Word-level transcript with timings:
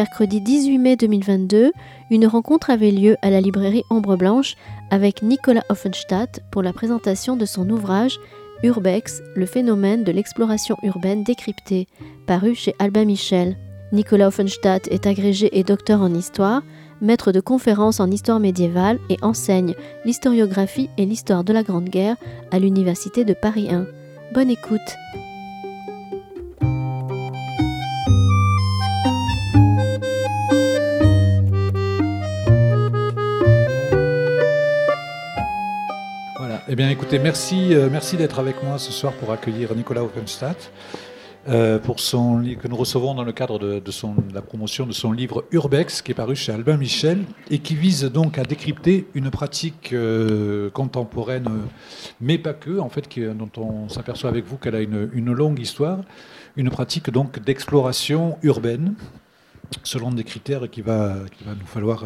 mercredi 0.00 0.40
18 0.40 0.78
mai 0.78 0.96
2022, 0.96 1.72
une 2.10 2.26
rencontre 2.26 2.70
avait 2.70 2.90
lieu 2.90 3.18
à 3.20 3.28
la 3.28 3.42
librairie 3.42 3.84
Ombre 3.90 4.16
Blanche 4.16 4.56
avec 4.90 5.22
Nicolas 5.22 5.62
Offenstadt 5.68 6.40
pour 6.50 6.62
la 6.62 6.72
présentation 6.72 7.36
de 7.36 7.44
son 7.44 7.68
ouvrage 7.68 8.18
Urbex, 8.62 9.20
le 9.36 9.44
phénomène 9.44 10.02
de 10.02 10.10
l'exploration 10.10 10.78
urbaine 10.82 11.22
décryptée, 11.22 11.86
paru 12.26 12.54
chez 12.54 12.74
Albin 12.78 13.04
Michel. 13.04 13.58
Nicolas 13.92 14.28
Offenstadt 14.28 14.88
est 14.90 15.06
agrégé 15.06 15.50
et 15.52 15.64
docteur 15.64 16.00
en 16.00 16.14
histoire, 16.14 16.62
maître 17.02 17.30
de 17.30 17.40
conférences 17.40 18.00
en 18.00 18.10
histoire 18.10 18.40
médiévale 18.40 18.98
et 19.10 19.18
enseigne 19.20 19.74
l'historiographie 20.06 20.88
et 20.96 21.04
l'histoire 21.04 21.44
de 21.44 21.52
la 21.52 21.62
Grande 21.62 21.90
Guerre 21.90 22.16
à 22.50 22.58
l'Université 22.58 23.26
de 23.26 23.34
Paris 23.34 23.68
1. 23.70 23.84
Bonne 24.32 24.48
écoute! 24.48 24.80
Eh 36.72 36.76
bien, 36.76 36.88
écoutez, 36.88 37.18
merci, 37.18 37.74
euh, 37.74 37.88
merci 37.90 38.16
d'être 38.16 38.38
avec 38.38 38.62
moi 38.62 38.78
ce 38.78 38.92
soir 38.92 39.12
pour 39.14 39.32
accueillir 39.32 39.74
Nicolas 39.74 40.04
Offenstadt, 40.04 40.70
euh, 41.48 41.80
pour 41.80 41.98
son 41.98 42.44
que 42.44 42.68
nous 42.68 42.76
recevons 42.76 43.12
dans 43.12 43.24
le 43.24 43.32
cadre 43.32 43.58
de, 43.58 43.82
la 44.32 44.40
promotion 44.40 44.86
de 44.86 44.92
son 44.92 45.10
livre 45.10 45.44
Urbex, 45.50 46.00
qui 46.00 46.12
est 46.12 46.14
paru 46.14 46.36
chez 46.36 46.52
Albin 46.52 46.76
Michel, 46.76 47.24
et 47.50 47.58
qui 47.58 47.74
vise 47.74 48.04
donc 48.04 48.38
à 48.38 48.44
décrypter 48.44 49.08
une 49.14 49.32
pratique 49.32 49.92
euh, 49.92 50.70
contemporaine, 50.70 51.48
mais 52.20 52.38
pas 52.38 52.54
que, 52.54 52.78
en 52.78 52.88
fait, 52.88 53.08
dont 53.18 53.50
on 53.56 53.88
s'aperçoit 53.88 54.30
avec 54.30 54.46
vous 54.46 54.56
qu'elle 54.56 54.76
a 54.76 54.80
une, 54.80 55.32
longue 55.32 55.58
histoire, 55.58 55.98
une 56.56 56.70
pratique 56.70 57.10
donc 57.10 57.40
d'exploration 57.40 58.38
urbaine, 58.44 58.94
selon 59.82 60.12
des 60.12 60.22
critères 60.22 60.70
qu'il 60.70 60.84
va, 60.84 61.16
va 61.44 61.54
nous 61.58 61.66
falloir 61.66 62.04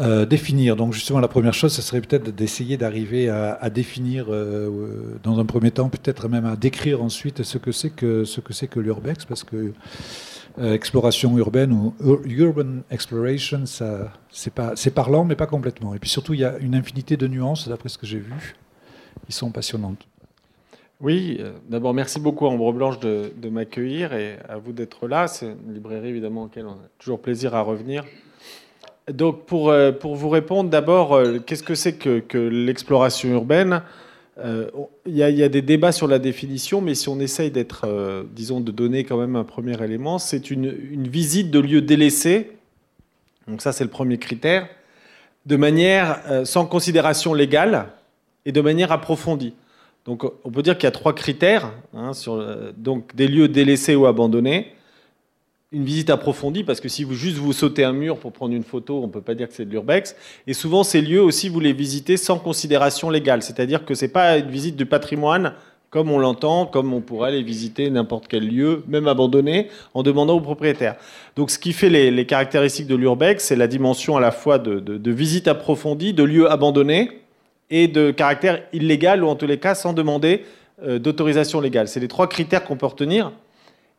euh, 0.00 0.24
définir. 0.24 0.74
Donc 0.74 0.94
justement, 0.94 1.20
la 1.20 1.28
première 1.28 1.52
chose, 1.52 1.70
ce 1.70 1.82
serait 1.82 2.00
peut-être 2.00 2.34
d'essayer 2.34 2.78
d'arriver 2.78 3.28
à, 3.28 3.68
définir, 3.68 4.26
euh, 4.30 5.18
dans 5.22 5.38
un 5.38 5.44
premier 5.44 5.70
temps, 5.70 5.90
peut-être 5.90 6.28
même 6.28 6.46
à 6.46 6.56
décrire 6.56 7.02
ensuite 7.02 7.42
ce 7.42 7.58
que 7.58 7.72
c'est 7.72 7.90
que 7.90 8.24
ce 8.24 8.40
que 8.40 8.54
c'est 8.54 8.68
que 8.68 8.80
l'urbex, 8.80 9.26
parce 9.26 9.44
que 9.44 9.74
euh, 10.58 10.72
exploration 10.72 11.36
urbaine 11.36 11.72
ou 11.72 11.94
urban 12.24 12.80
exploration, 12.90 13.66
ça, 13.66 14.10
c'est 14.30 14.94
parlant, 14.94 15.24
mais 15.24 15.36
pas 15.36 15.46
complètement. 15.46 15.94
Et 15.94 15.98
puis 15.98 16.08
surtout, 16.08 16.32
il 16.32 16.40
y 16.40 16.44
a 16.44 16.56
une 16.56 16.74
infinité 16.74 17.18
de 17.18 17.26
nuances, 17.28 17.68
d'après 17.68 17.90
ce 17.90 17.98
que 17.98 18.06
j'ai 18.06 18.18
vu, 18.18 18.54
qui 19.26 19.32
sont 19.32 19.50
passionnantes. 19.50 20.08
Oui, 21.00 21.38
d'abord 21.68 21.92
merci 21.92 22.18
beaucoup 22.18 22.46
à 22.46 22.48
Ombre 22.48 22.72
Blanche 22.72 22.98
de, 23.00 23.30
de 23.36 23.48
m'accueillir 23.50 24.14
et 24.14 24.38
à 24.48 24.56
vous 24.56 24.72
d'être 24.72 25.06
là. 25.06 25.28
C'est 25.28 25.54
une 25.66 25.74
librairie 25.74 26.08
évidemment 26.08 26.44
auquel 26.44 26.64
on 26.64 26.72
a 26.72 26.88
toujours 26.98 27.20
plaisir 27.20 27.54
à 27.54 27.60
revenir. 27.60 28.04
Donc, 29.10 29.46
pour, 29.46 29.70
euh, 29.70 29.90
pour 29.90 30.14
vous 30.14 30.28
répondre, 30.28 30.70
d'abord, 30.70 31.14
euh, 31.14 31.38
qu'est-ce 31.38 31.64
que 31.64 31.74
c'est 31.74 31.94
que, 31.94 32.38
l'exploration 32.38 33.30
urbaine? 33.30 33.82
Euh, 34.38 34.70
Il 35.06 35.16
y, 35.16 35.22
a 35.22 35.48
des 35.48 35.62
débats 35.62 35.92
sur 35.92 36.06
la 36.06 36.18
définition, 36.18 36.80
mais 36.80 36.94
si 36.94 37.08
on 37.08 37.18
essaye 37.18 37.50
d'être, 37.50 37.86
disons, 38.34 38.60
de 38.60 38.70
donner 38.70 39.04
quand 39.04 39.18
même 39.18 39.36
un 39.36 39.44
premier 39.44 39.82
élément, 39.82 40.18
c'est 40.18 40.50
une, 40.50 40.74
une, 40.90 41.08
visite 41.08 41.50
de 41.50 41.58
lieux 41.58 41.82
délaissés. 41.82 42.52
Donc, 43.48 43.60
ça, 43.60 43.72
c'est 43.72 43.84
le 43.84 43.90
premier 43.90 44.18
critère. 44.18 44.68
De 45.44 45.56
manière 45.56 46.20
sans 46.44 46.66
considération 46.66 47.34
légale 47.34 47.88
et 48.46 48.52
de 48.52 48.60
manière 48.60 48.92
approfondie. 48.92 49.54
Donc, 50.06 50.24
on 50.24 50.50
peut 50.50 50.62
dire 50.62 50.78
qu'il 50.78 50.84
y 50.84 50.88
a 50.88 50.92
trois 50.92 51.14
critères 51.14 51.72
hein, 51.94 52.12
donc 52.76 53.14
des 53.14 53.26
lieux 53.26 53.48
délaissés 53.48 53.96
ou 53.96 54.06
abandonnés 54.06 54.72
une 55.72 55.84
visite 55.84 56.10
approfondie, 56.10 56.64
parce 56.64 56.80
que 56.80 56.88
si 56.88 57.02
vous 57.02 57.14
juste 57.14 57.38
vous 57.38 57.52
sautez 57.52 57.84
un 57.84 57.92
mur 57.92 58.18
pour 58.18 58.32
prendre 58.32 58.54
une 58.54 58.62
photo, 58.62 58.98
on 59.02 59.06
ne 59.06 59.12
peut 59.12 59.22
pas 59.22 59.34
dire 59.34 59.48
que 59.48 59.54
c'est 59.54 59.64
de 59.64 59.70
l'urbex. 59.70 60.14
Et 60.46 60.52
souvent, 60.52 60.84
ces 60.84 61.00
lieux 61.00 61.22
aussi, 61.22 61.48
vous 61.48 61.60
les 61.60 61.72
visitez 61.72 62.16
sans 62.16 62.38
considération 62.38 63.08
légale. 63.08 63.42
C'est-à-dire 63.42 63.84
que 63.84 63.94
ce 63.94 64.04
n'est 64.04 64.10
pas 64.10 64.36
une 64.38 64.50
visite 64.50 64.76
du 64.76 64.86
patrimoine 64.86 65.54
comme 65.92 66.10
on 66.10 66.18
l'entend, 66.18 66.64
comme 66.64 66.94
on 66.94 67.02
pourrait 67.02 67.28
aller 67.28 67.42
visiter 67.42 67.90
n'importe 67.90 68.26
quel 68.26 68.48
lieu, 68.48 68.82
même 68.88 69.06
abandonné, 69.06 69.68
en 69.92 70.02
demandant 70.02 70.36
au 70.36 70.40
propriétaire. 70.40 70.96
Donc 71.36 71.50
ce 71.50 71.58
qui 71.58 71.74
fait 71.74 71.90
les, 71.90 72.24
caractéristiques 72.24 72.86
de 72.86 72.96
l'urbex, 72.96 73.44
c'est 73.44 73.56
la 73.56 73.66
dimension 73.66 74.16
à 74.16 74.20
la 74.20 74.30
fois 74.30 74.58
de, 74.58 75.10
visite 75.10 75.48
approfondie, 75.48 76.14
de 76.14 76.22
lieux 76.22 76.50
abandonnés, 76.50 77.20
et 77.68 77.88
de 77.88 78.10
caractère 78.10 78.62
illégal, 78.72 79.22
ou 79.22 79.28
en 79.28 79.34
tous 79.34 79.46
les 79.46 79.58
cas 79.58 79.74
sans 79.74 79.92
demander 79.92 80.44
euh, 80.82 80.98
d'autorisation 80.98 81.60
légale. 81.60 81.88
C'est 81.88 82.00
les 82.00 82.08
trois 82.08 82.26
critères 82.26 82.64
qu'on 82.64 82.76
peut 82.76 82.86
retenir. 82.86 83.32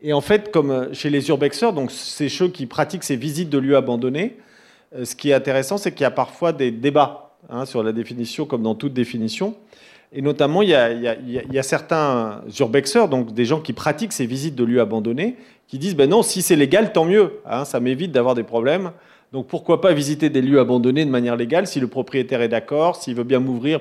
Et 0.04 0.12
en 0.12 0.22
fait, 0.22 0.52
comme 0.52 0.70
euh, 0.70 0.94
chez 0.94 1.10
les 1.10 1.30
urbexeurs, 1.30 1.72
donc 1.72 1.90
c'est 1.90 2.30
ceux 2.30 2.50
qui 2.50 2.66
pratiquent 2.66 3.06
ces 3.06 3.16
visites 3.16 3.50
de 3.50 3.58
lieux 3.58 3.78
abandonnés, 3.78 4.38
euh, 4.94 5.06
ce 5.06 5.16
qui 5.16 5.30
est 5.30 5.34
intéressant, 5.34 5.78
c'est 5.78 5.94
qu'il 5.94 6.02
y 6.02 6.06
a 6.06 6.12
parfois 6.12 6.52
des 6.52 6.72
débats 6.72 7.32
hein, 7.50 7.66
sur 7.66 7.82
la 7.82 7.94
définition, 7.94 8.46
comme 8.46 8.64
dans 8.64 8.76
toute 8.76 8.94
définition. 8.94 9.56
Et 10.12 10.22
notamment, 10.22 10.62
il 10.62 10.70
y 10.70 10.76
a, 10.76 11.64
certains 11.64 12.42
urbexeurs, 12.60 13.10
donc 13.10 13.34
des 13.34 13.46
gens 13.46 13.60
qui 13.62 13.74
pratiquent 13.74 14.14
ces 14.14 14.28
visites 14.28 14.54
de 14.54 14.64
lieux 14.64 14.80
abandonnés, 14.80 15.38
qui 15.68 15.80
disent 15.80 15.96
ben 15.96 16.08
non, 16.08 16.22
si 16.22 16.44
c'est 16.44 16.56
légal, 16.56 16.94
tant 16.94 17.06
mieux. 17.06 17.40
Hein, 17.48 17.66
ça 17.66 17.80
m'évite 17.80 18.12
d'avoir 18.12 18.36
des 18.36 18.44
problèmes. 18.44 18.92
Donc 19.32 19.48
pourquoi 19.48 19.82
pas 19.82 19.92
visiter 19.92 20.30
des 20.30 20.44
lieux 20.44 20.60
abandonnés 20.60 21.04
de 21.04 21.10
manière 21.10 21.36
légale 21.36 21.66
si 21.66 21.80
le 21.80 21.88
propriétaire 21.88 22.44
est 22.44 22.50
d'accord, 22.50 22.96
s'il 22.96 23.16
veut 23.16 23.24
bien 23.24 23.40
m'ouvrir. 23.40 23.80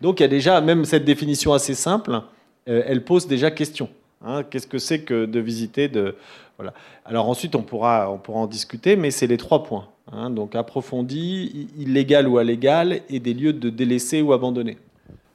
Donc 0.00 0.20
il 0.20 0.22
y 0.22 0.26
a 0.26 0.28
déjà 0.28 0.60
même 0.60 0.84
cette 0.84 1.04
définition 1.04 1.52
assez 1.52 1.74
simple, 1.74 2.20
euh, 2.68 2.84
elle 2.86 3.02
pose 3.02 3.26
déjà 3.26 3.50
question. 3.50 3.88
Hein, 4.24 4.42
qu'est-ce 4.42 4.66
que 4.66 4.78
c'est 4.78 5.00
que 5.00 5.26
de 5.26 5.40
visiter 5.40 5.88
de, 5.88 6.16
voilà. 6.56 6.72
Alors 7.04 7.28
ensuite, 7.28 7.54
on 7.54 7.62
pourra, 7.62 8.10
on 8.10 8.18
pourra 8.18 8.40
en 8.40 8.46
discuter, 8.46 8.96
mais 8.96 9.10
c'est 9.10 9.26
les 9.26 9.36
trois 9.36 9.62
points. 9.62 9.88
Hein, 10.12 10.30
donc 10.30 10.54
approfondi, 10.54 11.68
illégal 11.78 12.28
ou 12.28 12.40
illégal, 12.40 13.00
et 13.08 13.20
des 13.20 13.34
lieux 13.34 13.52
de 13.52 13.70
délaissés 13.70 14.22
ou 14.22 14.32
abandonnés. 14.32 14.78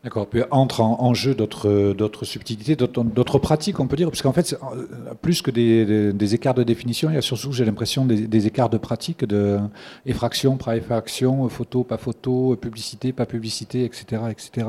D'accord. 0.01 0.27
Puis 0.27 0.41
entre 0.49 0.79
en, 0.79 1.13
jeu 1.13 1.35
d'autres 1.35 2.23
subtilités, 2.23 2.77
d'autres 2.77 3.37
pratiques, 3.37 3.81
on 3.81 3.87
peut 3.87 3.97
dire, 3.97 4.09
parce 4.09 4.21
qu'en 4.21 4.31
fait, 4.31 4.57
euh, 4.73 5.13
plus 5.21 5.41
que 5.41 5.51
des, 5.51 6.33
écarts 6.33 6.53
de 6.53 6.63
définition, 6.63 7.09
il 7.09 7.15
y 7.15 7.17
a 7.17 7.21
surtout, 7.21 7.51
j'ai 7.51 7.65
l'impression, 7.65 8.05
des, 8.05 8.47
écarts 8.47 8.69
de 8.69 8.77
pratique, 8.77 9.25
de 9.25 9.59
effraction, 10.05 10.55
pas 10.55 10.77
effraction, 10.77 11.49
photo, 11.49 11.83
pas 11.83 11.97
photo, 11.97 12.55
publicité, 12.55 13.11
pas 13.11 13.25
publicité, 13.25 13.83
etc., 13.83 14.21
etc. 14.29 14.67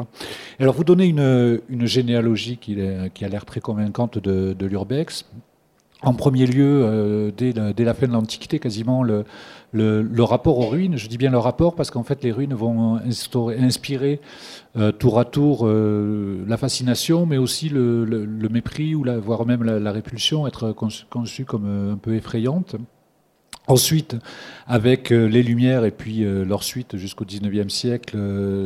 alors, 0.59 0.75
vous 0.75 0.83
donnez 0.83 1.07
une, 1.07 1.87
généalogie 1.87 2.57
qui, 2.57 2.77
qui 3.15 3.25
a 3.25 3.29
l'air 3.29 3.45
très 3.45 3.61
convaincante 3.61 4.19
de, 4.19 4.67
l'urbex. 4.67 5.27
En 6.03 6.15
premier 6.15 6.47
lieu, 6.47 6.83
euh, 6.83 7.31
dès, 7.37 7.53
la, 7.53 7.95
fin 7.95 8.09
de 8.09 8.13
l'Antiquité, 8.13 8.59
quasiment 8.59 9.03
le, 9.03 9.25
le, 9.73 10.23
rapport 10.23 10.59
aux 10.59 10.69
ruines. 10.69 10.97
Je 10.97 11.09
dis 11.09 11.19
bien 11.19 11.31
le 11.31 11.39
rapport 11.39 11.75
parce 11.75 11.91
qu'en 11.91 12.03
fait, 12.03 12.23
les 12.23 12.33
ruines 12.33 12.55
vont 12.55 13.01
inspirer 13.59 14.21
euh, 14.77 14.93
tour 14.93 15.19
à 15.19 15.25
tour 15.25 15.67
euh, 15.67 16.45
la 16.47 16.57
fascination, 16.57 17.27
mais 17.27 17.39
aussi 17.39 17.69
le, 17.69 18.17
mépris 18.51 18.95
ou 18.95 19.05
voire 19.21 19.47
même 19.47 19.63
la, 19.63 19.93
répulsion, 19.93 20.47
être 20.47 20.73
conçue 20.73 21.45
comme 21.45 21.93
un 21.93 21.97
peu 21.97 22.15
effrayante. 22.15 22.77
Ensuite, 23.67 24.17
avec 24.67 25.11
les 25.11 25.45
Lumières 25.45 25.85
et 25.85 25.93
puis 25.93 26.25
leur 26.25 26.65
suite 26.65 26.97
jusqu'au 26.97 27.25
XIXe 27.25 27.73
siècle, 27.73 28.19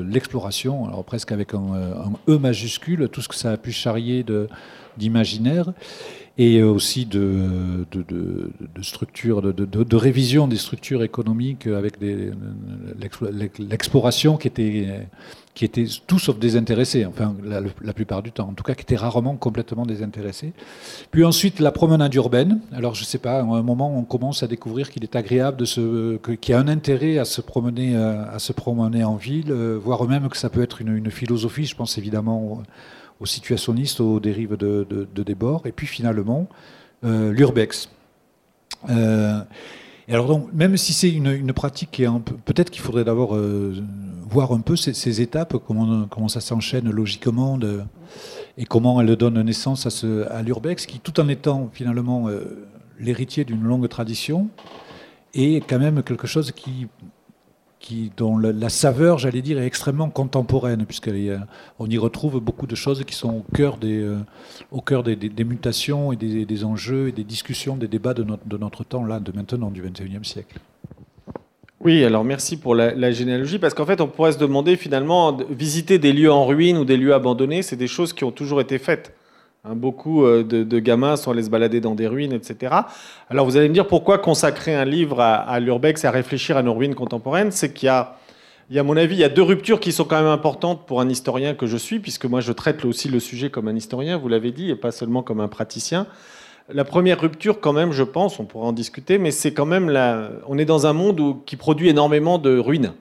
l'exploration, 0.08 0.86
alors 0.86 1.04
presque 1.04 1.32
avec 1.32 1.52
un, 1.52 2.12
E 2.26 2.38
majuscule, 2.38 3.08
tout 3.10 3.20
ce 3.20 3.28
que 3.28 3.34
ça 3.34 3.50
a 3.52 3.56
pu 3.58 3.70
charrier 3.70 4.24
d'imaginaire 4.96 5.74
et 6.36 6.62
aussi 6.62 7.06
de, 7.06 7.86
structures, 8.82 9.40
de, 9.40 9.96
révision 9.96 10.48
des 10.48 10.56
structures 10.56 11.04
économiques 11.04 11.68
avec 11.68 11.94
l'exploration 13.58 14.36
qui 14.36 14.48
était, 14.48 15.06
qui 15.54 15.64
était 15.64 15.86
tout 16.08 16.18
sauf 16.18 16.36
désintéressée, 16.40 17.06
enfin 17.06 17.36
la, 17.44 17.92
plupart 17.92 18.20
du 18.20 18.32
temps, 18.32 18.48
en 18.48 18.52
tout 18.52 18.64
cas 18.64 18.74
qui 18.74 18.82
était 18.82 18.96
rarement 18.96 19.36
complètement 19.36 19.86
désintéressée. 19.86 20.52
Puis 21.12 21.24
ensuite 21.24 21.60
la 21.60 21.70
promenade 21.70 22.12
urbaine. 22.14 22.60
Alors 22.72 22.96
je 22.96 23.02
ne 23.02 23.06
sais 23.06 23.18
pas, 23.18 23.38
à 23.38 23.42
un 23.42 23.62
moment 23.62 23.96
on 23.96 24.02
commence 24.02 24.42
à 24.42 24.48
découvrir 24.48 24.90
qu'il 24.90 25.04
est 25.04 25.14
agréable 25.14 25.64
qu'il 25.64 26.48
y 26.48 26.52
a 26.52 26.58
un 26.58 26.66
intérêt 26.66 27.18
à 27.18 27.24
se 27.24 27.42
promener, 27.42 27.94
à, 27.94 28.40
se 28.40 28.52
promener 28.52 29.04
en 29.04 29.14
ville, 29.14 29.52
voire 29.52 30.02
même 30.08 30.28
que 30.28 30.36
ça 30.36 30.50
peut 30.50 30.62
être 30.62 30.80
une 30.80 31.12
philosophie. 31.12 31.64
Je 31.64 31.76
pense 31.76 31.96
évidemment 31.96 32.64
aux 33.20 33.26
situationnistes, 33.26 34.00
aux 34.00 34.20
dérives 34.20 34.56
de, 34.56 34.86
de, 34.90 35.22
débord, 35.22 35.66
et 35.66 35.72
puis 35.72 35.86
finalement 35.86 36.48
euh, 37.04 37.32
l'urbex. 37.32 37.88
Euh, 38.90 39.40
et 40.08 40.14
alors 40.14 40.26
donc, 40.26 40.52
même 40.52 40.76
si 40.76 40.92
c'est 40.92 41.10
une, 41.10 41.52
pratique 41.52 41.90
qui 41.92 42.02
est 42.02 42.08
peut-être 42.44 42.70
qu'il 42.70 42.82
faudrait 42.82 43.04
d'abord 43.04 43.34
euh, 43.34 43.74
voir 44.28 44.52
un 44.52 44.60
peu 44.60 44.76
ces, 44.76 45.20
étapes, 45.20 45.56
comment, 45.66 46.06
comment 46.06 46.28
ça 46.28 46.40
s'enchaîne 46.40 46.90
logiquement, 46.90 47.58
et 48.58 48.64
comment 48.64 49.00
elle 49.00 49.16
donne 49.16 49.40
naissance 49.42 49.86
à, 49.86 49.90
ce, 49.90 50.28
à 50.30 50.42
l'urbex, 50.42 50.86
qui 50.86 51.00
tout 51.00 51.18
en 51.20 51.28
étant 51.28 51.70
finalement 51.72 52.28
l'héritier 52.98 53.44
d'une 53.44 53.62
longue 53.62 53.88
tradition, 53.88 54.48
est 55.32 55.66
quand 55.66 55.78
même 55.78 56.02
quelque 56.02 56.26
chose 56.26 56.52
qui 56.52 56.88
qui, 57.84 58.10
dont 58.16 58.38
la, 58.38 58.70
saveur, 58.70 59.18
j'allais 59.18 59.42
dire, 59.42 59.60
est 59.60 59.66
extrêmement 59.66 60.08
contemporaine, 60.08 60.86
puisqu'on 60.86 61.90
y 61.90 61.98
retrouve 61.98 62.40
beaucoup 62.40 62.66
de 62.66 62.74
choses 62.74 63.04
qui 63.04 63.14
sont 63.14 63.44
au 63.44 63.44
cœur 63.52 63.76
des, 63.76 65.16
des, 65.16 65.44
mutations 65.44 66.10
et 66.10 66.16
des, 66.16 66.64
enjeux 66.64 67.08
et 67.08 67.12
des 67.12 67.24
discussions, 67.24 67.76
des 67.76 67.86
débats 67.86 68.14
de 68.14 68.24
notre, 68.24 68.48
de 68.48 68.56
notre 68.56 68.84
temps, 68.84 69.04
là, 69.04 69.20
de 69.20 69.32
maintenant, 69.32 69.70
du 69.70 69.82
XXIe 69.82 70.24
siècle. 70.24 70.58
Oui, 71.82 72.02
alors 72.04 72.24
merci 72.24 72.56
pour 72.56 72.74
la, 72.74 73.12
généalogie, 73.12 73.58
parce 73.58 73.74
qu'en 73.74 73.84
fait, 73.84 74.00
on 74.00 74.08
pourrait 74.08 74.32
se 74.32 74.38
demander 74.38 74.76
finalement, 74.76 75.36
visiter 75.50 75.98
des 75.98 76.14
lieux 76.14 76.32
en 76.32 76.46
ruine 76.46 76.78
ou 76.78 76.86
des 76.86 76.96
lieux 76.96 77.12
abandonnés, 77.12 77.60
c'est 77.60 77.76
des 77.76 77.86
choses 77.86 78.14
qui 78.14 78.24
ont 78.24 78.32
toujours 78.32 78.62
été 78.62 78.78
faites. 78.78 79.12
Hein, 79.66 79.76
beaucoup 79.76 80.26
euh, 80.26 80.42
de, 80.42 80.78
gamins 80.78 81.16
sont 81.16 81.30
allés 81.30 81.44
se 81.44 81.48
balader 81.48 81.80
dans 81.80 81.94
des 81.94 82.06
ruines, 82.06 82.34
etc. 82.34 82.74
Alors 83.30 83.46
vous 83.46 83.56
allez 83.56 83.70
me 83.70 83.74
dire 83.74 83.86
pourquoi 83.86 84.18
consacrer 84.18 84.74
un 84.74 84.84
livre 84.84 85.20
à, 85.20 85.58
l'urbex 85.58 86.04
et 86.04 86.06
à 86.06 86.10
réfléchir 86.10 86.58
à 86.58 86.62
nos 86.62 86.74
ruines 86.74 86.94
contemporaines 86.94 87.50
C'est 87.50 87.72
qu'il 87.72 87.86
y 87.86 87.88
a, 87.88 88.16
à 88.76 88.82
mon 88.82 88.96
avis, 88.98 89.14
il 89.14 89.20
y 89.20 89.24
a 89.24 89.30
deux 89.30 89.42
ruptures 89.42 89.80
qui 89.80 89.90
sont 89.90 90.04
quand 90.04 90.18
même 90.18 90.30
importantes 90.30 90.84
pour 90.86 91.00
un 91.00 91.08
historien 91.08 91.54
que 91.54 91.66
je 91.66 91.78
suis, 91.78 91.98
puisque 91.98 92.26
moi 92.26 92.42
je 92.42 92.52
traite 92.52 92.84
aussi 92.84 93.08
le 93.08 93.20
sujet 93.20 93.48
comme 93.48 93.66
un 93.68 93.74
historien, 93.74 94.18
vous 94.18 94.28
l'avez 94.28 94.50
dit, 94.50 94.70
et 94.70 94.76
pas 94.76 94.90
seulement 94.90 95.22
comme 95.22 95.40
un 95.40 95.48
praticien. 95.48 96.06
La 96.68 96.84
première 96.84 97.18
rupture, 97.18 97.60
quand 97.60 97.72
même, 97.72 97.92
je 97.92 98.02
pense, 98.02 98.38
on 98.40 98.44
pourra 98.44 98.66
en 98.66 98.72
discuter, 98.72 99.16
mais 99.16 99.30
c'est 99.30 99.54
quand 99.54 99.66
même 99.66 99.88
la... 99.88 100.28
on 100.46 100.58
est 100.58 100.64
dans 100.66 100.86
un 100.86 100.92
monde 100.92 101.36
qui 101.46 101.56
produit 101.56 101.88
énormément 101.88 102.36
de 102.36 102.58
ruines 102.58 102.92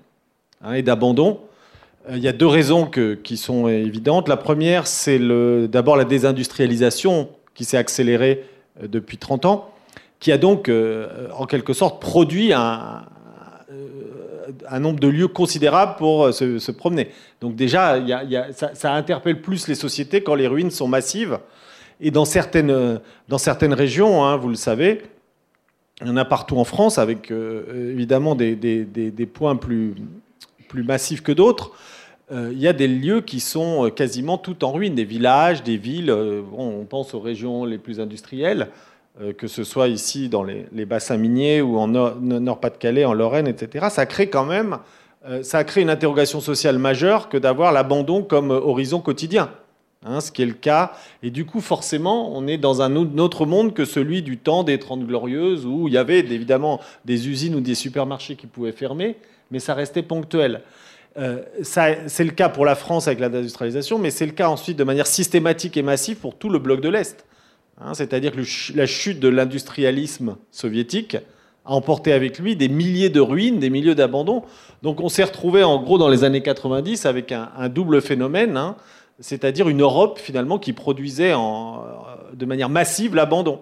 hein, 0.63 0.73
et 0.73 0.81
d'abandon. 0.81 1.41
Euh, 2.09 2.17
il 2.17 2.23
y 2.23 2.27
a 2.27 2.33
deux 2.33 2.47
raisons 2.47 2.89
qui 3.23 3.37
sont 3.37 3.67
évidentes. 3.67 4.27
La 4.27 4.37
première, 4.37 4.87
c'est 4.87 5.19
d'abord 5.67 5.95
la 5.95 6.05
désindustrialisation 6.05 7.29
qui 7.53 7.65
s'est 7.65 7.77
accélérée 7.77 8.45
euh, 8.81 8.87
depuis 8.87 9.17
30 9.17 9.45
ans, 9.45 9.69
qui 10.19 10.31
a 10.31 10.37
donc, 10.37 10.69
euh, 10.69 11.27
en 11.37 11.45
quelque 11.45 11.73
sorte, 11.73 12.01
produit 12.01 12.53
un, 12.53 13.03
nombre 14.79 14.99
de 14.99 15.07
lieux 15.07 15.27
considérables 15.27 15.95
pour 15.97 16.33
se, 16.33 16.71
promener. 16.71 17.09
Donc 17.41 17.55
déjà, 17.55 17.99
ça, 18.51 18.93
interpelle 18.93 19.41
plus 19.41 19.67
les 19.67 19.75
sociétés 19.75 20.21
quand 20.23 20.35
les 20.35 20.47
ruines 20.47 20.71
sont 20.71 20.87
massives 20.87 21.39
et 22.01 22.11
dans 22.11 22.25
certaines, 22.25 22.71
régions, 23.71 24.25
hein, 24.25 24.35
vous 24.35 24.49
le 24.49 24.55
savez, 24.55 25.03
il 26.01 26.07
y 26.07 26.09
en 26.09 26.17
a 26.17 26.25
partout 26.25 26.57
en 26.57 26.63
France, 26.63 26.97
avec 26.97 27.31
évidemment 27.31 28.35
des, 28.35 29.29
points 29.31 29.55
plus 29.55 29.95
massifs 30.73 31.21
que 31.21 31.31
d'autres. 31.31 31.71
Euh, 32.33 32.49
il 32.51 32.59
y 32.59 32.67
a 32.67 32.73
des 32.73 32.87
lieux 32.87 33.21
qui 33.21 33.39
sont 33.39 33.89
quasiment 33.95 34.37
tout 34.37 34.65
en 34.65 34.71
ruine, 34.71 34.95
des 34.95 35.05
villages, 35.05 35.63
des 35.63 35.77
villes. 35.77 36.09
Euh, 36.09 36.41
on 36.57 36.85
pense 36.85 37.13
aux 37.13 37.19
régions 37.19 37.63
les 37.65 37.77
plus 37.77 37.99
industrielles, 37.99 38.69
que 39.37 39.47
ce 39.47 39.63
soit 39.63 39.89
ici 39.89 40.27
dans 40.27 40.43
les, 40.43 40.85
bassins 40.85 41.17
miniers 41.17 41.61
ou 41.61 41.77
en 41.77 41.87
Nord-Pas-de-Calais, 41.87 43.05
en 43.05 43.13
Lorraine, 43.13 43.47
etc. 43.47 43.85
Ça 43.91 44.07
crée 44.07 44.27
quand 44.27 44.43
même, 44.43 44.79
ça 45.43 45.59
a 45.59 45.63
créé 45.63 45.83
une 45.83 45.91
interrogation 45.91 46.41
sociale 46.41 46.79
majeure 46.79 47.29
que 47.29 47.37
d'avoir 47.37 47.71
l'abandon 47.71 48.23
comme 48.23 48.49
horizon 48.49 49.01
quotidien. 49.01 49.51
Hein, 50.05 50.19
ce 50.19 50.31
qui 50.31 50.41
est 50.41 50.47
le 50.47 50.53
cas. 50.53 50.93
Et 51.21 51.29
du 51.29 51.45
coup, 51.45 51.61
forcément, 51.61 52.35
on 52.35 52.45
est 52.45 52.57
dans 52.57 52.81
un 52.81 52.95
autre 52.95 53.45
monde 53.45 53.73
que 53.73 53.85
celui 53.85 54.21
du 54.21 54.37
temps 54.37 54.63
des 54.63 54.77
Trente 54.77 55.05
Glorieuses, 55.05 55.65
où 55.65 55.87
il 55.87 55.93
y 55.93 55.97
avait 55.97 56.19
évidemment 56.19 56.81
des 57.05 57.29
usines 57.29 57.55
ou 57.55 57.61
des 57.61 57.75
supermarchés 57.75 58.35
qui 58.35 58.47
pouvaient 58.47 58.73
fermer, 58.73 59.15
mais 59.49 59.59
ça 59.59 59.73
restait 59.73 60.01
ponctuel. 60.01 60.61
Euh, 61.17 61.43
c'est 61.61 62.23
le 62.23 62.31
cas 62.31 62.49
pour 62.49 62.65
la 62.65 62.75
France 62.75 63.07
avec 63.07 63.19
l'industrialisation, 63.19 63.99
mais 63.99 64.09
c'est 64.09 64.25
le 64.25 64.31
cas 64.31 64.49
ensuite 64.49 64.77
de 64.77 64.83
manière 64.83 65.07
systématique 65.07 65.77
et 65.77 65.83
massive 65.83 66.17
pour 66.17 66.35
tout 66.35 66.49
le 66.49 66.59
bloc 66.59 66.81
de 66.81 66.89
l'Est. 66.89 67.25
Hein, 67.79 67.93
c'est-à-dire 67.93 68.31
que 68.31 68.41
la 68.75 68.85
chute 68.85 69.19
de 69.19 69.27
l'industrialisme 69.27 70.37
soviétique 70.51 71.17
a 71.65 71.73
emporté 71.73 72.13
avec 72.13 72.39
lui 72.39 72.55
des 72.55 72.67
milliers 72.67 73.09
de 73.09 73.19
ruines, 73.19 73.59
des 73.59 73.69
milliers 73.69 73.95
d'abandons. 73.95 74.43
Donc 74.81 75.01
on 75.01 75.09
s'est 75.09 75.23
retrouvé 75.23 75.63
en 75.63 75.81
gros 75.81 75.97
dans 75.97 76.09
les 76.09 76.23
années 76.23 76.41
90 76.41 77.05
avec 77.05 77.31
un, 77.31 77.69
double 77.69 78.01
phénomène. 78.01 78.57
Hein 78.57 78.75
c'est-à-dire 79.19 79.69
une 79.69 79.81
Europe 79.81 80.19
finalement 80.19 80.57
qui 80.57 80.73
produisait 80.73 81.33
euh, 81.33 81.37
de 82.33 82.45
manière 82.45 82.69
massive 82.69 83.15
l'abandon. 83.15 83.61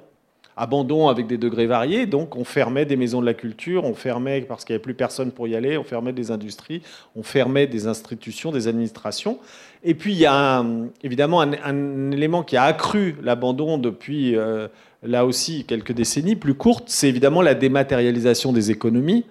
Abandon 0.61 1.07
avec 1.07 1.25
des 1.25 1.39
degrés 1.39 1.65
variés, 1.65 2.05
donc 2.05 2.35
on 2.35 2.43
fermait 2.43 2.85
des 2.85 2.95
maisons 2.95 3.19
de 3.19 3.25
la 3.25 3.33
culture, 3.33 3.83
on 3.83 3.95
fermait 3.95 4.41
parce 4.41 4.63
qu'il 4.63 4.73
n'y 4.73 4.75
avait 4.75 4.83
plus 4.83 4.93
personne 4.93 5.31
pour 5.31 5.47
y 5.47 5.55
aller, 5.55 5.75
on 5.75 5.83
fermait 5.83 6.13
des 6.13 6.29
industries, 6.29 6.83
on 7.15 7.23
fermait 7.23 7.65
des 7.65 7.87
institutions, 7.87 8.51
des 8.51 8.67
administrations. 8.67 9.39
Et 9.83 9.95
puis 9.95 10.13
il 10.13 10.19
y 10.19 10.27
a 10.27 10.63
évidemment 11.03 11.41
un, 11.41 12.11
élément 12.11 12.43
qui 12.43 12.57
a 12.57 12.63
accru 12.63 13.15
l'abandon 13.23 13.79
depuis 13.79 14.35
euh, 14.35 14.67
là 15.01 15.25
aussi 15.25 15.65
quelques 15.65 15.93
décennies 15.93 16.35
plus 16.35 16.53
courtes, 16.53 16.89
c'est 16.89 17.09
évidemment 17.09 17.41
la 17.41 17.55
dématérialisation 17.55 18.53
des 18.53 18.69
économies 18.69 19.25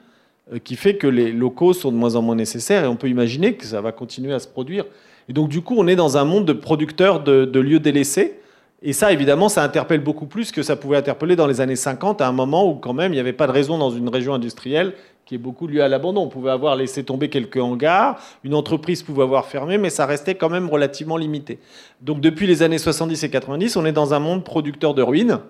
euh, 0.52 0.58
qui 0.58 0.74
fait 0.74 0.96
que 0.96 1.06
les 1.06 1.30
locaux 1.30 1.74
sont 1.74 1.92
de 1.92 1.96
moins 1.96 2.16
en 2.16 2.22
moins 2.22 2.34
nécessaires 2.34 2.84
et 2.84 2.88
on 2.88 2.96
peut 2.96 3.08
imaginer 3.08 3.54
que 3.54 3.66
ça 3.66 3.80
va 3.80 3.92
continuer 3.92 4.34
à 4.34 4.40
se 4.40 4.48
produire 4.48 4.84
et 5.30 5.32
donc, 5.32 5.48
du 5.48 5.60
coup, 5.60 5.76
on 5.78 5.86
est 5.86 5.94
dans 5.94 6.16
un 6.16 6.24
monde 6.24 6.44
de 6.44 6.52
producteurs 6.52 7.22
de, 7.22 7.60
lieux 7.60 7.78
délaissés. 7.78 8.39
Et 8.82 8.94
ça, 8.94 9.12
évidemment, 9.12 9.50
ça 9.50 9.62
interpelle 9.62 10.00
beaucoup 10.00 10.26
plus 10.26 10.52
que 10.52 10.62
ça 10.62 10.74
pouvait 10.74 10.96
interpeller 10.96 11.36
dans 11.36 11.46
les 11.46 11.60
années 11.60 11.76
50, 11.76 12.22
à 12.22 12.28
un 12.28 12.32
moment 12.32 12.66
où, 12.66 12.76
quand 12.76 12.94
même, 12.94 13.12
il 13.12 13.16
n'y 13.16 13.20
avait 13.20 13.34
pas 13.34 13.46
de 13.46 13.52
raison 13.52 13.76
dans 13.76 13.90
une 13.90 14.08
région 14.08 14.32
industrielle 14.32 14.94
qui 15.26 15.34
est 15.34 15.38
beaucoup 15.38 15.66
lieu 15.66 15.82
à 15.82 15.88
l'abandon. 15.88 16.22
On 16.22 16.28
pouvait 16.28 16.50
avoir 16.50 16.76
laissé 16.76 17.04
tomber 17.04 17.28
quelques 17.28 17.58
hangars, 17.58 18.18
une 18.42 18.54
entreprise 18.54 19.02
pouvait 19.02 19.22
avoir 19.22 19.46
fermé, 19.46 19.76
mais 19.76 19.90
ça 19.90 20.06
restait 20.06 20.34
quand 20.34 20.48
même 20.48 20.68
relativement 20.68 21.18
limité. 21.18 21.58
Donc, 22.00 22.20
depuis 22.20 22.46
les 22.46 22.62
années 22.62 22.78
70 22.78 23.22
et 23.22 23.30
90, 23.30 23.76
on 23.76 23.84
est 23.84 23.92
dans 23.92 24.14
un 24.14 24.18
monde 24.18 24.44
producteur 24.44 24.94
de 24.94 25.02
ruines 25.02 25.40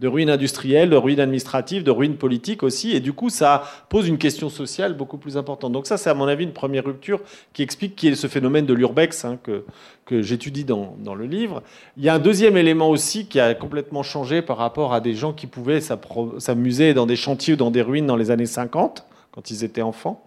de 0.00 0.08
ruines 0.08 0.30
industrielles, 0.30 0.88
de 0.88 0.96
ruines 0.96 1.20
administratives, 1.20 1.84
de 1.84 1.90
ruines 1.90 2.16
politiques 2.16 2.62
aussi. 2.62 2.92
Et 2.92 3.00
du 3.00 3.12
coup, 3.12 3.28
ça 3.28 3.64
pose 3.90 4.08
une 4.08 4.16
question 4.16 4.48
sociale 4.48 4.94
beaucoup 4.94 5.18
plus 5.18 5.36
importante. 5.36 5.72
Donc 5.72 5.86
ça, 5.86 5.98
c'est 5.98 6.08
à 6.08 6.14
mon 6.14 6.26
avis 6.26 6.44
une 6.44 6.52
première 6.52 6.84
rupture 6.84 7.20
qui 7.52 7.62
explique 7.62 7.96
qui 7.96 8.08
est 8.08 8.14
ce 8.14 8.26
phénomène 8.26 8.64
de 8.64 8.72
l'urbex 8.74 9.24
hein, 9.24 9.38
que, 9.42 9.62
j'étudie 10.10 10.64
dans, 10.64 10.96
dans, 11.04 11.14
le 11.14 11.24
livre. 11.24 11.62
Il 11.96 12.02
y 12.02 12.08
a 12.08 12.14
un 12.14 12.18
deuxième 12.18 12.56
élément 12.56 12.90
aussi 12.90 13.26
qui 13.26 13.38
a 13.38 13.54
complètement 13.54 14.02
changé 14.02 14.42
par 14.42 14.56
rapport 14.56 14.92
à 14.92 15.00
des 15.00 15.14
gens 15.14 15.32
qui 15.32 15.46
pouvaient 15.46 15.80
s'amuser 15.80 16.94
dans 16.94 17.06
des 17.06 17.14
chantiers 17.14 17.54
ou 17.54 17.56
dans 17.56 17.70
des 17.70 17.80
ruines 17.80 18.06
dans 18.06 18.16
les 18.16 18.32
années 18.32 18.46
50, 18.46 19.06
quand 19.30 19.52
ils 19.52 19.62
étaient 19.62 19.82
enfants. 19.82 20.24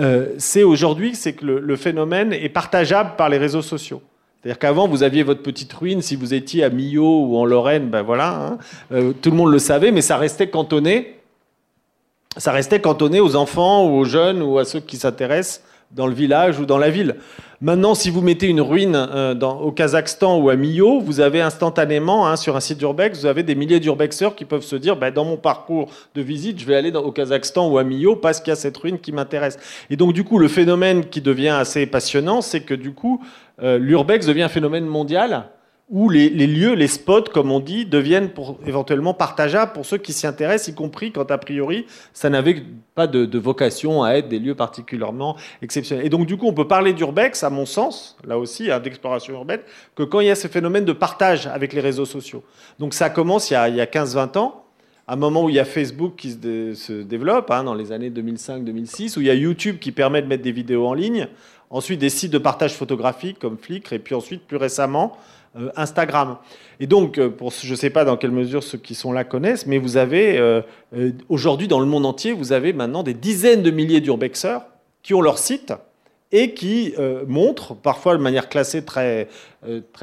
Euh, 0.00 0.28
c'est 0.38 0.62
aujourd'hui 0.62 1.14
c'est 1.14 1.34
que 1.34 1.44
le 1.44 1.76
phénomène 1.76 2.32
est 2.32 2.48
partageable 2.48 3.10
par 3.18 3.28
les 3.28 3.36
réseaux 3.36 3.60
sociaux. 3.60 4.00
C'est-à-dire 4.42 4.58
qu'avant, 4.58 4.88
vous 4.88 5.04
aviez 5.04 5.22
votre 5.22 5.42
petite 5.42 5.72
ruine, 5.72 6.02
si 6.02 6.16
vous 6.16 6.34
étiez 6.34 6.64
à 6.64 6.70
Millau 6.70 7.26
ou 7.26 7.36
en 7.36 7.44
Lorraine, 7.44 7.88
ben 7.88 8.02
voilà, 8.02 8.34
hein. 8.34 8.58
euh, 8.90 9.12
tout 9.12 9.30
le 9.30 9.36
monde 9.36 9.52
le 9.52 9.60
savait, 9.60 9.92
mais 9.92 10.02
ça 10.02 10.16
restait 10.16 10.48
cantonné. 10.48 11.18
Ça 12.36 12.50
restait 12.50 12.80
cantonné 12.80 13.20
aux 13.20 13.36
enfants 13.36 13.86
ou 13.86 13.98
aux 13.98 14.04
jeunes 14.04 14.42
ou 14.42 14.58
à 14.58 14.64
ceux 14.64 14.80
qui 14.80 14.96
s'intéressent 14.96 15.62
dans 15.92 16.06
le 16.06 16.14
village 16.14 16.58
ou 16.58 16.66
dans 16.66 16.78
la 16.78 16.90
ville. 16.90 17.16
Maintenant, 17.60 17.94
si 17.94 18.10
vous 18.10 18.22
mettez 18.22 18.48
une 18.48 18.60
ruine 18.60 18.96
euh, 18.96 19.38
au 19.38 19.70
Kazakhstan 19.70 20.40
ou 20.40 20.48
à 20.48 20.56
Millau, 20.56 21.00
vous 21.00 21.20
avez 21.20 21.40
instantanément, 21.40 22.26
hein, 22.26 22.34
sur 22.34 22.56
un 22.56 22.60
site 22.60 22.78
d'urbex, 22.78 23.20
vous 23.20 23.26
avez 23.26 23.44
des 23.44 23.54
milliers 23.54 23.78
d'urbexeurs 23.78 24.34
qui 24.34 24.44
peuvent 24.44 24.64
se 24.64 24.74
dire, 24.74 24.96
ben, 24.96 25.12
dans 25.12 25.24
mon 25.24 25.36
parcours 25.36 25.88
de 26.16 26.22
visite, 26.22 26.58
je 26.58 26.66
vais 26.66 26.74
aller 26.74 26.92
au 26.96 27.12
Kazakhstan 27.12 27.68
ou 27.68 27.78
à 27.78 27.84
Millau 27.84 28.16
parce 28.16 28.40
qu'il 28.40 28.48
y 28.48 28.52
a 28.52 28.56
cette 28.56 28.76
ruine 28.76 28.98
qui 28.98 29.12
m'intéresse. 29.12 29.58
Et 29.90 29.96
donc, 29.96 30.12
du 30.12 30.24
coup, 30.24 30.38
le 30.38 30.48
phénomène 30.48 31.04
qui 31.04 31.20
devient 31.20 31.50
assez 31.50 31.86
passionnant, 31.86 32.40
c'est 32.40 32.62
que, 32.62 32.74
du 32.74 32.94
coup, 32.94 33.22
euh, 33.60 33.78
l'urbex 33.78 34.26
devient 34.26 34.42
un 34.42 34.48
phénomène 34.48 34.86
mondial 34.86 35.48
où 35.92 36.08
les, 36.08 36.30
lieux, 36.30 36.72
les 36.72 36.86
spots, 36.86 37.24
comme 37.24 37.52
on 37.52 37.60
dit, 37.60 37.84
deviennent 37.84 38.30
éventuellement 38.66 39.12
partageables 39.12 39.72
pour 39.74 39.84
ceux 39.84 39.98
qui 39.98 40.14
s'y 40.14 40.26
intéressent, 40.26 40.68
y 40.68 40.74
compris 40.74 41.12
quand 41.12 41.30
a 41.30 41.36
priori 41.36 41.84
ça 42.14 42.30
n'avait 42.30 42.62
pas 42.94 43.06
de, 43.06 43.38
vocation 43.38 44.02
à 44.02 44.12
être 44.12 44.26
des 44.28 44.38
lieux 44.38 44.54
particulièrement 44.54 45.36
exceptionnels. 45.60 46.06
Et 46.06 46.08
donc 46.08 46.26
du 46.26 46.38
coup, 46.38 46.46
on 46.46 46.54
peut 46.54 46.66
parler 46.66 46.94
d'urbex, 46.94 47.44
à 47.44 47.50
mon 47.50 47.66
sens, 47.66 48.16
là 48.26 48.38
aussi, 48.38 48.70
hein, 48.70 48.80
d'exploration 48.80 49.34
urbaine, 49.34 49.60
que 49.94 50.02
quand 50.02 50.20
il 50.20 50.28
y 50.28 50.30
a 50.30 50.34
ce 50.34 50.48
phénomène 50.48 50.86
de 50.86 50.94
partage 50.94 51.46
avec 51.46 51.74
les 51.74 51.80
réseaux 51.80 52.06
sociaux. 52.06 52.42
Donc 52.78 52.94
ça 52.94 53.10
commence 53.10 53.50
il 53.50 53.54
y 53.54 53.56
a, 53.56 53.64
a 53.64 53.68
15-20 53.68 54.38
ans, 54.38 54.64
à 55.06 55.12
un 55.12 55.16
moment 55.16 55.44
où 55.44 55.50
il 55.50 55.56
y 55.56 55.60
a 55.60 55.66
Facebook 55.66 56.14
qui 56.16 56.30
se, 56.30 57.02
développe, 57.02 57.50
hein, 57.50 57.64
dans 57.64 57.74
les 57.74 57.92
années 57.92 58.10
2005-2006, 58.10 59.18
où 59.18 59.20
il 59.20 59.26
y 59.26 59.30
a 59.30 59.34
YouTube 59.34 59.78
qui 59.78 59.92
permet 59.92 60.22
de 60.22 60.26
mettre 60.26 60.42
des 60.42 60.52
vidéos 60.52 60.86
en 60.86 60.94
ligne, 60.94 61.28
ensuite 61.72 61.98
des 61.98 62.10
sites 62.10 62.32
de 62.32 62.38
partage 62.38 62.74
photographique 62.74 63.38
comme 63.40 63.58
Flickr, 63.58 63.94
et 63.94 63.98
puis 63.98 64.14
ensuite, 64.14 64.46
plus 64.46 64.58
récemment, 64.58 65.16
euh, 65.56 65.70
Instagram. 65.74 66.36
Et 66.80 66.86
donc, 66.86 67.18
euh, 67.18 67.30
je 67.62 67.70
ne 67.70 67.76
sais 67.76 67.90
pas 67.90 68.04
dans 68.04 68.16
quelle 68.16 68.30
mesure 68.30 68.62
ceux 68.62 68.78
qui 68.78 68.94
sont 68.94 69.12
là 69.12 69.24
connaissent, 69.24 69.66
mais 69.66 69.78
vous 69.78 69.96
avez, 69.96 70.38
euh, 70.38 70.62
aujourd'hui 71.28 71.68
dans 71.68 71.80
le 71.80 71.86
monde 71.86 72.06
entier, 72.06 72.32
vous 72.32 72.52
avez 72.52 72.72
maintenant 72.72 73.02
des 73.02 73.14
dizaines 73.14 73.62
de 73.62 73.70
milliers 73.70 74.00
d'urbexeurs 74.00 74.62
qui 75.02 75.14
ont 75.14 75.20
leur 75.20 75.38
site 75.38 75.72
et 76.34 76.54
qui 76.54 76.94
montrent, 77.26 77.74
parfois 77.74 78.16
de 78.16 78.22
manière 78.22 78.48
classée 78.48 78.82
très 78.86 79.28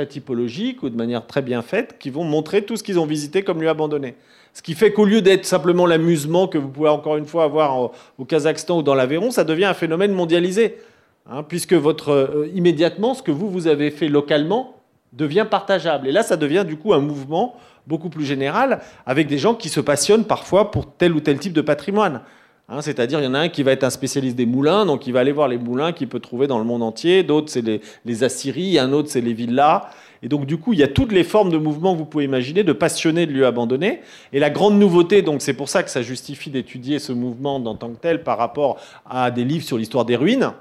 typologique 0.08 0.84
ou 0.84 0.90
de 0.92 0.96
manière 0.96 1.26
très 1.26 1.42
bien 1.42 1.64
faite, 1.64 1.96
qui 1.98 2.12
vont 2.12 2.24
montrer 2.24 2.62
tout 2.62 2.78
ce 2.78 2.84
qu'ils 2.84 3.00
ont 3.00 3.08
visité 3.08 3.42
comme 3.42 3.64
lieu 3.64 3.70
abandonné. 3.70 4.14
Ce 4.54 4.62
qui 4.62 4.76
fait 4.76 4.94
qu'au 4.94 5.06
lieu 5.06 5.24
d'être 5.24 5.46
simplement 5.46 5.88
l'amusement 5.88 6.48
que 6.48 6.60
vous 6.60 6.68
pouvez 6.68 6.90
encore 6.90 7.18
une 7.18 7.26
fois 7.26 7.46
avoir 7.46 7.92
au 8.20 8.26
Kazakhstan 8.26 8.78
ou 8.78 8.84
dans 8.84 8.94
l'Aveyron, 8.94 9.32
ça 9.32 9.44
devient 9.44 9.66
un 9.66 9.74
phénomène 9.74 10.12
mondialisé. 10.12 10.78
Hein, 11.28 11.44
puisque 11.44 11.74
votre, 11.74 12.48
immédiatement, 12.54 13.14
ce 13.14 13.22
que 13.22 13.32
vous, 13.32 13.50
vous 13.50 13.68
avez 13.68 13.92
fait 13.92 14.08
localement, 14.08 14.76
devient 15.14 15.46
partageable. 15.50 16.08
Et 16.08 16.12
là, 16.12 16.24
ça 16.24 16.38
devient 16.38 16.66
du 16.68 16.78
coup 16.78 16.94
un 16.94 17.00
mouvement 17.00 17.56
beaucoup 17.88 18.10
plus 18.10 18.26
général, 18.26 18.82
avec 19.06 19.28
des 19.28 19.40
gens 19.40 19.56
qui 19.56 19.70
se 19.70 19.80
passionnent 19.80 20.26
parfois 20.26 20.70
pour 20.70 20.92
tel 20.96 21.14
ou 21.14 21.20
tel 21.20 21.40
type 21.40 21.54
de 21.54 21.62
patrimoine. 21.62 22.22
Hein, 22.72 22.84
c'est-à-dire, 22.84 23.20
il 23.20 23.24
y 23.24 23.28
en 23.28 23.34
a 23.34 23.40
un 23.40 23.50
qui 23.50 23.64
va 23.64 23.72
être 23.72 23.84
un 23.84 23.90
spécialiste 23.90 24.36
des 24.36 24.46
moulins, 24.46 24.86
donc 24.86 25.08
il 25.08 25.14
va 25.14 25.22
aller 25.22 25.32
voir 25.32 25.48
les 25.48 25.58
moulins 25.58 25.92
qu'il 25.92 26.08
peut 26.08 26.20
trouver 26.20 26.46
dans 26.46 26.60
le 26.60 26.66
monde 26.66 26.84
entier. 26.84 27.24
D'autres, 27.24 27.50
c'est 27.50 27.64
les, 27.64 27.82
les 28.06 28.24
Assyries, 28.24 28.78
un 28.78 28.94
autre, 28.94 29.10
c'est 29.10 29.22
les 29.22 29.34
villas. 29.34 29.88
Et 30.22 30.28
donc, 30.28 30.46
du 30.46 30.58
coup, 30.58 30.74
il 30.74 30.80
y 30.80 30.84
a 30.84 30.88
toutes 30.88 31.12
les 31.12 31.24
formes 31.24 31.50
de 31.50 31.58
mouvements 31.58 31.94
que 31.94 31.98
vous 31.98 32.06
pouvez 32.06 32.26
imaginer, 32.26 32.64
de 32.64 32.74
passionnés 32.74 33.26
de 33.26 33.32
lieux 33.32 33.48
abandonnés. 33.48 34.02
Et 34.34 34.40
la 34.40 34.52
grande 34.52 34.78
nouveauté, 34.78 35.24
donc 35.24 35.42
c'est 35.42 35.54
pour 35.54 35.68
ça 35.68 35.82
que 35.82 35.90
ça 35.90 36.04
justifie 36.04 36.52
d'étudier 36.52 37.00
ce 37.00 37.12
mouvement 37.12 37.56
en 37.56 37.76
tant 37.76 37.90
que 37.90 37.98
tel 37.98 38.24
par 38.24 38.38
rapport 38.38 38.78
à 39.10 39.32
des 39.32 39.46
livres 39.46 39.66
sur 39.66 39.78
l'histoire 39.80 40.06
des 40.06 40.16
ruines, 40.16 40.52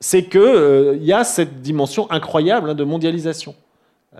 c'est 0.00 0.24
qu'il 0.24 0.40
euh, 0.40 0.96
y 1.00 1.12
a 1.12 1.24
cette 1.24 1.60
dimension 1.60 2.10
incroyable 2.10 2.70
hein, 2.70 2.74
de 2.74 2.84
mondialisation. 2.84 3.54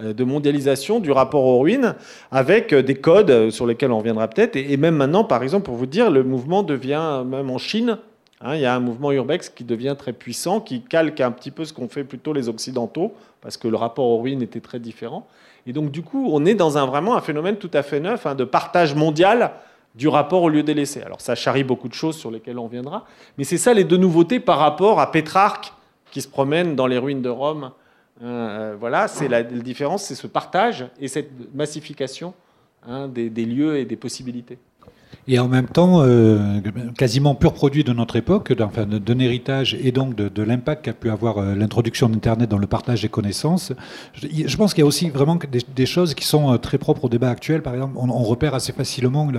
Euh, 0.03 0.13
de 0.13 0.25
mondialisation 0.25 1.01
du 1.01 1.11
rapport 1.11 1.45
aux 1.45 1.61
ruines, 1.61 1.95
avec 2.31 2.73
euh, 2.73 2.83
des 2.83 2.97
codes 2.97 3.51
sur 3.51 3.67
lesquels 3.67 3.91
on 3.91 3.99
reviendra 3.99 4.29
peut-être. 4.29 4.57
Et, 4.57 4.77
même 4.77 4.97
maintenant, 4.97 5.25
par 5.25 5.43
exemple, 5.43 5.65
pour 5.65 5.77
vous 5.77 5.87
dire, 5.87 6.11
le 6.11 6.23
mouvement 6.23 6.63
devient, 6.63 7.23
même 7.25 7.51
en 7.51 7.59
Chine, 7.59 7.99
hein, 8.41 8.55
il 8.55 8.61
y 8.61 8.67
a 8.67 8.75
un 8.75 8.81
mouvement 8.81 9.13
urbex 9.13 9.49
qui 9.49 9.65
devient 9.65 9.95
très 9.99 10.13
puissant, 10.13 10.61
qui 10.61 10.83
calque 10.83 11.21
un 11.21 11.31
petit 11.31 11.51
peu 11.51 11.65
ce 11.65 11.73
qu'ont 11.73 11.89
fait 11.89 12.05
plutôt 12.05 12.33
les 12.33 12.49
Occidentaux, 12.49 13.15
parce 13.41 13.57
que 13.57 13.69
le 13.69 13.77
rapport 13.77 14.07
aux 14.07 14.21
ruines 14.21 14.43
était 14.43 14.61
très 14.61 14.79
différent. 14.79 15.27
Et 15.67 15.73
donc, 15.73 15.91
du 15.91 16.03
coup, 16.03 16.29
on 16.33 16.45
est 16.45 16.55
dans 16.55 16.77
un, 16.77 16.87
vraiment 16.87 17.17
un 17.17 17.21
phénomène 17.21 17.57
tout 17.57 17.71
à 17.73 17.83
fait 17.83 18.01
neuf 18.01 18.27
hein, 18.27 18.35
de 18.35 18.45
partage 18.45 18.95
mondial 18.95 19.53
du 19.99 20.09
rapport 20.09 20.43
au 20.43 20.49
lieu 20.49 20.63
délaissé. 20.63 21.03
Alors, 21.03 21.21
ça 21.21 21.35
charrie 21.35 21.65
beaucoup 21.65 21.89
de 21.89 21.95
choses 21.95 22.17
sur 22.17 22.31
lesquelles 22.31 22.59
on 22.59 22.65
reviendra, 22.65 23.05
mais 23.37 23.45
c'est 23.45 23.59
ça 23.59 23.75
les 23.75 23.85
deux 23.85 23.97
nouveautés 23.97 24.41
par 24.41 24.59
rapport 24.59 25.01
à 25.01 25.11
Pétrarque 25.11 25.75
qui 26.11 26.23
se 26.23 26.29
promène 26.29 26.77
dans 26.77 26.87
les 26.87 26.99
ruines 26.99 27.21
de 27.21 27.29
Rome 27.29 27.73
euh, 28.23 28.75
voilà, 28.79 29.07
c'est 29.09 29.29
la, 29.29 29.43
différence, 29.43 30.05
c'est 30.05 30.15
ce 30.15 30.27
partage 30.27 30.87
et 31.01 31.09
cette 31.09 31.31
massification 31.55 32.35
hein, 32.87 33.09
des, 33.09 33.29
lieux 33.45 33.79
et 33.79 33.85
des 33.85 33.97
possibilités. 33.97 34.59
Et 35.27 35.39
en 35.39 35.47
même 35.47 35.69
temps, 35.69 36.03
euh, 36.03 36.61
quasiment 36.97 37.35
pur 37.35 37.53
produit 37.53 37.85
de 37.85 37.93
notre 37.93 38.17
époque, 38.17 38.53
d'un 38.53 39.19
héritage 39.19 39.75
et 39.75 39.93
donc 39.93 40.15
de, 40.15 40.43
l'impact 40.43 40.85
qu'a 40.85 40.93
pu 40.93 41.11
avoir 41.11 41.39
euh, 41.39 41.55
l'introduction 41.55 42.09
d'Internet 42.09 42.49
dans 42.51 42.59
le 42.59 42.67
partage 42.67 43.03
des 43.03 43.09
connaissances. 43.09 43.73
Je, 44.15 44.57
pense 44.57 44.75
qu'il 44.75 44.83
y 44.83 44.85
a 44.85 44.89
aussi 44.89 45.11
vraiment 45.11 45.39
des, 45.75 45.87
choses 45.87 46.15
qui 46.15 46.25
sont 46.25 46.57
très 46.59 46.79
propres 46.79 47.05
au 47.05 47.09
débat 47.09 47.31
actuel. 47.31 47.63
Par 47.63 47.75
exemple, 47.75 47.95
on, 47.97 48.23
repère 48.23 48.55
assez 48.55 48.73
facilement 48.73 49.31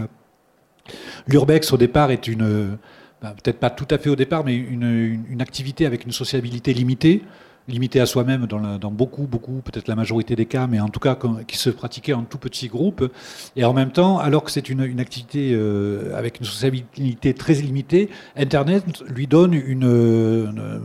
l'urbex 1.28 1.72
au 1.74 1.78
départ 1.78 2.12
est 2.12 2.28
une, 2.28 2.78
ben, 3.22 3.34
peut-être 3.44 3.60
pas 3.60 3.70
tout 3.70 3.88
à 3.90 3.98
fait 3.98 4.10
au 4.10 4.16
départ, 4.16 4.44
mais 4.44 4.56
une 4.56 5.42
activité 5.42 5.86
avec 5.86 6.06
une 6.06 6.12
sociabilité 6.12 6.74
limitée 6.74 7.24
limité 7.70 8.00
à 8.00 8.06
soi-même 8.06 8.46
dans, 8.46 8.92
beaucoup, 8.92 9.24
beaucoup, 9.24 9.62
peut-être 9.64 9.88
la 9.88 9.96
majorité 9.96 10.36
des 10.36 10.46
cas, 10.46 10.68
mais 10.68 10.80
en 10.80 10.90
tout 10.90 11.00
cas 11.00 11.18
qui 11.48 11.58
se 11.58 11.70
pratiquait 11.70 12.14
en 12.14 12.24
tout 12.24 12.38
petit 12.38 12.68
groupe. 12.68 13.12
Et 13.56 13.64
en 13.64 13.74
même 13.74 13.92
temps, 13.92 14.20
alors 14.20 14.44
que 14.44 14.52
c'est 14.52 14.70
une, 14.70 15.00
activité 15.00 15.52
euh, 15.54 16.18
avec 16.18 16.40
une 16.40 16.46
sociabilité 16.46 17.34
très 17.34 17.54
limitée, 17.54 18.10
Internet 18.36 18.84
lui 19.08 19.28
donne 19.28 19.54
une, 19.54 20.82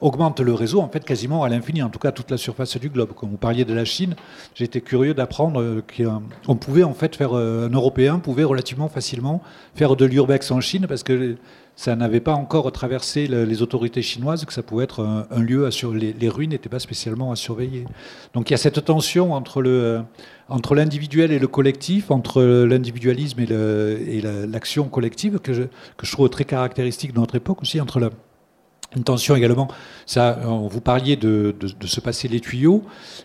augmente 0.00 0.40
le 0.40 0.54
réseau 0.54 0.80
en 0.80 0.88
fait 0.88 1.04
quasiment 1.04 1.44
à 1.44 1.48
l'infini, 1.48 1.82
en 1.82 1.90
tout 1.90 1.98
cas 1.98 2.12
toute 2.12 2.30
la 2.30 2.36
surface 2.36 2.76
du 2.78 2.88
globe. 2.88 3.12
Comme 3.12 3.30
vous 3.30 3.36
parliez 3.36 3.64
de 3.64 3.74
la 3.74 3.84
Chine, 3.84 4.14
j'étais 4.54 4.80
curieux 4.80 5.14
d'apprendre 5.14 5.82
qu'on 5.96 6.56
pouvait 6.56 6.82
en 6.82 6.94
fait 6.94 7.16
faire 7.16 7.36
euh, 7.36 7.68
un 7.68 7.70
Européen 7.70 8.18
pouvait 8.18 8.44
relativement 8.44 8.88
facilement 8.88 9.42
faire 9.74 9.96
de 9.96 10.04
l'urbex 10.04 10.50
en 10.50 10.60
Chine 10.60 10.86
parce 10.88 11.02
que 11.02 11.36
ça 11.82 11.96
n'avait 11.96 12.20
pas 12.20 12.34
encore 12.34 12.70
traversé 12.70 13.26
les 13.26 13.60
autorités 13.60 14.02
chinoises, 14.02 14.44
que 14.44 14.52
ça 14.52 14.62
pouvait 14.62 14.84
être 14.84 15.00
un, 15.02 15.42
lieu 15.42 15.66
à 15.66 15.72
sur 15.72 15.92
les, 15.92 16.12
les 16.12 16.28
ruines 16.28 16.50
n'étaient 16.50 16.68
pas 16.68 16.78
spécialement 16.78 17.32
à 17.32 17.36
surveiller. 17.36 17.86
Donc 18.34 18.50
il 18.50 18.52
y 18.52 18.54
a 18.54 18.58
cette 18.58 18.84
tension 18.84 19.34
entre 19.34 19.60
le 19.60 20.02
entre 20.48 20.76
l'individuel 20.76 21.32
et 21.32 21.40
le 21.40 21.48
collectif, 21.48 22.12
entre 22.12 22.42
l'individualisme 22.42 23.40
et 23.40 24.20
l'action 24.46 24.88
collective 24.88 25.40
que 25.40 25.54
je, 25.54 25.62
que 25.96 26.06
je 26.06 26.12
trouve 26.12 26.28
très 26.28 26.44
caractéristique 26.44 27.14
de 27.14 27.18
notre 27.18 27.34
époque 27.34 27.62
aussi, 27.62 27.80
entre 27.80 27.98
la, 27.98 28.10
une 28.96 29.04
tension 29.04 29.36
également. 29.36 29.68
Ça, 30.06 30.40
vous 30.70 30.80
parliez 30.80 31.16
de, 31.16 31.54
se 31.84 32.00
passer 32.00 32.28
les 32.28 32.40
tuyaux, 32.40 32.82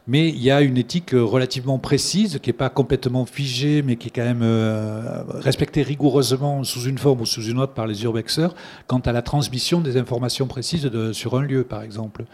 mais 0.08 0.30
il 0.30 0.42
y 0.42 0.52
a 0.52 0.62
une 0.62 0.78
éthique 0.78 1.12
relativement 1.14 1.80
précise 1.80 2.40
qui 2.42 2.50
n'est 2.50 2.54
pas 2.54 2.70
complètement 2.70 3.26
figée, 3.26 3.82
mais 3.82 3.96
qui 3.96 4.08
est 4.08 4.12
quand 4.12 4.24
même 4.24 4.42
euh, 4.44 5.24
respectée 5.30 5.82
rigoureusement 5.82 6.64
sous 6.64 6.84
une 6.84 6.98
forme 6.98 7.22
ou 7.22 7.26
sous 7.26 7.44
une 7.44 7.60
autre 7.60 7.74
par 7.74 7.88
les 7.88 8.04
urbexeurs 8.04 8.56
quant 8.88 9.00
à 9.00 9.12
la 9.12 9.22
transmission 9.22 9.82
des 9.82 9.98
informations 9.98 10.48
précises 10.48 10.90
sur 11.12 11.36
un 11.38 11.42
lieu, 11.42 11.64
par 11.64 11.82
exemple. 11.82 12.26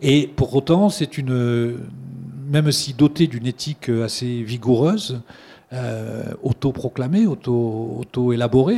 Et 0.00 0.26
pour 0.26 0.54
autant, 0.54 0.88
c'est 0.88 1.18
une, 1.18 1.78
même 2.50 2.72
si 2.72 2.94
dotée 2.94 3.26
d'une 3.26 3.46
éthique 3.46 3.88
assez 3.88 4.42
vigoureuse, 4.42 5.20
euh, 5.72 6.32
auto-proclamé, 6.42 7.26
auto-élaboré. 7.26 8.76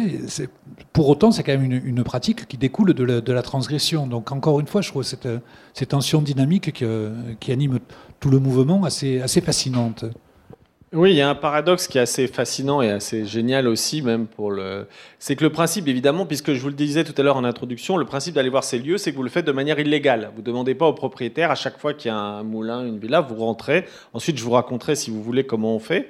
pour 0.92 1.09
autant, 1.09 1.30
c'est 1.30 1.44
quand 1.44 1.56
même 1.56 1.70
une, 1.70 2.02
pratique 2.02 2.49
qui 2.49 2.56
découle 2.56 2.94
de 2.94 3.32
la, 3.32 3.42
transgression. 3.42 4.06
Donc, 4.06 4.32
encore 4.32 4.59
une 4.59 4.66
fois, 4.66 4.80
je 4.80 4.90
trouve 4.90 5.04
cette, 5.04 5.28
cette 5.73 5.90
tension 5.90 6.20
dynamique 6.20 6.73
qui, 6.73 7.52
anime 7.52 7.78
tout 8.18 8.30
le 8.30 8.40
mouvement 8.40 8.85
assez, 8.85 9.20
assez 9.20 9.40
fascinante. 9.40 10.04
Oui, 10.92 11.12
il 11.12 11.16
y 11.16 11.20
a 11.20 11.30
un 11.30 11.37
paradoxe 11.37 11.87
qui 11.87 11.99
est 11.99 12.00
assez 12.00 12.26
fascinant 12.26 12.82
et 12.82 12.90
assez 12.90 13.25
génial 13.25 13.68
aussi, 13.68 14.02
même 14.02 14.26
pour 14.26 14.50
le. 14.50 14.88
C'est 15.20 15.37
que 15.37 15.44
le 15.44 15.50
principe, 15.52 15.87
évidemment, 15.87 16.26
puisque 16.26 16.52
je 16.52 16.61
vous 16.61 16.66
le 16.66 16.75
disais 16.75 17.04
tout 17.04 17.14
à 17.16 17.23
l'heure 17.23 17.37
en 17.37 17.44
introduction, 17.44 17.97
le 17.97 18.04
principe 18.04 18.35
d'aller 18.35 18.49
voir 18.49 18.64
ces 18.64 18.80
lieux, 18.80 18.99
c'est 18.99 19.12
que 19.12 19.16
vous 19.16 19.23
le 19.23 19.30
faites 19.30 19.47
de 19.47 19.52
manière 19.52 19.78
illégale. 19.78 20.32
Vous 20.35 20.40
ne 20.40 20.47
demandez 20.47 20.75
pas 20.75 20.87
au 20.87 20.92
propriétaire 20.92 21.52
à 21.52 21.54
chaque 21.54 21.78
fois 21.78 21.94
qu'il 21.94 22.09
y 22.11 22.12
a 22.12 22.16
un 22.16 22.42
moulin, 22.42 22.85
une 22.85 22.99
villa, 22.99 23.20
vous 23.20 23.37
rentrez. 23.37 23.87
Ensuite, 24.14 24.37
je 24.37 24.42
vous 24.42 24.50
raconterai, 24.50 24.97
si 24.97 25.12
vous 25.12 25.23
voulez, 25.23 25.47
comment 25.47 25.76
on 25.76 25.78
fait. 25.78 26.09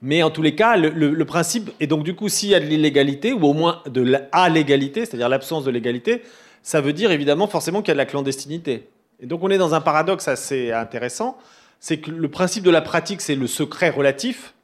Mais 0.00 0.22
en 0.22 0.30
tous 0.30 0.42
les 0.42 0.54
cas, 0.54 0.76
le, 0.76 1.24
principe, 1.24 1.70
est 1.80 1.86
donc 1.86 2.04
du 2.04 2.14
coup, 2.14 2.28
s'il 2.28 2.50
y 2.50 2.54
a 2.54 2.60
de 2.60 2.66
l'illégalité, 2.66 3.32
ou 3.32 3.44
au 3.44 3.52
moins 3.52 3.82
de 3.86 4.00
l'allégalité, 4.00 5.04
c'est-à-dire 5.04 5.28
l'absence 5.28 5.64
de 5.64 5.70
légalité, 5.70 6.22
ça 6.62 6.80
veut 6.80 6.92
dire 6.92 7.10
évidemment 7.10 7.48
forcément 7.48 7.82
qu'il 7.82 7.88
y 7.88 7.92
a 7.92 7.94
de 7.94 7.98
la 7.98 8.06
clandestinité. 8.06 8.88
Et 9.20 9.26
donc 9.26 9.42
on 9.42 9.50
est 9.50 9.58
dans 9.58 9.74
un 9.74 9.80
paradoxe 9.80 10.28
assez 10.28 10.70
intéressant, 10.70 11.36
c'est 11.80 11.98
que 11.98 12.10
le 12.10 12.28
principe 12.28 12.62
de 12.62 12.70
la 12.70 12.80
pratique, 12.80 13.20
c'est 13.20 13.34
le 13.34 13.46
secret 13.46 13.90
relatif. 13.90 14.54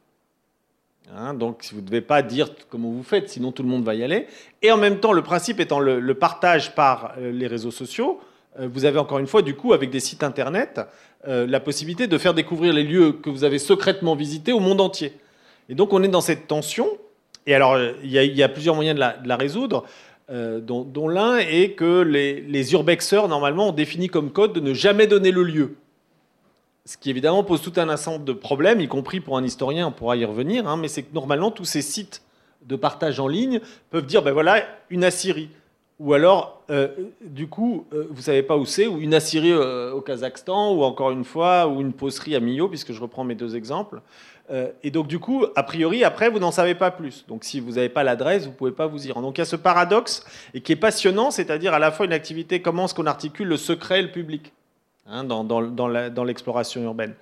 Hein, 1.17 1.35
donc 1.35 1.69
vous 1.73 1.81
ne 1.81 1.87
devez 1.87 2.01
pas 2.01 2.23
dire 2.23 2.51
comment 2.71 2.91
vous 2.91 3.03
faites, 3.03 3.29
sinon 3.29 3.53
tout 3.53 3.63
le 3.63 3.69
monde 3.69 3.85
va 3.85 3.95
y 3.95 4.05
aller. 4.05 4.27
Et 4.63 4.71
en 4.71 4.77
même 4.77 5.01
temps, 5.01 5.13
le 5.13 5.23
principe 5.23 5.61
étant 5.61 5.81
le, 5.81 6.15
partage 6.15 6.75
par 6.75 7.15
euh, 7.19 7.33
les 7.33 7.47
réseaux 7.47 7.71
sociaux, 7.71 8.21
euh, 8.59 8.69
vous 8.73 8.85
avez 8.85 8.99
encore 8.99 9.19
une 9.19 9.27
fois, 9.27 9.43
du 9.43 9.55
coup, 9.55 9.73
avec 9.73 9.91
des 9.91 10.01
sites 10.01 10.23
internet, 10.23 10.81
euh, 11.27 11.47
la 11.47 11.61
possibilité 11.61 12.07
de 12.07 12.19
faire 12.19 12.35
découvrir 12.35 12.73
les 12.73 12.85
lieux 12.85 13.13
que 13.13 13.31
vous 13.31 13.45
avez 13.45 13.59
secrètement 13.59 14.15
visités 14.15 14.53
au 14.53 14.61
monde 14.61 14.81
entier. 14.81 15.13
Et 15.69 15.75
donc 15.75 15.93
on 15.93 16.03
est 16.03 16.09
dans 16.09 16.21
cette 16.21 16.47
tension. 16.47 16.89
Et 17.47 17.55
alors, 17.55 17.79
il 18.03 18.11
y, 18.11 18.43
a 18.43 18.49
plusieurs 18.49 18.75
moyens 18.75 18.99
de 18.99 19.29
la, 19.29 19.37
résoudre, 19.37 19.85
euh, 20.31 20.61
dont, 20.61 21.09
l'un 21.09 21.37
est 21.37 21.73
que 21.73 22.01
les, 22.01 22.73
urbexeurs, 22.73 23.29
normalement, 23.29 23.69
ont 23.69 23.73
défini 23.73 24.09
comme 24.09 24.31
code 24.31 24.55
de 24.55 24.61
ne 24.61 24.73
jamais 24.73 25.07
donner 25.07 25.31
le 25.31 25.43
lieu. 25.43 25.77
Ce 26.87 26.97
qui 26.97 27.11
évidemment 27.11 27.45
pose 27.45 27.61
tout 27.61 27.73
un 27.77 27.89
ensemble 27.89 28.25
de 28.25 28.33
problèmes, 28.33 28.81
y 28.81 28.89
compris 28.89 29.21
pour 29.21 29.37
un 29.37 29.45
historien, 29.45 29.89
on 29.89 29.93
pourra 29.93 30.17
y 30.17 30.25
revenir, 30.25 30.67
hein, 30.67 30.77
mais 30.79 30.89
c'est 30.89 31.03
que 31.03 31.15
normalement, 31.15 31.51
tous 31.51 31.65
ces 31.65 31.83
sites 31.83 32.23
de 32.63 32.77
partage 32.77 33.21
en 33.21 33.29
ligne 33.29 33.61
peuvent 33.91 34.07
dire, 34.07 34.23
ben 34.23 34.33
voilà, 34.33 34.63
une 34.89 35.05
Assyrie. 35.05 35.51
Ou 36.01 36.15
alors, 36.15 36.63
euh, 36.71 36.89
du 37.21 37.47
coup, 37.47 37.87
euh, 37.93 38.07
vous 38.11 38.23
savez 38.23 38.43
pas 38.43 38.57
où 38.57 38.65
c'est, 38.65 38.87
ou 38.87 39.01
une 39.01 39.15
Assyrie 39.15 39.55
au 39.55 40.01
Kazakhstan, 40.01 40.73
ou 40.73 40.83
encore 40.83 41.11
une 41.11 41.25
fois, 41.25 41.69
ou 41.69 41.83
une 41.83 41.93
poserie 41.93 42.35
à 42.35 42.41
Millau, 42.41 42.69
puisque 42.69 42.93
je 42.93 43.01
reprends 43.01 43.25
mes 43.25 43.35
deux 43.35 43.55
exemples. 43.55 44.01
Euh, 44.51 44.71
et 44.83 44.91
donc, 44.91 45.07
du 45.07 45.19
coup, 45.19 45.47
a 45.57 45.63
priori, 45.63 46.05
après, 46.05 46.29
vous 46.29 46.39
n'en 46.39 46.51
savez 46.51 46.75
pas 46.75 46.91
plus. 46.91 47.25
Donc, 47.29 47.45
si 47.45 47.61
vous 47.61 47.73
n'avez 47.73 47.89
pas 47.89 48.05
l'adresse, 48.05 48.45
vous 48.45 48.51
ne 48.51 48.55
pouvez 48.55 48.73
pas 48.73 48.87
vous 48.87 49.07
y 49.07 49.13
rendre. 49.13 49.27
Donc, 49.27 49.39
il 49.39 49.41
y 49.41 49.43
a 49.43 49.47
ce 49.47 49.57
paradoxe 49.57 50.25
et 50.53 50.61
qui 50.61 50.73
est 50.73 50.77
passionnant, 50.77 51.31
c'est-à-dire 51.31 51.73
à 51.73 51.79
la 51.79 51.91
fois 51.91 52.07
une 52.07 52.13
activité, 52.13 52.61
comment 52.61 52.85
est-ce 52.85 52.95
qu'on 52.95 53.07
articule 53.07 53.49
le 53.49 53.57
secret 53.57 54.01
et 54.01 54.03
le 54.03 54.11
public 54.11 54.53
hein, 55.07 55.25
dans, 55.25 56.25
l'exploration 56.25 56.83
urbaine. 56.83 57.15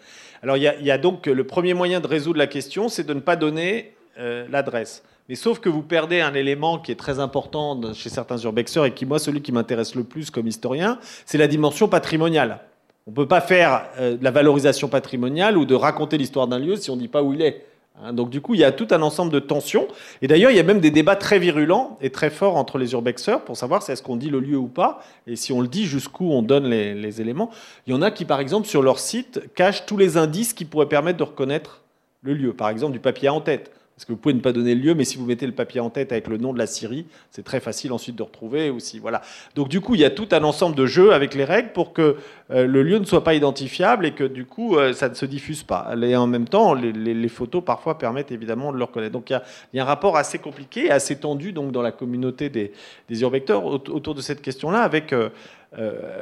Alors, 0.43 0.57
il 0.57 0.63
y, 0.63 0.91
a, 0.91 0.99
donc 0.99 1.27
le 1.27 1.45
premier 1.45 1.75
moyen 1.75 2.01
de 2.01 2.09
résoudre 2.09 2.39
la 2.39 2.49
question, 2.49 2.89
c'est 2.89 3.05
de 3.05 3.15
ne 3.15 3.21
pas 3.21 3.37
donner 3.37 3.95
euh, 4.19 4.47
l'adresse. 4.51 5.05
Mais 5.29 5.37
sauf 5.37 5.61
que 5.61 5.69
vous 5.69 5.83
perdez 5.83 6.21
un 6.21 6.35
élément 6.35 6.81
qui 6.81 6.91
est 6.91 6.97
très 6.97 7.21
important 7.21 7.81
chez 7.95 8.09
certains 8.09 8.39
urbexeurs 8.39 8.87
et 8.87 8.93
qui, 8.93 9.07
moi, 9.07 9.21
celui 9.21 9.41
qui 9.41 9.53
m'intéresse 9.53 9.95
le 9.95 10.03
plus 10.03 10.33
comme 10.33 10.49
historien, 10.49 10.99
c'est 11.25 11.39
la 11.39 11.47
dimension 11.47 11.87
patrimoniale. 11.87 12.59
On 13.07 13.11
ne 13.11 13.17
peut 13.17 13.27
pas 13.27 13.41
faire 13.41 13.87
euh, 13.99 14.17
de 14.17 14.23
la 14.23 14.31
valorisation 14.31 14.89
patrimoniale 14.89 15.59
ou 15.59 15.65
de 15.65 15.75
raconter 15.75 16.19
l'histoire 16.19 16.47
d'un 16.47 16.59
lieu 16.59 16.77
si 16.77 16.91
on 16.91 16.97
ne 16.97 17.01
dit 17.01 17.09
pas 17.09 17.23
où 17.23 17.33
il 17.33 17.43
est. 17.43 17.67
Hein. 18.01 18.13
donc 18.15 18.31
du 18.31 18.41
coup, 18.41 18.55
il 18.55 18.61
y 18.61 18.65
a 18.65 18.73
tout 18.73 18.87
un 18.93 19.03
ensemble 19.03 19.33
de 19.33 19.41
tensions. 19.41 19.89
Et 20.23 20.29
d'ailleurs, 20.29 20.51
il 20.51 20.57
y 20.57 20.61
a 20.61 20.63
même 20.63 20.81
des 20.81 20.91
débats 20.91 21.17
très 21.17 21.39
virulents 21.39 21.99
et 22.01 22.11
très 22.11 22.31
forts 22.31 22.57
entre 22.57 22.79
les 22.79 22.93
urbexeurs 22.93 23.45
pour 23.45 23.57
savoir 23.57 23.83
si 23.83 23.91
est-ce 23.91 24.03
qu'on 24.03 24.17
dit 24.17 24.31
le 24.31 24.41
lieu 24.41 24.57
ou 24.57 24.69
pas. 24.69 25.03
Et 25.27 25.37
si 25.37 25.53
on 25.53 25.61
le 25.61 25.69
dit, 25.69 25.85
jusqu'où 25.85 26.31
on 26.31 26.43
donne 26.43 26.69
les, 26.69 27.21
éléments. 27.21 27.51
Il 27.87 27.93
y 27.93 27.97
en 27.97 28.03
a 28.03 28.11
qui, 28.11 28.25
par 28.25 28.41
exemple, 28.41 28.69
sur 28.69 28.83
leur 28.83 28.99
site, 28.99 29.43
cachent 29.55 29.85
tous 29.85 29.97
les 29.97 30.17
indices 30.17 30.55
qui 30.55 30.65
pourraient 30.65 30.89
permettre 30.89 31.19
de 31.19 31.25
reconnaître 31.25 31.83
le 32.23 32.35
lieu. 32.35 32.53
Par 32.53 32.69
exemple, 32.69 32.93
du 32.93 33.01
papier 33.01 33.29
en 33.29 33.41
tête 33.41 33.73
Parce 33.97 34.07
que 34.07 34.13
vous 34.13 34.19
pouvez 34.19 34.35
ne 34.35 34.41
pas 34.41 34.53
donner 34.53 34.75
le 34.75 34.81
lieu, 34.81 34.95
mais 34.95 35.05
si 35.05 35.19
vous 35.19 35.27
mettez 35.27 35.47
le 35.47 35.53
papier 35.53 35.81
en 35.81 35.91
tête 35.91 36.13
avec 36.13 36.27
le 36.27 36.39
nom 36.39 36.53
de 36.53 36.59
la 36.59 36.67
Syrie, 36.67 37.07
c'est 37.31 37.45
très 37.45 37.61
facile 37.61 37.93
ensuite 37.93 38.17
de 38.17 38.23
retrouver 38.23 38.71
aussi. 38.71 38.99
Voilà. 38.99 39.21
Donc 39.55 39.69
du 39.69 39.81
coup, 39.81 39.95
il 39.95 40.01
y 40.01 40.05
a 40.05 40.11
tout 40.11 40.29
un 40.33 40.43
ensemble 40.45 40.75
de 40.75 40.87
jeux 40.87 41.13
avec 41.13 41.35
les 41.35 41.45
règles 41.45 41.73
pour 41.73 41.93
que 41.93 42.17
euh, 42.51 42.67
le 42.67 42.83
lieu 42.83 42.99
ne 42.99 43.05
soit 43.05 43.23
pas 43.23 43.35
identifiable 43.35 44.07
et 44.07 44.13
que 44.13 44.25
du 44.25 44.47
coup, 44.47 44.77
euh, 44.77 44.93
ça 44.93 45.09
ne 45.09 45.15
se 45.15 45.27
diffuse 45.27 45.63
pas. 45.63 45.95
Et 46.03 46.17
en 46.17 46.27
même 46.27 46.49
temps, 46.49 46.75
les, 46.75 47.29
photos 47.29 47.63
parfois 47.65 47.99
permettent 47.99 48.33
évidemment 48.33 48.73
de 48.73 48.79
le 48.79 48.85
reconnaître. 48.85 49.13
Donc 49.13 49.31
il 49.31 49.41
y, 49.75 49.79
a, 49.79 49.83
un 49.83 49.87
rapport 49.87 50.17
assez 50.17 50.39
compliqué, 50.39 50.91
assez 50.91 51.17
tendu 51.17 51.53
donc 51.53 51.71
dans 51.71 51.83
la 51.83 51.93
communauté 51.93 52.49
des, 52.49 52.73
des 53.09 53.21
urbecteurs 53.21 53.65
autour 53.65 54.15
de 54.15 54.21
cette 54.21 54.43
question-là. 54.43 54.81
Avec, 54.83 55.13
euh, 55.13 55.29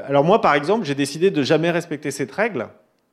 alors 0.06 0.24
moi, 0.24 0.40
par 0.40 0.54
exemple, 0.54 0.84
j'ai 0.84 0.94
décidé 0.94 1.30
de 1.30 1.42
jamais 1.42 1.70
respecter 1.70 2.10
cette 2.10 2.32
règle 2.32 2.68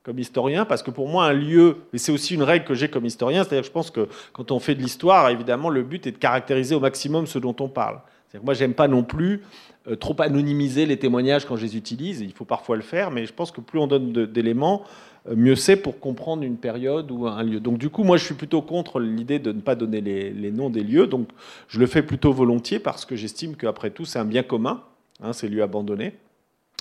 comme 0.08 0.20
historien, 0.20 0.64
parce 0.64 0.84
que 0.84 0.90
pour 0.90 1.10
moi, 1.10 1.26
un 1.26 1.34
lieu, 1.34 1.80
et 1.92 1.98
c'est 1.98 2.14
aussi 2.14 2.36
une 2.36 2.42
règle 2.42 2.64
que 2.64 2.74
j'ai 2.74 2.88
comme 2.88 3.06
historien, 3.06 3.44
c'est-à-dire 3.44 3.64
que 3.64 3.68
je 3.68 3.74
pense 3.74 3.92
que 3.92 4.08
quand 4.32 4.54
on 4.54 4.60
fait 4.62 4.74
de 4.74 4.82
l'histoire, 4.82 5.30
évidemment, 5.30 5.70
le 5.70 5.84
but 5.84 6.08
est 6.08 6.14
de 6.14 6.18
caractériser 6.18 6.76
au 6.76 6.80
maximum 6.80 7.28
ce 7.28 7.38
dont 7.40 7.56
on 7.60 7.68
parle. 7.68 8.00
Que 8.32 8.38
moi, 8.38 8.54
j'aime 8.54 8.74
pas 8.74 8.88
non 8.88 9.04
plus 9.04 9.42
euh, 9.90 9.98
trop 9.98 10.16
anonymiser 10.20 10.86
les 10.86 10.98
témoignages 10.98 11.46
quand 11.46 11.58
je 11.58 11.64
les 11.64 11.76
utilise, 11.76 12.22
il 12.22 12.32
faut 12.32 12.46
parfois 12.46 12.78
le 12.78 12.84
faire, 12.84 13.12
mais 13.12 13.26
je 13.26 13.34
pense 13.34 13.52
que 13.52 13.60
plus 13.60 13.80
on 13.80 13.88
donne 13.88 14.14
d'éléments, 14.28 14.84
euh, 15.28 15.36
mieux 15.36 15.58
c'est 15.58 15.76
pour 15.76 16.00
comprendre 16.00 16.44
une 16.44 16.56
période 16.56 17.12
ou 17.12 17.28
un 17.28 17.44
lieu. 17.44 17.60
Donc 17.60 17.78
du 17.78 17.90
coup, 17.90 18.06
moi, 18.06 18.16
je 18.16 18.24
suis 18.24 18.36
plutôt 18.36 18.62
contre 18.62 19.02
l'idée 19.02 19.40
de 19.40 19.52
ne 19.52 19.60
pas 19.60 19.76
donner 19.76 20.00
les, 20.00 20.30
les, 20.30 20.52
noms 20.52 20.70
des 20.70 20.84
lieux, 20.84 21.08
donc 21.08 21.28
je 21.68 21.82
le 21.82 21.86
fais 21.86 22.02
plutôt 22.02 22.32
volontiers 22.32 22.80
parce 22.80 23.04
que 23.04 23.18
j'estime 23.18 23.58
qu'après 23.58 23.90
tout, 23.90 24.06
c'est 24.06 24.20
un 24.20 24.26
bien 24.26 24.44
commun, 24.44 24.84
hein, 25.22 25.34
ces 25.34 25.50
lieux 25.50 25.64
abandonnés 25.64 26.14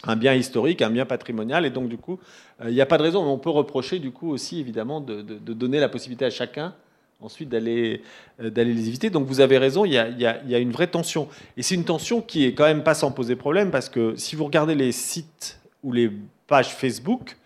un 0.04 0.16
bien 0.16 0.34
historique, 0.34 0.82
un 0.82 0.90
bien 0.90 1.06
patrimonial, 1.06 1.64
et 1.64 1.70
donc 1.70 1.88
du 1.88 1.98
coup, 1.98 2.18
euh, 2.60 2.68
il 2.68 2.74
n'y 2.74 2.80
a 2.80 2.86
pas 2.86 2.98
de 2.98 3.02
raison. 3.02 3.24
On 3.24 3.38
peut 3.38 3.50
reprocher 3.50 3.98
du 3.98 4.10
coup 4.10 4.30
aussi 4.30 4.60
évidemment 4.60 5.00
de, 5.00 5.22
donner 5.22 5.80
la 5.80 5.88
possibilité 5.88 6.24
à 6.24 6.30
chacun 6.30 6.74
ensuite 7.22 7.48
d'aller 7.48 8.02
euh, 8.42 8.50
les 8.54 8.88
éviter. 8.88 9.08
Donc 9.08 9.26
vous 9.26 9.40
avez 9.40 9.58
raison, 9.58 9.84
il 9.84 9.92
y, 9.92 9.98
a, 9.98 10.58
une 10.58 10.72
vraie 10.72 10.86
tension, 10.86 11.28
et 11.56 11.62
c'est 11.62 11.74
une 11.74 11.84
tension 11.84 12.20
qui 12.20 12.44
est 12.44 12.52
quand 12.52 12.64
même 12.64 12.82
pas 12.82 12.94
sans 12.94 13.10
poser 13.10 13.36
problème 13.36 13.70
parce 13.70 13.88
que 13.88 14.16
si 14.16 14.36
vous 14.36 14.44
regardez 14.44 14.74
les 14.74 14.92
sites 14.92 15.58
ou 15.82 15.92
les 15.92 16.10
pages 16.46 16.74
Facebook, 16.74 17.36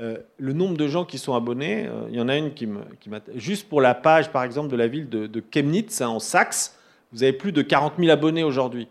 euh, 0.00 0.18
le 0.38 0.52
nombre 0.52 0.76
de 0.76 0.88
gens 0.88 1.04
qui 1.04 1.18
sont 1.18 1.34
abonnés, 1.34 1.88
il 2.10 2.16
y 2.16 2.20
en 2.20 2.28
a 2.28 2.36
une 2.36 2.54
qui 2.54 2.66
me 2.66 2.80
qui 3.00 3.10
juste 3.36 3.68
pour 3.68 3.80
la 3.80 3.94
page 3.94 4.30
par 4.30 4.42
exemple 4.42 4.68
de 4.68 4.76
la 4.76 4.88
ville 4.88 5.08
de, 5.08 5.42
Chemnitz 5.52 6.00
hein, 6.00 6.08
en 6.08 6.18
Saxe, 6.18 6.76
vous 7.12 7.22
avez 7.22 7.32
plus 7.32 7.52
de 7.52 7.62
40 7.62 7.94
000 7.98 8.10
abonnés 8.10 8.42
aujourd'hui, 8.42 8.88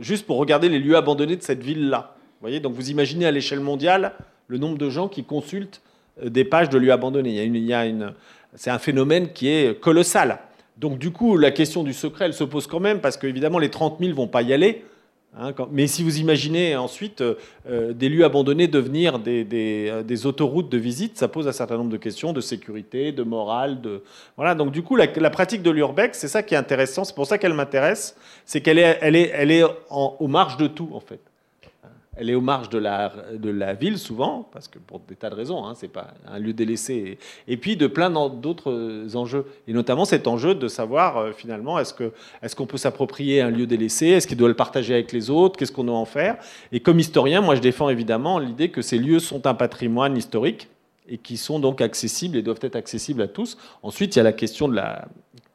juste 0.00 0.26
pour 0.26 0.38
regarder 0.38 0.70
les 0.70 0.78
lieux 0.78 0.96
abandonnés 0.96 1.36
de 1.36 1.42
cette 1.42 1.62
ville 1.62 1.90
là 1.90 2.16
voyez, 2.42 2.60
donc 2.60 2.74
vous 2.74 2.90
imaginez 2.90 3.24
à 3.24 3.30
l'échelle 3.30 3.60
mondiale 3.60 4.12
le 4.48 4.58
nombre 4.58 4.76
de 4.76 4.90
gens 4.90 5.08
qui 5.08 5.24
consultent 5.24 5.80
euh, 6.22 6.28
des 6.28 6.44
pages 6.44 6.68
de 6.68 6.78
lieux 6.78 6.92
abandonnés. 6.92 7.44
Y 7.44 7.72
a 7.72 8.12
c'est 8.54 8.70
un 8.70 8.78
phénomène 8.78 9.32
qui 9.32 9.48
est 9.48 9.80
colossal. 9.80 10.38
Donc 10.76 10.98
du 10.98 11.10
coup, 11.10 11.36
la 11.36 11.50
question 11.50 11.84
du 11.84 11.92
secret, 11.94 12.26
elle 12.26 12.34
se 12.34 12.44
pose 12.44 12.66
quand 12.66 12.80
même, 12.80 13.00
parce 13.00 13.16
qu'évidemment, 13.16 13.58
les 13.58 13.70
30 13.70 13.98
000 14.00 14.14
vont 14.14 14.26
pas 14.26 14.42
y 14.42 14.52
aller. 14.52 14.84
Hein, 15.38 15.54
mais 15.70 15.86
si 15.86 16.02
vous 16.02 16.18
imaginez 16.18 16.76
ensuite 16.76 17.22
euh, 17.22 17.36
euh, 17.66 17.94
des 17.94 18.10
lieux 18.10 18.24
abandonnés 18.24 18.68
devenir 18.68 19.18
des, 19.18 19.44
des, 19.44 20.26
autoroutes 20.26 20.68
de 20.68 20.76
visite, 20.76 21.16
ça 21.16 21.26
pose 21.26 21.48
un 21.48 21.52
certain 21.52 21.78
nombre 21.78 21.90
de 21.90 21.96
questions 21.96 22.34
de 22.34 22.42
sécurité, 22.42 23.12
de 23.12 23.22
morale. 23.22 23.80
De... 23.80 24.02
Voilà, 24.36 24.54
donc 24.54 24.72
du 24.72 24.82
coup, 24.82 24.96
la, 24.96 25.06
pratique 25.30 25.62
de 25.62 25.70
l'urbex, 25.70 26.18
c'est 26.18 26.28
ça 26.28 26.42
qui 26.42 26.54
est 26.54 26.58
intéressant, 26.58 27.04
c'est 27.04 27.14
pour 27.14 27.26
ça 27.26 27.38
qu'elle 27.38 27.54
m'intéresse, 27.54 28.14
c'est 28.44 28.60
qu'elle 28.60 28.78
est, 28.78 28.98
elle 29.00 29.16
est, 29.16 29.30
elle 29.32 29.50
est 29.50 29.62
aux 29.88 30.28
marges 30.28 30.58
de 30.58 30.66
tout, 30.66 30.90
en 30.92 31.00
fait. 31.00 31.20
Elle 32.16 32.28
est 32.28 32.34
aux 32.34 32.42
marges 32.42 32.68
de 32.68 32.78
la, 32.78 33.72
ville 33.74 33.96
souvent, 33.96 34.46
parce 34.52 34.68
que 34.68 34.78
pour 34.78 35.00
des 35.00 35.16
tas 35.16 35.30
de 35.30 35.34
raisons, 35.34 35.64
hein, 35.64 35.72
c'est 35.74 35.88
pas 35.88 36.08
un 36.26 36.38
lieu 36.38 36.52
délaissé. 36.52 37.18
Et 37.48 37.56
puis 37.56 37.76
de 37.76 37.86
plein 37.86 38.10
d'autres 38.10 39.16
enjeux, 39.16 39.46
et 39.66 39.72
notamment 39.72 40.04
cet 40.04 40.26
enjeu 40.26 40.54
de 40.54 40.68
savoir 40.68 41.16
euh, 41.16 41.32
finalement 41.32 41.78
est-ce 41.78 41.94
est-ce 42.42 42.54
qu'on 42.54 42.66
peut 42.66 42.76
s'approprier 42.76 43.40
un 43.40 43.50
lieu 43.50 43.66
délaissé, 43.66 44.08
est-ce 44.08 44.26
qu'il 44.26 44.36
doit 44.36 44.48
le 44.48 44.54
partager 44.54 44.92
avec 44.92 45.12
les 45.12 45.30
autres, 45.30 45.56
qu'est-ce 45.56 45.72
qu'on 45.72 45.84
doit 45.84 45.96
en 45.96 46.04
faire? 46.04 46.36
Et 46.70 46.80
comme 46.80 46.98
historien, 46.98 47.40
moi 47.40 47.54
je 47.54 47.60
défends 47.60 47.88
évidemment 47.88 48.38
l'idée 48.38 48.68
que 48.68 48.82
ces 48.82 48.98
lieux 48.98 49.18
sont 49.18 49.46
un 49.46 49.54
patrimoine 49.54 50.14
historique 50.14 50.68
et 51.08 51.16
qui 51.16 51.38
sont 51.38 51.60
donc 51.60 51.80
accessibles 51.80 52.36
et 52.36 52.42
doivent 52.42 52.60
être 52.60 52.76
accessibles 52.76 53.22
à 53.22 53.28
tous. 53.28 53.56
Ensuite, 53.82 54.14
il 54.14 54.18
y 54.18 54.20
a 54.20 54.24
la 54.24 54.32
question 54.32 54.68
de 54.68 54.76
la 54.76 55.08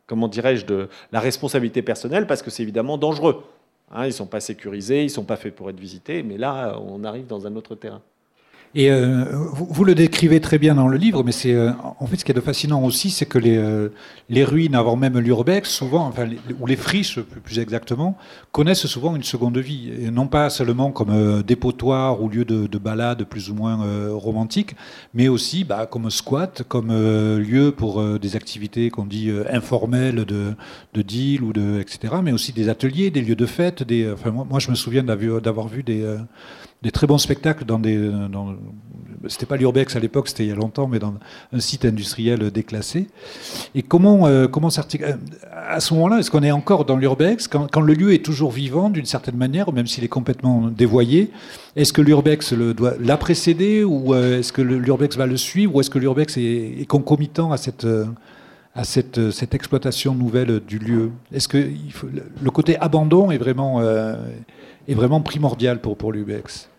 comment 0.08 0.28
dirais-je 0.28 0.66
de 0.66 0.90
la 1.12 1.20
responsabilité 1.20 1.82
personnelle, 1.82 2.26
parce 2.26 2.42
que 2.42 2.50
c'est 2.50 2.64
évidemment 2.64 2.98
dangereux. 2.98 3.44
Hein, 3.92 4.04
ils 4.04 4.08
ne 4.08 4.12
sont 4.12 4.28
pas 4.28 4.42
sécurisés, 4.42 5.02
ils 5.02 5.06
ne 5.06 5.10
sont 5.10 5.24
pas 5.24 5.38
faits 5.38 5.56
pour 5.56 5.70
être 5.70 5.80
visités, 5.80 6.24
mais 6.24 6.38
là, 6.38 6.78
on 6.80 7.04
arrive 7.04 7.28
dans 7.28 7.48
un 7.48 7.56
autre 7.56 7.76
terrain. 7.76 8.02
Et 8.76 8.92
euh, 8.92 9.26
vous, 9.54 9.86
le 9.86 9.96
décrivez 9.96 10.42
très 10.42 10.58
bien 10.58 10.76
dans 10.76 10.88
le 10.88 10.98
livre, 10.98 11.24
mais 11.24 11.32
c'est 11.32 11.54
euh, 11.54 11.72
en 12.00 12.06
fait 12.06 12.18
ce 12.18 12.26
qui 12.26 12.32
est 12.32 12.36
de 12.36 12.42
fascinant 12.42 12.84
aussi, 12.84 13.10
c'est 13.10 13.26
que 13.26 13.40
les, 13.40 13.58
euh, 13.58 13.90
ruines 14.46 14.76
avant 14.76 14.96
même 14.96 15.18
l'urbex, 15.20 15.70
souvent, 15.70 16.06
enfin, 16.06 16.28
ou 16.60 16.68
les 16.68 16.76
friches 16.76 17.20
plus 17.22 17.60
exactement, 17.60 18.18
connaissent 18.52 18.86
souvent 18.86 19.16
une 19.16 19.24
seconde 19.24 19.58
vie, 19.58 19.92
et 20.00 20.12
non 20.12 20.28
pas 20.28 20.50
seulement 20.50 20.92
comme 20.92 21.42
dépotoir 21.44 22.22
ou 22.22 22.30
lieu 22.30 22.44
de, 22.44 22.68
de, 22.68 22.78
balade 22.78 23.24
plus 23.24 23.50
ou 23.50 23.56
moins 23.56 23.80
romantique, 24.12 24.76
mais 25.14 25.28
aussi 25.28 25.64
bah, 25.64 25.86
comme 25.86 26.10
squat, 26.10 26.64
comme 26.68 26.90
lieu 26.90 27.72
pour 27.72 28.20
des 28.20 28.36
activités 28.36 28.90
qu'on 28.90 29.06
dit 29.06 29.32
informelles 29.50 30.26
de, 30.26 30.54
de 30.94 31.02
deal 31.02 31.42
ou 31.42 31.54
de 31.54 31.80
etc., 31.80 32.16
mais 32.22 32.32
aussi 32.32 32.52
des 32.52 32.70
ateliers, 32.70 33.12
des 33.12 33.22
lieux 33.22 33.36
de 33.36 33.46
fête. 33.46 33.84
Enfin, 34.14 34.32
moi, 34.32 34.60
je 34.60 34.70
me 34.70 34.76
souviens 34.76 35.04
d'avoir 35.04 35.68
vu 35.68 35.84
des 35.84 36.06
des 36.84 36.92
très 36.92 37.08
bons 37.08 37.18
spectacles 37.18 37.66
dans 37.66 37.80
des. 37.80 37.98
Dans, 38.32 38.56
c'était 39.28 39.46
pas 39.46 39.58
l'Urbex 39.58 39.96
à 39.96 40.00
l'époque, 40.00 40.28
c'était 40.28 40.46
il 40.46 40.50
y 40.50 40.52
a 40.52 40.56
longtemps, 40.56 40.88
mais 40.88 41.00
dans 41.00 41.16
un 41.52 41.60
site 41.60 41.86
industriel 41.86 42.52
déclassé. 42.52 43.08
Et 43.76 43.82
comment, 43.82 44.28
euh, 44.28 44.48
comment 44.48 44.70
s'articule 44.70 45.18
À 45.52 45.80
ce 45.80 45.94
moment-là, 45.96 46.20
est-ce 46.20 46.32
qu'on 46.32 46.44
est 46.44 46.52
encore 46.52 46.86
dans 46.86 46.98
l'Urbex? 46.98 47.48
Quand, 47.48 47.82
le 47.82 47.94
lieu 47.94 48.14
est 48.14 48.24
toujours 48.24 48.52
vivant 48.52 48.90
d'une 48.90 49.06
certaine 49.06 49.38
manière, 49.38 49.72
même 49.72 49.88
s'il 49.88 50.04
est 50.04 50.10
complètement 50.10 50.68
dévoyé 50.68 51.32
Est-ce 51.76 51.94
que 51.94 52.02
l'Urbex 52.02 52.54
doit 52.54 52.94
l'a 53.00 53.18
précéder 53.18 53.84
ou 53.84 54.14
euh, 54.14 54.40
est-ce 54.40 54.54
que 54.54 54.62
l'Urbex 54.62 55.18
va 55.18 55.26
le 55.26 55.38
suivre 55.38 55.76
ou 55.76 55.80
est-ce 55.80 55.90
que 55.90 56.00
l'Urbex 56.00 56.38
est, 56.38 56.88
concomitant 56.88 57.52
à 57.52 57.58
cette 57.58 57.88
à 58.76 58.84
exploitation 59.56 60.14
nouvelle 60.14 60.60
du 60.60 60.78
lieu? 60.78 61.12
Est-ce 61.34 61.48
que 61.48 61.58
le 61.58 62.52
côté 62.52 62.78
abandon 62.78 63.32
est 63.32 63.38
vraiment 63.38 63.80
euh, 63.82 64.16
est 64.88 64.94
vraiment 64.94 65.22
primordial 65.22 65.80
pour, 65.82 65.98
pour 65.98 66.12
l'UBEX. 66.12 66.70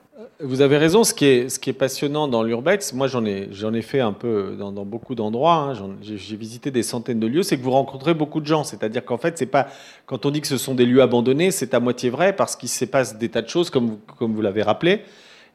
Vous 0.40 0.60
avez 0.60 0.76
raison, 0.76 1.02
ce 1.02 1.14
qui 1.14 1.24
est, 1.24 1.48
ce 1.48 1.58
qui 1.58 1.70
est 1.70 1.72
passionnant 1.72 2.28
dans 2.28 2.44
l'urbex, 2.44 2.92
moi 2.92 3.08
j'en 3.08 3.24
ai, 3.24 3.48
ai 3.50 3.82
fait 3.82 3.98
un 3.98 4.12
peu 4.12 4.54
dans, 4.56 4.70
beaucoup 4.84 5.16
d'endroits, 5.16 5.72
hein, 5.72 5.96
j'ai 6.00 6.36
visité 6.36 6.70
des 6.70 6.84
centaines 6.84 7.18
de 7.18 7.26
lieux, 7.26 7.42
c'est 7.42 7.58
que 7.58 7.62
vous 7.64 7.72
rencontrez 7.72 8.14
beaucoup 8.14 8.40
de 8.40 8.46
gens. 8.46 8.62
C'est-à-dire 8.62 9.04
qu'en 9.04 9.18
fait, 9.18 9.44
pas 9.50 9.66
quand 10.06 10.26
on 10.26 10.30
dit 10.30 10.40
que 10.40 10.46
ce 10.46 10.56
sont 10.56 10.76
des 10.76 10.86
lieux 10.86 11.02
abandonnés, 11.02 11.50
c'est 11.50 11.74
à 11.74 11.80
moitié 11.80 12.08
vrai 12.08 12.36
parce 12.36 12.54
qu'il 12.54 12.68
se 12.68 12.84
passe 12.84 13.18
des 13.18 13.30
tas 13.30 13.42
de 13.42 13.48
choses, 13.48 13.68
comme, 13.68 13.98
comme 14.16 14.32
vous 14.32 14.42
l'avez 14.42 14.62
rappelé. 14.62 15.02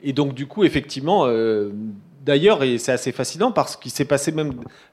Et 0.03 0.11
donc, 0.11 0.33
du 0.33 0.47
coup, 0.47 0.65
effectivement, 0.65 1.27
euh, 1.27 1.71
d'ailleurs, 2.25 2.59
c'est 2.77 2.91
assez 2.91 3.13
fascinant 3.13 3.53
parce 3.53 3.77
qu'il 3.77 3.91
s'est 3.91 4.03
passé 4.03 4.33
même. 4.33 4.51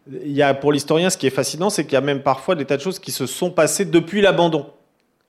Il 0.08 0.30
y 0.30 0.42
a, 0.42 0.54
pour 0.54 0.70
l'historien, 0.70 1.10
ce 1.10 1.18
qui 1.18 1.26
est 1.26 1.30
fascinant, 1.30 1.68
c'est 1.68 1.82
qu'il 1.82 1.94
y 1.94 1.96
a 1.96 2.00
même 2.00 2.22
parfois 2.22 2.54
des 2.54 2.64
tas 2.64 2.76
de 2.76 2.82
choses 2.82 3.00
qui 3.00 3.10
se 3.10 3.26
sont 3.26 3.50
passées 3.50 3.86
depuis 3.86 4.20
l'abandon. 4.20 4.66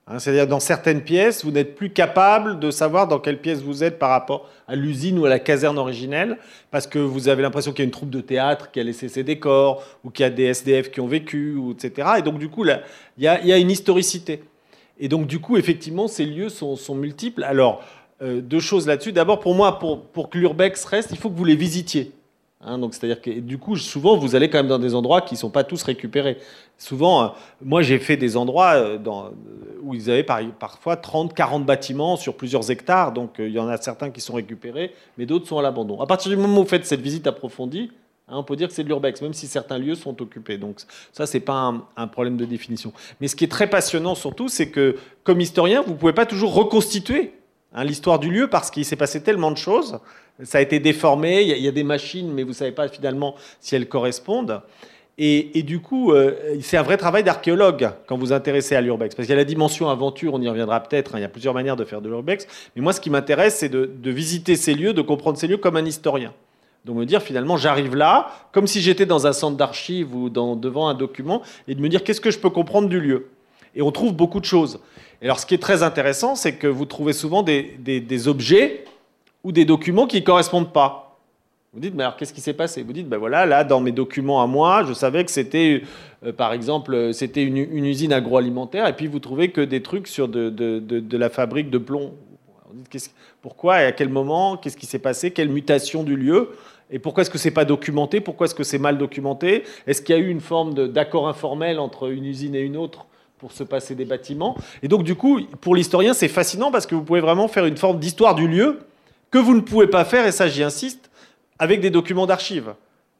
Hein, 0.07 0.17
c'est-à-dire 0.19 0.47
dans 0.47 0.59
certaines 0.59 1.01
pièces, 1.01 1.45
vous 1.45 1.51
n'êtes 1.51 1.75
plus 1.75 1.91
capable 1.91 2.59
de 2.59 2.71
savoir 2.71 3.07
dans 3.07 3.19
quelle 3.19 3.39
pièce 3.39 3.61
vous 3.61 3.83
êtes 3.83 3.99
par 3.99 4.09
rapport 4.09 4.49
à 4.67 4.75
l'usine 4.75 5.19
ou 5.19 5.25
à 5.25 5.29
la 5.29 5.39
caserne 5.39 5.77
originelle, 5.77 6.37
parce 6.71 6.87
que 6.87 6.97
vous 6.97 7.27
avez 7.27 7.43
l'impression 7.43 7.71
qu'il 7.71 7.79
y 7.79 7.83
a 7.83 7.85
une 7.85 7.91
troupe 7.91 8.09
de 8.09 8.21
théâtre 8.21 8.71
qui 8.71 8.79
a 8.79 8.83
laissé 8.83 9.09
ses 9.09 9.23
décors, 9.23 9.83
ou 10.03 10.09
qu'il 10.09 10.23
y 10.23 10.27
a 10.27 10.31
des 10.31 10.45
SDF 10.45 10.89
qui 10.89 11.01
ont 11.01 11.07
vécu, 11.07 11.55
ou 11.55 11.71
etc. 11.73 12.09
Et 12.17 12.21
donc 12.23 12.39
du 12.39 12.49
coup, 12.49 12.65
il 12.65 12.79
y, 13.19 13.27
a, 13.27 13.57
une 13.57 13.69
historicité. 13.69 14.43
Et 14.99 15.07
donc 15.07 15.27
du 15.27 15.39
coup, 15.39 15.57
effectivement, 15.57 16.07
ces 16.07 16.25
lieux 16.25 16.49
sont, 16.49 16.95
multiples. 16.95 17.43
Alors, 17.43 17.83
euh, 18.23 18.41
deux 18.41 18.59
choses 18.59 18.87
là-dessus. 18.87 19.11
D'abord, 19.11 19.39
pour 19.39 19.53
moi, 19.53 19.77
pour, 19.77 20.05
pour 20.07 20.29
que 20.29 20.37
l'urbex 20.37 20.83
reste, 20.85 21.11
il 21.11 21.17
faut 21.17 21.29
que 21.29 21.37
vous 21.37 21.45
les 21.45 21.55
visitiez. 21.55 22.11
Hein, 22.63 22.77
donc 22.77 22.93
c'est-à-dire 22.93 23.21
que 23.21 23.31
du 23.31 23.57
coup, 23.57 23.75
souvent, 23.75 24.17
vous 24.17 24.35
allez 24.35 24.49
quand 24.49 24.59
même 24.59 24.67
dans 24.67 24.79
des 24.79 24.93
endroits 24.93 25.21
qui 25.21 25.33
ne 25.33 25.39
sont 25.39 25.49
pas 25.49 25.63
tous 25.63 25.81
récupérés. 25.83 26.37
Souvent, 26.77 27.23
euh, 27.23 27.27
moi, 27.61 27.81
j'ai 27.81 27.97
fait 27.97 28.17
des 28.17 28.37
endroits 28.37 28.73
euh, 28.73 28.99
euh, 28.99 29.29
où 29.81 29.95
ils 29.95 30.11
avaient 30.11 30.25
parfois 30.59 30.95
30, 30.95 31.33
40 31.33 31.65
bâtiments 31.65 32.17
sur 32.17 32.35
plusieurs 32.35 32.69
hectares. 32.69 33.13
Donc 33.13 33.35
il 33.39 33.49
y 33.49 33.59
en 33.59 33.67
a 33.67 33.77
certains 33.77 34.11
qui 34.11 34.21
sont 34.21 34.33
récupérés, 34.33 34.93
mais 35.17 35.25
d'autres 35.25 35.47
sont 35.47 35.57
à 35.57 35.61
l'abandon. 35.61 36.01
À 36.01 36.07
partir 36.07 36.29
du 36.29 36.37
moment 36.37 36.59
où 36.59 36.63
vous 36.63 36.69
faites 36.69 36.85
cette 36.85 37.01
visite 37.01 37.25
approfondie, 37.25 37.91
hein, 38.27 38.35
on 38.37 38.43
peut 38.43 38.55
dire 38.55 38.67
que 38.67 38.75
c'est 38.75 38.83
de 38.83 38.89
l'urbex, 38.89 39.21
même 39.23 39.33
si 39.33 39.47
certains 39.47 39.79
lieux 39.79 39.95
sont 39.95 40.21
occupés. 40.21 40.59
Donc 40.59 40.81
ça, 41.13 41.25
c'est 41.25 41.39
pas 41.39 41.53
un, 41.53 41.83
un, 41.97 42.07
problème 42.07 42.37
de 42.37 42.45
définition. 42.45 42.93
Mais 43.19 43.27
ce 43.27 43.35
qui 43.35 43.43
est 43.43 43.51
très 43.51 43.69
passionnant 43.71 44.13
surtout, 44.13 44.49
c'est 44.49 44.69
que 44.69 44.97
comme 45.23 45.41
historien, 45.41 45.81
vous 45.81 45.93
ne 45.93 45.97
pouvez 45.97 46.13
pas 46.13 46.27
toujours 46.27 46.53
reconstituer 46.53 47.33
hein, 47.73 47.83
l'histoire 47.83 48.19
du 48.19 48.31
lieu 48.31 48.47
parce 48.47 48.71
qu'il 48.71 48.85
s'est 48.85 48.95
passé 48.95 49.21
tellement 49.21 49.51
de 49.51 49.57
choses 49.57 49.99
ça 50.43 50.57
a 50.57 50.61
été 50.61 50.79
déformé, 50.79 51.41
il 51.41 51.57
y, 51.63 51.67
a 51.67 51.71
des 51.71 51.83
machines, 51.83 52.31
mais 52.31 52.43
vous 52.43 52.49
ne 52.49 52.55
savez 52.55 52.71
pas 52.71 52.87
finalement 52.87 53.35
si 53.59 53.75
elles 53.75 53.87
correspondent. 53.87 54.61
Et, 55.17 55.61
du 55.61 55.81
coup, 55.81 56.13
euh, 56.13 56.33
c'est 56.61 56.77
un 56.77 56.81
vrai 56.81 56.97
travail 56.97 57.23
d'archéologue 57.23 57.91
quand 58.07 58.15
vous 58.15 58.27
vous 58.27 58.33
intéressez 58.33 58.75
à 58.75 58.81
l'urbex. 58.81 59.13
Parce 59.13 59.27
qu'il 59.27 59.33
y 59.33 59.37
a 59.37 59.41
la 59.41 59.45
dimension 59.45 59.87
aventure, 59.87 60.33
on 60.33 60.41
y 60.41 60.49
reviendra 60.49 60.79
peut-être, 60.79 61.13
hein, 61.13 61.19
il 61.19 61.21
y 61.21 61.25
a 61.25 61.29
plusieurs 61.29 61.53
manières 61.53 61.75
de 61.75 61.85
faire 61.85 62.01
de 62.01 62.09
l'urbex. 62.09 62.47
Mais 62.75 62.81
moi, 62.81 62.91
ce 62.91 63.01
qui 63.01 63.11
m'intéresse, 63.11 63.57
c'est 63.57 63.69
de, 63.69 64.09
visiter 64.09 64.55
ces 64.55 64.73
lieux, 64.73 64.93
de 64.93 65.01
comprendre 65.01 65.37
ces 65.37 65.45
lieux 65.45 65.57
comme 65.57 65.77
un 65.77 65.85
historien. 65.85 66.33
Donc 66.85 66.95
me 66.95 67.05
dire 67.05 67.21
finalement, 67.21 67.55
j'arrive 67.55 67.95
là, 67.95 68.31
comme 68.51 68.65
si 68.65 68.81
j'étais 68.81 69.05
dans 69.05 69.27
un 69.27 69.33
centre 69.33 69.57
d'archives 69.57 70.15
ou 70.15 70.29
devant 70.29 70.87
un 70.87 70.95
document, 70.95 71.43
et 71.67 71.75
de 71.75 71.81
me 71.81 71.89
dire 71.89 72.03
qu'est-ce 72.03 72.21
que 72.21 72.31
je 72.31 72.39
peux 72.39 72.49
comprendre 72.49 72.89
du 72.89 72.99
lieu? 72.99 73.27
Et 73.75 73.81
on 73.81 73.91
trouve 73.91 74.13
beaucoup 74.13 74.39
de 74.39 74.45
choses. 74.45 74.79
Et 75.21 75.25
alors 75.25 75.39
ce 75.39 75.45
qui 75.45 75.53
est 75.53 75.61
très 75.61 75.83
intéressant, 75.83 76.35
c'est 76.35 76.53
que 76.53 76.67
vous 76.67 76.85
trouvez 76.85 77.13
souvent 77.13 77.43
des, 77.43 78.27
objets 78.27 78.85
ou 79.43 79.51
des 79.51 79.65
documents 79.65 80.07
qui 80.07 80.17
ne 80.19 80.25
correspondent 80.25 80.73
pas. 80.73 81.19
Vous 81.73 81.79
dites, 81.79 81.95
mais 81.95 82.03
alors 82.03 82.17
qu'est-ce 82.17 82.33
qui 82.33 82.41
s'est 82.41 82.53
passé? 82.53 82.83
Vous 82.83 82.91
dites, 82.91 83.07
ben 83.07 83.17
voilà, 83.17 83.45
là, 83.45 83.63
dans 83.63 83.79
mes 83.79 83.93
documents 83.93 84.41
à 84.41 84.47
moi, 84.47 84.83
je 84.85 84.91
savais 84.91 85.23
que 85.23 85.31
c'était, 85.31 85.83
euh, 86.25 86.33
par 86.33 86.51
exemple, 86.51 87.13
c'était 87.13 87.43
une, 87.43 87.57
usine 87.57 88.11
agroalimentaire, 88.11 88.87
et 88.87 88.93
puis 88.93 89.07
vous 89.07 89.19
trouvez 89.19 89.51
que 89.51 89.61
des 89.61 89.81
trucs 89.81 90.07
sur 90.07 90.27
de 90.27 91.17
la 91.17 91.29
fabrique 91.29 91.69
de 91.69 91.77
plomb. 91.77 92.11
Vous 92.73 92.83
dites, 92.89 93.13
pourquoi 93.41 93.81
et 93.81 93.85
à 93.85 93.91
quel 93.91 94.09
moment? 94.09 94.57
Qu'est-ce 94.57 94.77
qui 94.77 94.85
s'est 94.85 94.99
passé? 94.99 95.31
Quelle 95.31 95.49
mutation 95.49 96.03
du 96.03 96.15
lieu? 96.15 96.51
Et 96.89 96.99
pourquoi 96.99 97.21
est-ce 97.21 97.29
que 97.29 97.37
c'est 97.37 97.51
pas 97.51 97.65
documenté? 97.65 98.21
Pourquoi 98.21 98.45
est-ce 98.45 98.55
que 98.55 98.63
c'est 98.63 98.77
mal 98.77 98.97
documenté? 98.97 99.63
Est-ce 99.87 100.01
qu'il 100.01 100.15
y 100.15 100.17
a 100.17 100.21
eu 100.21 100.29
une 100.29 100.41
forme 100.41 100.89
d'accord 100.89 101.27
informel 101.27 101.79
entre 101.79 102.11
une 102.11 102.25
usine 102.25 102.55
et 102.55 102.61
une 102.61 102.77
autre? 102.77 103.05
Pour 103.41 103.51
se 103.51 103.63
passer 103.63 103.95
des 103.95 104.05
bâtiments 104.05 104.55
Et 104.83 104.87
donc 104.87 105.03
du 105.03 105.15
coup, 105.15 105.41
pour 105.61 105.73
l'historien, 105.73 106.13
c'est 106.13 106.27
fascinant 106.27 106.69
parce 106.69 106.85
que 106.85 106.93
vous 106.93 107.01
pouvez 107.01 107.21
vraiment 107.21 107.47
faire 107.47 107.65
une 107.65 107.75
forme 107.75 107.97
d'histoire 107.97 108.35
du 108.35 108.47
lieu 108.47 108.81
que 109.31 109.39
vous 109.39 109.55
ne 109.55 109.61
pouvez 109.61 109.87
pas 109.87 110.05
faire, 110.05 110.27
et 110.27 110.31
ça 110.31 110.47
j'y 110.47 110.61
insiste, 110.61 111.09
avec 111.57 111.81
des 111.81 111.89
documents 111.89 112.27
d'archives. 112.27 112.75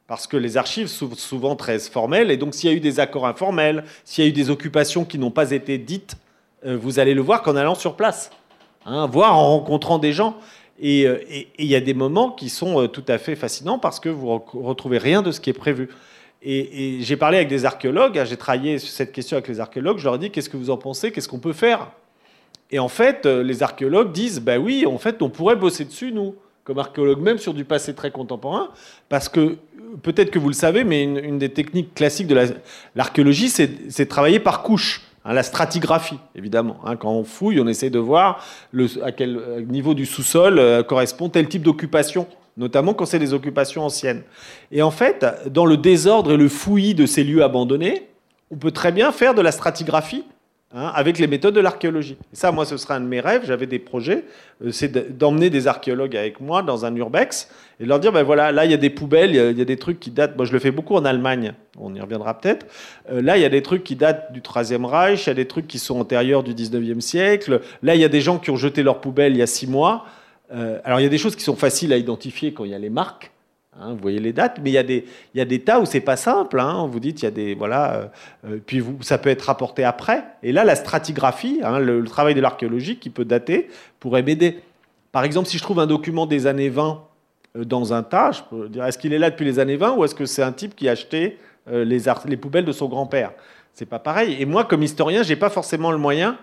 Parce 0.06 0.28
que 0.28 0.38
les 0.38 0.58
archives 0.58 0.88
sont 0.88 1.10
souvent 1.16 1.56
très 1.56 1.80
formelles, 1.80 2.30
et 2.30 2.38
donc 2.38 2.54
s'il 2.54 2.70
y 2.70 2.74
a 2.74 2.76
eu 2.76 2.80
des 2.80 3.00
accords 3.00 3.26
informels, 3.26 3.84
s'il 4.06 4.24
y 4.24 4.28
a 4.28 4.30
eu 4.30 4.34
des 4.34 4.52
occupations 4.52 5.06
qui 5.06 5.18
n'ont 5.18 5.32
pas 5.32 5.50
été 5.50 5.80
dites, 5.80 6.16
euh, 6.68 6.78
vous 6.80 7.00
allez 7.00 7.16
le 7.16 7.22
voir 7.22 7.42
qu'en 7.42 7.56
allant 7.56 7.74
sur 7.74 7.96
place, 7.96 8.30
hein, 8.86 9.08
voire 9.08 9.36
en 9.36 9.58
rencontrant 9.58 9.98
des 9.98 10.14
gens. 10.14 10.36
Euh, 10.84 11.18
et 11.30 11.48
il 11.58 11.66
y 11.66 11.76
a 11.76 11.82
des 11.82 11.96
moments 11.96 12.30
qui 12.30 12.50
sont 12.50 12.84
euh, 12.84 12.88
tout 12.88 13.06
à 13.08 13.18
fait 13.18 13.36
fascinants 13.36 13.80
parce 13.80 14.00
que 14.00 14.10
vous 14.10 14.28
ne 14.28 14.64
retrouvez 14.64 15.00
rien 15.00 15.24
de 15.24 15.32
ce 15.32 15.40
qui 15.40 15.50
est 15.50 15.54
prévu. 15.54 15.90
Et, 16.44 16.98
j'ai 17.02 17.18
parlé 17.18 17.38
avec 17.38 17.50
des 17.50 17.66
archéologues, 17.66 18.18
hein, 18.18 18.26
j'ai 18.26 18.38
travaillé 18.38 18.80
sur 18.80 18.90
cette 18.90 19.12
question 19.12 19.38
avec 19.38 19.48
les 19.48 19.60
archéologues, 19.60 20.00
je 20.00 20.06
leur 20.06 20.16
ai 20.16 20.18
dit 20.18 20.32
qu'est-ce 20.32 20.50
que 20.50 20.58
vous 20.58 20.72
en 20.72 20.78
pensez, 20.78 21.12
qu'est-ce 21.12 21.28
qu'on 21.28 21.40
peut 21.40 21.54
faire? 21.54 21.92
Et 22.72 22.80
en 22.80 22.88
fait, 22.88 23.26
euh, 23.26 23.44
les 23.44 23.62
archéologues 23.62 24.12
disent 24.12 24.40
bah 24.40 24.58
oui, 24.58 24.86
en 24.88 24.98
fait, 24.98 25.22
on 25.22 25.30
pourrait 25.30 25.56
bosser 25.56 25.86
dessus, 25.86 26.12
nous, 26.12 26.36
comme 26.64 26.80
archéologues, 26.80 27.22
même 27.22 27.38
sur 27.38 27.54
du 27.54 27.64
passé 27.64 27.94
très 27.94 28.10
contemporain, 28.10 28.70
parce 29.08 29.30
que 29.30 29.58
peut-être 30.02 30.32
que 30.32 30.40
vous 30.40 30.48
le 30.48 30.56
savez, 30.56 30.84
mais 30.84 31.04
une, 31.04 31.38
des 31.38 31.50
techniques 31.50 31.94
classiques 31.94 32.28
de 32.28 32.40
l'archéologie, 32.96 33.50
c'est 33.50 33.68
de 33.68 34.04
travailler 34.06 34.40
par 34.40 34.64
couches. 34.64 35.02
Hein, 35.24 35.34
la 35.34 35.44
stratigraphie, 35.44 36.18
évidemment. 36.36 36.78
Hein, 36.84 36.96
quand 36.96 37.12
on 37.12 37.24
fouille, 37.24 37.60
on 37.60 37.68
essaie 37.68 37.92
de 37.92 38.00
voir 38.00 38.44
à 39.04 39.12
quel 39.12 39.38
euh, 39.38 39.62
niveau 39.62 39.94
du 39.94 40.08
sous-sol 40.08 40.58
euh, 40.58 40.82
correspond 40.82 41.30
tel 41.30 41.48
type 41.48 41.62
d'occupation, 41.62 42.28
notamment 42.62 42.94
quand 42.94 43.06
c'est 43.06 43.20
des 43.20 43.34
occupations 43.34 43.84
anciennes. 43.84 44.24
Et 44.72 44.82
en 44.82 44.92
fait, 44.92 45.26
dans 45.48 45.66
le 45.66 45.76
désordre 45.76 46.32
et 46.32 46.38
le 46.38 46.48
fouillis 46.48 46.96
de 46.96 47.06
ces 47.06 47.26
lieux 47.26 47.44
abandonnés, 47.44 48.08
on 48.52 48.56
peut 48.56 48.72
très 48.72 48.94
bien 48.94 49.12
faire 49.12 49.34
de 49.34 49.42
la 49.42 49.52
stratigraphie 49.52 50.24
Hein, 50.74 50.90
avec 50.96 51.20
les 51.20 51.28
méthodes 51.28 51.54
de 51.54 51.60
l'archéologie. 51.60 52.16
Ça, 52.32 52.54
moi, 52.54 52.64
ce 52.64 52.78
serait 52.78 52.94
un 52.94 53.02
de 53.02 53.06
mes 53.06 53.20
rêves. 53.20 53.42
J'avais 53.46 53.66
des 53.66 53.78
projets, 53.78 54.24
euh, 54.64 54.72
c'est 54.72 55.18
d'emmener 55.18 55.50
des 55.50 55.68
archéologues 55.68 56.16
avec 56.16 56.40
moi 56.40 56.64
dans 56.64 56.86
un 56.86 56.96
urbex 56.96 57.50
et 57.82 57.84
de 57.84 57.90
leur 57.90 58.00
dire, 58.00 58.14
ben 58.14 58.24
voilà, 58.24 58.54
là, 58.54 58.64
il 58.64 58.72
y 58.72 58.74
a 58.74 58.78
des 58.78 58.90
poubelles, 58.90 59.32
il 59.32 59.58
y, 59.58 59.62
a 59.62 59.66
des 59.66 59.76
trucs 59.76 60.00
qui 60.00 60.12
datent. 60.12 60.38
Moi, 60.38 60.46
je 60.46 60.54
le 60.54 60.60
fais 60.60 60.72
beaucoup 60.72 60.96
en 60.96 61.04
Allemagne. 61.04 61.56
On 61.78 61.94
y 61.94 62.00
reviendra 62.00 62.40
peut-être. 62.40 62.66
Euh, 63.12 63.22
là, 63.22 63.36
il 63.36 63.42
y 63.42 63.46
a 63.46 63.50
des 63.50 63.62
trucs 63.62 63.84
qui 63.84 63.98
datent 63.98 64.32
du 64.32 64.42
Troisième 64.42 64.86
Reich. 64.86 65.26
Il 65.26 65.30
y 65.30 65.32
a 65.32 65.34
des 65.34 65.48
trucs 65.48 65.68
qui 65.68 65.78
sont 65.78 66.00
antérieurs 66.00 66.42
du 66.42 66.54
19e 66.54 67.02
siècle. 67.02 67.60
Là, 67.84 67.96
il 67.96 68.00
y 68.00 68.06
a 68.06 68.10
des 68.10 68.22
gens 68.22 68.38
qui 68.38 68.50
ont 68.50 68.56
jeté 68.56 68.82
leurs 68.82 69.02
poubelles 69.02 69.34
il 69.34 69.40
y 69.40 69.44
a 69.44 69.48
six 69.48 69.68
mois. 69.68 70.06
Euh, 70.52 70.80
alors, 70.84 71.00
il 71.00 71.04
y 71.04 71.06
a 71.06 71.10
des 71.10 71.18
choses 71.18 71.36
qui 71.36 71.44
sont 71.44 71.56
faciles 71.56 71.94
à 71.94 71.98
identifier 71.98 72.54
quand 72.54 72.66
il 72.66 72.72
y 72.72 72.76
a 72.76 72.80
les 72.80 72.90
marques. 72.90 73.32
Hein, 73.80 73.94
vous 73.94 74.00
voyez 74.02 74.20
les 74.20 74.34
dates, 74.34 74.60
mais 74.62 74.70
il 74.70 74.74
y 74.74 74.78
a 74.78 74.84
des, 74.84 75.06
il 75.34 75.38
y 75.38 75.42
a 75.42 75.46
des 75.46 75.62
tas 75.62 75.80
où 75.80 75.86
c'est 75.86 76.02
pas 76.02 76.18
simple. 76.18 76.60
Hein, 76.60 76.88
vous 76.92 77.00
dites, 77.00 77.22
il 77.22 77.26
y 77.26 77.28
a 77.28 77.32
des 77.32 77.56
voilà, 77.56 77.94
euh, 77.94 78.08
euh, 78.46 78.60
puis 78.66 78.84
ça 79.00 79.18
peut 79.18 79.30
être 79.30 79.44
rapporté 79.44 79.86
après. 79.86 80.26
Et 80.44 80.52
là, 80.52 80.66
la 80.66 80.76
stratigraphie, 80.76 81.62
hein, 81.64 81.80
le, 81.80 82.04
travail 82.04 82.36
de 82.36 82.42
l'archéologie 82.42 82.98
qui 82.98 83.10
peut 83.10 83.24
dater, 83.24 83.70
pourrait 84.00 84.24
m'aider. 84.24 84.60
Par 85.14 85.24
exemple, 85.24 85.48
si 85.48 85.58
je 85.58 85.64
trouve 85.64 85.80
un 85.80 85.88
document 85.88 86.26
des 86.26 86.48
années 86.48 86.70
20 86.70 87.02
euh, 87.56 87.64
dans 87.64 87.94
un 87.94 88.04
tas, 88.04 88.32
je 88.34 88.42
peux 88.50 88.68
dire, 88.68 88.86
est-ce 88.86 88.98
qu'il 88.98 89.14
est 89.14 89.20
là 89.20 89.30
depuis 89.30 89.46
les 89.46 89.58
années 89.58 89.78
20 89.78 89.96
ou 89.96 90.04
est-ce 90.04 90.16
que 90.16 90.26
c'est 90.26 90.44
un 90.44 90.52
type 90.52 90.76
qui 90.76 90.90
a 90.90 90.92
acheté 90.92 91.38
les, 91.72 92.00
les 92.26 92.38
poubelles 92.38 92.66
de 92.66 92.72
son 92.72 92.90
grand-père? 92.90 93.32
C'est 93.74 93.86
pas 93.86 94.00
pareil. 94.00 94.36
Et 94.40 94.46
moi, 94.46 94.66
comme 94.66 94.84
historien, 94.84 95.24
j'ai 95.24 95.38
pas 95.38 95.50
forcément 95.50 95.92
le 95.92 95.98
moyen 95.98 96.38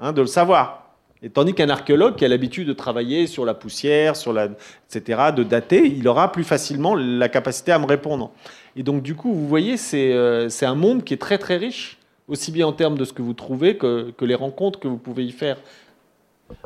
de 0.00 0.20
le 0.20 0.26
savoir. 0.26 0.87
Et 1.22 1.30
tandis 1.30 1.54
qu'un 1.54 1.68
archéologue 1.68 2.16
qui 2.16 2.24
a 2.24 2.28
l'habitude 2.28 2.68
de 2.68 2.72
travailler 2.72 3.26
sur 3.26 3.44
la 3.44 3.54
poussière, 3.54 4.14
sur 4.16 4.32
la, 4.32 4.48
etc., 4.92 5.20
de 5.36 5.42
dater, 5.42 5.86
il 5.86 6.06
aura 6.06 6.30
plus 6.30 6.44
facilement 6.44 6.94
la 6.94 7.28
capacité 7.28 7.72
à 7.72 7.78
me 7.78 7.86
répondre. 7.86 8.30
Et 8.76 8.82
donc, 8.82 9.02
du 9.02 9.14
coup, 9.14 9.32
vous 9.32 9.48
voyez, 9.48 9.76
c'est 9.76 10.12
euh, 10.12 10.48
un 10.62 10.74
monde 10.74 11.02
qui 11.02 11.14
est 11.14 11.18
très 11.18 11.38
très 11.38 11.56
riche, 11.56 11.98
aussi 12.28 12.52
bien 12.52 12.66
en 12.66 12.72
termes 12.72 12.96
de 12.96 13.04
ce 13.04 13.12
que 13.12 13.22
vous 13.22 13.34
trouvez 13.34 13.76
que, 13.76 14.12
que 14.16 14.24
les 14.24 14.36
rencontres 14.36 14.78
que 14.78 14.86
vous 14.86 14.98
pouvez 14.98 15.24
y 15.24 15.32
faire. 15.32 15.56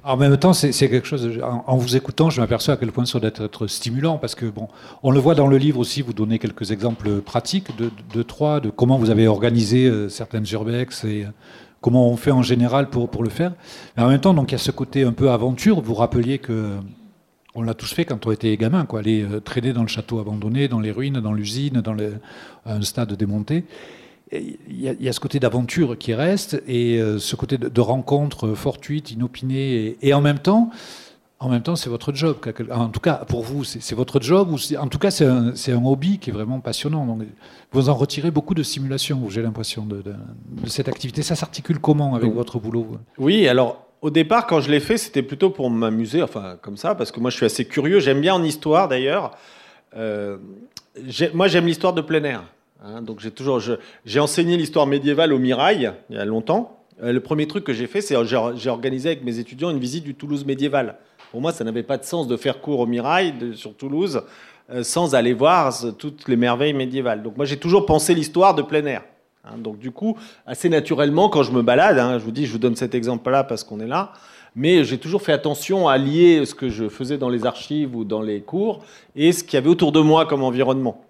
En 0.05 0.17
même 0.17 0.37
temps, 0.37 0.53
c'est 0.53 0.73
quelque 0.73 1.07
chose. 1.07 1.41
En, 1.43 1.77
vous 1.77 1.97
écoutant, 1.97 2.31
je 2.31 2.41
m'aperçois 2.41 2.75
à 2.75 2.77
quel 2.77 2.93
point 2.93 3.05
ça 3.05 3.19
doit 3.19 3.31
être, 3.31 3.67
stimulant 3.67 4.17
parce 4.17 4.35
que 4.35 4.47
bon, 4.47 4.69
on 5.03 5.11
le 5.11 5.19
voit 5.19 5.35
dans 5.35 5.49
le 5.49 5.57
livre 5.57 5.81
aussi. 5.81 6.03
Vous 6.03 6.13
donnez 6.13 6.39
quelques 6.39 6.71
exemples 6.71 7.21
pratiques 7.21 7.77
de, 7.77 7.91
de 8.15 8.23
trois, 8.23 8.61
de 8.61 8.71
comment 8.71 8.97
vous 8.97 9.11
avez 9.11 9.27
organisé 9.27 9.87
euh, 9.87 10.09
certaines 10.09 10.45
urbex 10.53 11.05
et 11.05 11.27
comment 11.83 12.09
on 12.09 12.17
fait 12.17 12.31
en 12.31 12.43
général 12.43 12.89
pour, 12.89 13.11
pour 13.11 13.23
le 13.23 13.29
faire. 13.29 13.53
Mais 13.97 14.03
en 14.03 14.09
même 14.09 14.21
temps, 14.21 14.33
donc, 14.33 14.51
il 14.51 14.53
y 14.53 14.55
a 14.55 14.59
ce 14.59 14.71
côté 14.71 15.03
un 15.03 15.13
peu 15.13 15.31
aventure. 15.31 15.83
Vous 15.83 15.95
rappeliez 15.95 16.39
que 16.39 16.79
on 17.55 17.63
l'a 17.63 17.75
tous 17.75 17.93
fait 17.93 18.07
quand 18.07 18.27
on 18.27 18.33
était 18.33 18.57
gamin, 18.57 18.87
quoi, 18.87 19.01
aller 19.01 19.23
euh, 19.23 19.41
traîner 19.41 19.75
dans 19.75 19.83
le 19.83 19.89
château 19.89 20.19
abandonné, 20.19 20.69
dans 20.69 20.81
les 20.81 20.91
ruines, 20.91 21.21
dans 21.21 21.35
l'usine, 21.35 21.83
dans 21.83 21.95
un 22.65 22.81
stade 22.83 23.13
démonté. 23.13 23.65
Il 24.33 24.57
y, 24.81 25.09
a, 25.09 25.13
ce 25.13 25.21
côté 25.21 25.39
d'aventure 25.39 25.99
qui 25.99 26.15
reste 26.15 26.63
et 26.67 26.99
euh, 26.99 27.19
ce 27.19 27.37
côté 27.37 27.59
de, 27.59 27.81
rencontre 27.83 28.55
fortuite, 28.55 29.11
inopinée, 29.11 29.99
et 30.01 30.15
en 30.15 30.23
même 30.23 30.39
temps, 30.39 30.71
en 31.43 31.49
même 31.49 31.63
temps, 31.63 31.75
c'est 31.75 31.91
votre 31.91 32.15
job. 32.15 32.37
En 32.71 32.89
tout 32.89 33.01
cas, 33.01 33.15
pour 33.15 33.43
vous, 33.43 33.65
c'est 33.65 33.95
votre 33.97 34.21
job. 34.21 34.51
Ou 34.53 34.77
en 34.77 34.87
tout 34.87 34.99
cas, 34.99 35.11
c'est 35.11 35.27
un, 35.27 35.49
un, 35.49 35.85
hobby 35.85 36.19
qui 36.19 36.31
est 36.31 36.33
vraiment 36.33 36.61
passionnant. 36.61 37.05
Donc, 37.05 37.23
vous 37.73 37.89
en 37.89 37.95
retirez 37.95 38.31
beaucoup 38.31 38.55
de 38.55 38.63
simulation, 38.63 39.29
j'ai 39.29 39.43
l'impression, 39.43 39.85
de, 39.85 40.03
cette 40.67 40.89
activité. 40.89 41.23
Ça 41.23 41.35
s'articule 41.35 41.81
comment 41.81 42.15
avec 42.15 42.33
votre 42.33 42.61
boulot 42.61 42.87
Oui, 43.19 43.49
alors 43.49 43.85
au 44.03 44.11
départ, 44.11 44.47
quand 44.47 44.61
je 44.61 44.71
l'ai 44.71 44.81
fait, 44.81 44.99
c'était 44.99 45.23
plutôt 45.23 45.51
pour 45.51 45.69
m'amuser, 45.71 46.23
enfin 46.23 46.59
comme 46.63 46.77
ça, 46.77 46.95
parce 46.95 47.11
que 47.11 47.19
moi 47.19 47.31
je 47.31 47.37
suis 47.37 47.47
assez 47.47 47.65
curieux. 47.65 47.99
J'aime 47.99 48.21
bien 48.21 48.35
en 48.35 48.43
histoire 48.43 48.89
d'ailleurs. 48.89 49.33
Euh, 49.97 50.39
moi 51.35 51.49
j'aime 51.49 51.67
l'histoire 51.67 51.93
de 51.93 52.03
plein 52.03 52.23
air. 52.23 52.45
Hein. 52.85 53.01
donc 53.01 53.21
j'ai 53.21 53.31
toujours, 53.31 53.61
j'ai 54.05 54.21
enseigné 54.21 54.57
l'histoire 54.57 54.89
médiévale 54.89 55.33
au 55.33 55.39
Mirail 55.39 55.93
il 56.11 56.17
y 56.17 56.19
a 56.19 56.25
longtemps. 56.25 56.83
Euh, 57.03 57.13
le 57.13 57.21
premier 57.21 57.47
truc 57.47 57.65
que 57.65 57.73
j'ai 57.73 57.87
fait, 57.87 58.01
c'est 58.01 58.17
j'ai 58.25 58.71
organisé 58.71 59.11
avec 59.11 59.25
mes 59.25 59.39
étudiants 59.39 59.71
une 59.71 59.79
visite 59.79 60.05
du 60.05 60.15
Toulouse 60.15 60.45
médiéval. 60.45 60.97
Pour 61.33 61.41
moi, 61.41 61.51
ça 61.51 61.65
n'avait 61.65 61.83
pas 61.83 61.97
de 61.97 62.05
sens 62.05 62.29
de 62.29 62.37
faire 62.37 62.61
cours 62.61 62.81
au 62.81 62.87
Mirail 62.87 63.55
sur 63.55 63.75
Toulouse 63.75 64.21
euh, 64.71 64.83
sans 64.83 65.15
aller 65.15 65.33
voir 65.33 65.75
toutes 65.99 66.29
les 66.29 66.37
merveilles 66.37 66.75
médiévales. 66.75 67.23
Donc 67.23 67.39
moi, 67.39 67.47
j'ai 67.47 67.57
toujours 67.57 67.87
pensé 67.87 68.15
l'histoire 68.15 68.55
de 68.55 68.61
plein 68.61 68.85
air. 68.85 69.03
Hein. 69.43 69.57
donc 69.57 69.79
du 69.79 69.91
coup, 69.91 70.15
assez 70.47 70.69
naturellement, 70.69 71.31
quand 71.31 71.43
je 71.43 71.53
me 71.53 71.63
balade, 71.63 71.99
hein, 71.99 72.19
je 72.19 72.25
vous 72.25 72.33
dis, 72.33 72.45
je 72.45 72.53
vous 72.53 72.59
donne 72.59 72.77
cet 72.77 72.95
exemple-là 72.95 73.45
parce 73.45 73.65
qu'on 73.65 73.81
est 73.81 73.87
là, 73.87 74.13
mais 74.55 74.85
j'ai 74.85 74.99
toujours 74.99 75.23
fait 75.23 75.33
attention 75.33 75.89
à 75.89 75.97
lier 75.97 76.45
ce 76.45 76.55
que 76.55 76.69
je 76.69 76.91
faisais 76.91 77.17
dans 77.17 77.31
les 77.31 77.47
archives 77.47 77.97
ou 77.97 78.05
dans 78.05 78.21
les 78.21 78.43
cours 78.43 78.85
et 79.17 79.33
ce 79.33 79.43
qu'il 79.43 79.55
y 79.55 79.57
avait 79.57 79.71
autour 79.71 79.91
de 79.91 80.01
moi 80.01 80.27
comme 80.27 80.43
environnement. 80.43 81.03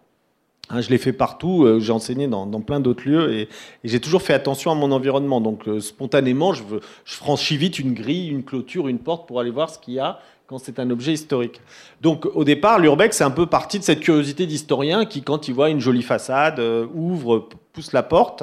Hein, 0.72 0.80
je 0.80 0.88
l'ai 0.88 0.96
fait 0.96 1.12
partout, 1.12 1.64
euh, 1.64 1.80
j'ai 1.80 1.92
enseigné 1.92 2.26
dans, 2.28 2.46
plein 2.62 2.80
d'autres 2.80 3.06
lieux 3.06 3.32
et, 3.34 3.48
j'ai 3.84 4.00
toujours 4.00 4.22
fait 4.22 4.32
attention 4.32 4.70
à 4.70 4.74
mon 4.74 4.90
environnement. 4.90 5.42
Donc 5.42 5.68
euh, 5.68 5.80
spontanément, 5.80 6.54
je, 6.54 6.62
je, 7.04 7.14
franchis 7.14 7.58
vite 7.58 7.78
une 7.78 7.92
grille, 7.92 8.28
une 8.28 8.42
clôture, 8.42 8.88
une 8.88 8.98
porte 8.98 9.28
pour 9.28 9.38
aller 9.38 9.50
voir 9.50 9.68
ce 9.68 9.78
qu'il 9.78 9.94
y 9.94 9.98
a 9.98 10.18
quand 10.46 10.56
c'est 10.58 10.78
un 10.78 10.88
objet 10.90 11.12
historique. 11.12 11.60
Donc 12.00 12.26
au 12.34 12.44
départ, 12.44 12.78
l'urbex, 12.78 13.18
c'est 13.18 13.24
un 13.24 13.30
peu 13.30 13.44
parti 13.44 13.78
de 13.78 13.84
cette 13.84 14.00
curiosité 14.00 14.46
d'historien 14.46 15.04
qui, 15.04 15.22
quand 15.22 15.46
il 15.46 15.54
voit 15.54 15.68
une 15.68 15.80
jolie 15.80 16.02
façade, 16.02 16.58
euh, 16.58 16.86
ouvre, 16.94 17.48
pousse 17.74 17.92
la 17.92 18.02
porte 18.02 18.42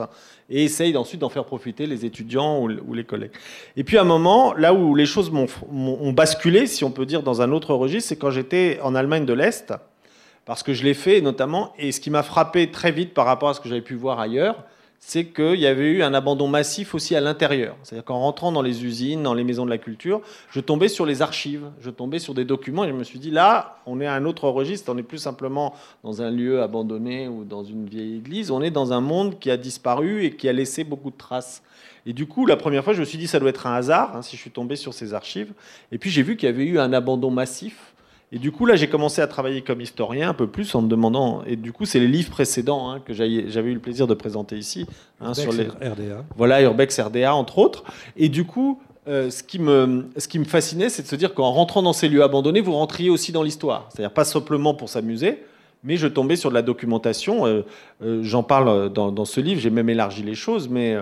et 0.51 0.63
essaye 0.63 0.95
ensuite 0.97 1.21
d'en 1.21 1.29
faire 1.29 1.45
profiter 1.45 1.87
les 1.87 2.05
étudiants 2.05 2.61
ou, 2.61 2.93
les 2.93 3.03
collègues. 3.03 3.31
Et 3.75 3.83
puis 3.83 3.97
à 3.97 4.01
un 4.01 4.05
moment, 4.05 4.53
là 4.53 4.73
où 4.73 4.93
les 4.93 5.05
choses 5.07 5.31
m'ont 5.31 6.11
basculé, 6.11 6.67
si 6.67 6.83
on 6.83 6.91
peut 6.91 7.05
dire, 7.05 7.23
dans 7.23 7.41
un 7.41 7.51
autre 7.51 7.73
registre, 7.73 8.09
c'est 8.09 8.15
quand 8.17 8.31
j'étais 8.31 8.79
en 8.81 8.93
Allemagne 8.93 9.25
de 9.25 9.33
l'Est 9.33 9.73
parce 10.45 10.63
que 10.63 10.73
je 10.73 10.83
l'ai 10.83 10.93
fait 10.93 11.21
notamment, 11.21 11.73
et 11.77 11.91
ce 11.91 11.99
qui 11.99 12.09
m'a 12.09 12.23
frappé 12.23 12.71
très 12.71 12.91
vite 12.91 13.13
par 13.13 13.25
rapport 13.25 13.49
à 13.49 13.53
ce 13.53 13.59
que 13.59 13.69
j'avais 13.69 13.81
pu 13.81 13.95
voir 13.95 14.19
ailleurs, 14.19 14.63
c'est 14.99 15.25
qu'il 15.25 15.59
y 15.59 15.65
avait 15.65 15.91
eu 15.91 16.03
un 16.03 16.13
abandon 16.13 16.47
massif 16.47 16.93
aussi 16.93 17.15
à 17.15 17.21
l'intérieur. 17.21 17.77
C'est-à-dire 17.83 18.03
qu'en 18.03 18.19
rentrant 18.19 18.51
dans 18.51 18.61
les 18.61 18.83
usines, 18.83 19.23
dans 19.23 19.33
les 19.33 19.45
maisons 19.45 19.63
de 19.63 19.69
la 19.69 19.77
culture, 19.77 20.21
je 20.51 20.59
tombais 20.59 20.89
sur 20.89 21.05
les 21.05 21.21
archives, 21.21 21.67
je 21.79 21.89
tombais 21.89 22.19
sur 22.19 22.33
des 22.33 22.43
documents, 22.43 22.83
et 22.83 22.89
je 22.89 22.93
me 22.93 23.03
suis 23.03 23.17
dit, 23.17 23.31
là, 23.31 23.77
on 23.85 24.01
est 24.01 24.05
à 24.05 24.13
un 24.13 24.25
autre 24.25 24.49
registre, 24.49 24.91
on 24.91 24.95
n'est 24.95 25.03
plus 25.03 25.17
simplement 25.17 25.73
dans 26.03 26.21
un 26.21 26.31
lieu 26.31 26.61
abandonné 26.61 27.27
ou 27.29 27.45
dans 27.45 27.63
une 27.63 27.87
vieille 27.87 28.17
église, 28.17 28.51
on 28.51 28.61
est 28.61 28.71
dans 28.71 28.91
un 28.91 29.01
monde 29.01 29.39
qui 29.39 29.49
a 29.49 29.57
disparu 29.57 30.25
et 30.25 30.35
qui 30.35 30.49
a 30.49 30.53
laissé 30.53 30.83
beaucoup 30.83 31.11
de 31.11 31.17
traces. 31.17 31.63
Et 32.05 32.13
du 32.13 32.25
coup, 32.25 32.45
la 32.45 32.57
première 32.57 32.83
fois, 32.83 32.93
je 32.93 32.99
me 32.99 33.05
suis 33.05 33.17
dit, 33.17 33.27
ça 33.27 33.39
doit 33.39 33.49
être 33.49 33.67
un 33.67 33.75
hasard, 33.75 34.15
hein, 34.15 34.21
si 34.21 34.35
je 34.35 34.41
suis 34.41 34.51
tombé 34.51 34.75
sur 34.75 34.93
ces 34.93 35.13
archives. 35.13 35.53
Et 35.91 35.97
puis 35.97 36.09
j'ai 36.09 36.23
vu 36.23 36.35
qu'il 36.35 36.47
y 36.47 36.51
avait 36.51 36.65
eu 36.65 36.79
un 36.79 36.91
abandon 36.91 37.31
massif 37.31 37.93
Et 38.31 38.37
du 38.37 38.51
coup, 38.51 38.65
là, 38.65 38.75
j'ai 38.75 38.87
commencé 38.87 39.21
à 39.21 39.27
travailler 39.27 39.61
comme 39.61 39.81
historien 39.81 40.29
un 40.29 40.33
peu 40.33 40.45
plus 40.45 40.75
en 40.75 40.83
me 40.83 40.87
demandant. 40.87 41.41
Et 41.47 41.55
du 41.55 41.71
coup, 41.71 41.85
c'est 41.85 41.99
les 41.99 42.07
livres 42.07 42.29
précédents 42.29 42.91
hein, 42.91 42.99
que 43.03 43.13
j'avais 43.13 43.69
eu 43.69 43.73
le 43.73 43.79
plaisir 43.79 44.05
de 44.05 44.13
présenter 44.13 44.55
ici. 44.55 44.85
Hein, 45.19 45.33
sur 45.33 45.51
les 45.51 45.63
RDA. 45.63 46.25
Voilà, 46.37 46.61
Urbex 46.61 46.99
RDA, 46.99 47.33
entre 47.33 47.57
autres. 47.57 47.83
Et 48.17 48.29
du 48.29 48.45
coup, 48.45 48.79
euh, 49.07 49.31
ce, 49.31 49.41
qui 49.41 49.57
me, 49.57 50.09
ce 50.17 50.27
qui 50.27 50.37
me 50.37 50.45
fascinait, 50.45 50.89
c'est 50.89 51.01
de 51.01 51.07
se 51.07 51.15
dire 51.15 51.33
qu'en 51.33 51.51
rentrant 51.51 51.81
dans 51.81 51.93
ces 51.93 52.07
lieux 52.07 52.21
abandonnés, 52.21 52.61
vous 52.61 52.73
rentriez 52.73 53.09
aussi 53.09 53.31
dans 53.31 53.41
l'histoire. 53.41 53.89
C'est-à-dire 53.89 54.13
pas 54.13 54.25
simplement 54.25 54.75
pour 54.75 54.89
s'amuser, 54.89 55.43
mais 55.83 55.97
je 55.97 56.05
tombais 56.05 56.35
sur 56.35 56.51
de 56.51 56.55
la 56.55 56.61
documentation. 56.61 57.47
Euh, 57.47 57.65
euh, 58.03 58.19
j'en 58.21 58.43
parle 58.43 58.93
dans, 58.93 59.11
dans, 59.11 59.25
ce 59.25 59.41
livre, 59.41 59.59
j'ai 59.59 59.71
même 59.71 59.89
élargi 59.89 60.21
les 60.21 60.35
choses, 60.35 60.69
mais 60.69 60.95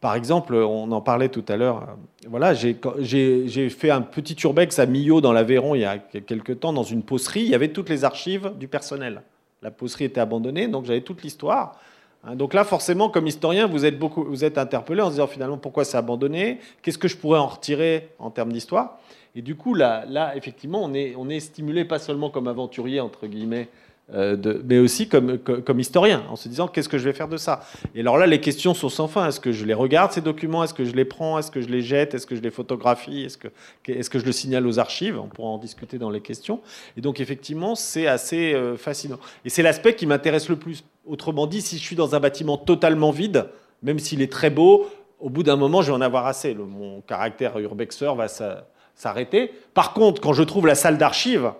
par 0.00 0.14
exemple, 0.14 0.54
on 0.54 0.90
en 0.92 1.00
parlait 1.02 1.28
tout 1.28 1.44
à 1.48 1.56
l'heure. 1.56 1.96
Voilà, 2.26 2.54
j'ai 2.54 3.68
fait 3.68 3.90
un 3.90 4.00
petit 4.00 4.36
urbex 4.44 4.78
à 4.78 4.86
Millau 4.86 5.20
dans 5.20 5.32
l'Aveyron 5.32 5.74
il 5.74 5.82
y 5.82 5.84
a 5.84 5.98
quelques 5.98 6.60
temps 6.60 6.72
dans 6.72 6.82
une 6.82 7.02
pocerie. 7.02 7.42
Il 7.42 7.48
y 7.48 7.54
avait 7.54 7.68
toutes 7.68 7.90
les 7.90 8.04
archives 8.04 8.52
du 8.58 8.66
personnel. 8.66 9.22
La 9.62 9.70
pocerie 9.70 10.04
était 10.04 10.20
abandonnée, 10.20 10.68
donc 10.68 10.86
j'avais 10.86 11.02
toute 11.02 11.22
l'histoire. 11.22 11.78
Hein, 12.24 12.34
donc 12.34 12.54
là, 12.54 12.64
forcément, 12.64 13.10
comme 13.10 13.26
historien, 13.26 13.66
vous 13.66 13.84
êtes, 13.84 13.98
beaucoup, 13.98 14.24
vous 14.24 14.42
êtes 14.42 14.56
interpellé 14.56 15.02
en 15.02 15.06
se 15.06 15.12
disant 15.12 15.26
finalement 15.26 15.58
pourquoi 15.58 15.84
c'est 15.84 15.98
abandonné, 15.98 16.60
qu'est-ce 16.80 16.98
que 16.98 17.08
je 17.08 17.16
pourrais 17.16 17.38
en 17.38 17.46
retirer 17.46 18.08
en 18.18 18.30
termes 18.30 18.52
d'histoire? 18.52 18.98
Et 19.34 19.42
du 19.42 19.54
coup, 19.54 19.74
là, 19.74 20.04
là 20.08 20.34
effectivement, 20.34 20.82
on 20.82 20.94
est, 20.94 21.14
on 21.16 21.28
est 21.28 21.40
stimulé 21.40 21.84
pas 21.84 21.98
seulement 21.98 22.30
comme 22.30 22.48
aventurier, 22.48 23.00
entre 23.00 23.26
guillemets, 23.26 23.68
euh, 24.14 24.36
mais 24.64 24.78
aussi 24.78 25.08
comme, 25.08 25.38
historien, 25.78 26.24
en 26.28 26.36
se 26.36 26.48
disant 26.48 26.68
qu'est-ce 26.68 26.88
que 26.88 26.98
je 26.98 27.04
vais 27.04 27.12
faire 27.12 27.28
de 27.28 27.36
ça? 27.36 27.60
Et 27.94 28.00
alors 28.00 28.18
là, 28.18 28.26
les 28.26 28.40
questions 28.40 28.74
sont 28.74 28.88
sans 28.88 29.08
fin. 29.08 29.28
Est-ce 29.28 29.40
que 29.40 29.52
je 29.52 29.64
les 29.64 29.74
regarde, 29.74 30.12
ces 30.12 30.20
documents? 30.20 30.64
Est-ce 30.64 30.74
que 30.74 30.84
je 30.84 30.92
les 30.92 31.04
prends? 31.04 31.38
Est-ce 31.38 31.50
que 31.50 31.60
je 31.60 31.68
les 31.68 31.82
jette? 31.82 32.14
Est-ce 32.14 32.26
que 32.26 32.36
je 32.36 32.40
les 32.40 32.50
photographie? 32.50 33.24
Est-ce 33.24 33.38
que, 33.38 33.48
est 33.88 34.08
que 34.08 34.18
je 34.18 34.24
le 34.24 34.32
signale 34.32 34.66
aux 34.66 34.78
archives? 34.78 35.18
On 35.18 35.28
pourra 35.28 35.50
en 35.50 35.58
discuter 35.58 35.98
dans 35.98 36.10
les 36.10 36.20
questions. 36.20 36.60
Et 36.96 37.00
donc, 37.00 37.20
effectivement, 37.20 37.74
c'est 37.74 38.06
assez 38.06 38.54
euh, 38.54 38.76
fascinant. 38.76 39.18
Et 39.44 39.50
c'est 39.50 39.62
l'aspect 39.62 39.94
qui 39.94 40.06
m'intéresse 40.06 40.48
le 40.48 40.56
plus. 40.56 40.84
Autrement 41.06 41.46
dit, 41.46 41.60
si 41.60 41.78
je 41.78 41.82
suis 41.82 41.96
dans 41.96 42.14
un 42.14 42.20
bâtiment 42.20 42.56
totalement 42.56 43.10
vide, 43.10 43.46
même 43.82 43.98
s'il 43.98 44.22
est 44.22 44.32
très 44.32 44.50
beau, 44.50 44.86
au 45.18 45.30
bout 45.30 45.42
d'un 45.42 45.56
moment, 45.56 45.82
je 45.82 45.88
vais 45.88 45.96
en 45.96 46.00
avoir 46.00 46.26
assez. 46.26 46.54
mon 46.54 47.00
caractère 47.02 47.58
urbexeur 47.58 48.14
va 48.14 48.26
s'arrêter. 48.94 49.52
Par 49.74 49.92
contre, 49.92 50.20
quand 50.20 50.32
je 50.32 50.42
trouve 50.42 50.66
la 50.66 50.74
salle 50.74 50.98
d'archives, 50.98 51.52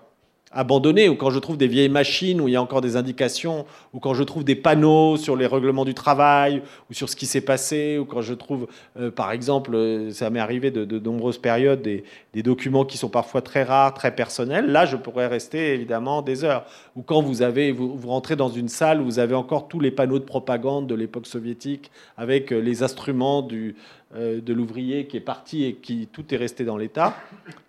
abandonné, 0.53 1.09
ou 1.09 1.15
quand 1.15 1.31
je 1.31 1.39
trouve 1.39 1.57
des 1.57 1.69
vieilles 1.69 1.89
machines 1.89 2.41
où 2.41 2.49
il 2.49 2.53
y 2.53 2.57
a 2.57 2.63
encore 2.63 2.81
des 2.81 2.97
indications, 2.97 3.67
ou 3.93 4.01
quand 4.01 4.15
je 4.15 4.25
trouve 4.25 4.43
des 4.43 4.57
panneaux 4.57 5.17
sur 5.17 5.37
les 5.37 5.47
règlements 5.47 5.85
du 5.85 5.95
travail, 5.95 6.63
ou 6.91 6.95
sur 6.95 7.09
ce 7.09 7.15
qui 7.15 7.27
s'est 7.27 7.41
passé, 7.41 7.99
ou 7.99 8.05
quand 8.05 8.21
je 8.21 8.35
trouve, 8.35 8.67
euh, 8.99 9.13
par 9.13 9.31
exemple, 9.31 9.75
euh, 9.75 10.11
ça 10.11 10.29
m'est 10.29 10.41
arrivé 10.41 10.73
de, 10.73 10.99
nombreuses 10.99 11.39
périodes, 11.39 11.83
des, 11.83 12.03
documents 12.43 12.85
qui 12.85 12.99
sont 12.99 13.09
parfois 13.09 13.43
très 13.43 13.63
rares, 13.63 13.95
très 13.95 14.15
personnels, 14.15 14.67
là, 14.67 14.87
je 14.87 14.97
pourrais 14.97 15.29
rester 15.29 15.75
évidemment 15.75 16.23
des 16.23 16.43
heures. 16.43 16.65
Ou 16.97 17.03
quand 17.03 17.23
vous, 17.23 17.43
avez, 17.43 17.71
vous, 17.71 17.97
vous 17.97 18.09
rentrez 18.09 18.35
dans 18.35 18.49
une 18.49 18.69
salle 18.69 19.01
où 19.01 19.05
vous 19.05 19.19
avez 19.19 19.35
encore 19.35 19.69
tous 19.69 19.79
les 19.79 19.91
panneaux 19.91 20.19
de 20.19 20.25
propagande 20.25 20.87
de 20.87 20.95
l'époque 20.95 21.27
soviétique, 21.27 21.91
avec 22.17 22.53
euh, 22.53 22.59
les 22.59 22.83
instruments 22.83 23.43
du, 23.43 23.77
de 24.15 24.53
l'ouvrier 24.53 25.07
qui 25.07 25.17
est 25.17 25.21
parti 25.21 25.65
et 25.65 25.75
qui 25.75 26.09
tout 26.11 26.35
est 26.35 26.37
resté 26.37 26.65
dans 26.65 26.77
l'état. 26.77 27.17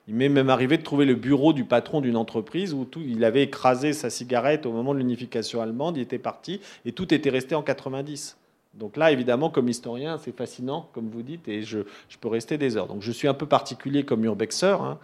Il 0.07 0.15
m'est 0.15 0.29
même 0.29 0.49
arrivé 0.49 0.77
de 0.77 0.83
trouver 0.83 1.05
le 1.05 1.15
bureau 1.15 1.53
du 1.53 1.65
patron 1.65 2.01
d'une 2.01 2.17
entreprise 2.17 2.73
où 2.73 2.85
tout, 2.85 3.01
il 3.05 3.23
avait 3.23 3.43
écrasé 3.43 3.93
sa 3.93 4.09
cigarette 4.09 4.65
au 4.65 4.71
moment 4.71 4.93
de 4.93 4.99
l'unification 4.99 5.61
allemande, 5.61 5.97
il 5.97 6.01
était 6.01 6.17
parti 6.17 6.59
et 6.85 6.91
tout 6.91 7.13
était 7.13 7.29
resté 7.29 7.53
en 7.53 7.61
90. 7.61 8.37
Donc 8.73 8.95
là, 8.97 9.11
évidemment, 9.11 9.49
comme 9.49 9.67
historien, 9.67 10.17
c'est 10.17 10.35
fascinant, 10.35 10.89
comme 10.93 11.09
vous 11.09 11.23
dites, 11.23 11.47
et 11.47 11.61
je, 11.61 11.79
peux 12.19 12.29
rester 12.29 12.57
des 12.57 12.77
heures. 12.77 12.87
Donc 12.87 13.01
je 13.01 13.11
suis 13.11 13.27
un 13.27 13.33
peu 13.33 13.45
particulier 13.45 14.03
comme 14.03 14.23
urbexeur. 14.23 14.81
Hein. 14.81 14.97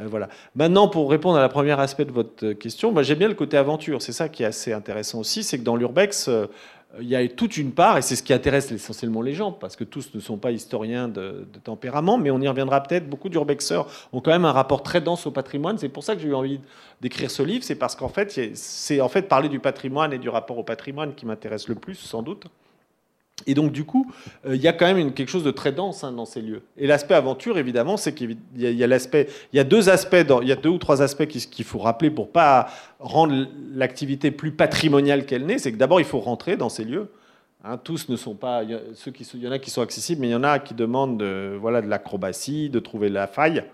Euh, 0.00 0.06
voilà. 0.08 0.28
Maintenant, 0.56 0.88
pour 0.88 1.08
répondre 1.10 1.38
à 1.38 1.40
la 1.40 1.48
première 1.48 1.78
aspect 1.78 2.04
de 2.04 2.10
votre 2.10 2.52
question, 2.52 2.92
j'aime 3.02 3.18
bien 3.18 3.28
le 3.28 3.34
côté 3.34 3.56
aventure. 3.56 4.02
C'est 4.02 4.12
ça 4.12 4.28
qui 4.28 4.42
est 4.42 4.46
assez 4.46 4.72
intéressant 4.72 5.20
aussi, 5.20 5.44
c'est 5.44 5.58
que 5.58 5.64
dans 5.64 5.76
l'urbex, 5.76 6.26
euh, 6.28 6.46
il 7.00 7.08
y 7.08 7.16
a 7.16 7.26
toute 7.28 7.56
une 7.56 7.72
part, 7.72 7.98
et 7.98 8.02
c'est 8.02 8.16
ce 8.16 8.22
qui 8.22 8.32
intéresse 8.32 8.70
essentiellement 8.70 9.22
les 9.22 9.34
gens, 9.34 9.52
parce 9.52 9.76
que 9.76 9.84
tous 9.84 10.14
ne 10.14 10.20
sont 10.20 10.36
pas 10.36 10.52
historiens 10.52 11.08
de, 11.08 11.46
tempérament, 11.62 12.18
mais 12.18 12.30
on 12.30 12.40
y 12.40 12.48
reviendra 12.48 12.82
peut-être. 12.82 13.08
Beaucoup 13.08 13.28
d'urbexeurs 13.28 13.86
ont 14.12 14.20
quand 14.20 14.30
même 14.30 14.44
un 14.44 14.52
rapport 14.52 14.82
très 14.82 15.00
dense 15.00 15.26
au 15.26 15.30
patrimoine. 15.30 15.78
C'est 15.78 15.88
pour 15.88 16.04
ça 16.04 16.14
que 16.14 16.22
j'ai 16.22 16.28
eu 16.28 16.34
envie 16.34 16.60
d'écrire 17.00 17.30
ce 17.30 17.42
livre, 17.42 17.64
c'est 17.64 17.74
parce 17.74 17.96
qu'en 17.96 18.08
fait, 18.08 18.54
c'est 18.54 19.00
en 19.00 19.08
fait 19.08 19.22
parler 19.22 19.48
du 19.48 19.60
patrimoine 19.60 20.12
et 20.12 20.18
du 20.18 20.28
rapport 20.28 20.58
au 20.58 20.64
patrimoine 20.64 21.14
qui 21.14 21.26
m'intéresse 21.26 21.68
le 21.68 21.74
plus, 21.74 21.96
sans 21.96 22.22
doute. 22.22 22.46
Et 23.46 23.54
donc, 23.54 23.72
du 23.72 23.84
coup, 23.84 24.10
euh, 24.46 24.54
il 24.54 24.62
y 24.62 24.68
a 24.68 24.72
quand 24.72 24.86
même 24.86 25.12
quelque 25.12 25.28
chose 25.28 25.44
de 25.44 25.50
très 25.50 25.72
dense 25.72 26.04
hein, 26.04 26.12
dans 26.12 26.24
ces 26.24 26.40
lieux. 26.40 26.62
Et 26.76 26.86
l'aspect 26.86 27.14
aventure, 27.14 27.58
évidemment, 27.58 27.96
c'est 27.96 28.14
qu'il 28.14 28.36
y 28.56 28.84
a, 28.84 29.64
deux 29.64 29.88
aspects, 29.88 30.16
il 30.42 30.48
y 30.48 30.52
a 30.52 30.56
deux 30.56 30.68
ou 30.68 30.78
trois 30.78 31.02
aspects 31.02 31.26
qu'il 31.26 31.64
faut 31.64 31.80
rappeler 31.80 32.10
pour 32.10 32.30
pas 32.30 32.68
rendre 33.00 33.46
l'activité 33.74 34.30
plus 34.30 34.52
patrimoniale 34.52 35.26
qu'elle 35.26 35.46
n'est. 35.46 35.58
C'est 35.58 35.72
que 35.72 35.76
d'abord, 35.76 36.00
il 36.00 36.06
faut 36.06 36.20
rentrer 36.20 36.56
dans 36.56 36.68
ces 36.68 36.84
lieux. 36.84 37.10
Hein, 37.64 37.78
tous 37.78 38.08
ne 38.08 38.16
sont 38.16 38.34
pas, 38.34 38.62
ceux 38.94 39.10
qui, 39.10 39.28
il 39.34 39.42
y 39.42 39.48
en 39.48 39.52
a 39.52 39.58
qui 39.58 39.70
sont 39.70 39.82
accessibles, 39.82 40.20
mais 40.20 40.28
il 40.28 40.32
y 40.32 40.36
en 40.36 40.44
a 40.44 40.58
qui 40.58 40.74
demandent 40.74 41.18
de, 41.18 41.56
voilà, 41.60 41.82
de 41.82 41.88
l'acrobatie, 41.88 42.68
de 42.70 42.78
trouver 42.78 43.08
la 43.08 43.26
faille. 43.26 43.64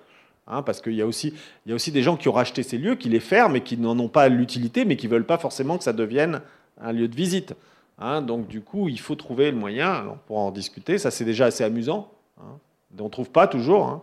Hein, 0.46 0.62
parce 0.62 0.80
qu'il 0.80 0.94
y, 0.94 1.02
a 1.02 1.06
aussi, 1.06 1.34
y 1.66 1.72
a 1.72 1.74
aussi 1.74 1.92
des 1.92 2.02
gens 2.02 2.16
qui 2.16 2.28
ont 2.28 2.32
racheté 2.32 2.62
ces 2.62 2.78
lieux, 2.78 2.96
qui 2.96 3.08
les 3.08 3.20
ferment 3.20 3.54
et 3.54 3.60
qui 3.60 3.76
n'en 3.76 3.96
ont 3.98 4.08
pas 4.08 4.28
l'utilité, 4.28 4.84
mais 4.84 4.96
qui 4.96 5.06
ne 5.06 5.12
veulent 5.12 5.26
pas 5.26 5.38
forcément 5.38 5.78
que 5.78 5.84
ça 5.84 5.92
devienne 5.92 6.40
un 6.80 6.92
lieu 6.92 7.06
de 7.06 7.14
visite. 7.14 7.54
Hein, 8.00 8.22
donc 8.22 8.48
du 8.48 8.62
coup, 8.62 8.88
il 8.88 8.98
faut 8.98 9.14
trouver 9.14 9.50
le 9.50 9.56
moyen. 9.56 10.06
on 10.10 10.16
pourra 10.26 10.40
en 10.42 10.50
discuter. 10.50 10.98
Ça, 10.98 11.10
c'est 11.10 11.24
déjà 11.24 11.46
assez 11.46 11.62
amusant. 11.62 12.08
Hein. 12.40 12.58
On 12.98 13.04
ne 13.04 13.08
trouve 13.08 13.30
pas 13.30 13.46
toujours. 13.46 13.86
Hein. 13.86 14.02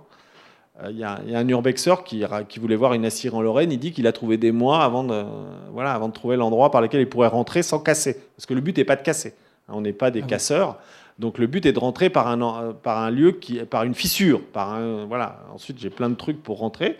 Euh, 0.84 0.92
il 0.92 0.98
y, 0.98 1.04
a 1.04 1.20
un 1.20 1.48
urbexeur 1.48 2.04
qui, 2.04 2.24
qui, 2.48 2.60
voulait 2.60 2.76
voir 2.76 2.94
une 2.94 3.06
assire 3.06 3.36
en 3.36 3.42
Lorraine. 3.42 3.72
Il 3.72 3.80
dit 3.80 3.92
qu'il 3.92 4.06
a 4.06 4.12
trouvé 4.12 4.38
des 4.38 4.52
mois 4.52 4.84
avant 4.84 5.04
de, 5.04 5.26
voilà, 5.72 5.94
avant 5.94 6.08
de 6.08 6.14
trouver 6.14 6.38
l'endroit 6.38 6.70
par 6.70 6.82
lequel 6.82 7.02
il 7.02 7.10
pourrait 7.10 7.28
rentrer 7.28 7.64
sans 7.64 7.80
casser. 7.80 8.22
Parce 8.36 8.46
que 8.46 8.54
le 8.54 8.62
but 8.62 8.78
n'est 8.78 8.86
pas 8.86 8.96
de 8.96 9.02
casser. 9.02 9.34
On 9.68 9.82
n'est 9.82 9.94
pas 9.94 10.12
des 10.12 10.22
ah 10.24 10.28
casseurs. 10.28 10.78
Donc 11.18 11.40
le 11.40 11.48
but 11.48 11.66
est 11.66 11.74
de 11.74 11.80
rentrer 11.80 12.12
par 12.12 12.28
un, 12.28 12.74
par 12.74 13.00
un 13.00 13.10
lieu, 13.10 13.32
qui, 13.32 13.58
par 13.66 13.84
une 13.84 13.96
fissure. 13.96 14.42
Par 14.54 14.76
un, 14.76 15.06
voilà. 15.06 15.40
Ensuite, 15.52 15.80
j'ai 15.80 15.90
plein 15.90 16.10
de 16.10 16.16
trucs 16.16 16.44
pour 16.44 16.60
rentrer. 16.60 16.98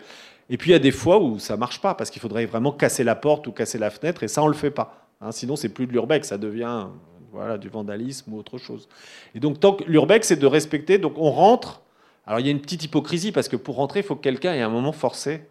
Et 0.50 0.56
puis 0.56 0.70
il 0.70 0.72
y 0.72 0.76
a 0.76 0.80
des 0.80 0.90
fois 0.90 1.20
où 1.20 1.38
ça 1.38 1.56
marche 1.56 1.80
pas 1.80 1.94
parce 1.94 2.10
qu'il 2.10 2.22
faudrait 2.22 2.46
vraiment 2.46 2.72
casser 2.72 3.04
la 3.04 3.14
porte 3.14 3.46
ou 3.46 3.52
casser 3.52 3.78
la 3.78 3.90
fenêtre 3.90 4.22
et 4.22 4.28
ça 4.28 4.42
on 4.42 4.48
le 4.48 4.54
fait 4.54 4.70
pas. 4.70 5.07
Hein, 5.20 5.32
sinon, 5.32 5.56
c'est 5.56 5.68
plus 5.68 5.86
de 5.86 5.92
l'urbex, 5.92 6.28
ça 6.28 6.38
devient 6.38 6.86
voilà, 7.32 7.58
du 7.58 7.68
vandalisme 7.68 8.32
ou 8.32 8.38
autre 8.38 8.58
chose. 8.58 8.88
Et 9.34 9.40
donc, 9.40 9.60
tant 9.60 9.74
que 9.74 9.84
l'urbex, 9.84 10.28
c'est 10.28 10.36
de 10.36 10.46
respecter. 10.46 10.98
Donc, 10.98 11.14
on 11.16 11.30
rentre. 11.30 11.82
Alors, 12.26 12.40
il 12.40 12.46
y 12.46 12.48
a 12.48 12.52
une 12.52 12.60
petite 12.60 12.84
hypocrisie 12.84 13.32
parce 13.32 13.48
que 13.48 13.56
pour 13.56 13.76
rentrer, 13.76 14.00
il 14.00 14.02
faut 14.04 14.16
que 14.16 14.22
quelqu'un 14.22 14.54
ait 14.54 14.62
un 14.62 14.68
moment 14.68 14.92
forcé, 14.92 15.42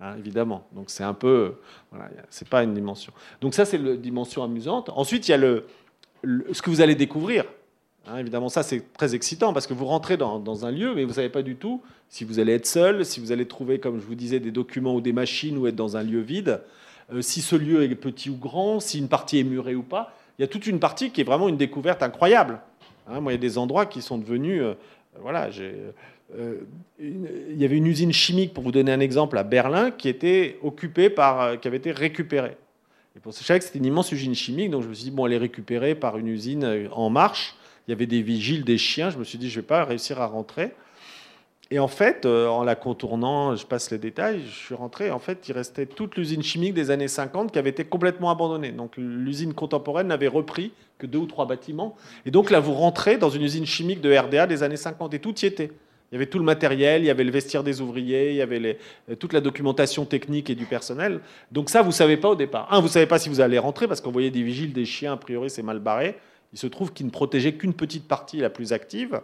hein, 0.00 0.16
évidemment. 0.18 0.66
Donc, 0.72 0.90
c'est 0.90 1.04
un 1.04 1.14
peu. 1.14 1.56
Voilà, 1.90 2.08
c'est 2.30 2.48
pas 2.48 2.62
une 2.62 2.74
dimension. 2.74 3.12
Donc, 3.40 3.54
ça, 3.54 3.64
c'est 3.64 3.78
la 3.78 3.96
dimension 3.96 4.42
amusante. 4.42 4.90
Ensuite, 4.94 5.28
il 5.28 5.32
y 5.32 5.34
a 5.34 5.38
le, 5.38 5.66
ce 6.52 6.62
que 6.62 6.70
vous 6.70 6.80
allez 6.80 6.94
découvrir. 6.94 7.44
Hein, 8.06 8.18
évidemment, 8.18 8.48
ça, 8.48 8.62
c'est 8.62 8.92
très 8.94 9.14
excitant 9.14 9.52
parce 9.52 9.66
que 9.66 9.74
vous 9.74 9.84
rentrez 9.84 10.16
dans, 10.16 10.38
dans 10.38 10.64
un 10.64 10.70
lieu, 10.70 10.94
mais 10.94 11.04
vous 11.04 11.14
savez 11.14 11.28
pas 11.28 11.42
du 11.42 11.56
tout 11.56 11.82
si 12.08 12.24
vous 12.24 12.38
allez 12.38 12.54
être 12.54 12.66
seul, 12.66 13.04
si 13.04 13.20
vous 13.20 13.30
allez 13.30 13.46
trouver, 13.46 13.78
comme 13.78 14.00
je 14.00 14.06
vous 14.06 14.14
disais, 14.14 14.40
des 14.40 14.50
documents 14.50 14.94
ou 14.94 15.00
des 15.00 15.12
machines 15.12 15.58
ou 15.58 15.66
être 15.66 15.76
dans 15.76 15.96
un 15.96 16.02
lieu 16.02 16.20
vide. 16.20 16.60
Euh, 17.12 17.22
si 17.22 17.42
ce 17.42 17.56
lieu 17.56 17.82
est 17.82 17.94
petit 17.94 18.30
ou 18.30 18.36
grand, 18.36 18.80
si 18.80 18.98
une 18.98 19.08
partie 19.08 19.38
est 19.38 19.44
murée 19.44 19.74
ou 19.74 19.82
pas. 19.82 20.14
Il 20.38 20.42
y 20.42 20.44
a 20.44 20.48
toute 20.48 20.66
une 20.66 20.80
partie 20.80 21.10
qui 21.10 21.20
est 21.20 21.24
vraiment 21.24 21.48
une 21.48 21.56
découverte 21.56 22.02
incroyable. 22.02 22.60
Hein, 23.08 23.20
moi, 23.20 23.32
il 23.32 23.36
y 23.36 23.38
a 23.38 23.40
des 23.40 23.58
endroits 23.58 23.86
qui 23.86 24.02
sont 24.02 24.18
devenus. 24.18 24.62
Euh, 24.62 24.74
voilà, 25.20 25.50
euh, 26.36 26.60
il 27.00 27.56
y 27.56 27.64
avait 27.64 27.76
une 27.76 27.86
usine 27.86 28.12
chimique, 28.12 28.54
pour 28.54 28.62
vous 28.62 28.72
donner 28.72 28.92
un 28.92 29.00
exemple, 29.00 29.36
à 29.38 29.42
Berlin, 29.42 29.90
qui 29.90 30.08
était 30.08 30.58
occupée 30.62 31.10
par, 31.10 31.58
qui 31.58 31.66
avait 31.66 31.78
été 31.78 31.90
récupérée. 31.90 32.56
Et 33.16 33.20
pour 33.20 33.32
que 33.32 33.38
c'était 33.38 33.78
une 33.78 33.86
immense 33.86 34.12
usine 34.12 34.36
chimique, 34.36 34.70
donc 34.70 34.84
je 34.84 34.88
me 34.88 34.94
suis 34.94 35.04
dit 35.04 35.10
bon, 35.10 35.26
elle 35.26 35.32
est 35.32 35.38
récupérée 35.38 35.96
par 35.96 36.16
une 36.16 36.28
usine 36.28 36.88
en 36.92 37.10
marche. 37.10 37.56
Il 37.88 37.90
y 37.90 37.94
avait 37.94 38.06
des 38.06 38.22
vigiles, 38.22 38.64
des 38.64 38.78
chiens. 38.78 39.10
Je 39.10 39.18
me 39.18 39.24
suis 39.24 39.36
dit 39.36 39.50
je 39.50 39.58
vais 39.58 39.66
pas 39.66 39.84
réussir 39.84 40.20
à 40.20 40.26
rentrer. 40.26 40.70
Et 41.72 41.78
en 41.78 41.86
fait, 41.86 42.26
euh, 42.26 42.48
en 42.48 42.64
la 42.64 42.74
contournant, 42.74 43.54
je 43.54 43.64
passe 43.64 43.92
les 43.92 43.98
détails, 43.98 44.42
je 44.44 44.50
suis 44.50 44.74
rentré, 44.74 45.12
en 45.12 45.20
fait, 45.20 45.48
il 45.48 45.52
restait 45.52 45.86
toute 45.86 46.16
l'usine 46.16 46.42
chimique 46.42 46.74
des 46.74 46.90
années 46.90 47.06
50 47.06 47.52
qui 47.52 47.60
avait 47.60 47.70
été 47.70 47.84
complètement 47.84 48.30
abandonnée. 48.30 48.72
Donc 48.72 48.94
l'usine 48.96 49.54
contemporaine 49.54 50.08
n'avait 50.08 50.26
repris 50.26 50.72
que 50.98 51.06
deux 51.06 51.18
ou 51.18 51.26
trois 51.26 51.46
bâtiments. 51.46 51.94
Et 52.26 52.32
donc 52.32 52.50
là, 52.50 52.58
vous 52.58 52.74
rentrez 52.74 53.18
dans 53.18 53.30
une 53.30 53.42
usine 53.42 53.66
chimique 53.66 54.00
de 54.00 54.12
RDA 54.12 54.48
des 54.48 54.64
années 54.64 54.76
50 54.76 55.14
et 55.14 55.20
tout 55.20 55.34
y 55.40 55.46
était. 55.46 55.70
Il 56.10 56.14
y 56.14 56.16
avait 56.16 56.26
tout 56.26 56.40
le 56.40 56.44
matériel, 56.44 57.02
il 57.02 57.06
y 57.06 57.10
avait 57.10 57.22
le 57.22 57.30
vestiaire 57.30 57.62
des 57.62 57.80
ouvriers, 57.80 58.30
il 58.30 58.36
y 58.36 58.42
avait 58.42 58.78
euh, 59.08 59.14
toute 59.14 59.32
la 59.32 59.40
documentation 59.40 60.04
technique 60.04 60.50
et 60.50 60.56
du 60.56 60.66
personnel. 60.66 61.20
Donc 61.52 61.70
ça, 61.70 61.82
vous 61.82 61.90
ne 61.90 61.94
savez 61.94 62.16
pas 62.16 62.30
au 62.30 62.34
départ. 62.34 62.66
Un, 62.72 62.80
vous 62.80 62.88
ne 62.88 62.92
savez 62.92 63.06
pas 63.06 63.20
si 63.20 63.28
vous 63.28 63.40
allez 63.40 63.60
rentrer 63.60 63.86
parce 63.86 64.00
qu'on 64.00 64.10
voyait 64.10 64.32
des 64.32 64.42
vigiles, 64.42 64.72
des 64.72 64.84
chiens, 64.84 65.12
a 65.12 65.16
priori 65.16 65.50
c'est 65.50 65.62
mal 65.62 65.78
barré. 65.78 66.16
Il 66.52 66.58
se 66.58 66.66
trouve 66.66 66.92
qu'ils 66.92 67.06
ne 67.06 67.12
protégeaient 67.12 67.54
qu'une 67.54 67.74
petite 67.74 68.08
partie 68.08 68.38
la 68.38 68.50
plus 68.50 68.72
active. 68.72 69.20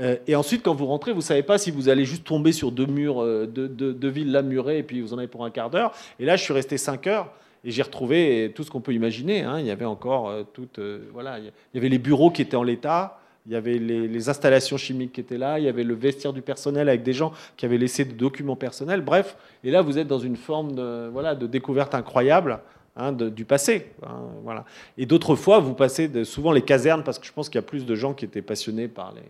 Euh, 0.00 0.16
et 0.26 0.34
ensuite, 0.34 0.62
quand 0.62 0.74
vous 0.74 0.86
rentrez, 0.86 1.12
vous 1.12 1.18
ne 1.18 1.22
savez 1.22 1.42
pas 1.42 1.58
si 1.58 1.70
vous 1.70 1.88
allez 1.88 2.04
juste 2.04 2.24
tomber 2.24 2.52
sur 2.52 2.72
deux 2.72 2.86
murs, 2.86 3.22
euh, 3.22 3.46
deux, 3.46 3.68
deux, 3.68 4.08
villas 4.08 4.42
murées, 4.42 4.78
et 4.78 4.82
puis 4.82 5.00
vous 5.00 5.14
en 5.14 5.18
avez 5.18 5.28
pour 5.28 5.44
un 5.44 5.50
quart 5.50 5.70
d'heure. 5.70 5.92
Et 6.18 6.24
là, 6.24 6.36
je 6.36 6.42
suis 6.42 6.52
resté 6.52 6.78
cinq 6.78 7.06
heures. 7.06 7.30
Et 7.66 7.70
j'ai 7.70 7.82
retrouvé 7.82 8.52
tout 8.54 8.62
ce 8.62 8.70
qu'on 8.70 8.82
peut 8.82 8.92
imaginer. 8.92 9.42
Hein. 9.42 9.58
Il 9.58 9.66
y 9.66 9.70
avait 9.70 9.86
encore 9.86 10.28
euh, 10.28 10.42
tout, 10.52 10.68
voilà, 11.12 11.38
il 11.38 11.50
y 11.74 11.78
avait 11.78 11.88
les 11.88 11.98
bureaux 11.98 12.30
qui 12.30 12.42
étaient 12.42 12.56
en 12.56 12.62
l'état. 12.62 13.18
Il 13.46 13.52
y 13.52 13.56
avait 13.56 13.78
les, 13.78 14.28
installations 14.30 14.78
chimiques 14.78 15.12
qui 15.12 15.20
étaient 15.20 15.36
là, 15.36 15.58
il 15.58 15.66
y 15.66 15.68
avait 15.68 15.84
le 15.84 15.94
vestiaire 15.94 16.32
du 16.32 16.40
personnel 16.40 16.88
avec 16.88 17.02
des 17.02 17.12
gens 17.12 17.32
qui 17.58 17.66
avaient 17.66 17.76
laissé 17.76 18.06
des 18.06 18.14
documents 18.14 18.56
personnels. 18.56 19.02
Bref, 19.02 19.36
et 19.62 19.70
là, 19.70 19.82
vous 19.82 19.98
êtes 19.98 20.08
dans 20.08 20.18
une 20.18 20.36
forme 20.36 20.74
de, 20.74 21.08
voilà, 21.12 21.34
de 21.34 21.46
découverte 21.46 21.94
incroyable. 21.94 22.60
Hein, 22.96 23.10
du 23.10 23.44
passé. 23.44 23.90
Hein, 24.04 24.20
voilà. 24.44 24.64
Et 24.96 25.04
d'autres 25.04 25.34
fois, 25.34 25.58
vous 25.58 25.74
passez 25.74 26.08
souvent 26.24 26.52
les 26.52 26.62
casernes, 26.62 27.02
parce 27.02 27.18
que 27.18 27.26
je 27.26 27.32
pense 27.32 27.48
qu'il 27.48 27.56
y 27.56 27.58
a 27.58 27.66
plus 27.66 27.84
de 27.84 27.94
gens 27.96 28.14
qui 28.14 28.24
étaient 28.24 28.40
passionnés 28.40 28.86
par 28.86 29.12
les, 29.12 29.22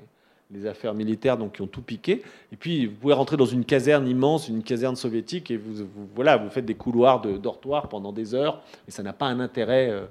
les, 0.51 0.67
affaires 0.67 0.95
militaires, 0.95 1.37
donc 1.37 1.57
qui 1.57 1.63
ont 1.63 1.67
tout 1.67 1.83
piqué. 1.83 2.23
Et 2.53 2.57
puis, 2.57 2.87
vous 2.87 2.95
pouvez 2.95 3.15
rentrer 3.15 3.37
dans 3.37 3.47
une 3.47 3.65
caserne 3.65 4.07
immense, 4.09 4.49
une 4.49 4.63
caserne 4.63 4.97
soviétique, 4.97 5.51
et 5.51 5.57
vous, 5.57 5.87
voilà, 6.15 6.37
vous 6.37 6.51
faites 6.51 6.65
des 6.65 6.75
couloirs 6.75 7.21
de 7.21 7.37
dortoirs 7.37 7.89
pendant 7.89 8.13
des 8.13 8.35
heures, 8.35 8.63
et 8.89 8.91
ça 8.91 9.03
n'a 9.03 9.13
pas 9.13 9.27
un 9.27 9.41
intérêt 9.41 9.91
euh, 9.91 10.07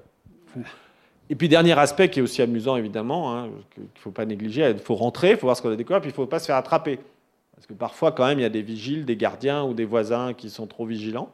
fou. 0.48 0.64
Et 1.30 1.36
puis, 1.36 1.48
dernier 1.48 1.78
aspect 1.80 2.10
qui 2.10 2.20
est 2.20 2.24
aussi 2.24 2.42
amusant, 2.42 2.76
évidemment, 2.76 3.36
hein, 3.36 3.50
qu'il 3.74 3.84
ne 3.84 3.90
faut 3.96 4.12
pas 4.12 4.26
négliger, 4.26 4.70
il 4.70 4.80
faut 4.80 4.96
rentrer, 4.96 5.32
il 5.32 5.38
faut 5.38 5.48
voir 5.48 5.56
ce 5.56 5.62
qu'on 5.62 5.72
a 5.72 5.76
découvert, 5.76 6.02
puis 6.02 6.10
il 6.10 6.14
ne 6.14 6.16
faut 6.16 6.26
pas 6.26 6.40
se 6.40 6.48
faire 6.48 6.58
attraper. 6.58 7.00
Parce 7.56 7.66
que 7.66 7.74
parfois, 7.74 8.12
quand 8.12 8.26
même, 8.28 8.40
il 8.40 8.44
y 8.44 8.46
a 8.46 8.50
des 8.50 8.62
vigiles, 8.62 9.06
des 9.06 9.16
gardiens 9.16 9.64
ou 9.64 9.74
des 9.74 9.86
voisins 9.86 10.34
qui 10.34 10.50
sont 10.50 10.68
trop 10.68 10.86
vigilants. 10.86 11.32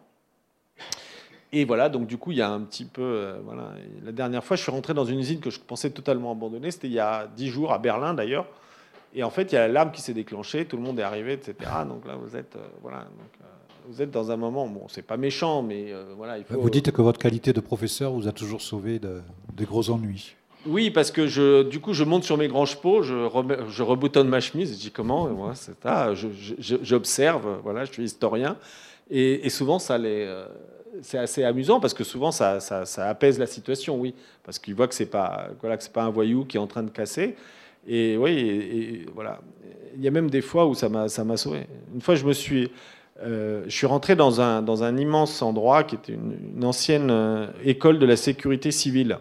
Et 1.52 1.66
voilà, 1.66 1.90
donc 1.90 2.06
du 2.06 2.18
coup, 2.18 2.32
il 2.32 2.38
y 2.38 2.42
a 2.42 2.50
un 2.50 2.62
petit 2.62 2.86
peu. 2.86 3.02
Euh, 3.02 3.40
voilà. 3.44 3.72
la 4.04 4.12
dernière 4.12 4.44
fois, 4.44 4.56
je 4.56 4.62
suis 4.62 4.72
rentré 4.72 4.94
dans 4.94 5.06
une 5.06 5.20
usine 5.20 5.40
que 5.40 5.50
je 5.50 5.60
pensais 5.60 5.90
totalement 5.90 6.32
abandonnée. 6.32 6.70
C'était 6.70 6.88
il 6.88 6.94
y 6.94 7.00
a 7.00 7.28
dix 7.36 7.48
jours, 7.48 7.74
à 7.74 7.80
Berlin 7.80 8.14
d'ailleurs. 8.14 8.46
Et 9.14 9.24
en 9.24 9.30
fait, 9.30 9.52
il 9.52 9.56
y 9.56 9.58
a 9.58 9.68
l'alarme 9.68 9.92
qui 9.92 10.02
s'est 10.02 10.14
déclenchée, 10.14 10.66
tout 10.66 10.78
le 10.78 10.84
monde 10.84 11.00
est 11.00 11.04
arrivé, 11.04 11.34
etc. 11.34 11.56
Donc 11.88 12.06
là, 12.06 12.16
vous 12.16 12.36
êtes, 12.36 12.56
euh, 12.56 12.68
voilà, 12.82 13.00
donc, 13.00 13.48
vous 13.88 14.02
êtes 14.02 14.12
dans 14.12 14.30
un 14.30 14.38
moment, 14.38 14.68
bon, 14.68 14.88
c'est 14.88 15.02
pas 15.02 15.18
méchant, 15.18 15.64
mais 15.64 15.92
euh, 15.92 16.14
voilà, 16.16 16.38
il 16.38 16.44
faut... 16.44 16.60
Vous 16.60 16.70
dites 16.70 16.92
que 16.92 17.02
votre 17.02 17.20
qualité 17.20 17.54
de 17.54 17.60
professeur 17.60 18.12
vous 18.12 18.28
a 18.28 18.32
toujours 18.32 18.62
sauvé 18.62 19.00
de, 19.00 19.22
des 19.56 19.66
gros 19.66 19.90
ennuis. 19.90 20.36
Oui, 20.68 20.92
parce 20.92 21.10
que 21.10 21.26
je, 21.26 21.64
du 21.64 21.80
coup, 21.80 21.94
je 21.94 22.04
monte 22.04 22.24
sur 22.24 22.38
mes 22.38 22.48
grands 22.48 22.66
chevaux, 22.66 23.02
je, 23.02 23.30
je 23.70 23.84
reboutonne 23.84 24.28
ma 24.28 24.42
chemise, 24.42 24.74
je 24.74 24.80
dis 24.80 24.92
comment, 24.92 25.28
moi, 25.30 25.54
c'est 25.56 25.82
ça, 25.82 26.14
j'observe, 26.60 27.60
voilà, 27.64 27.86
je 27.86 27.94
suis 27.94 28.04
historien, 28.04 28.58
et, 29.10 29.50
souvent, 29.50 29.80
ça 29.80 29.98
les, 29.98 30.26
euh, 30.28 30.46
c'est 31.02 31.18
assez 31.18 31.44
amusant 31.44 31.80
parce 31.80 31.94
que 31.94 32.04
souvent, 32.04 32.32
ça, 32.32 32.60
ça, 32.60 33.10
apaise 33.10 33.40
la 33.40 33.48
situation, 33.48 33.98
oui, 34.00 34.14
parce 34.44 34.60
qu'ils 34.60 34.76
voient 34.76 34.88
que 34.88 34.94
c'est 34.94 35.08
pas, 35.08 35.48
voilà, 35.62 35.78
que 35.78 35.84
c'est 35.84 35.94
pas 35.94 36.04
un 36.04 36.12
voyou 36.12 36.46
qui 36.46 36.58
est 36.58 36.60
en 36.60 36.68
train 36.68 36.84
de 36.84 36.92
casser. 36.92 37.36
Et 37.92 38.18
oui, 38.18 39.04
voilà. 39.16 39.42
Il 39.98 40.04
y 40.04 40.08
a 40.08 40.12
même 40.12 40.30
des 40.30 40.42
fois 40.42 40.68
où 40.68 40.76
ça 40.76 40.90
m'a, 40.90 41.10
sauvé. 41.38 41.66
Une 41.94 42.02
fois, 42.02 42.14
je 42.14 42.68
euh, 43.22 43.66
suis 43.68 43.86
rentré 43.88 44.16
dans 44.16 44.42
un, 44.42 44.98
immense 44.98 45.42
endroit 45.42 45.84
qui 45.84 45.96
était 45.96 46.14
une, 46.14 46.64
ancienne 46.64 47.10
euh, 47.10 47.48
école 47.64 47.98
de 47.98 48.06
la 48.06 48.16
sécurité 48.16 48.70
civile 48.70 49.18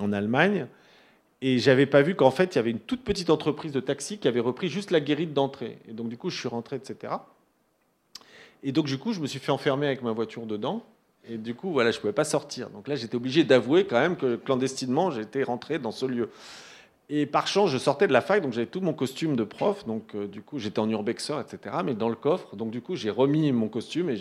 en 0.00 0.12
Allemagne. 0.12 0.66
Et 1.40 1.58
j'avais 1.58 1.86
pas 1.86 2.02
vu 2.02 2.16
qu'en 2.16 2.32
fait, 2.32 2.54
il 2.54 2.56
y 2.56 2.58
avait 2.58 2.72
une 2.72 2.80
toute 2.80 3.02
petite 3.02 3.30
entreprise 3.30 3.70
de 3.70 3.80
taxi 3.80 4.18
qui 4.18 4.26
avait 4.26 4.40
repris 4.40 4.68
juste 4.68 4.90
la 4.90 5.00
guérite 5.00 5.32
d'entrée. 5.32 5.78
Et 5.88 5.92
donc, 5.92 6.08
du 6.08 6.16
coup, 6.16 6.30
je 6.30 6.38
suis 6.38 6.48
rentré, 6.48 6.76
etc. 6.76 7.14
Et 8.64 8.72
donc, 8.72 8.86
du 8.86 8.98
coup, 8.98 9.12
je 9.12 9.20
me 9.20 9.26
suis 9.28 9.38
fait 9.38 9.52
enfermer 9.52 9.86
avec 9.86 10.02
ma 10.02 10.10
voiture 10.10 10.46
dedans. 10.46 10.82
Et 11.28 11.38
du 11.38 11.54
coup, 11.54 11.70
voilà, 11.70 11.92
je 11.92 12.00
pouvais 12.00 12.12
pas 12.12 12.24
sortir. 12.24 12.70
Donc 12.70 12.88
là, 12.88 12.96
j'étais 12.96 13.14
obligé 13.14 13.44
d'avouer 13.44 13.86
quand 13.86 14.00
même 14.00 14.16
que 14.16 14.34
clandestinement, 14.34 15.12
j'étais 15.12 15.44
rentré 15.44 15.78
dans 15.78 15.92
ce 15.92 16.06
lieu. 16.06 16.28
Et 17.12 17.26
par 17.26 17.48
chance, 17.48 17.70
je 17.70 17.78
sortais 17.78 18.06
de 18.06 18.12
la 18.12 18.20
fac, 18.20 18.40
donc 18.40 18.52
j'avais 18.52 18.68
tout 18.68 18.80
mon 18.80 18.92
costume 18.92 19.34
de 19.34 19.42
prof. 19.42 19.84
Donc, 19.84 20.14
euh, 20.14 20.28
du 20.28 20.42
coup, 20.42 20.60
j'étais 20.60 20.78
en 20.78 20.88
urbexer, 20.88 21.34
etc. 21.40 21.78
Mais 21.84 21.94
dans 21.94 22.08
le 22.08 22.14
coffre. 22.14 22.54
Donc, 22.54 22.70
du 22.70 22.80
coup, 22.80 22.94
j'ai 22.94 23.10
remis 23.10 23.50
mon 23.50 23.66
costume 23.66 24.10
et 24.10 24.16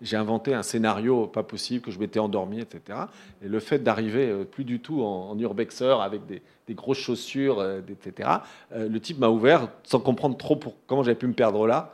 j'ai 0.00 0.16
inventé 0.16 0.54
un 0.54 0.62
scénario 0.62 1.26
pas 1.26 1.42
possible, 1.42 1.84
que 1.84 1.90
je 1.90 1.98
m'étais 1.98 2.20
endormi, 2.20 2.60
etc. 2.60 2.96
Et 3.42 3.48
le 3.48 3.58
fait 3.58 3.80
d'arriver 3.80 4.30
euh, 4.30 4.44
plus 4.44 4.62
du 4.62 4.78
tout 4.78 5.02
en, 5.02 5.36
urbexer 5.36 5.96
avec 6.00 6.26
des, 6.26 6.40
grosses 6.74 6.98
chaussures, 6.98 7.58
euh, 7.58 7.80
etc., 7.80 8.28
le 8.72 9.00
type 9.00 9.18
m'a 9.18 9.30
ouvert 9.30 9.68
sans 9.82 9.98
comprendre 9.98 10.36
trop 10.36 10.54
pour, 10.54 10.74
comment 10.86 11.02
j'avais 11.02 11.18
pu 11.18 11.26
me 11.26 11.32
perdre 11.32 11.66
là. 11.66 11.92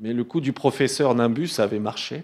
Mais 0.00 0.14
le 0.14 0.24
coup 0.24 0.40
du 0.40 0.54
professeur 0.54 1.14
Nimbus 1.14 1.50
avait 1.58 1.80
marché. 1.80 2.22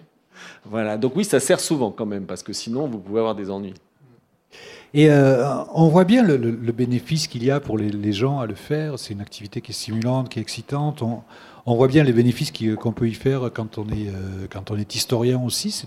Voilà. 0.65 0.97
Donc, 0.97 1.15
oui, 1.15 1.23
ça 1.23 1.39
sert 1.39 1.59
souvent 1.59 1.91
quand 1.91 2.07
même, 2.07 2.25
parce 2.25 2.41
que 2.41 2.53
sinon, 2.53 2.87
vous 2.87 2.97
pouvez 2.97 3.19
avoir 3.19 3.35
des 3.35 3.51
ennuis. 3.51 3.75
Et 4.93 5.09
euh, 5.09 5.45
on 5.73 5.87
voit 5.87 6.03
bien 6.03 6.23
le, 6.23 6.37
bénéfice 6.71 7.27
qu'il 7.27 7.43
y 7.43 7.51
a 7.51 7.59
pour 7.59 7.77
les, 7.77 8.13
gens 8.13 8.39
à 8.39 8.47
le 8.47 8.55
faire. 8.55 8.97
C'est 8.97 9.13
une 9.13 9.21
activité 9.21 9.61
qui 9.61 9.71
est 9.71 9.75
stimulante, 9.75 10.29
qui 10.29 10.39
est 10.39 10.41
excitante. 10.41 11.03
Voit 11.75 11.87
bien 11.87 12.03
les 12.03 12.13
bénéfices 12.13 12.51
qu'on 12.79 12.91
peut 12.91 13.07
y 13.07 13.13
faire 13.13 13.49
quand 13.53 13.77
on 13.77 13.87
est, 13.89 14.09
euh, 14.09 14.47
on 14.69 14.77
historien 14.77 15.41
aussi. 15.43 15.83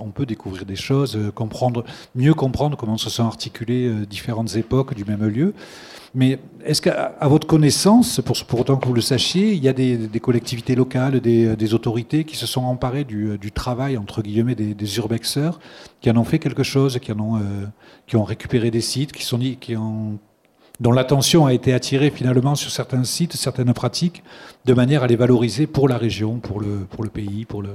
on 0.00 0.10
peut 0.10 0.26
découvrir 0.26 0.64
des 0.64 0.76
choses, 0.76 1.16
euh, 1.16 1.30
comprendre, 1.30 1.84
mieux 2.14 2.34
comprendre 2.34 2.76
comment 2.76 2.98
se 2.98 3.10
sont 3.10 3.24
articulées 3.24 4.06
différentes 4.06 4.56
époques 4.56 4.94
du 4.94 5.04
même 5.04 5.26
lieu. 5.26 5.54
Mais 6.14 6.38
est-ce 6.64 6.80
qu'à 6.80 7.16
votre 7.22 7.46
connaissance, 7.46 8.20
pour, 8.20 8.60
autant 8.60 8.76
que 8.76 8.86
vous 8.86 8.94
le 8.94 9.00
sachiez, 9.00 9.52
il 9.52 9.62
y 9.62 9.68
a 9.68 9.72
des, 9.72 10.20
collectivités 10.20 10.74
locales, 10.74 11.20
des, 11.20 11.74
autorités 11.74 12.24
qui 12.24 12.36
se 12.36 12.46
sont 12.46 12.62
emparées 12.62 13.04
du, 13.04 13.52
travail, 13.52 13.96
entre 13.96 14.22
guillemets, 14.22 14.54
des, 14.54 14.96
urbexeurs, 14.96 15.60
qui 16.00 16.10
en 16.10 16.16
ont 16.16 16.24
fait 16.24 16.38
quelque 16.38 16.62
chose, 16.62 16.98
qui, 16.98 17.12
en 17.12 17.36
euh, 17.36 18.16
ont 18.16 18.24
récupéré 18.24 18.70
des 18.70 18.80
sites, 18.80 19.12
qui 19.12 19.22
sont, 19.22 19.38
qui 19.38 19.76
ont, 19.76 20.18
dont 20.80 20.92
l'attention 20.92 21.46
a 21.46 21.52
été 21.52 21.72
attirée 21.72 22.10
finalement 22.10 22.54
sur 22.54 22.70
certains 22.70 23.04
sites, 23.04 23.34
certaines 23.34 23.72
pratiques, 23.72 24.22
de 24.64 24.74
manière 24.74 25.02
à 25.02 25.06
les 25.06 25.16
valoriser 25.16 25.66
pour 25.66 25.88
la 25.88 25.98
région, 25.98 26.38
pour 26.38 26.60
le, 26.60 26.86
pour 26.90 27.02
le 27.02 27.10
pays, 27.10 27.44
pour 27.44 27.62
le... 27.62 27.70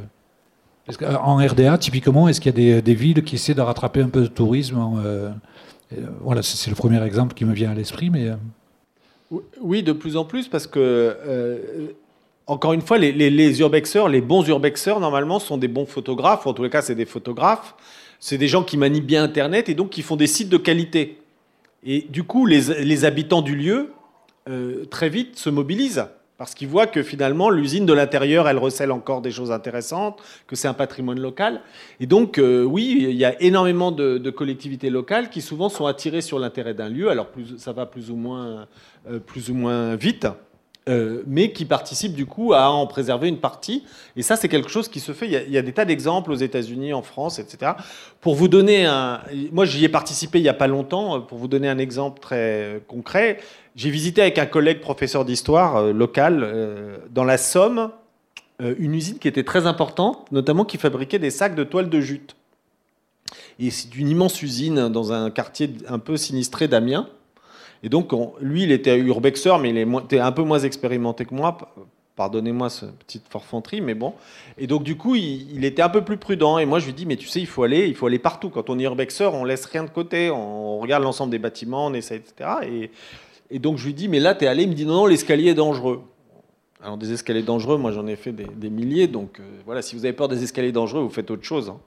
En 1.22 1.38
RDA, 1.38 1.78
typiquement, 1.78 2.28
est-ce 2.28 2.42
qu'il 2.42 2.60
y 2.60 2.74
a 2.74 2.82
des, 2.82 2.94
villes 2.94 3.24
qui 3.24 3.36
essaient 3.36 3.54
de 3.54 3.62
rattraper 3.62 4.02
un 4.02 4.10
peu 4.10 4.22
de 4.22 4.28
tourisme 4.28 4.78
euh, 4.98 5.30
euh, 5.94 6.06
voilà, 6.22 6.44
c'est 6.44 6.70
le 6.70 6.76
premier 6.76 7.02
exemple 7.04 7.34
qui 7.34 7.46
me 7.46 7.54
vient 7.54 7.72
à 7.72 7.74
l'esprit, 7.74 8.10
mais... 8.10 8.28
Euh, 8.28 9.38
oui, 9.62 9.82
de 9.82 9.94
plus 9.94 10.18
en 10.18 10.26
plus, 10.26 10.48
parce 10.48 10.68
que, 10.68 11.96
encore 12.46 12.74
une 12.74 12.82
fois, 12.82 12.98
les, 12.98 13.12
les, 13.12 13.60
urbexeurs, 13.62 14.08
les 14.08 14.22
bons 14.22 14.48
urbexeurs, 14.48 15.00
normalement, 15.00 15.40
sont 15.40 15.58
des 15.58 15.68
bons 15.68 15.86
photographes, 15.86 16.46
ou 16.46 16.50
en 16.50 16.54
tous 16.54 16.64
les 16.64 16.70
cas, 16.70 16.82
c'est 16.82 16.96
des 16.96 17.06
photographes. 17.06 17.74
C'est 18.20 18.38
des 18.38 18.48
gens 18.48 18.64
qui 18.64 18.78
manient 18.78 19.02
bien 19.02 19.24
Internet 19.24 19.70
et 19.70 19.74
donc 19.74 19.90
qui 19.90 20.02
font 20.02 20.16
des 20.16 20.28
sites 20.28 20.50
de 20.50 20.58
qualité. 20.58 21.23
Et 21.86 22.02
du 22.10 22.24
coup, 22.24 22.46
les, 22.46 23.06
habitants 23.06 23.42
du 23.42 23.56
lieu, 23.56 23.92
très 24.90 25.10
vite, 25.10 25.38
se 25.38 25.50
mobilisent 25.50 26.06
parce 26.38 26.56
qu'ils 26.56 26.68
voient 26.68 26.88
que 26.88 27.04
finalement 27.04 27.50
l'usine 27.50 27.86
de 27.86 27.94
l'intérieur, 27.94 28.50
elle 28.50 28.58
recèle 28.58 28.92
encore 28.92 29.22
des 29.22 29.32
choses 29.32 29.52
intéressantes, 29.52 30.22
que 30.48 30.56
c'est 30.56 30.68
un 30.68 30.74
patrimoine 30.74 31.20
local. 31.20 31.62
Et 32.00 32.06
donc, 32.06 32.38
euh, 32.38 32.64
oui, 32.64 32.98
il 33.10 33.16
y 33.16 33.26
a 33.26 33.42
énormément 33.42 33.92
de, 33.92 34.30
collectivités 34.30 34.90
locales 34.90 35.30
qui 35.30 35.42
souvent 35.42 35.70
sont 35.70 35.86
attirées 35.86 36.22
sur 36.22 36.40
l'intérêt 36.40 36.74
d'un 36.74 36.90
lieu. 36.90 37.10
Alors, 37.10 37.28
ça 37.58 37.72
va 37.72 37.86
plus 37.86 38.10
ou 38.10 38.16
moins, 38.16 38.68
euh, 39.10 39.20
plus 39.20 39.52
ou 39.52 39.54
moins 39.54 39.96
vite. 39.96 40.28
Euh, 40.90 41.24
mais 41.26 41.54
qui 41.54 41.64
participent 41.64 42.14
du 42.14 42.26
coup 42.26 42.54
à 42.54 42.70
en 42.70 42.86
préserver 42.88 43.30
une 43.30 43.38
partie. 43.38 43.86
Et 44.18 44.22
ça, 44.22 44.36
c'est 44.36 44.50
quelque 44.50 44.70
chose 44.70 44.90
qui 44.90 45.00
se 45.00 45.14
fait. 45.14 45.28
Il 45.28 45.52
y 45.52 45.58
a, 45.58 45.62
des 45.62 45.72
tas 45.72 45.86
d'exemples 45.86 46.30
aux 46.30 46.36
États-Unis, 46.36 46.92
en 46.94 47.02
France, 47.02 47.40
etc. 47.40 47.72
Pour 48.20 48.36
vous 48.36 48.50
donner 48.50 48.86
un. 48.86 49.22
Moi, 49.54 49.64
j'y 49.64 49.86
ai 49.86 49.90
participé 49.90 50.40
il 50.40 50.42
n'y 50.42 50.50
a 50.50 50.54
pas 50.54 50.68
longtemps. 50.68 51.22
Pour 51.22 51.38
vous 51.38 51.48
donner 51.48 51.70
un 51.70 51.78
exemple 51.78 52.20
très 52.20 52.82
concret, 52.90 53.40
j'ai 53.78 53.92
visité 53.92 54.22
avec 54.22 54.38
un 54.38 54.46
collègue 54.46 54.82
professeur 54.82 55.24
d'histoire 55.24 55.78
euh, 55.78 55.94
local 55.94 56.42
euh, 56.44 56.98
dans 57.12 57.24
la 57.24 57.38
Somme 57.38 57.92
une 58.78 58.94
usine 58.94 59.20
qui 59.20 59.28
était 59.28 59.44
très 59.44 59.66
importante, 59.66 60.32
notamment 60.32 60.64
qui 60.64 60.78
fabriquait 60.78 61.20
des 61.20 61.32
sacs 61.32 61.56
de 61.56 61.66
toile 61.66 61.90
de 61.90 62.00
jute. 62.00 62.38
Et 63.60 63.72
c'est 63.72 63.94
une 63.98 64.08
immense 64.08 64.42
usine 64.42 64.88
dans 64.88 65.12
un 65.12 65.32
quartier 65.32 65.70
un 65.90 66.00
peu 66.00 66.16
sinistré 66.16 66.70
d'Amiens. 66.70 67.10
Et 67.84 67.90
donc, 67.90 68.12
lui, 68.40 68.64
il 68.64 68.72
était 68.72 68.98
urbexeur, 68.98 69.60
mais 69.60 69.70
il 69.70 69.78
était 69.78 70.20
un 70.20 70.32
peu 70.32 70.44
moins 70.44 70.60
expérimenté 70.60 71.26
que 71.26 71.36
moi. 71.36 71.58
Pardonnez-moi 72.16 72.70
cette 72.70 72.96
petite 73.00 73.28
forfanterie, 73.28 73.82
mais 73.82 73.96
bon. 73.96 74.14
Et 74.58 74.68
donc, 74.68 74.84
du 74.84 74.96
coup, 74.96 75.16
il, 75.16 75.66
était 75.66 75.82
un 75.82 75.90
peu 75.90 76.04
plus 76.04 76.18
prudent. 76.18 76.60
Et 76.60 76.66
moi, 76.66 76.80
je 76.80 76.86
lui 76.86 76.94
dis, 76.94 77.06
mais 77.06 77.18
tu 77.18 77.28
sais, 77.28 77.42
il 77.42 77.48
faut 77.48 77.64
aller, 77.64 77.88
il 77.88 77.96
faut 77.96 78.06
aller 78.06 78.20
partout. 78.20 78.50
Quand 78.50 78.70
on 78.70 78.80
est 78.80 78.84
urbexeur, 78.84 79.34
on 79.34 79.44
laisse 79.44 79.66
rien 79.66 79.84
de 79.84 79.90
côté. 79.90 80.30
On 80.32 80.80
regarde 80.80 81.04
l'ensemble 81.04 81.32
des 81.32 81.40
bâtiments, 81.40 81.88
on 81.88 81.94
essaie, 81.94 82.18
etc. 82.18 82.90
Et, 83.52 83.60
donc, 83.60 83.78
je 83.78 83.86
lui 83.86 83.94
dis, 83.94 84.08
mais 84.08 84.20
là, 84.20 84.34
tu 84.34 84.46
es 84.46 84.48
allé. 84.48 84.64
Il 84.64 84.70
me 84.70 84.76
dit, 84.76 84.86
non, 84.86 84.94
non, 84.94 85.06
l'escalier 85.06 85.50
est 85.50 85.56
dangereux. 85.56 86.04
Alors, 86.82 86.98
des 86.98 87.12
escaliers 87.12 87.44
dangereux, 87.44 87.78
moi, 87.78 87.92
j'en 87.92 88.08
ai 88.08 88.16
fait 88.16 88.32
des, 88.32 88.70
milliers. 88.70 89.08
Donc, 89.08 89.40
euh, 89.40 89.44
voilà, 89.66 89.82
si 89.82 89.96
vous 89.96 90.06
avez 90.06 90.14
peur 90.14 90.30
des 90.30 90.42
escaliers 90.44 90.72
dangereux, 90.72 91.02
vous 91.02 91.10
faites 91.10 91.32
autre 91.32 91.44
chose. 91.44 91.70
Hein. 91.70 91.80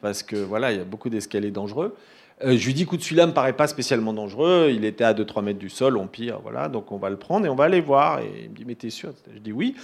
parce 0.00 0.22
que, 0.22 0.36
voilà, 0.36 0.72
il 0.72 0.78
y 0.78 0.80
a 0.80 0.84
beaucoup 0.84 1.10
d'escaliers 1.10 1.50
dangereux. 1.50 1.94
Euh, 2.42 2.56
je 2.56 2.66
lui 2.66 2.74
dis, 2.74 2.82
écoute, 2.82 3.02
celui-là 3.02 3.26
me 3.26 3.32
paraît 3.32 3.52
pas 3.52 3.66
spécialement 3.66 4.12
dangereux. 4.12 4.70
Il 4.74 4.84
était 4.84 5.04
à 5.04 5.14
2-3 5.14 5.42
mètres 5.42 5.58
du 5.58 5.70
sol, 5.70 5.96
on 5.96 6.06
pire, 6.06 6.40
voilà. 6.42 6.68
Donc 6.68 6.90
on 6.90 6.96
va 6.96 7.10
le 7.10 7.16
prendre 7.16 7.46
et 7.46 7.48
on 7.48 7.54
va 7.54 7.64
aller 7.64 7.80
voir. 7.80 8.20
Et 8.20 8.30
il 8.44 8.50
me 8.50 8.56
dit, 8.56 8.64
mais 8.66 8.74
t'es 8.74 8.90
sûr? 8.90 9.12
Je 9.32 9.38
dis 9.38 9.52
oui. 9.52 9.74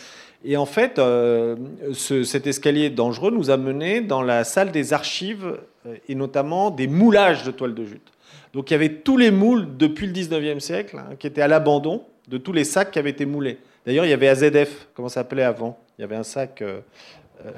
Et 0.44 0.56
en 0.56 0.66
fait, 0.66 0.98
euh, 0.98 1.56
cet 1.92 2.46
escalier 2.46 2.90
dangereux 2.90 3.30
nous 3.30 3.50
a 3.50 3.56
menés 3.56 4.00
dans 4.00 4.22
la 4.22 4.44
salle 4.44 4.72
des 4.72 4.92
archives 4.92 5.58
euh, 5.86 5.94
et 6.08 6.14
notamment 6.14 6.70
des 6.70 6.88
moulages 6.88 7.44
de 7.44 7.50
toiles 7.50 7.74
de 7.74 7.84
jute. 7.84 8.12
Donc 8.52 8.70
il 8.70 8.74
y 8.74 8.76
avait 8.76 8.94
tous 8.94 9.16
les 9.16 9.30
moules 9.30 9.76
depuis 9.76 10.06
le 10.06 10.12
19e 10.12 10.58
siècle 10.58 10.98
hein, 10.98 11.14
qui 11.18 11.26
étaient 11.26 11.42
à 11.42 11.48
l'abandon 11.48 12.02
de 12.26 12.36
tous 12.36 12.52
les 12.52 12.64
sacs 12.64 12.90
qui 12.90 12.98
avaient 12.98 13.10
été 13.10 13.26
moulés. 13.26 13.58
D'ailleurs, 13.86 14.06
il 14.06 14.10
y 14.10 14.14
avait 14.14 14.28
AZF, 14.28 14.88
comment 14.94 15.08
ça 15.08 15.20
s'appelait 15.20 15.42
avant? 15.42 15.78
Il 15.98 16.02
y 16.02 16.04
avait 16.04 16.16
un 16.16 16.22
sac. 16.22 16.62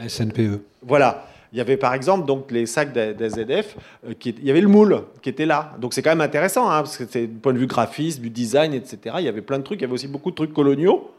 SNPE. 0.07 0.61
Voilà. 0.83 1.27
Il 1.53 1.59
y 1.59 1.61
avait 1.61 1.77
par 1.77 1.95
exemple 1.95 2.27
donc 2.27 2.51
les 2.51 2.67
sacs 2.67 2.93
d'AZF, 2.93 3.77
qui, 4.19 4.35
il 4.39 4.45
y 4.45 4.51
avait 4.51 4.61
le 4.61 4.69
moule 4.69 5.03
qui 5.21 5.29
était 5.29 5.47
là. 5.47 5.75
Donc 5.79 5.93
c'est 5.95 6.03
quand 6.03 6.11
même 6.11 6.23
intéressant, 6.23 6.71
hein, 6.71 6.83
parce 6.83 6.97
que 6.97 7.05
c'est 7.09 7.27
du 7.27 7.39
point 7.39 7.53
de 7.53 7.59
vue 7.59 7.67
graphiste, 7.67 8.21
du 8.21 8.31
design, 8.31 8.73
etc. 8.73 9.17
Il 9.19 9.25
y 9.25 9.29
avait 9.29 9.43
plein 9.43 9.59
de 9.59 9.65
trucs. 9.65 9.81
Il 9.81 9.83
y 9.83 9.85
avait 9.85 9.95
aussi 9.95 10.09
beaucoup 10.09 10.31
de 10.31 10.37
trucs 10.37 10.55
coloniaux. 10.55 11.11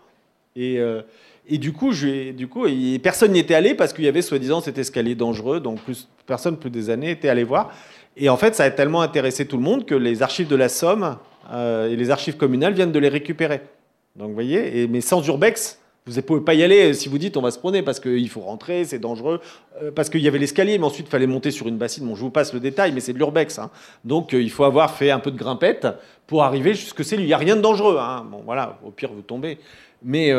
Et, 0.56 0.80
et 1.48 1.58
du 1.58 1.74
coup, 1.74 1.92
personne 3.02 3.32
n'y 3.32 3.40
était 3.40 3.54
allé 3.54 3.76
parce 3.76 3.92
qu'il 3.94 4.06
y 4.06 4.08
avait 4.08 4.22
soi-disant 4.22 4.62
cet 4.62 4.78
escalier 4.78 5.16
dangereux, 5.16 5.60
donc 5.60 5.82
plus, 5.82 6.08
personne 6.26 6.58
plus 6.58 6.70
des 6.70 6.90
années 6.90 7.12
était 7.12 7.30
allé 7.30 7.44
voir. 7.44 7.72
Et 8.16 8.30
en 8.30 8.38
fait, 8.38 8.56
ça 8.56 8.64
a 8.64 8.72
tellement 8.72 9.02
intéressé 9.02 9.46
tout 9.46 9.58
le 9.58 9.64
monde 9.64 9.86
que 9.86 9.96
les 9.96 10.22
archives 10.22 10.48
de 10.48 10.56
la 10.56 10.70
Somme 10.70 11.18
euh, 11.52 11.90
et 11.90 11.96
les 11.96 12.12
archives 12.12 12.38
communales 12.38 12.74
viennent 12.74 12.92
de 12.92 13.00
les 13.00 13.10
récupérer. 13.10 13.62
Donc 14.16 14.30
vous 14.30 14.34
voyez, 14.36 14.88
mais 14.88 15.02
sans 15.02 15.26
urbex, 15.28 15.80
vous 16.06 16.16
ne 16.16 16.22
pouvez 16.22 16.42
pas 16.42 16.54
y 16.54 16.64
aller 16.64 16.94
si 16.94 17.08
vous 17.08 17.18
dites 17.18 17.38
on 17.38 17.42
va 17.42 17.52
se 17.52 17.60
promener 17.60 17.82
parce 17.82 18.00
qu'il 18.00 18.30
faut 18.30 18.42
rentrer, 18.42 18.84
c'est 18.84 19.00
dangereux. 19.00 19.40
Euh, 19.82 19.92
parce 19.92 20.10
qu'il 20.10 20.22
y 20.22 20.28
avait 20.28 20.40
l'escalier, 20.40 20.78
mais 20.78 20.86
ensuite 20.86 21.08
il 21.08 21.10
fallait 21.10 21.28
monter 21.28 21.52
sur 21.52 21.68
une 21.68 21.78
bassine. 21.78 22.06
Bon, 22.06 22.16
je 22.16 22.22
vous 22.22 22.30
passe 22.30 22.54
le 22.54 22.60
détail, 22.60 22.92
mais 22.92 23.00
c'est 23.00 23.14
de 23.14 23.18
l'urbex. 23.18 23.60
Hein. 23.60 23.70
Donc 24.04 24.34
euh, 24.34 24.42
il 24.42 24.52
faut 24.52 24.66
avoir 24.66 24.92
fait 24.96 25.12
un 25.12 25.20
peu 25.20 25.32
de 25.32 25.38
grimpette 25.38 25.88
pour 26.28 26.44
arriver 26.44 26.74
jusque 26.74 27.04
c'est 27.06 27.16
lui. 27.16 27.24
Il 27.24 27.28
n'y 27.28 27.34
a 27.34 27.38
rien 27.38 27.56
de 27.56 27.62
dangereux. 27.62 27.98
Hein. 28.00 28.26
Bon, 28.30 28.42
voilà, 28.46 28.80
au 28.86 28.92
pire 28.92 29.12
vous 29.14 29.22
tombez. 29.22 29.58
Mais 30.04 30.32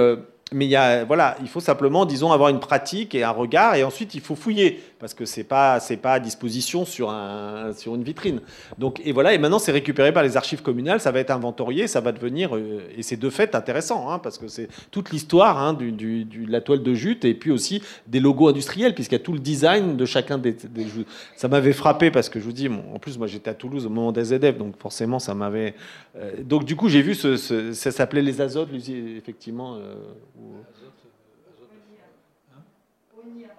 mais 0.53 0.67
il 0.67 0.71
y 0.71 0.77
a, 0.77 1.05
voilà, 1.05 1.37
il 1.41 1.49
faut 1.49 1.61
simplement, 1.61 2.07
disons, 2.07 2.31
avoir 2.31 2.49
une 2.49 2.61
pratique 2.61 3.15
et 3.15 3.25
un 3.25 3.31
regard, 3.31 3.75
et 3.75 3.83
ensuite 3.83 4.15
il 4.15 4.21
faut 4.21 4.37
fouiller 4.37 4.83
parce 5.05 5.13
que 5.13 5.27
c'est 5.27 5.45
pas 5.45 5.81
c'est 5.81 5.99
pas 5.99 6.15
à 6.15 6.19
disposition 6.19 6.87
sur 6.87 7.11
un 7.11 7.75
sur 7.75 7.95
une 7.95 8.03
vitrine. 8.03 8.41
Donc 8.79 9.03
et 9.05 9.13
voilà, 9.13 9.35
et 9.35 9.39
maintenant 9.39 9.59
c'est 9.59 9.71
récupéré 9.71 10.15
par 10.15 10.23
les 10.23 10.39
archives 10.39 10.63
communales, 10.63 10.99
ça 10.99 11.11
va 11.11 11.21
être 11.21 11.31
inventorié, 11.31 11.87
ça 11.89 12.01
va 12.01 12.11
devenir 12.11 12.57
euh, 12.57 12.81
et 12.97 13.03
c'est 13.03 13.19
de 13.19 13.29
fait 13.29 13.55
intéressant, 13.55 14.11
hein, 14.11 14.19
parce 14.19 14.39
que 14.39 14.49
c'est 14.49 14.67
toute 14.91 15.11
l'histoire 15.11 15.59
hein, 15.63 15.75
du, 15.75 15.93
de 15.93 16.51
la 16.51 16.63
toile 16.63 16.83
de 16.83 16.95
jute 16.95 17.27
et 17.27 17.35
puis 17.35 17.51
aussi 17.51 17.83
des 18.07 18.19
logos 18.19 18.49
industriels 18.49 18.95
puisqu'il 18.95 19.17
y 19.17 19.21
a 19.21 19.23
tout 19.23 19.35
le 19.35 19.41
design 19.41 19.99
de 19.99 20.07
chacun 20.07 20.39
des, 20.39 20.57
ça 21.37 21.49
m'avait 21.49 21.75
frappé 21.75 22.11
parce 22.11 22.31
que 22.31 22.41
je 22.41 22.47
vous 22.47 22.53
dis, 22.53 22.71
en 22.71 22.99
plus 22.99 23.19
moi 23.19 23.27
j'étais 23.27 23.51
à 23.51 23.55
Toulouse 23.55 23.85
au 23.85 23.91
moment 23.91 24.11
des 24.11 24.25
ZF, 24.25 24.57
donc 24.57 24.79
forcément 24.79 25.19
ça 25.19 25.35
m'avait 25.35 25.75
euh, 26.17 26.43
donc 26.43 26.65
du 26.65 26.77
coup 26.77 26.89
j'ai 26.89 27.03
vu 27.03 27.15
ce, 27.15 27.37
ça 27.75 27.91
s'appelait 27.91 28.23
les 28.23 28.41
azotes, 28.41 28.71
effectivement. 29.19 29.77
Euh, 29.77 29.97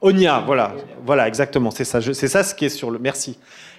Onia, 0.02 0.44
voilà, 0.46 0.74
voilà, 1.06 1.28
exactement, 1.28 1.72
c'est 1.72 1.86
ça, 1.86 2.02
c'est 2.02 2.28
ça 2.28 2.44
ce 2.44 2.54
qui 2.54 2.66
est 2.66 2.70
sur 2.70 2.92
le. 2.92 3.00
Merci. 3.00 3.38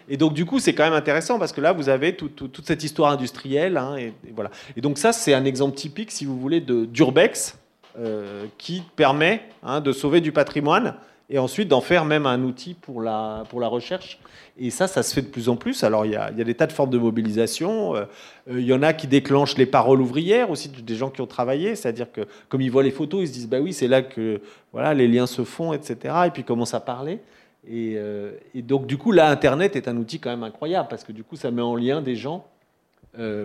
Et 0.09 0.17
donc 0.17 0.35
du 0.35 0.45
coup, 0.45 0.61
c'est 0.61 0.75
quand 0.75 0.85
même 0.85 0.93
intéressant 0.93 1.39
parce 1.39 1.53
que 1.53 1.61
là, 1.61 1.73
vous 1.73 1.89
avez 1.89 2.15
toute 2.17 2.65
cette 2.65 2.85
histoire 2.85 3.11
industrielle, 3.13 3.77
hein, 3.77 3.97
et, 3.97 4.15
voilà. 4.35 4.51
Et 4.77 4.81
donc 4.81 4.99
ça, 4.99 5.13
c'est 5.13 5.35
un 5.35 5.45
exemple 5.45 5.77
typique, 5.77 6.11
si 6.11 6.25
vous 6.25 6.39
voulez, 6.39 6.61
de 6.61 6.85
d'urbex 6.85 7.59
euh, 7.99 8.45
qui 8.59 8.83
permet 8.95 9.43
hein, 9.63 9.81
de 9.81 9.93
sauver 9.93 10.21
du 10.21 10.33
patrimoine 10.33 10.95
et 11.29 11.39
ensuite 11.39 11.69
d'en 11.69 11.81
faire 11.81 12.05
même 12.05 12.27
un 12.27 12.43
outil 12.43 12.75
pour 12.75 13.03
la 13.03 13.45
pour 13.49 13.61
la 13.61 13.69
recherche. 13.69 14.19
Et 14.59 14.71
ça, 14.71 14.87
ça 14.87 15.03
se 15.03 15.13
fait 15.13 15.23
de 15.23 15.27
plus 15.27 15.49
en 15.49 15.57
plus. 15.57 15.85
Alors, 15.85 16.07
il 16.07 16.13
y 16.13 16.17
a, 16.17 16.31
il 16.31 16.39
y 16.39 16.41
a 16.41 16.45
des 16.45 16.55
tas 16.55 16.67
de 16.67 16.73
formes 16.73 16.89
de 16.89 16.99
mobilisation. 16.99 17.95
Euh, 17.95 18.05
euh, 18.49 18.61
il 18.61 18.65
y 18.65 18.73
en 18.73 18.83
a 18.83 18.95
qui 18.95 19.07
déclenchent 19.07 19.59
les 19.59 19.67
paroles 19.67 20.01
ouvrières, 20.01 20.51
aussi 20.51 20.71
des 20.71 20.95
gens 20.95 21.11
qui 21.11 21.21
ont 21.21 21.27
travaillé. 21.27 21.77
C'est-à-dire 21.77 22.11
que, 22.11 22.23
comme 22.49 22.63
ils 22.63 22.71
voient 22.71 22.83
les 22.83 22.91
photos, 22.91 23.23
ils 23.23 23.29
se 23.29 23.33
disent, 23.35 23.49
bah 23.49 23.61
oui, 23.61 23.75
c'est 23.75 23.89
là 23.89 24.01
que 24.01 24.41
voilà, 24.73 24.95
les 24.95 25.09
liens 25.09 25.27
se 25.27 25.45
font, 25.45 25.75
etc. 25.75 26.15
Et 26.27 26.31
puis, 26.31 26.41
ils 26.41 26.47
commencent 26.47 26.75
à 26.75 26.81
parler. 26.81 27.21
Et, 27.69 27.95
euh, 27.97 28.33
et, 28.55 28.63
donc, 28.63 28.87
du 28.87 28.97
coup, 28.97 29.13
là, 29.13 29.29
Internet 29.29 29.77
est 29.77 29.89
un 29.89 29.97
outil 29.99 30.21
quand 30.21 30.31
même 30.31 30.45
incroyable, 30.45 30.89
parce 30.89 31.05
que 31.05 31.13
du 31.13 31.23
coup, 31.23 31.37
ça 31.37 31.51
met 31.51 31.63
en 31.63 31.77
lien 31.77 32.01
des 32.01 32.17
gens 32.17 32.47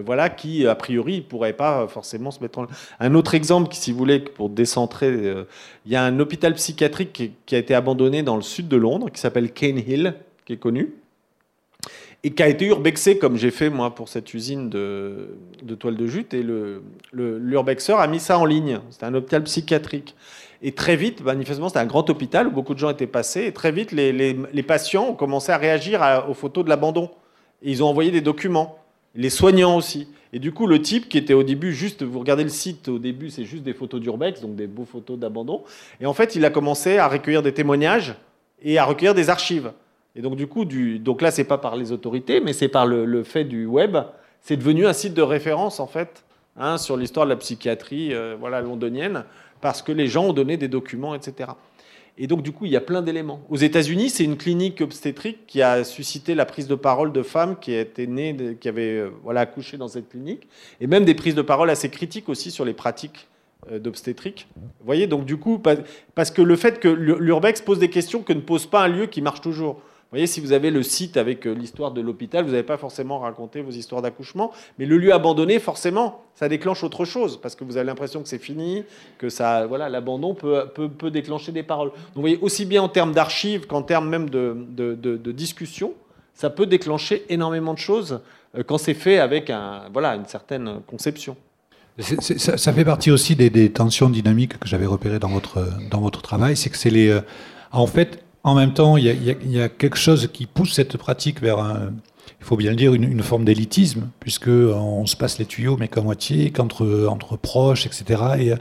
voilà, 0.05 0.29
qui, 0.29 0.67
a 0.67 0.75
priori, 0.75 1.17
ne 1.17 1.21
pourraient 1.21 1.53
pas 1.53 1.87
forcément 1.87 2.31
se 2.31 2.41
mettre 2.41 2.59
en 2.59 2.67
Un 2.99 3.15
autre 3.15 3.35
exemple, 3.35 3.73
si 3.73 3.91
vous 3.91 3.97
voulez, 3.97 4.19
pour 4.19 4.49
décentrer, 4.49 5.09
il 5.85 5.91
y 5.91 5.95
a 5.95 6.03
un 6.03 6.19
hôpital 6.19 6.53
psychiatrique 6.53 7.31
qui, 7.45 7.55
a 7.55 7.57
été 7.57 7.73
abandonné 7.73 8.23
dans 8.23 8.35
le 8.35 8.41
sud 8.41 8.67
de 8.67 8.77
Londres, 8.77 9.09
qui 9.09 9.19
s'appelle 9.19 9.51
Cane 9.51 9.79
Hill, 9.79 10.15
qui 10.45 10.53
est 10.53 10.57
connu 10.57 10.93
et 12.23 12.31
qui 12.31 12.43
a 12.43 12.47
été 12.47 12.65
urbexé 12.67 13.17
comme 13.17 13.35
j'ai 13.35 13.49
fait 13.49 13.69
moi 13.69 13.95
pour 13.95 14.07
cette 14.07 14.33
usine 14.33 14.69
de, 14.69 15.35
toile 15.79 15.95
de 15.95 16.05
jute. 16.05 16.33
Et 16.33 16.45
l'urbexeur 17.13 17.99
a 17.99 18.07
mis 18.07 18.19
ça 18.19 18.37
en 18.37 18.45
ligne. 18.45 18.79
C'était 18.91 19.05
un 19.05 19.13
hôpital 19.15 19.43
psychiatrique. 19.43 20.15
Et 20.61 20.73
très 20.73 20.95
vite, 20.95 21.23
manifestement, 21.23 21.69
c'était 21.69 21.79
un 21.79 21.87
grand 21.87 22.07
hôpital 22.11 22.47
où 22.47 22.51
beaucoup 22.51 22.75
de 22.75 22.79
gens 22.79 22.91
étaient 22.91 23.07
passés. 23.07 23.45
Et 23.45 23.51
très 23.51 23.71
vite, 23.71 23.91
les, 23.91 24.63
patients 24.63 25.09
ont 25.09 25.15
commencé 25.15 25.51
à 25.51 25.57
réagir 25.57 26.25
aux 26.29 26.35
photos 26.35 26.63
de 26.63 26.69
l'abandon. 26.69 27.09
Ils 27.63 27.83
ont 27.83 27.87
envoyé 27.87 28.11
des 28.11 28.21
documents. 28.21 28.77
Les 29.15 29.29
soignants 29.29 29.77
aussi. 29.77 30.07
Et 30.33 30.39
du 30.39 30.53
coup, 30.53 30.65
le 30.65 30.81
type 30.81 31.09
qui 31.09 31.17
était 31.17 31.33
au 31.33 31.43
début 31.43 31.73
juste, 31.73 32.03
vous 32.03 32.19
regardez 32.19 32.43
le 32.43 32.49
site, 32.49 32.87
au 32.87 32.99
début, 32.99 33.29
c'est 33.29 33.43
juste 33.43 33.63
des 33.63 33.73
photos 33.73 33.99
d'urbex, 33.99 34.41
donc 34.41 34.55
des 34.55 34.67
beaux 34.67 34.85
photos 34.85 35.19
d'abandon. 35.19 35.63
Et 35.99 36.05
en 36.05 36.13
fait, 36.13 36.35
il 36.35 36.45
a 36.45 36.49
commencé 36.49 36.97
à 36.97 37.07
recueillir 37.07 37.41
des 37.41 37.53
témoignages 37.53 38.15
et 38.61 38.77
à 38.77 38.85
recueillir 38.85 39.13
des 39.13 39.29
archives. 39.29 39.73
Et 40.15 40.21
donc, 40.21 40.35
du 40.35 40.47
coup, 40.47 40.63
du, 40.63 40.99
donc 40.99 41.21
là, 41.21 41.31
c'est 41.31 41.43
pas 41.43 41.57
par 41.57 41.75
les 41.75 41.91
autorités, 41.91 42.39
mais 42.39 42.53
c'est 42.53 42.69
par 42.69 42.85
le, 42.85 43.23
fait 43.23 43.43
du 43.43 43.65
web. 43.65 43.97
C'est 44.39 44.57
devenu 44.57 44.87
un 44.87 44.93
site 44.93 45.13
de 45.13 45.21
référence, 45.21 45.79
en 45.81 45.87
fait, 45.87 46.23
hein, 46.57 46.77
sur 46.77 46.95
l'histoire 46.95 47.25
de 47.25 47.31
la 47.31 47.37
psychiatrie 47.37 48.13
euh, 48.13 48.35
voilà, 48.39 48.61
londonienne, 48.61 49.25
parce 49.59 49.81
que 49.81 49.91
les 49.91 50.07
gens 50.07 50.27
ont 50.27 50.33
donné 50.33 50.55
des 50.55 50.67
documents, 50.69 51.13
etc. 51.13 51.51
Et 52.23 52.27
donc, 52.27 52.43
du 52.43 52.51
coup, 52.51 52.65
il 52.65 52.71
y 52.71 52.75
a 52.75 52.81
plein 52.81 53.01
d'éléments. 53.01 53.41
Aux 53.49 53.57
États-Unis, 53.57 54.11
c'est 54.11 54.23
une 54.23 54.37
clinique 54.37 54.81
obstétrique 54.81 55.47
qui 55.47 55.63
a 55.63 55.83
suscité 55.83 56.35
la 56.35 56.45
prise 56.45 56.67
de 56.67 56.75
parole 56.75 57.11
de 57.11 57.23
femmes 57.23 57.55
qui 57.59 57.73
étaient 57.73 58.05
nées, 58.05 58.57
qui 58.61 58.69
avaient 58.69 58.99
euh, 58.99 59.09
voilà, 59.23 59.41
accouché 59.41 59.75
dans 59.75 59.87
cette 59.87 60.07
clinique, 60.07 60.47
et 60.79 60.85
même 60.85 61.03
des 61.03 61.15
prises 61.15 61.33
de 61.33 61.41
parole 61.41 61.71
assez 61.71 61.89
critiques 61.89 62.29
aussi 62.29 62.51
sur 62.51 62.63
les 62.63 62.75
pratiques 62.75 63.27
euh, 63.71 63.79
d'obstétrique. 63.79 64.47
Vous 64.55 64.85
voyez, 64.85 65.07
donc 65.07 65.25
du 65.25 65.37
coup, 65.37 65.59
parce 66.13 66.29
que 66.29 66.43
le 66.43 66.55
fait 66.57 66.79
que 66.79 66.87
l'urbex 66.87 67.59
pose 67.61 67.79
des 67.79 67.89
questions 67.89 68.21
que 68.21 68.33
ne 68.33 68.41
pose 68.41 68.67
pas 68.67 68.83
un 68.83 68.87
lieu 68.87 69.07
qui 69.07 69.23
marche 69.23 69.41
toujours. 69.41 69.81
Vous 70.11 70.17
voyez, 70.17 70.27
si 70.27 70.41
vous 70.41 70.51
avez 70.51 70.71
le 70.71 70.83
site 70.83 71.15
avec 71.15 71.47
euh, 71.47 71.53
l'histoire 71.53 71.91
de 71.91 72.01
l'hôpital, 72.01 72.43
vous 72.43 72.51
n'avez 72.51 72.63
pas 72.63 72.75
forcément 72.75 73.19
raconté 73.19 73.61
vos 73.61 73.71
histoires 73.71 74.01
d'accouchement, 74.01 74.51
mais 74.77 74.85
le 74.85 74.97
lieu 74.97 75.13
abandonné, 75.13 75.57
forcément, 75.57 76.25
ça 76.35 76.49
déclenche 76.49 76.83
autre 76.83 77.05
chose, 77.05 77.39
parce 77.39 77.55
que 77.55 77.63
vous 77.63 77.77
avez 77.77 77.85
l'impression 77.85 78.21
que 78.21 78.27
c'est 78.27 78.37
fini, 78.37 78.83
que 79.17 79.29
ça, 79.29 79.65
voilà, 79.67 79.87
l'abandon 79.87 80.35
peut, 80.35 80.65
peut, 80.75 81.11
déclencher 81.11 81.53
des 81.53 81.63
paroles. 81.63 81.91
Donc 81.91 82.15
vous 82.15 82.21
voyez, 82.21 82.37
aussi 82.41 82.65
bien 82.65 82.81
en 82.81 82.89
termes 82.89 83.13
d'archives 83.13 83.67
qu'en 83.67 83.83
termes 83.83 84.09
même 84.09 84.29
de, 84.29 84.57
de, 84.75 85.31
discussion, 85.31 85.93
ça 86.33 86.49
peut 86.49 86.65
déclencher 86.65 87.23
énormément 87.29 87.73
de 87.73 87.79
choses 87.79 88.19
euh, 88.57 88.63
quand 88.63 88.77
c'est 88.77 88.93
fait 88.93 89.17
avec 89.17 89.49
un, 89.49 89.83
voilà, 89.93 90.15
une 90.15 90.25
certaine 90.25 90.81
conception. 90.87 91.37
ça, 91.99 92.73
fait 92.73 92.83
partie 92.83 93.11
aussi 93.11 93.37
des, 93.37 93.71
tensions 93.71 94.09
dynamiques 94.09 94.59
que 94.59 94.67
j'avais 94.67 94.87
repérées 94.87 95.19
dans 95.19 95.29
votre, 95.29 95.65
dans 95.89 96.01
votre 96.01 96.21
travail, 96.21 96.57
c'est 96.57 96.69
que 96.69 96.77
c'est 96.77 96.89
les... 96.89 97.07
Euh, 97.07 97.21
en 97.71 97.87
fait, 97.87 98.21
en 98.43 98.55
même 98.55 98.73
temps, 98.73 98.97
il 98.97 99.05
y, 99.05 99.61
a, 99.61 99.69
quelque 99.69 99.97
chose 99.97 100.29
qui 100.33 100.47
pousse 100.47 100.73
cette 100.73 100.97
pratique 100.97 101.41
vers 101.41 101.59
un, 101.59 101.91
il 102.39 102.45
faut 102.45 102.57
bien 102.57 102.71
le 102.71 102.75
dire, 102.75 102.95
une, 102.95 103.21
forme 103.21 103.45
d'élitisme, 103.45 104.09
puisque 104.19 104.47
on 104.47 105.05
se 105.05 105.15
passe 105.15 105.37
les 105.37 105.45
tuyaux, 105.45 105.77
mais 105.79 105.87
qu'à 105.87 106.01
moitié, 106.01 106.49
qu'entre 106.49 107.07
entre 107.07 107.37
proches, 107.37 107.85
etc. 107.85 108.21
Et, 108.39 108.53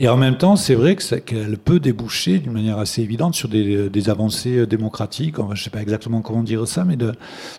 et 0.00 0.08
en 0.08 0.16
même 0.16 0.38
temps, 0.38 0.56
c'est 0.56 0.74
vrai 0.74 0.96
qu'elle 0.96 1.56
peut 1.56 1.78
déboucher 1.78 2.40
d'une 2.40 2.50
manière 2.50 2.78
assez 2.78 3.00
évidente 3.00 3.36
sur 3.36 3.48
des, 3.48 4.08
avancées 4.10 4.66
démocratiques, 4.66 5.36
je 5.36 5.42
ne 5.50 5.54
sais 5.54 5.70
pas 5.70 5.82
exactement 5.82 6.20
comment 6.20 6.42
dire 6.42 6.66
ça, 6.66 6.84
mais 6.84 6.96
de, 6.96 7.12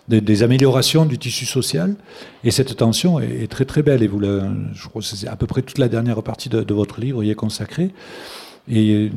des 0.08 0.42
améliorations 0.42 1.06
du 1.06 1.18
tissu 1.18 1.46
social. 1.46 1.96
Et 2.44 2.50
cette 2.50 2.76
tension 2.76 3.20
est, 3.20 3.50
très 3.50 3.64
très 3.64 3.82
belle. 3.82 4.02
Et 4.02 4.06
vous, 4.06 4.20
je 4.20 4.88
crois 4.88 5.00
que 5.00 5.08
c'est 5.08 5.28
à 5.28 5.36
peu 5.36 5.46
près 5.46 5.62
toute 5.62 5.78
la 5.78 5.88
dernière 5.88 6.22
partie 6.22 6.50
de 6.50 6.74
votre 6.74 7.00
livre 7.00 7.24
y 7.24 7.30
est 7.30 7.34
consacrée. 7.34 7.90
Et 8.68 9.10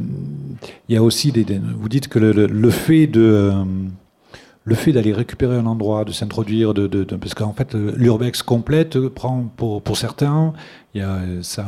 il 0.89 0.95
y 0.95 0.98
a 0.98 1.04
aussi 1.04 1.32
des, 1.32 1.45
vous 1.80 1.89
dites 1.89 2.08
que 2.08 2.20
le, 2.20 2.70
fait 2.70 3.08
de 3.08 3.54
le 4.68 4.76
fait 4.76 4.91
d'aller 4.91 5.14
récupérer 5.14 5.56
un 5.56 5.66
endroit, 5.66 6.04
de 6.04 6.12
s'introduire, 6.12 6.74
parce 7.22 7.34
qu'en 7.34 7.54
fait 7.54 7.74
l'urbex 7.74 8.43
complète 8.43 9.00
prend 9.08 9.50
pour, 9.56 9.82
pour 9.82 9.95
certains, 9.95 10.52
ça, 11.41 11.66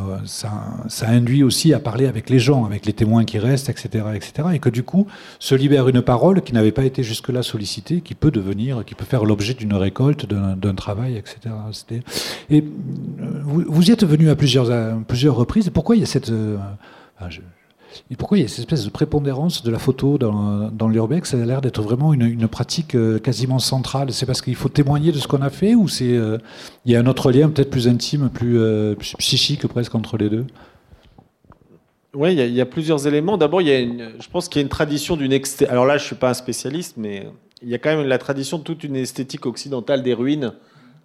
induit 1.08 1.44
aussi 1.44 1.74
à 1.74 1.80
parler 1.80 2.08
avec 2.08 2.30
les 2.30 2.40
gens, 2.40 2.66
avec 2.66 2.86
les 2.86 2.92
témoins 2.92 3.24
qui 3.24 3.40
restent, 3.40 3.70
etc., 3.70 4.06
etc., 4.14 4.50
et 4.54 4.60
que 4.60 4.70
du 4.70 4.84
coup 4.84 5.08
se 5.40 5.56
libère 5.56 5.88
une 5.88 6.02
parole 6.02 6.42
qui 6.42 6.54
n'avait 6.54 6.74
pas 6.74 6.84
été 6.84 7.02
jusque-là 7.02 7.42
sollicitée, 7.42 8.02
qui 8.02 8.16
peut 8.16 8.32
devenir, 8.32 8.84
qui 8.86 8.96
peut 8.96 9.06
faire 9.06 9.24
l'objet 9.24 9.54
d'une 9.54 9.76
récolte, 9.76 10.26
d'un 10.26 10.76
travail, 10.76 11.16
etc. 11.16 11.56
Et 12.50 12.62
euh, 12.62 13.26
vous, 13.46 13.88
y 13.88 13.92
êtes 13.92 14.06
venu 14.06 14.30
à 14.30 14.36
plusieurs, 14.36 14.70
plusieurs 15.06 15.36
reprises. 15.36 15.70
Pourquoi 15.70 15.96
il 15.96 16.00
y 16.00 16.04
a 16.04 16.08
cette 16.08 16.32
euh, 16.32 16.58
et 18.12 18.16
pourquoi 18.16 18.38
il 18.38 18.42
y 18.42 18.46
a 18.46 18.48
cette 18.48 18.60
espèce 18.60 18.86
de 18.86 18.90
prépondérance 18.90 19.64
de 19.64 19.72
la 19.72 19.80
photo 19.80 20.18
dans, 20.18 20.70
dans 20.70 20.88
l'urbex 20.88 21.32
Ça 21.32 21.42
a 21.42 21.46
l'air 21.46 21.62
d'être 21.62 21.82
vraiment 21.82 22.14
une, 22.14 22.48
pratique 22.48 22.96
euh, 22.96 23.20
quasiment 23.20 23.60
centrale? 23.60 24.12
C'est 24.12 24.26
parce 24.26 24.42
qu'il 24.42 24.56
faut 24.56 24.70
témoigner 24.70 25.12
de 25.12 25.18
ce 25.18 25.28
qu'on 25.28 25.42
a 25.42 25.50
fait 25.50 25.76
ou 25.76 25.88
c'est 25.88 26.16
euh, 26.16 26.38
il 26.86 26.92
y 26.92 26.96
a 26.96 27.00
un 27.00 27.06
autre 27.06 27.32
lien 27.32 27.50
peut-être 27.50 27.70
plus 27.70 27.88
intime, 27.88 28.30
plus, 28.30 28.60
euh, 28.60 28.96
psychique 28.96 29.68
presque 29.68 29.96
entre 29.96 30.18
les 30.18 30.30
deux? 30.30 30.46
Oui, 32.16 32.34
il, 32.34 32.54
y, 32.54 32.62
a 32.62 32.66
plusieurs 32.66 33.06
éléments. 33.06 33.38
D'abord, 33.38 33.62
je 33.62 34.30
pense 34.32 34.50
qu'il 34.50 34.60
y 34.60 34.62
a 34.62 34.64
une 34.64 34.70
tradition 34.70 35.16
d'une 35.16 35.40
Alors 35.70 35.86
là, 35.86 36.00
je 36.00 36.06
suis 36.06 36.16
pas 36.16 36.32
un 36.32 36.34
spécialiste, 36.34 36.96
mais 36.98 37.28
il 37.62 37.70
y 37.70 37.76
a 37.76 37.78
quand 37.78 37.96
même 37.96 38.08
la 38.08 38.18
tradition 38.18 38.58
de 38.58 38.64
toute 38.64 38.84
une 38.84 38.96
esthétique 38.96 39.46
occidentale 39.46 40.02
des 40.02 40.16
ruines. 40.16 40.54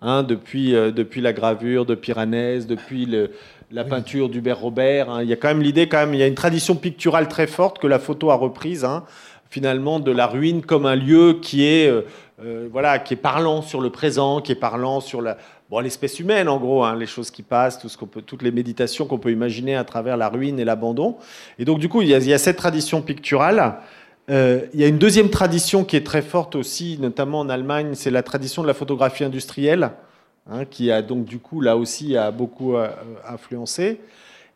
Hein, 0.00 0.22
depuis, 0.22 0.72
depuis 0.72 1.20
la 1.22 1.32
gravure 1.32 1.86
de 1.86 1.94
Piranèse, 1.94 2.66
depuis 2.66 3.06
le, 3.06 3.30
la 3.74 3.82
peinture 3.82 4.28
d'Hubert 4.28 4.60
Robert. 4.60 5.10
Hein. 5.10 5.22
Il 5.22 5.28
y 5.28 5.32
a 5.32 5.36
quand 5.36 5.48
même 5.48 5.60
l'idée, 5.60 5.88
quand 5.88 5.98
même, 5.98 6.14
il 6.14 6.20
y 6.20 6.22
a 6.22 6.28
une 6.28 6.36
tradition 6.36 6.76
picturale 6.76 7.26
très 7.26 7.48
forte 7.48 7.80
que 7.80 7.88
la 7.88 7.98
photo 7.98 8.30
a 8.30 8.36
reprise, 8.36 8.84
hein, 8.84 9.02
finalement, 9.50 9.98
de 9.98 10.12
la 10.12 10.28
ruine 10.28 10.62
comme 10.62 10.86
un 10.86 10.94
lieu 10.94 11.40
qui 11.42 11.66
est, 11.66 11.88
euh, 11.88 12.02
euh, 12.44 12.68
voilà, 12.70 13.00
qui 13.00 13.14
est 13.14 13.18
parlant 13.18 13.62
sur 13.62 13.80
le 13.80 13.90
présent, 13.90 14.40
qui 14.40 14.52
est 14.52 14.56
parlant 14.56 15.00
sur 15.00 15.20
la, 15.20 15.38
bon, 15.70 15.80
l'espèce 15.80 16.20
humaine, 16.20 16.48
en 16.48 16.58
gros, 16.58 16.84
hein, 16.84 16.94
les 16.94 17.06
choses 17.06 17.32
qui 17.32 17.42
passent, 17.42 17.80
tout 17.80 17.88
ce 17.88 17.98
qu'on 17.98 18.06
peut, 18.06 18.22
toutes 18.22 18.42
les 18.42 18.52
méditations 18.52 19.06
qu'on 19.06 19.18
peut 19.18 19.32
imaginer 19.32 19.74
à 19.74 19.82
travers 19.82 20.16
la 20.16 20.28
ruine 20.28 20.60
et 20.60 20.64
l'abandon. 20.64 21.16
Et 21.58 21.64
donc, 21.64 21.80
du 21.80 21.88
coup, 21.88 22.00
il 22.00 22.08
y 22.08 22.32
a, 22.32 22.38
cette 22.38 22.56
tradition 22.56 23.02
picturale. 23.02 23.74
Euh, 24.30 24.60
il 24.72 24.80
y 24.80 24.84
a 24.84 24.86
une 24.86 24.98
deuxième 24.98 25.30
tradition 25.30 25.84
qui 25.84 25.96
est 25.96 26.06
très 26.06 26.22
forte 26.22 26.54
aussi, 26.54 26.96
notamment 27.00 27.40
en 27.40 27.48
Allemagne, 27.48 27.94
c'est 27.94 28.12
la 28.12 28.22
tradition 28.22 28.62
de 28.62 28.68
la 28.68 28.74
photographie 28.74 29.24
industrielle. 29.24 29.90
Hein, 30.46 30.66
qui 30.66 30.90
a 30.90 31.00
donc 31.00 31.24
du 31.24 31.38
coup 31.38 31.62
là 31.62 31.74
aussi 31.78 32.18
a 32.18 32.30
beaucoup 32.30 32.76
euh, 32.76 32.88
influencé. 33.26 34.00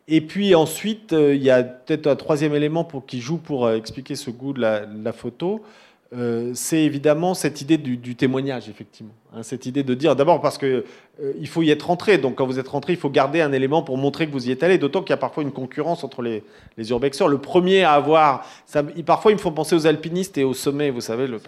Et 0.07 0.21
puis 0.21 0.53
ensuite, 0.53 1.13
euh, 1.13 1.33
il 1.33 1.41
y 1.41 1.49
a 1.49 1.63
peut-être 1.63 2.05
un 2.05 2.15
troisième 2.15 2.53
élément 2.53 2.83
pour, 2.83 3.07
qui 3.07 3.19
joue 3.21 3.37
pour 3.37 3.65
euh, 3.65 3.75
expliquer 3.75 4.15
ce 4.15 4.29
goût 4.29 4.53
de 4.53 4.61
la, 4.61 5.13
photo. 5.13 5.63
c'est 6.53 6.83
évidemment 6.83 7.33
cette 7.33 7.61
idée 7.61 7.77
du, 7.77 8.15
témoignage, 8.15 8.69
effectivement. 8.69 9.13
Hein, 9.33 9.41
cette 9.41 9.65
idée 9.65 9.81
de 9.81 9.95
dire, 9.95 10.15
d'abord 10.15 10.41
parce 10.41 10.59
qu'il 10.59 10.83
il 11.39 11.47
faut 11.47 11.63
y 11.63 11.71
être 11.71 11.87
rentré, 11.87 12.19
donc 12.19 12.35
quand 12.35 12.45
vous 12.45 12.59
êtes 12.59 12.67
rentré, 12.67 12.93
il 12.93 12.99
faut 12.99 13.09
garder 13.09 13.41
un 13.41 13.51
élément 13.51 13.81
pour 13.81 13.97
montrer 13.97 14.27
que 14.27 14.31
vous 14.31 14.47
y 14.47 14.51
êtes 14.51 14.61
allé, 14.61 14.77
d'autant 14.77 15.01
qu'il 15.01 15.11
y 15.11 15.13
a 15.13 15.17
parfois 15.17 15.41
une 15.41 15.51
concurrence 15.51 16.03
entre 16.03 16.21
les, 16.21 16.43
les 16.77 16.89
urbexeurs. 16.91 17.27
Le 17.27 17.39
premier 17.39 17.83
à 17.83 17.93
avoir, 17.93 18.45
parfois 19.07 19.31
il 19.31 19.35
me 19.35 19.41
faut 19.41 19.51
penser 19.51 19.75
aux 19.75 19.87
alpinistes 19.87 20.37
et 20.37 20.43
au 20.43 20.53
sommet, 20.53 20.91
vous 20.91 21.01
savez, 21.01 21.25
le, 21.27 21.39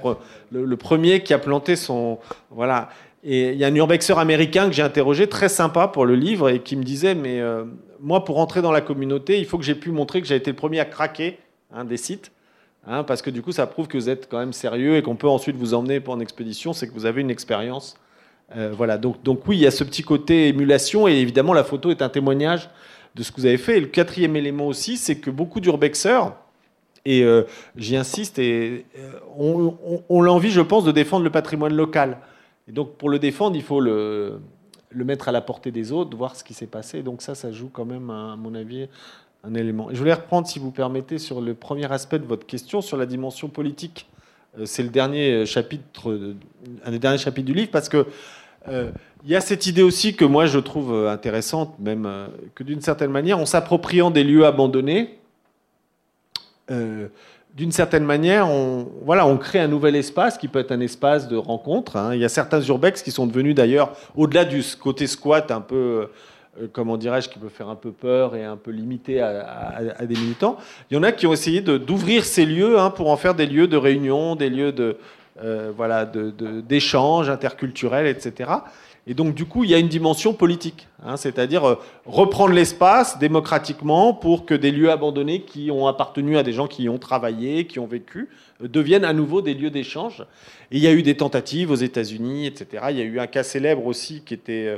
le 0.52 0.78
premier 0.78 1.22
qui 1.22 1.34
a 1.34 1.40
planté 1.40 1.76
son... 1.76 2.18
Voilà. 2.50 2.90
Et 3.24 3.52
il 3.52 3.58
y 3.58 3.64
a 3.64 3.68
un 3.68 3.76
urbexeur 3.76 4.18
américain 4.18 4.68
que 4.68 4.74
j'ai 4.74 4.82
interrogé, 4.82 5.28
très 5.28 5.50
sympa 5.50 5.88
pour 5.88 6.06
le 6.06 6.16
livre, 6.16 6.50
et 6.50 6.60
qui 6.60 6.76
me 6.76 6.84
disait, 6.84 7.14
mais 7.14 7.40
euh, 7.40 7.66
moi, 8.00 8.24
pour 8.24 8.40
entrer 8.40 8.62
dans 8.62 8.72
la 8.72 8.82
communauté, 8.82 9.40
il 9.40 9.46
faut 9.46 9.58
que 9.60 9.64
j'ai 9.64 9.76
pu 9.76 9.92
montrer 9.92 10.22
que 10.22 10.28
j'ai 10.28 10.36
été 10.36 10.50
le 10.50 10.56
premier 10.56 10.80
à 10.80 10.86
craquer 10.86 11.38
hein, 11.72 11.86
des 11.86 11.98
sites, 11.98 12.32
hein, 12.88 13.04
parce 13.04 13.22
que 13.22 13.30
du 13.30 13.44
coup, 13.44 13.52
ça 13.52 13.68
prouve 13.68 13.88
que 13.88 13.98
vous 13.98 14.10
êtes 14.10 14.28
quand 14.28 14.40
même 14.40 14.54
sérieux 14.54 14.96
et 14.96 15.04
qu'on 15.04 15.16
peut 15.16 15.30
ensuite 15.30 15.56
vous 15.56 15.76
emmener 15.76 16.00
pour 16.00 16.16
une 16.16 16.22
expédition, 16.22 16.74
c'est 16.74 16.88
que 16.88 16.94
vous 16.94 17.06
avez 17.06 17.22
une 17.22 17.30
expérience. 17.30 17.96
Euh, 18.58 18.74
voilà, 18.76 18.98
donc, 18.98 19.48
oui, 19.48 19.58
il 19.58 19.62
y 19.62 19.68
a 19.68 19.72
ce 19.72 19.84
petit 19.84 20.02
côté 20.02 20.48
émulation, 20.48 21.08
et 21.08 21.14
évidemment, 21.14 21.54
la 21.54 21.64
photo 21.64 21.92
est 21.92 22.02
un 22.02 22.10
témoignage 22.10 22.70
de 23.14 23.22
ce 23.22 23.32
que 23.32 23.40
vous 23.40 23.46
avez 23.46 23.58
fait. 23.58 23.78
Et 23.78 23.82
le 23.82 23.88
quatrième 23.88 24.36
élément 24.36 24.66
aussi, 24.66 24.98
c'est 24.98 25.18
que 25.18 25.30
beaucoup 25.30 25.60
d'urbexeurs, 25.60 26.36
et 27.06 27.24
euh, 27.24 27.44
j'y 27.78 27.96
insiste, 27.96 28.40
et, 28.40 28.86
ont 29.38 30.22
l'envie, 30.24 30.52
je 30.52 30.62
pense, 30.62 30.84
de 30.84 30.92
défendre 30.92 31.24
le 31.24 31.30
patrimoine 31.30 31.76
local. 31.76 32.18
Et 32.68 32.72
donc 32.72 32.96
pour 32.98 33.10
le 33.10 33.20
défendre, 33.20 33.56
il 33.56 33.64
faut 33.64 33.80
le, 33.80 34.40
mettre 34.94 35.30
à 35.30 35.32
la 35.32 35.42
portée 35.42 35.72
des 35.72 35.92
autres, 35.92 36.16
voir 36.16 36.36
ce 36.36 36.44
qui 36.44 36.54
s'est 36.54 36.68
passé. 36.68 37.02
Donc 37.02 37.22
ça, 37.22 37.36
ça 37.36 37.52
joue 37.52 37.70
quand 37.72 37.86
même, 37.86 38.10
à 38.10 38.36
mon 38.36 38.56
avis, 38.56 38.88
un 39.44 39.54
élément. 39.54 39.88
Je 39.92 39.98
voulais 39.98 40.14
reprendre, 40.14 40.48
si 40.48 40.60
vous 40.60 40.72
permettez, 40.72 41.18
sur 41.18 41.42
le 41.42 41.54
premier 41.54 41.92
aspect 41.92 42.20
de 42.20 42.26
votre 42.26 42.46
question, 42.46 42.82
sur 42.82 42.98
la 42.98 43.06
dimension 43.06 43.50
politique. 43.50 44.08
Euh, 44.60 44.66
c'est 44.66 44.84
le 44.84 44.90
dernier 44.90 45.46
chapitre, 45.46 46.36
un 46.86 46.92
des 46.92 47.00
derniers 47.00 47.18
chapitres 47.18 47.48
du 47.48 47.54
livre, 47.54 47.72
parce 47.72 47.90
que 47.90 48.06
euh, 48.68 48.92
il 49.24 49.32
y 49.32 49.36
a 49.36 49.42
cette 49.42 49.66
idée 49.66 49.82
aussi 49.82 50.16
que 50.16 50.26
moi 50.26 50.46
je 50.46 50.60
trouve 50.60 51.08
intéressante, 51.08 51.78
même 51.80 52.06
euh, 52.06 52.28
que 52.54 52.64
d'une 52.64 52.82
certaine 52.82 53.12
manière, 53.12 53.40
en 53.40 53.46
s'appropriant 53.46 54.12
des 54.12 54.24
lieux 54.24 54.46
abandonnés, 54.46 55.18
d'une 57.56 57.72
certaine 57.72 58.06
manière, 58.06 58.50
on, 58.50 58.88
voilà, 59.04 59.28
on 59.28 59.38
crée 59.38 59.60
un 59.60 59.68
nouvel 59.68 59.96
espace 59.96 60.38
qui 60.38 60.48
peut 60.48 60.60
être 60.60 60.72
un 60.72 60.80
espace 60.80 61.28
de 61.28 61.36
rencontre. 61.36 61.98
Hein. 61.98 62.14
Il 62.14 62.22
y 62.22 62.26
a 62.26 62.30
certains 62.30 62.62
urbex 62.62 63.02
qui 63.02 63.12
sont 63.12 63.28
devenus 63.28 63.56
d'ailleurs, 63.56 63.94
au-delà 64.16 64.46
du 64.46 64.64
côté 64.80 65.06
squat, 65.06 65.52
un 65.52 65.60
peu, 65.60 66.10
euh, 66.62 66.68
comment 66.72 66.98
dirais-je, 66.98 67.28
qui 67.28 67.40
peut 67.40 67.50
faire 67.50 67.68
un 67.68 67.76
peu 67.76 67.92
peur 67.92 68.36
et 68.36 68.46
un 68.46 68.56
peu 68.56 68.72
limité 68.72 69.20
à, 69.22 69.82
des 70.02 70.16
militants. 70.16 70.58
Il 70.90 70.96
y 70.96 70.98
en 70.98 71.04
a 71.04 71.12
qui 71.12 71.28
ont 71.28 71.34
essayé 71.34 71.62
d'ouvrir 71.62 72.24
ces 72.24 72.46
lieux 72.46 72.80
hein, 72.80 72.90
pour 72.90 73.10
en 73.10 73.18
faire 73.18 73.36
des 73.36 73.46
lieux 73.46 73.68
de 73.68 73.78
réunion, 73.78 74.36
des 74.36 74.50
lieux 74.50 74.72
de, 74.72 74.98
euh, 75.44 75.72
voilà, 75.76 76.06
d'échange 76.06 77.30
interculturel, 77.30 78.08
etc. 78.08 78.50
Et 79.08 79.16
donc, 79.16 79.34
du 79.34 79.46
coup, 79.46 79.64
il 79.64 79.72
y 79.72 79.74
a 79.74 79.80
une 79.80 79.88
dimension 79.88 80.34
politique, 80.34 80.88
hein, 81.04 81.18
c'est-à-dire 81.18 81.66
euh, 81.66 81.76
reprendre 82.06 82.54
l'espace 82.54 83.18
démocratiquement 83.18 84.14
pour 84.14 84.46
que 84.46 84.54
des 84.54 84.72
lieux 84.72 84.92
abandonnés 84.92 85.42
qui 85.42 85.72
ont 85.72 85.88
appartenu 85.88 86.38
à 86.38 86.44
des 86.44 86.54
gens 86.54 86.68
qui 86.68 86.84
y 86.84 86.90
ont 86.90 87.00
travaillé, 87.00 87.66
qui 87.66 87.80
ont 87.80 87.88
vécu, 87.88 88.30
euh, 88.64 88.68
deviennent 88.68 89.06
à 89.06 89.14
nouveau 89.14 89.42
des 89.42 89.56
lieux 89.56 89.72
d'échange. 89.72 90.24
Et 90.70 90.78
il 90.78 90.84
y 90.84 90.88
a 90.88 90.92
eu 90.92 91.02
des 91.02 91.18
tentatives 91.18 91.72
aux 91.72 91.76
États-Unis, 91.76 92.46
etc. 92.46 92.86
Il 92.92 92.98
y 92.98 93.02
a 93.02 93.06
eu 93.06 93.20
un 93.20 93.26
cas 93.26 93.42
célèbre 93.42 93.88
aussi 93.88 94.22
qui 94.24 94.36
était 94.36 94.78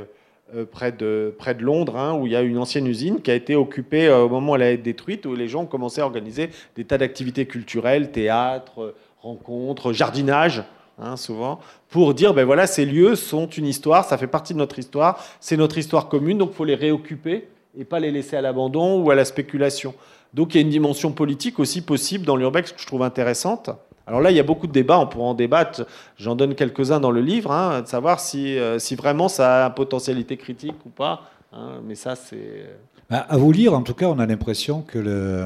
euh, 0.54 0.64
près, 0.64 0.90
de, 0.90 1.34
près 1.38 1.54
de 1.54 1.62
Londres, 1.62 1.98
hein, 1.98 2.14
où 2.14 2.26
il 2.26 2.32
y 2.32 2.36
a 2.36 2.40
une 2.40 2.56
ancienne 2.56 2.86
usine 2.86 3.20
qui 3.20 3.30
a 3.30 3.34
été 3.34 3.54
occupée 3.54 4.08
au 4.08 4.30
moment 4.30 4.52
où 4.52 4.56
elle 4.56 4.62
a 4.62 4.70
été 4.70 4.82
détruite, 4.82 5.26
où 5.26 5.34
les 5.34 5.48
gens 5.48 5.64
ont 5.64 5.66
commencé 5.66 6.00
à 6.00 6.06
organiser 6.06 6.48
des 6.76 6.84
tas 6.84 6.96
d'activités 6.96 7.44
culturelles, 7.44 8.10
théâtre, 8.10 8.94
rencontres, 9.20 9.92
jardinage. 9.92 10.62
Hein, 10.98 11.16
souvent, 11.16 11.58
pour 11.90 12.14
dire, 12.14 12.34
ben 12.34 12.44
voilà, 12.44 12.68
ces 12.68 12.86
lieux 12.86 13.16
sont 13.16 13.48
une 13.48 13.66
histoire, 13.66 14.04
ça 14.04 14.16
fait 14.16 14.28
partie 14.28 14.52
de 14.52 14.58
notre 14.58 14.78
histoire, 14.78 15.18
c'est 15.40 15.56
notre 15.56 15.76
histoire 15.76 16.08
commune, 16.08 16.38
donc 16.38 16.50
il 16.52 16.54
faut 16.54 16.64
les 16.64 16.76
réoccuper 16.76 17.48
et 17.76 17.84
pas 17.84 17.98
les 17.98 18.12
laisser 18.12 18.36
à 18.36 18.40
l'abandon 18.40 19.02
ou 19.02 19.10
à 19.10 19.16
la 19.16 19.24
spéculation. 19.24 19.94
Donc 20.34 20.54
il 20.54 20.58
y 20.58 20.60
a 20.60 20.62
une 20.62 20.70
dimension 20.70 21.10
politique 21.10 21.58
aussi 21.58 21.80
possible 21.80 22.24
dans 22.24 22.36
l'urbex 22.36 22.70
que 22.70 22.80
je 22.80 22.86
trouve 22.86 23.02
intéressante. 23.02 23.70
Alors 24.06 24.20
là, 24.20 24.30
il 24.30 24.36
y 24.36 24.40
a 24.40 24.44
beaucoup 24.44 24.66
de 24.66 24.72
débats, 24.72 24.98
on 24.98 25.06
pourra 25.06 25.26
en 25.26 25.34
débattre, 25.34 25.86
j'en 26.16 26.36
donne 26.36 26.54
quelques-uns 26.54 27.00
dans 27.00 27.10
le 27.10 27.22
livre, 27.22 27.50
hein, 27.50 27.82
de 27.82 27.88
savoir 27.88 28.20
si, 28.20 28.56
euh, 28.58 28.78
si 28.78 28.94
vraiment 28.94 29.28
ça 29.28 29.64
a 29.64 29.68
une 29.68 29.74
potentialité 29.74 30.36
critique 30.36 30.76
ou 30.86 30.90
pas. 30.90 31.22
Hein, 31.52 31.80
mais 31.84 31.94
ça, 31.94 32.14
c'est... 32.14 32.36
Euh, 32.36 32.74
bah, 33.10 33.26
à 33.28 33.36
vous 33.36 33.50
lire, 33.50 33.74
en 33.74 33.82
tout 33.82 33.94
cas, 33.94 34.06
on 34.06 34.18
a 34.18 34.26
l'impression 34.26 34.82
que 34.82 34.98
le... 34.98 35.44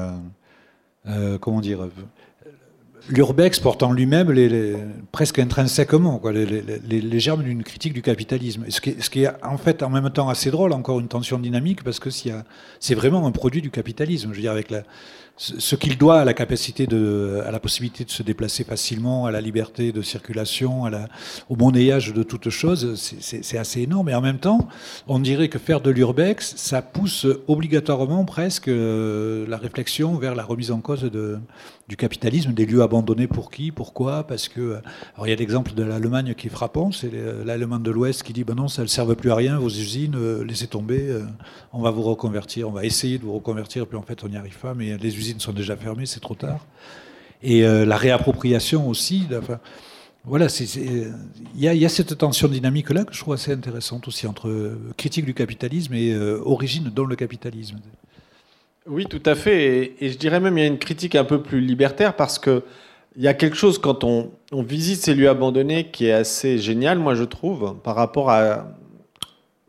Euh, 1.07 1.37
comment 1.39 1.61
dire 1.61 1.87
l'urbex 3.09 3.59
porte 3.59 3.83
en 3.83 3.91
lui-même 3.91 4.31
les, 4.31 4.75
presque 5.11 5.39
intrinsèquement 5.39 6.19
quoi, 6.19 6.31
les, 6.31 7.19
germes 7.19 7.43
d'une 7.43 7.63
critique 7.63 7.93
du 7.93 8.01
capitalisme. 8.01 8.65
Ce 8.69 8.79
qui, 8.79 9.23
est, 9.23 9.31
en 9.43 9.57
fait 9.57 9.83
en 9.83 9.89
même 9.89 10.09
temps 10.09 10.29
assez 10.29 10.51
drôle, 10.51 10.73
encore 10.73 10.99
une 10.99 11.07
tension 11.07 11.39
dynamique, 11.39 11.83
parce 11.83 11.99
que 11.99 12.09
c'est 12.09 12.95
vraiment 12.95 13.25
un 13.25 13.31
produit 13.31 13.61
du 13.61 13.71
capitalisme. 13.71 14.29
Je 14.31 14.35
veux 14.35 14.41
dire, 14.41 14.51
avec 14.51 14.69
la, 14.69 14.83
ce 15.39 15.75
qu'il 15.77 15.97
doit 15.97 16.19
à 16.19 16.25
la 16.25 16.33
capacité 16.33 16.85
de, 16.85 17.41
à 17.45 17.51
la 17.51 17.59
possibilité 17.61 18.03
de 18.03 18.09
se 18.09 18.23
déplacer 18.23 18.65
facilement, 18.65 19.25
à 19.25 19.31
la 19.31 19.39
liberté 19.39 19.93
de 19.93 20.01
circulation, 20.01 20.83
à 20.83 20.89
la, 20.89 21.07
au 21.47 21.55
monnayage 21.55 22.13
de 22.13 22.23
toutes 22.23 22.49
choses, 22.49 22.95
c'est 22.95 23.57
assez 23.57 23.81
énorme. 23.81 24.09
Et 24.09 24.15
en 24.15 24.21
même 24.21 24.39
temps, 24.39 24.67
on 25.07 25.17
dirait 25.17 25.47
que 25.47 25.57
faire 25.57 25.79
de 25.79 25.91
l'urbex, 25.91 26.55
ça 26.57 26.81
pousse 26.81 27.25
obligatoirement 27.47 28.25
presque 28.25 28.67
euh, 28.67 29.47
la 29.47 29.57
réflexion 29.57 30.15
vers 30.15 30.35
la 30.35 30.43
remise 30.43 30.71
en 30.71 30.81
cause 30.81 31.03
de, 31.03 31.39
du 31.89 31.97
capitalisme, 31.97 32.53
des 32.53 32.67
lieux 32.67 32.83
abandonnés 32.83 33.25
pour 33.25 33.49
qui, 33.49 33.71
pourquoi, 33.71 34.23
parce 34.23 34.47
que, 34.47 34.79
alors 35.15 35.25
il 35.25 35.31
y 35.31 35.33
a 35.33 35.35
l'exemple 35.35 35.73
de 35.73 35.81
l'Allemagne 35.81 36.35
qui 36.35 36.45
est 36.45 36.51
frappant, 36.51 36.91
c'est 36.91 37.11
l'Allemagne 37.43 37.81
de 37.81 37.89
l'Ouest 37.89 38.21
qui 38.21 38.31
dit, 38.31 38.43
ben 38.43 38.53
non, 38.53 38.67
ça 38.67 38.83
ne 38.83 38.87
serve 38.87 39.15
plus 39.15 39.31
à 39.31 39.35
rien, 39.35 39.57
vos 39.57 39.69
usines, 39.69 40.15
euh, 40.15 40.45
laissez 40.45 40.67
tomber, 40.67 41.09
euh, 41.09 41.25
on 41.73 41.81
va 41.81 41.89
vous 41.89 42.03
reconvertir, 42.03 42.69
on 42.69 42.71
va 42.71 42.85
essayer 42.85 43.17
de 43.17 43.23
vous 43.23 43.33
reconvertir, 43.33 43.87
puis 43.87 43.97
en 43.97 44.03
fait 44.03 44.23
on 44.23 44.27
n'y 44.29 44.37
arrive 44.37 44.59
pas, 44.59 44.75
mais 44.75 44.97
les 44.97 45.17
usines 45.17 45.39
sont 45.39 45.51
déjà 45.51 45.75
fermées, 45.75 46.05
c'est 46.05 46.19
trop 46.19 46.35
tard. 46.35 46.63
Et 47.41 47.65
euh, 47.65 47.85
la 47.85 47.97
réappropriation 47.97 48.87
aussi. 48.87 49.25
Enfin, 49.35 49.59
voilà, 50.25 50.45
il 50.75 51.13
y, 51.55 51.85
a 51.85 51.89
cette 51.89 52.15
tension 52.17 52.49
dynamique-là 52.49 53.05
que 53.05 53.13
je 53.13 53.19
trouve 53.19 53.33
assez 53.33 53.53
intéressante 53.53 54.07
aussi 54.07 54.27
entre 54.27 54.77
critique 54.97 55.25
du 55.25 55.33
capitalisme 55.33 55.93
et 55.93 56.15
origine 56.43 56.91
dans 56.93 57.05
le 57.05 57.15
capitalisme. 57.15 57.77
Oui, 58.89 59.05
tout 59.05 59.21
à 59.25 59.35
fait. 59.35 59.93
Et, 60.01 60.09
je 60.09 60.17
dirais 60.17 60.39
même 60.39 60.55
qu'il 60.55 60.63
y 60.63 60.65
a 60.65 60.69
une 60.69 60.79
critique 60.79 61.15
un 61.15 61.23
peu 61.23 61.41
plus 61.41 61.61
libertaire 61.61 62.15
parce 62.15 62.39
que 62.39 62.63
il 63.15 63.23
y 63.23 63.27
a 63.27 63.33
quelque 63.33 63.55
chose 63.55 63.77
quand 63.79 64.03
on, 64.03 64.31
visite 64.51 65.01
ces 65.01 65.13
lieux 65.13 65.29
abandonnés 65.29 65.89
qui 65.91 66.07
est 66.07 66.13
assez 66.13 66.57
génial, 66.57 66.99
moi 66.99 67.15
je 67.15 67.23
trouve, 67.23 67.75
par 67.83 67.95
rapport 67.95 68.29
à, 68.29 68.67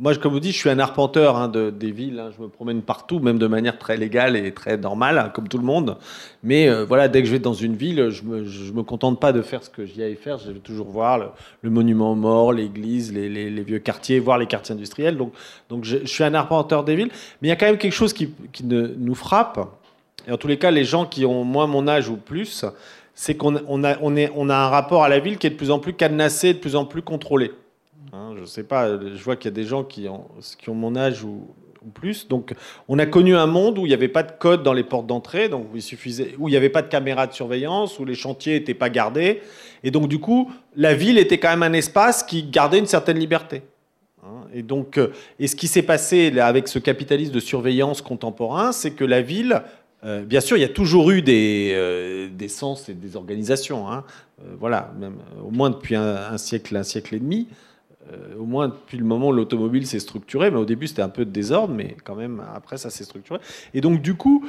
moi, 0.01 0.15
comme 0.17 0.33
vous 0.33 0.41
dites, 0.41 0.55
je 0.55 0.59
suis 0.59 0.71
un 0.71 0.79
arpenteur 0.79 1.37
hein, 1.37 1.49
de, 1.49 1.69
des 1.69 1.91
villes. 1.91 2.19
Hein. 2.19 2.31
Je 2.35 2.43
me 2.43 2.49
promène 2.49 2.81
partout, 2.81 3.19
même 3.19 3.39
de 3.39 3.47
manière 3.47 3.79
très 3.79 3.99
légale 3.99 4.35
et 4.35 4.53
très 4.53 4.79
normale, 4.79 5.31
comme 5.35 5.47
tout 5.47 5.59
le 5.59 5.65
monde. 5.65 5.99
Mais 6.43 6.71
euh, 6.71 6.87
voilà, 6.87 7.07
dès 7.09 7.21
que 7.21 7.27
je 7.27 7.33
vais 7.33 7.39
dans 7.39 7.53
une 7.53 7.77
ville, 7.77 8.09
je 8.09 8.23
me, 8.23 8.41
me 8.41 8.83
contente 8.83 9.21
pas 9.21 9.33
de 9.33 9.43
faire 9.43 9.63
ce 9.63 9.69
que 9.69 9.85
j'y 9.85 10.03
allais 10.03 10.15
faire. 10.15 10.39
Je 10.39 10.53
vais 10.53 10.59
toujours 10.59 10.89
voir 10.89 11.35
le, 11.63 11.69
monument 11.71 12.15
mort, 12.15 12.55
l'église, 12.55 13.13
les, 13.13 13.63
vieux 13.63 13.79
quartiers, 13.79 14.21
voir 14.21 14.39
les 14.39 14.47
quartiers 14.47 14.75
industriels. 14.75 15.19
Donc, 15.19 15.85
je, 15.85 15.99
suis 16.07 16.25
un 16.25 16.33
arpenteur 16.33 16.83
des 16.83 16.97
villes. 16.97 17.11
Mais 17.43 17.49
il 17.49 17.51
y 17.51 17.53
a 17.53 17.57
quand 17.57 17.67
même 17.67 17.79
quelque 17.79 17.93
chose 17.93 18.15
qui, 18.15 18.33
nous 18.65 19.15
frappe. 19.15 19.69
Et 20.27 20.33
en 20.33 20.39
tous 20.39 20.49
les 20.49 20.57
cas, 20.57 20.71
les 20.71 20.85
gens 20.85 21.05
qui 21.05 21.27
ont 21.27 21.45
moins 21.45 21.67
mon 21.67 21.87
âge 21.87 22.09
ou 22.09 22.17
plus, 22.17 22.65
c'est 23.15 23.35
qu'on 23.35 23.85
a 23.85 23.97
un 23.99 24.69
rapport 24.69 25.05
à 25.05 25.11
la 25.11 25.19
ville 25.19 25.37
qui 25.37 25.47
est 25.47 25.51
de 25.51 25.57
plus 25.57 25.71
en 25.71 25.79
plus 25.79 25.93
cadenassé, 25.93 26.55
de 26.55 26.59
plus 26.59 26.75
en 26.75 26.87
plus 26.87 27.03
contrôlé. 27.03 27.51
Hein, 28.13 28.35
je 28.39 28.45
sais 28.45 28.65
pas, 28.65 28.89
je 28.99 29.23
vois 29.23 29.37
qu'il 29.37 29.51
y 29.51 29.55
a 29.55 29.55
des 29.55 29.65
gens 29.65 29.85
qui 29.85 30.09
ont, 30.09 30.75
mon 30.75 30.97
âge 30.97 31.23
ou, 31.23 31.47
plus. 31.95 32.29
Donc, 32.29 32.53
on 32.89 32.99
a 32.99 33.07
connu 33.07 33.35
un 33.35 33.47
monde 33.47 33.79
où 33.79 33.87
il 33.87 33.89
n'y 33.89 33.95
avait 33.95 34.09
pas 34.09 34.23
de 34.23 34.33
code 34.33 34.63
dans 34.63 34.75
les 34.75 34.85
portes 34.85 35.07
d'entrée, 35.07 35.49
donc 35.49 35.67
il 35.75 35.81
suffisait, 35.81 36.35
où 36.39 36.49
il 36.49 36.51
n'y 36.51 36.57
avait 36.57 36.69
pas 36.69 36.83
de 36.83 36.89
caméra 36.89 37.27
de 37.27 37.33
surveillance, 37.33 37.99
où 37.99 38.05
les 38.05 38.15
chantiers 38.15 38.55
n'étaient 38.55 38.75
pas 38.75 38.91
gardés. 38.91 39.41
Et 39.83 39.91
donc, 39.91 40.09
du 40.09 40.19
coup, 40.19 40.51
la 40.77 40.93
ville 40.93 41.17
était 41.17 41.39
quand 41.39 41.49
même 41.49 41.63
un 41.63 41.73
espace 41.73 42.23
qui 42.23 42.43
gardait 42.43 42.79
une 42.79 42.87
certaine 42.87 43.19
liberté. 43.19 43.63
Hein. 44.23 44.43
Et 44.53 44.63
donc, 44.63 44.99
euh, 44.99 45.13
et 45.39 45.47
ce 45.47 45.57
qui 45.57 45.69
s'est 45.69 45.83
passé 45.83 46.39
avec 46.39 46.69
ce 46.69 46.79
capitalisme 46.79 47.33
de 47.33 47.41
surveillance 47.41 48.03
contemporain, 48.03 48.73
c'est 48.73 48.91
que 48.91 49.05
la 49.05 49.23
ville, 49.23 49.63
euh, 50.05 50.23
bien 50.23 50.41
sûr, 50.41 50.59
il 50.59 50.61
y 50.61 50.65
a 50.65 50.69
toujours 50.69 51.11
eu 51.11 51.23
des, 51.23 52.29
des 52.31 52.49
sens 52.49 52.91
et 52.91 52.95
des 52.95 53.17
organisations. 53.17 53.91
Hein. 53.91 54.05
voilà, 54.59 54.93
au 55.43 55.51
moins 55.51 55.71
depuis 55.71 55.95
un, 55.97 56.37
siècle, 56.37 56.77
un 56.77 56.83
siècle 56.83 57.15
et 57.15 57.21
demi. 57.21 57.49
Au 58.39 58.45
moins 58.45 58.69
depuis 58.69 58.99
le 58.99 59.05
moment 59.05 59.29
où 59.29 59.33
l'automobile 59.33 59.87
s'est 59.87 59.99
structuré, 59.99 60.51
mais 60.51 60.59
au 60.59 60.65
début 60.65 60.87
c'était 60.87 61.03
un 61.03 61.09
peu 61.09 61.25
de 61.25 61.31
désordre, 61.31 61.75
mais 61.75 61.97
quand 62.05 62.15
même 62.15 62.43
après 62.55 62.77
ça 62.77 62.91
s'est 62.91 63.05
structuré. 63.05 63.41
Et 63.75 63.81
donc 63.81 64.03
du 64.03 64.15
coup, 64.15 64.45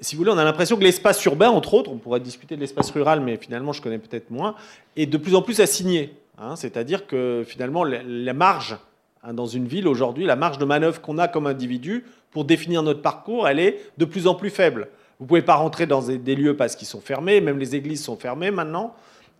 si 0.00 0.14
vous 0.16 0.20
voulez, 0.20 0.32
on 0.32 0.38
a 0.38 0.44
l'impression 0.44 0.76
que 0.76 0.84
l'espace 0.84 1.24
urbain, 1.24 1.50
entre 1.50 1.74
autres, 1.74 1.90
on 1.90 1.98
pourrait 1.98 2.20
discuter 2.20 2.56
de 2.56 2.60
l'espace 2.60 2.90
rural, 2.90 3.20
mais 3.20 3.36
finalement 3.36 3.72
je 3.72 3.82
connais 3.82 3.98
peut-être 3.98 4.30
moins, 4.30 4.54
est 4.96 5.06
de 5.06 5.16
plus 5.16 5.34
en 5.34 5.42
plus 5.42 5.60
assigné. 5.60 6.14
Hein, 6.38 6.54
c'est-à-dire 6.56 7.06
que 7.06 7.44
finalement, 7.46 7.82
la 7.82 8.34
marge 8.34 8.76
hein, 9.22 9.32
dans 9.32 9.46
une 9.46 9.66
ville 9.66 9.88
aujourd'hui, 9.88 10.24
la 10.26 10.36
marge 10.36 10.58
de 10.58 10.64
manœuvre 10.64 11.00
qu'on 11.00 11.18
a 11.18 11.28
comme 11.28 11.46
individu 11.46 12.04
pour 12.30 12.44
définir 12.44 12.82
notre 12.82 13.00
parcours, 13.00 13.48
elle 13.48 13.58
est 13.58 13.80
de 13.96 14.04
plus 14.04 14.26
en 14.26 14.34
plus 14.34 14.50
faible. 14.50 14.88
Vous 15.18 15.24
ne 15.24 15.28
pouvez 15.28 15.40
pas 15.40 15.54
rentrer 15.54 15.86
dans 15.86 16.02
des 16.02 16.34
lieux 16.34 16.54
parce 16.54 16.76
qu'ils 16.76 16.88
sont 16.88 17.00
fermés, 17.00 17.40
même 17.40 17.58
les 17.58 17.74
églises 17.74 18.04
sont 18.04 18.16
fermées 18.16 18.50
maintenant. 18.50 18.94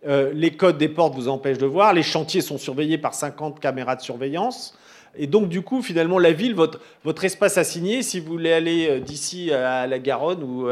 Euh, 0.06 0.32
les 0.32 0.52
codes 0.52 0.78
des 0.78 0.88
portes 0.88 1.14
vous 1.14 1.28
empêchent 1.28 1.58
de 1.58 1.66
voir, 1.66 1.92
les 1.92 2.02
chantiers 2.02 2.40
sont 2.40 2.58
surveillés 2.58 2.98
par 2.98 3.14
50 3.14 3.60
caméras 3.60 3.96
de 3.96 4.02
surveillance. 4.02 4.76
Et 5.18 5.26
donc, 5.26 5.48
du 5.48 5.62
coup, 5.62 5.82
finalement, 5.82 6.18
la 6.18 6.32
ville, 6.32 6.54
votre, 6.54 6.80
votre 7.02 7.24
espace 7.24 7.58
assigné, 7.58 8.02
si 8.02 8.20
vous 8.20 8.26
voulez 8.28 8.52
aller 8.52 8.88
euh, 8.88 9.00
d'ici 9.00 9.52
à 9.52 9.86
la 9.86 9.98
Garonne 9.98 10.42
ou 10.42 10.68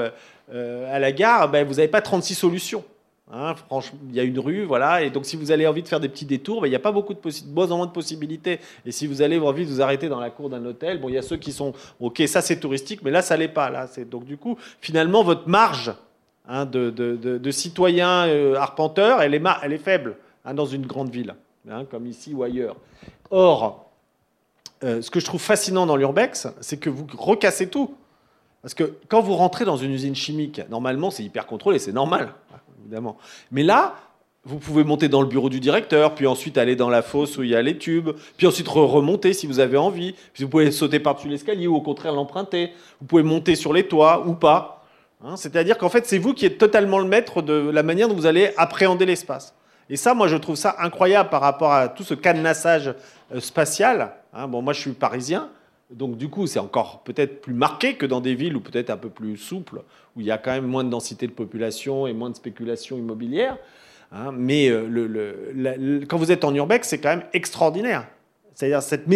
euh, 0.52 0.94
à 0.94 0.98
la 0.98 1.12
gare, 1.12 1.50
ben, 1.50 1.66
vous 1.66 1.74
n'avez 1.74 1.88
pas 1.88 2.02
36 2.02 2.34
solutions. 2.34 2.84
Hein, 3.32 3.54
franchement, 3.54 3.98
il 4.10 4.14
y 4.14 4.20
a 4.20 4.22
une 4.22 4.38
rue, 4.38 4.64
voilà. 4.64 5.02
Et 5.02 5.10
donc, 5.10 5.24
si 5.24 5.36
vous 5.36 5.50
avez 5.50 5.66
envie 5.66 5.82
de 5.82 5.88
faire 5.88 6.00
des 6.00 6.10
petits 6.10 6.26
détours, 6.26 6.60
ben, 6.60 6.66
il 6.66 6.70
n'y 6.70 6.76
a 6.76 6.80
pas 6.80 6.92
beaucoup 6.92 7.14
de 7.14 7.20
moins 7.54 7.86
de 7.86 7.90
possibilités. 7.90 8.60
Et 8.84 8.92
si 8.92 9.06
vous 9.06 9.22
avez 9.22 9.38
envie 9.38 9.64
de 9.64 9.70
vous 9.70 9.80
arrêter 9.80 10.08
dans 10.08 10.20
la 10.20 10.30
cour 10.30 10.50
d'un 10.50 10.64
hôtel, 10.66 11.00
bon, 11.00 11.08
il 11.08 11.14
y 11.14 11.18
a 11.18 11.22
ceux 11.22 11.38
qui 11.38 11.52
sont, 11.52 11.72
ok, 12.00 12.22
ça 12.26 12.42
c'est 12.42 12.60
touristique, 12.60 13.00
mais 13.02 13.10
là 13.10 13.22
ça 13.22 13.36
l'est 13.36 13.48
pas. 13.48 13.70
Là, 13.70 13.86
c'est 13.90 14.08
donc 14.08 14.26
du 14.26 14.36
coup, 14.36 14.58
finalement, 14.80 15.24
votre 15.24 15.48
marge 15.48 15.92
hein, 16.48 16.66
de, 16.66 16.90
de, 16.90 17.50
citoyens 17.50 18.26
euh, 18.26 18.56
arpenteurs, 18.56 19.22
elle 19.22 19.34
est, 19.34 19.78
faible 19.78 20.16
hein, 20.44 20.54
dans 20.54 20.66
une 20.66 20.86
grande 20.86 21.10
ville, 21.10 21.34
comme 21.90 22.06
ici 22.06 22.34
ou 22.34 22.42
ailleurs. 22.42 22.76
Or, 23.30 23.90
euh, 24.82 25.02
ce 25.02 25.10
que 25.10 25.20
je 25.20 25.24
trouve 25.24 25.40
fascinant 25.40 25.86
dans 25.86 25.96
l'urbex, 25.96 26.48
c'est 26.60 26.78
que 26.78 26.90
vous 26.90 27.06
recassez 27.16 27.68
tout. 27.68 27.94
Parce 28.62 28.74
que 28.74 28.94
quand 29.08 29.20
vous 29.20 29.34
rentrez 29.34 29.64
dans 29.64 29.76
une 29.76 29.92
usine 29.92 30.14
chimique, 30.14 30.60
normalement, 30.70 31.10
c'est 31.10 31.22
hyper 31.22 31.46
contrôlé, 31.46 31.78
c'est 31.78 31.92
normal 31.92 32.34
évidemment. 32.84 33.16
Mais 33.50 33.62
là, 33.62 33.94
vous 34.44 34.58
pouvez 34.58 34.84
monter 34.84 35.08
dans 35.08 35.22
le 35.22 35.26
bureau 35.26 35.48
du 35.48 35.58
directeur, 35.58 36.14
puis 36.14 36.26
ensuite 36.26 36.58
aller 36.58 36.76
dans 36.76 36.90
la 36.90 37.02
fosse 37.02 37.38
où 37.38 37.42
il 37.42 37.50
y 37.50 37.56
a 37.56 37.62
les 37.62 37.78
tubes, 37.78 38.10
puis 38.36 38.46
ensuite 38.46 38.68
remonter 38.68 39.32
si 39.32 39.46
vous 39.46 39.58
avez 39.58 39.78
envie. 39.78 40.14
Puis 40.34 40.44
vous 40.44 40.50
pouvez 40.50 40.70
sauter 40.70 41.00
par-dessus 41.00 41.28
l'escalier 41.28 41.66
ou 41.66 41.74
au 41.74 41.80
contraire 41.80 42.12
l'emprunter. 42.12 42.70
Vous 43.00 43.06
pouvez 43.06 43.22
monter 43.22 43.54
sur 43.54 43.72
les 43.72 43.86
toits 43.86 44.26
ou 44.26 44.34
pas. 44.34 44.73
Hein. 45.24 45.36
C'est-à-dire 45.36 45.78
qu'en 45.78 45.88
fait, 45.88 46.06
c'est 46.06 46.18
vous 46.18 46.34
qui 46.34 46.46
êtes 46.46 46.58
totalement 46.58 46.98
le 46.98 47.08
maître 47.08 47.42
de 47.42 47.70
la 47.70 47.82
manière 47.82 48.08
dont 48.08 48.14
vous 48.14 48.26
allez 48.26 48.50
appréhender 48.56 49.06
l'espace. 49.06 49.54
Et 49.90 49.96
ça, 49.96 50.14
moi, 50.14 50.28
je 50.28 50.36
trouve 50.36 50.56
ça 50.56 50.76
incroyable 50.78 51.30
par 51.30 51.40
rapport 51.40 51.72
à 51.72 51.88
tout 51.88 52.04
ce 52.04 52.14
cadenassage 52.14 52.94
euh, 53.34 53.40
spatial. 53.40 54.14
Hein. 54.32 54.48
Bon, 54.48 54.62
moi, 54.62 54.72
je 54.72 54.80
suis 54.80 54.92
parisien. 54.92 55.50
Donc 55.90 56.16
du 56.16 56.28
coup, 56.28 56.46
c'est 56.46 56.58
encore 56.58 57.02
peut-être 57.04 57.42
plus 57.42 57.54
marqué 57.54 57.94
que 57.94 58.06
dans 58.06 58.20
des 58.20 58.34
villes 58.34 58.56
où 58.56 58.60
peut-être 58.60 58.90
un 58.90 58.96
peu 58.96 59.10
plus 59.10 59.36
souple, 59.36 59.82
où 60.16 60.20
il 60.20 60.26
y 60.26 60.30
a 60.30 60.38
quand 60.38 60.50
même 60.50 60.66
moins 60.66 60.82
de 60.82 60.88
densité 60.88 61.26
de 61.26 61.32
population 61.32 62.06
et 62.06 62.12
moins 62.12 62.30
de 62.30 62.36
spéculation 62.36 62.96
immobilière. 62.96 63.58
Hein. 64.12 64.32
mais 64.32 64.68
euh, 64.68 66.04
quand 66.08 66.16
vous 66.16 66.30
êtes 66.30 66.44
en 66.44 66.54
urbex, 66.54 66.88
c'est 66.88 66.98
quand 66.98 67.10
même 67.10 67.24
extraordinaire. 67.32 68.06
C'est-à-dire 68.54 68.80
cette 68.82 69.06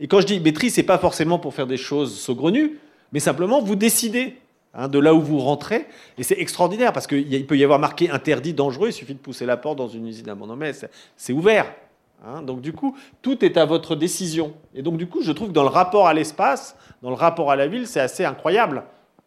et 0.00 0.08
quand 0.08 0.20
je 0.20 0.26
dis 0.26 0.40
maîtrise, 0.40 0.74
c'est 0.74 0.82
pas 0.82 0.98
forcément 0.98 1.38
pour 1.38 1.54
faire 1.54 1.66
des 1.66 1.76
choses 1.76 2.18
saugrenues, 2.18 2.78
mais 3.12 3.20
simplement 3.20 3.62
vous 3.62 3.76
décidez 3.76 4.36
hein, 4.78 4.88
de 4.88 4.98
là 4.98 5.12
où 5.12 5.20
vous 5.20 5.38
rentrez, 5.40 5.86
et 6.16 6.22
c'est 6.22 6.38
extraordinaire 6.38 6.94
parce 6.94 7.06
qu'il 7.06 7.46
peut 7.46 7.58
y 7.58 7.64
avoir 7.64 7.78
marqué 7.78 8.08
interdit, 8.08 8.54
dangereux. 8.54 8.88
Il 8.88 8.92
suffit 8.92 9.14
de 9.14 9.18
pousser 9.18 9.44
la 9.44 9.58
porte 9.58 9.76
dans 9.76 9.88
une 9.88 10.06
usine 10.06 10.30
à 10.30 10.34
mais 10.56 10.72
c'est 11.16 11.32
ouvert. 11.32 11.66
Hein. 12.26 12.42
donc 12.42 12.60
du 12.60 12.72
coup, 12.72 12.96
tout 13.22 13.44
est 13.44 13.56
à 13.56 13.64
votre 13.64 13.94
décision. 13.94 14.54
Et 14.74 14.82
donc 14.82 14.96
du 14.96 15.06
coup, 15.06 15.22
je 15.22 15.30
trouve 15.32 15.48
que 15.48 15.52
dans 15.52 15.62
le 15.62 15.68
rapport 15.68 16.08
à 16.08 16.14
l'espace, 16.14 16.76
dans 17.02 17.10
le 17.10 17.16
rapport 17.16 17.50
à 17.50 17.56
la 17.56 17.66
ville, 17.66 17.86
c'est 17.86 18.00
assez 18.00 18.24
incroyable. 18.24 18.84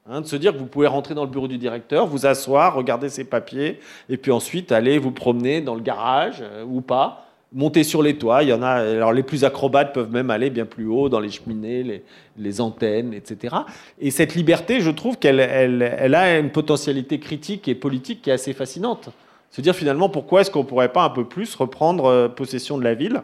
Hein, 0.10 0.22
de 0.22 0.26
se 0.26 0.36
dire 0.36 0.52
que 0.54 0.58
vous 0.58 0.66
pouvez 0.66 0.88
rentrer 0.88 1.14
dans 1.14 1.24
le 1.24 1.30
bureau 1.30 1.48
du 1.48 1.60
directeur, 1.60 2.08
vous 2.08 2.26
asseoir, 2.26 2.74
regarder 2.74 3.08
ses 3.08 3.24
papiers, 3.24 3.80
et 4.10 4.18
puis 4.18 4.32
ensuite 4.32 4.72
aller 4.72 4.98
vous 4.98 5.12
promener 5.12 5.62
dans 5.62 5.76
le 5.76 5.82
garage 5.82 6.40
euh, 6.42 6.66
ou 6.66 6.82
pas, 6.82 7.28
monter 7.54 7.84
sur 7.84 8.02
les 8.02 8.18
toits. 8.18 8.44
Il 8.44 8.50
y 8.50 8.54
en 8.54 8.62
a, 8.62 8.72
alors 8.72 9.14
les 9.14 9.24
plus 9.24 9.44
acrobates 9.44 9.94
peuvent 9.94 10.12
même 10.12 10.30
aller 10.30 10.50
bien 10.50 10.66
plus 10.66 10.88
haut 10.88 11.10
dans 11.10 11.20
les 11.20 11.30
cheminées, 11.30 12.04
les, 12.38 12.62
antennes, 12.62 13.14
etc. 13.14 13.56
Et 14.00 14.12
cette 14.12 14.36
liberté, 14.36 14.82
je 14.82 14.92
trouve 14.92 15.18
qu'elle 15.18 15.40
elle 15.40 16.16
a 16.16 16.40
une 16.40 16.52
potentialité 16.52 17.20
critique 17.20 17.68
et 17.68 17.76
politique 17.76 18.22
qui 18.22 18.30
est 18.30 18.34
assez 18.34 18.54
fascinante 18.54 19.12
se 19.52 19.62
dire 19.62 19.76
finalement 19.76 20.10
pourquoi 20.10 20.42
est-ce 20.42 20.50
qu'on 20.50 20.64
ne 20.64 20.68
pourrait 20.68 20.92
pas 20.92 21.04
un 21.04 21.10
peu 21.10 21.26
plus 21.26 21.54
reprendre 21.56 22.06
euh, 22.06 22.28
possession 22.30 22.78
de 22.78 22.84
la 22.84 22.96
ville 22.96 23.22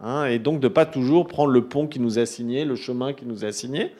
hein, 0.00 0.24
et 0.26 0.38
donc 0.38 0.60
de 0.60 0.68
pas 0.68 0.86
toujours 0.86 1.26
prendre 1.26 1.50
le 1.50 1.64
pont 1.64 1.86
qui 1.86 2.00
nous 2.00 2.18
est 2.18 2.22
assigné, 2.22 2.64
le 2.64 2.76
chemin 2.76 3.12
qui 3.12 3.26
nous 3.26 3.44
est 3.44 3.48
assigné. 3.48 3.92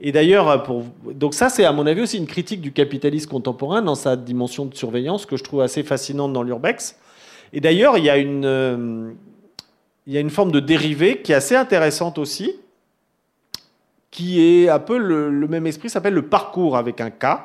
Et 0.00 0.10
d'ailleurs, 0.10 0.62
pour... 0.64 0.84
donc 1.12 1.34
ça 1.34 1.48
c'est 1.48 1.64
à 1.64 1.72
mon 1.72 1.86
avis 1.86 2.00
aussi 2.00 2.16
une 2.16 2.26
critique 2.26 2.60
du 2.60 2.72
capitalisme 2.72 3.30
contemporain 3.30 3.82
dans 3.82 3.94
sa 3.94 4.16
dimension 4.16 4.64
de 4.64 4.74
surveillance 4.74 5.26
que 5.26 5.36
je 5.36 5.44
trouve 5.44 5.60
assez 5.60 5.82
fascinante 5.82 6.32
dans 6.32 6.42
l'urbex. 6.42 6.98
Et 7.52 7.60
d'ailleurs, 7.60 7.98
il 7.98 8.04
y 8.04 8.10
a 8.10 8.16
une 8.16 8.44
euh, 8.44 9.12
il 10.06 10.12
y 10.12 10.16
a 10.16 10.20
une 10.20 10.30
forme 10.30 10.52
de 10.52 10.60
dérivée 10.60 11.22
qui 11.22 11.32
est 11.32 11.36
assez 11.36 11.54
intéressante 11.54 12.18
aussi, 12.18 12.56
qui 14.10 14.40
est 14.40 14.68
un 14.68 14.78
peu 14.78 14.98
le, 14.98 15.46
même 15.48 15.66
esprit, 15.66 15.88
s'appelle 15.90 16.14
le 16.14 16.26
parcours 16.26 16.76
avec 16.76 17.00
un 17.00 17.10
K. 17.10 17.38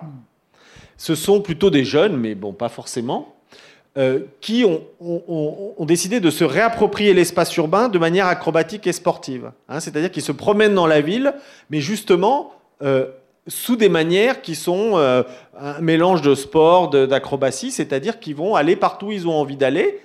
Ce 0.98 1.14
sont 1.14 1.42
plutôt 1.42 1.70
des 1.70 1.86
jeunes, 1.86 2.18
mais 2.18 2.34
bon, 2.34 2.54
pas 2.54 2.70
forcément, 2.70 3.36
euh, 3.98 4.22
qui 4.42 4.66
ont, 4.66 5.86
décidé 5.86 6.20
de 6.20 6.32
se 6.32 6.44
réapproprier 6.44 7.14
l'espace 7.14 7.56
urbain 7.56 7.90
de 7.90 8.00
manière 8.00 8.26
acrobatique 8.26 8.88
et 8.88 8.92
sportive. 8.92 9.52
Hein. 9.70 9.80
C'est-à-dire 9.80 10.12
qu'ils 10.12 10.24
se 10.24 10.32
promènent 10.32 10.76
dans 10.76 10.88
la 10.88 11.02
ville, 11.02 11.34
mais 11.70 11.80
justement 11.80 12.54
euh, 12.82 13.06
sous 13.48 13.76
des 13.76 13.90
manières 13.90 14.42
qui 14.42 14.56
sont 14.56 14.98
euh, 14.98 15.24
un 15.60 15.80
mélange 15.80 16.22
de 16.22 16.36
sport, 16.36 16.90
d'acrobatie, 16.90 17.72
c'est-à-dire 17.72 18.20
qu'ils 18.20 18.36
vont 18.36 18.56
aller 18.56 18.76
partout 18.76 19.08
où 19.08 19.12
ils 19.12 19.28
ont 19.28 19.36
envie 19.36 19.58
d'aller, 19.58 20.00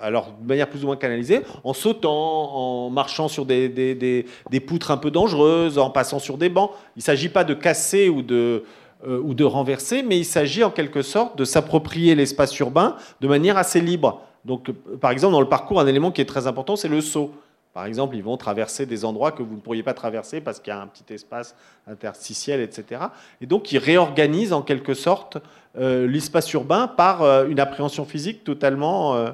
alors 0.00 0.32
de 0.40 0.48
manière 0.48 0.68
plus 0.68 0.82
ou 0.82 0.86
moins 0.86 0.96
canalisée, 0.96 1.42
en 1.62 1.72
sautant, 1.72 2.10
en 2.12 2.90
marchant 2.90 3.28
sur 3.28 3.46
des, 3.46 3.68
des 3.68 4.60
poutres 4.60 4.90
un 4.90 4.96
peu 4.96 5.10
dangereuses, 5.10 5.78
en 5.78 5.90
passant 5.90 6.18
sur 6.18 6.36
des 6.36 6.48
bancs. 6.48 6.70
Il 6.96 7.00
ne 7.00 7.02
s'agit 7.02 7.28
pas 7.28 7.44
de 7.44 7.54
casser 7.54 8.08
ou 8.08 8.22
de 8.22 8.64
euh, 9.06 9.20
ou 9.22 9.34
de 9.34 9.44
renverser, 9.44 10.02
mais 10.02 10.18
il 10.18 10.24
s'agit 10.24 10.64
en 10.64 10.70
quelque 10.70 11.02
sorte 11.02 11.36
de 11.36 11.44
s'approprier 11.44 12.14
l'espace 12.14 12.58
urbain 12.58 12.96
de 13.20 13.28
manière 13.28 13.58
assez 13.58 13.80
libre. 13.80 14.22
Donc, 14.46 14.70
par 14.98 15.10
exemple, 15.10 15.32
dans 15.32 15.42
le 15.42 15.48
parcours, 15.48 15.78
un 15.78 15.86
élément 15.86 16.10
qui 16.10 16.22
est 16.22 16.26
très 16.26 16.46
important, 16.46 16.74
c'est 16.74 16.88
le 16.88 17.02
saut. 17.02 17.30
Par 17.74 17.84
exemple, 17.84 18.16
ils 18.16 18.22
vont 18.22 18.38
traverser 18.38 18.86
des 18.86 19.04
endroits 19.04 19.32
que 19.32 19.42
vous 19.42 19.56
ne 19.56 19.60
pourriez 19.60 19.82
pas 19.82 19.92
traverser 19.92 20.40
parce 20.40 20.60
qu'il 20.60 20.72
y 20.72 20.76
a 20.76 20.80
un 20.80 20.86
petit 20.86 21.12
espace 21.12 21.54
interstitiel, 21.86 22.60
etc. 22.60 23.02
Et 23.40 23.46
donc, 23.46 23.72
ils 23.72 23.78
réorganisent 23.78 24.52
en 24.52 24.62
quelque 24.62 24.94
sorte 24.94 25.36
euh, 25.76 26.06
l'espace 26.06 26.50
urbain 26.52 26.86
par 26.86 27.22
une 27.46 27.60
appréhension 27.60 28.04
physique 28.04 28.44
totalement, 28.44 29.26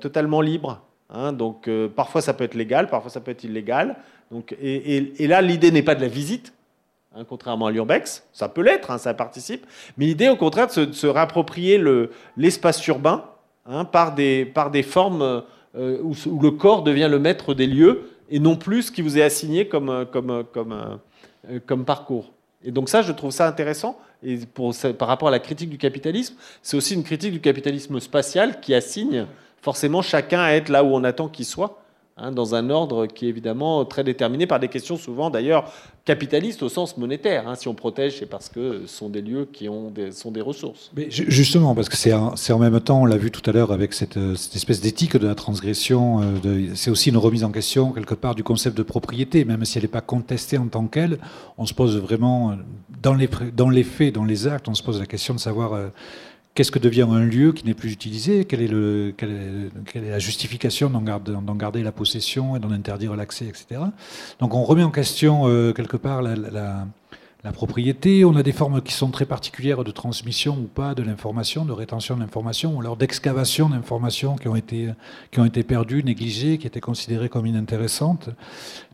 totalement 0.00 0.40
libre. 0.40 0.82
Hein. 1.10 1.32
donc, 1.32 1.68
parfois, 1.96 2.20
ça 2.20 2.34
peut 2.34 2.44
être 2.44 2.54
légal, 2.54 2.88
parfois, 2.88 3.10
ça 3.10 3.20
peut 3.20 3.30
être 3.30 3.44
illégal. 3.44 3.96
Donc, 4.30 4.54
et 4.60 5.26
là, 5.26 5.40
l'idée 5.40 5.70
n'est 5.70 5.82
pas 5.82 5.94
de 5.94 6.02
la 6.02 6.08
visite, 6.08 6.52
Hein, 7.18 7.24
contrairement 7.28 7.66
à 7.66 7.70
l'urbex. 7.70 8.24
Ça 8.32 8.48
peut 8.48 8.60
l'être, 8.60 8.90
hein, 8.90 8.98
ça 8.98 9.14
participe. 9.14 9.66
Mais 9.96 10.06
l'idée, 10.06 10.28
au 10.28 10.36
contraire, 10.36 10.66
de 10.66 10.92
se, 10.92 11.06
réapproprier 11.06 11.82
l'espace 12.36 12.86
urbain 12.86 13.24
par, 13.92 14.14
des, 14.14 14.44
par 14.44 14.70
des 14.70 14.82
formes 14.82 15.42
euh, 15.78 15.98
où, 16.02 16.40
le 16.40 16.50
corps 16.50 16.82
devient 16.82 17.08
le 17.10 17.18
maître 17.18 17.54
des 17.54 17.66
lieux 17.66 18.10
et 18.30 18.40
non 18.40 18.56
plus 18.56 18.84
ce 18.84 18.92
qui 18.92 19.02
vous 19.02 19.16
est 19.16 19.22
assigné 19.22 19.68
comme, 19.68 20.06
comme, 20.10 20.44
comme, 20.52 20.98
euh, 21.50 21.58
comme 21.66 21.84
parcours. 21.84 22.32
Et 22.64 22.72
donc 22.72 22.88
ça, 22.88 23.02
je 23.02 23.12
trouve 23.12 23.30
ça 23.30 23.46
intéressant. 23.46 23.98
Et 24.22 24.38
pour, 24.38 24.74
par 24.98 25.08
rapport 25.08 25.28
à 25.28 25.30
la 25.30 25.38
critique 25.38 25.70
du 25.70 25.78
capitalisme, 25.78 26.34
c'est 26.62 26.76
aussi 26.76 26.94
une 26.94 27.04
critique 27.04 27.32
du 27.32 27.40
capitalisme 27.40 28.00
spatial 28.00 28.60
qui 28.60 28.74
assigne 28.74 29.26
forcément 29.60 30.02
chacun 30.02 30.40
à 30.40 30.52
être 30.52 30.68
là 30.68 30.82
où 30.82 30.88
on 30.88 31.04
attend 31.04 31.28
qu'il 31.28 31.44
soit. 31.44 31.80
Hein, 32.20 32.32
dans 32.32 32.56
un 32.56 32.68
ordre 32.68 33.06
qui 33.06 33.26
est 33.26 33.28
évidemment 33.28 33.84
très 33.84 34.02
déterminé 34.02 34.46
par 34.48 34.58
des 34.58 34.66
questions 34.66 34.96
souvent 34.96 35.30
d'ailleurs 35.30 35.72
capitalistes 36.04 36.64
au 36.64 36.68
sens 36.68 36.96
monétaire. 36.96 37.46
Hein. 37.46 37.54
Si 37.54 37.68
on 37.68 37.74
protège, 37.74 38.18
c'est 38.18 38.26
parce 38.26 38.48
que 38.48 38.82
ce 38.86 38.96
sont 38.96 39.08
des 39.08 39.22
lieux 39.22 39.48
qui 39.52 39.68
ont 39.68 39.92
sont 40.10 40.32
des 40.32 40.40
ressources. 40.40 40.90
Mais 40.96 41.08
justement, 41.10 41.76
parce 41.76 41.88
que 41.88 41.96
c'est 41.96 42.12
en 42.12 42.58
même 42.58 42.80
temps, 42.80 43.02
on 43.02 43.04
l'a 43.04 43.18
vu 43.18 43.30
tout 43.30 43.48
à 43.48 43.52
l'heure 43.52 43.70
avec 43.70 43.92
cette, 43.92 44.18
cette, 44.36 44.56
espèce 44.56 44.80
d'éthique 44.80 45.16
de 45.16 45.28
la 45.28 45.36
transgression, 45.36 46.20
euh, 46.44 46.66
c'est 46.74 46.90
aussi 46.90 47.10
une 47.10 47.18
remise 47.18 47.44
en 47.44 47.52
question 47.52 47.92
quelque 47.92 48.14
part 48.14 48.34
du 48.34 48.42
concept 48.42 48.76
de 48.76 48.82
propriété, 48.82 49.44
même 49.44 49.64
si 49.64 49.78
elle 49.78 49.84
n'est 49.84 49.88
pas 49.88 50.00
contestée 50.00 50.58
en 50.58 50.66
tant 50.66 50.86
qu'elle. 50.88 51.18
On 51.56 51.66
se 51.66 51.74
pose 51.74 51.96
vraiment, 51.98 52.56
dans 53.00 53.14
les, 53.14 53.28
dans 53.54 53.70
les 53.70 53.84
faits, 53.84 54.14
dans 54.14 54.24
les 54.24 54.48
actes, 54.48 54.66
on 54.66 54.74
se 54.74 54.82
pose 54.82 54.98
la 54.98 55.06
question 55.06 55.34
de 55.34 55.40
savoir... 55.40 55.74
Euh, 55.74 55.88
qu'est-ce 56.58 56.72
que 56.72 56.80
devient 56.80 57.06
un 57.08 57.24
lieu 57.24 57.52
qui 57.52 57.64
n'est 57.64 57.74
plus 57.74 57.92
utilisé? 57.92 58.44
Quelle 58.44 58.62
est, 58.62 59.14
la 59.94 60.18
justification 60.18 60.90
d'en 60.90 61.54
garder, 61.54 61.84
la 61.84 61.92
possession 61.92 62.56
et 62.56 62.58
d'en 62.58 62.72
interdire 62.72 63.14
l'accès, 63.14 63.44
etc. 63.44 63.80
Donc 64.40 64.54
on 64.54 64.64
remet 64.64 64.82
en 64.82 64.90
question 64.90 65.44
quelque 65.72 65.96
part 65.96 66.20
la 66.20 66.88
propriété. 67.52 68.24
On 68.24 68.36
a 68.36 68.42
des 68.42 68.52
formes 68.52 68.82
qui 68.82 68.92
sont 68.92 69.10
très 69.10 69.24
particulières 69.24 69.84
de 69.84 69.90
transmission 69.90 70.56
ou 70.56 70.66
pas 70.66 70.94
de 70.94 71.02
l'information, 71.02 71.64
de 71.64 71.72
rétention 71.72 72.16
d'information, 72.16 72.76
ou 72.76 72.80
alors 72.80 72.96
d'excavation 72.96 73.68
d'informations 73.68 74.36
qui, 74.36 74.48
ont 74.48 74.56
été, 74.56 74.90
qui 75.30 75.40
ont 75.40 75.44
été 75.44 75.62
perdues, 75.62 76.02
négligées, 76.02 76.58
qui 76.58 76.66
étaient 76.66 76.80
considérées 76.80 77.28
comme 77.28 77.46
inintéressantes. 77.46 78.30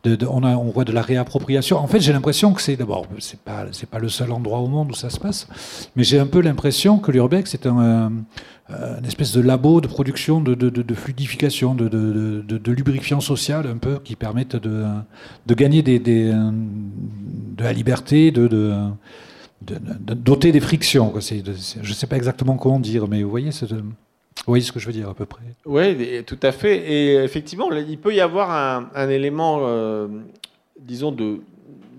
on, 0.05 0.43
a, 0.43 0.55
on, 0.55 0.69
voit 0.69 0.85
de 0.85 0.91
la 0.91 1.01
réappropriation. 1.01 1.77
En 1.77 1.87
fait, 1.87 1.99
j'ai 1.99 2.13
l'impression 2.13 2.53
que 2.53 2.61
c'est 2.61 2.75
d'abord, 2.75 3.07
c'est 3.19 3.39
pas, 3.39 3.65
pas 3.89 3.99
le 3.99 4.09
seul 4.09 4.31
endroit 4.31 4.59
au 4.59 4.67
monde 4.67 4.91
où 4.91 4.95
ça 4.95 5.09
se 5.09 5.19
passe, 5.19 5.47
mais 5.95 6.03
j'ai 6.03 6.19
un 6.19 6.27
peu 6.27 6.41
l'impression 6.41 6.99
que 6.99 7.11
l'urbex 7.11 7.53
est 7.53 7.65
un 7.65 8.11
euh, 8.71 8.97
une 8.97 9.05
espèce 9.05 9.31
de 9.31 9.41
labo 9.41 9.79
de 9.79 9.87
production 9.87 10.41
de, 10.41 10.95
fluidification, 10.95 11.75
de, 11.75 12.71
lubrifiant 12.71 13.19
social 13.19 13.67
un 13.67 13.77
peu, 13.77 13.99
qui 13.99 14.15
permettent 14.15 14.55
de, 14.55 14.85
gagner 15.53 15.83
de 15.83 16.33
la 17.63 17.73
liberté, 17.73 18.31
de, 18.31 18.49
doter 19.61 20.51
des 20.51 20.59
frictions. 20.59 21.13
je 21.19 21.87
ne 21.87 21.93
sais 21.93 22.07
pas 22.07 22.15
exactement 22.15 22.57
comment 22.57 22.79
dire, 22.79 23.07
mais 23.07 23.21
vous 23.21 23.29
voyez, 23.29 23.51
ce 23.51 23.65
que 23.65 24.79
je 24.79 24.87
veux 24.87 24.93
dire 24.93 25.09
à 25.09 25.13
peu 25.13 25.27
près. 25.27 25.43
Oui, 25.65 26.23
tout 26.25 26.39
à 26.41 26.51
fait. 26.51 26.91
Et 26.91 27.15
effectivement, 27.23 27.71
il 27.71 27.99
peut 27.99 28.15
y 28.15 28.21
avoir 28.21 28.89
un, 28.95 29.09
élément, 29.09 29.59
euh, 29.61 30.07
disons, 30.79 31.11
de 31.11 31.41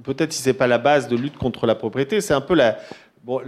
peut-être 0.02 0.32
si 0.32 0.42
c'est 0.42 0.52
pas 0.52 0.66
la 0.66 0.78
base 0.78 1.06
de 1.06 1.16
lutte 1.16 1.36
contre 1.36 1.66
la 1.66 1.76
propriété, 1.76 2.20
c'est 2.20 2.34
un 2.34 2.40
peu 2.40 2.54
la, 2.54 2.78
Bon, 3.26 3.40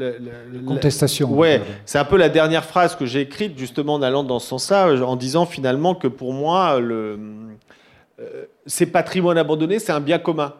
contestation. 0.66 1.32
Ouais, 1.32 1.62
c'est 1.86 1.98
un 1.98 2.04
peu 2.04 2.16
la 2.16 2.28
dernière 2.28 2.64
phrase 2.64 2.96
que 2.96 3.06
j'ai 3.06 3.20
écrite 3.20 3.56
justement 3.56 3.94
en 3.94 4.02
allant 4.02 4.24
dans 4.24 4.40
ce 4.40 4.48
sens-là, 4.48 4.92
en 5.04 5.14
disant 5.14 5.46
finalement 5.46 5.94
que 5.94 6.08
pour 6.08 6.32
moi, 6.32 6.80
le, 6.80 7.16
euh, 8.18 8.46
ces 8.66 8.86
patrimoines 8.86 9.38
abandonnés, 9.38 9.78
c'est 9.78 9.92
un 9.92 10.00
bien 10.00 10.18
commun. 10.18 10.52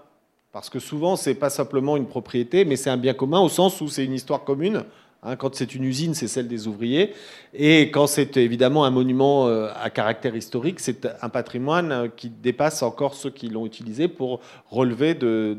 Parce 0.53 0.71
que 0.71 0.79
souvent, 0.79 1.17
c'est 1.17 1.35
pas 1.35 1.51
simplement 1.51 1.97
une 1.97 2.07
propriété, 2.07 2.65
mais 2.65 2.77
c'est 2.77 2.91
un 2.91 2.97
bien 2.97 3.13
commun 3.13 3.41
au 3.41 3.49
sens 3.49 3.81
où 3.81 3.89
c'est 3.89 4.05
une 4.05 4.15
histoire 4.15 4.45
commune. 4.45 4.85
Hein, 5.25 5.35
quand 5.35 5.57
c'est 5.57 5.75
une 5.75 5.83
usine, 5.83 6.15
c'est 6.15 6.29
celle 6.29 6.47
des 6.47 6.69
ouvriers. 6.69 7.13
Et 7.53 7.91
quand 7.91 8.07
c'est 8.07 8.37
évidemment 8.37 8.85
un 8.85 8.91
monument 8.91 9.49
euh, 9.49 9.69
à 9.75 9.91
caractère 9.91 10.37
historique, 10.37 10.79
c'est 10.79 11.09
un 11.23 11.29
patrimoine 11.29 11.91
euh, 11.91 12.09
qui 12.09 12.29
dépasse 12.29 12.85
encore 12.85 13.15
ceux 13.15 13.31
qui 13.31 13.49
l'ont 13.49 13.67
utilisé 13.67 14.07
pour 14.07 14.41
relever 14.71 15.15
de, 15.15 15.59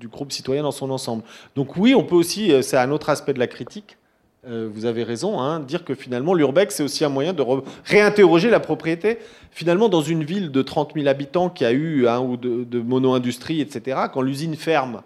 du 0.00 0.08
groupe 0.08 0.32
citoyen 0.32 0.62
dans 0.62 0.72
son 0.72 0.90
ensemble. 0.90 1.24
Donc 1.56 1.76
oui, 1.76 1.94
on 1.94 2.04
peut 2.04 2.14
aussi, 2.14 2.52
euh, 2.52 2.62
c'est 2.62 2.78
un 2.78 2.90
autre 2.90 3.10
aspect 3.10 3.34
de 3.34 3.38
la 3.38 3.46
critique, 3.46 3.98
vous 4.46 4.84
avez 4.84 5.04
raison, 5.04 5.40
hein, 5.40 5.58
dire 5.58 5.86
que 5.86 5.94
finalement 5.94 6.34
l'urbex, 6.34 6.74
c'est 6.74 6.82
aussi 6.82 7.02
un 7.02 7.08
moyen 7.08 7.32
de 7.32 7.42
réinterroger 7.86 8.50
la 8.50 8.60
propriété. 8.60 9.16
Finalement, 9.50 9.88
dans 9.88 10.02
une 10.02 10.22
ville 10.22 10.52
de 10.52 10.60
30 10.60 10.92
000 10.94 11.06
habitants 11.06 11.48
qui 11.48 11.64
a 11.64 11.72
eu 11.72 12.06
un 12.06 12.20
ou 12.20 12.36
deux 12.36 12.66
de 12.66 12.78
mono-industrie, 12.78 13.62
etc., 13.62 14.00
quand 14.12 14.20
l'usine 14.20 14.54
ferme, 14.54 15.00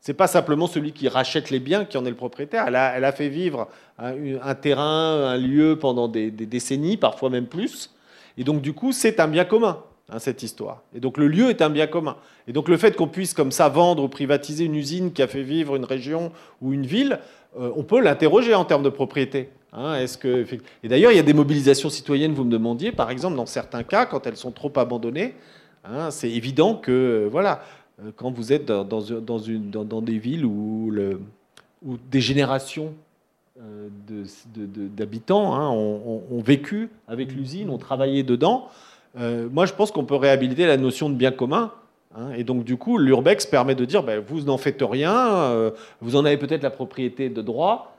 c'est 0.00 0.14
pas 0.14 0.26
simplement 0.26 0.66
celui 0.66 0.92
qui 0.92 1.08
rachète 1.08 1.50
les 1.50 1.60
biens 1.60 1.84
qui 1.84 1.98
en 1.98 2.06
est 2.06 2.10
le 2.10 2.16
propriétaire. 2.16 2.64
Elle 2.66 2.76
a, 2.76 3.12
fait 3.12 3.28
vivre 3.28 3.68
un, 3.98 4.54
terrain, 4.54 5.28
un 5.28 5.36
lieu 5.36 5.78
pendant 5.78 6.08
des, 6.08 6.30
décennies, 6.30 6.96
parfois 6.96 7.28
même 7.28 7.46
plus. 7.46 7.90
Et 8.38 8.44
donc, 8.44 8.62
du 8.62 8.72
coup, 8.72 8.92
c'est 8.92 9.20
un 9.20 9.28
bien 9.28 9.44
commun, 9.44 9.82
hein, 10.10 10.18
cette 10.18 10.42
histoire. 10.42 10.82
Et 10.94 11.00
donc, 11.00 11.18
le 11.18 11.28
lieu 11.28 11.50
est 11.50 11.60
un 11.60 11.68
bien 11.68 11.86
commun. 11.86 12.16
Et 12.48 12.52
donc, 12.54 12.68
le 12.68 12.78
fait 12.78 12.96
qu'on 12.96 13.08
puisse, 13.08 13.34
comme 13.34 13.52
ça, 13.52 13.68
vendre 13.68 14.02
ou 14.02 14.08
privatiser 14.08 14.64
une 14.64 14.74
usine 14.74 15.12
qui 15.12 15.20
a 15.20 15.28
fait 15.28 15.42
vivre 15.42 15.76
une 15.76 15.84
région 15.84 16.32
ou 16.62 16.72
une 16.72 16.86
ville, 16.86 17.18
euh, 17.58 17.70
on 17.76 17.82
peut 17.82 18.00
l'interroger 18.00 18.54
en 18.54 18.64
termes 18.64 18.82
de 18.82 18.88
propriété. 18.88 19.50
Hein. 19.74 20.02
Et 20.82 20.88
d'ailleurs, 20.88 21.12
il 21.12 21.16
y 21.16 21.20
a 21.20 21.24
des 21.24 21.34
mobilisations 21.34 21.90
citoyennes, 21.90 22.32
vous 22.32 22.44
me 22.44 22.50
demandiez, 22.50 22.90
par 22.90 23.10
exemple, 23.10 23.36
dans 23.36 23.46
certains 23.46 23.82
cas, 23.82 24.06
quand 24.06 24.26
elles 24.26 24.36
sont 24.36 24.50
trop 24.50 24.72
abandonnées, 24.76 25.34
hein, 25.84 26.10
c'est 26.10 26.30
évident 26.30 26.74
que, 26.74 27.28
voilà, 27.30 27.62
quand 28.16 28.30
vous 28.30 28.52
êtes 28.52 28.66
dans, 28.66 30.02
des 30.02 30.18
villes 30.18 30.44
où, 30.44 30.90
le, 30.90 31.20
où 31.84 31.96
des 32.10 32.20
générations 32.20 32.94
euh, 33.58 33.88
d'habitants 34.96 35.54
hein, 35.54 35.68
ont, 35.68 36.40
vécu 36.40 36.88
avec 37.08 37.32
l'usine, 37.32 37.68
ont 37.68 37.78
travaillé 37.78 38.22
dedans, 38.22 38.68
euh, 39.18 39.48
moi 39.52 39.66
je 39.66 39.74
pense 39.74 39.90
qu'on 39.90 40.04
peut 40.04 40.14
réhabiliter 40.14 40.66
la 40.66 40.76
notion 40.76 41.10
de 41.10 41.14
bien 41.14 41.30
commun. 41.30 41.72
Hein, 42.16 42.32
et 42.36 42.44
donc 42.44 42.64
du 42.64 42.76
coup, 42.76 42.96
l'urbex 42.96 43.46
permet 43.46 43.74
de 43.74 43.84
dire, 43.84 44.02
ben, 44.02 44.22
vous 44.26 44.42
n'en 44.42 44.56
faites 44.56 44.82
rien, 44.82 45.72
vous 46.00 46.16
en 46.16 46.24
avez 46.24 46.38
peut-être 46.38 46.62
la 46.62 46.70
propriété 46.70 47.28
de 47.28 47.42
droit, 47.42 47.96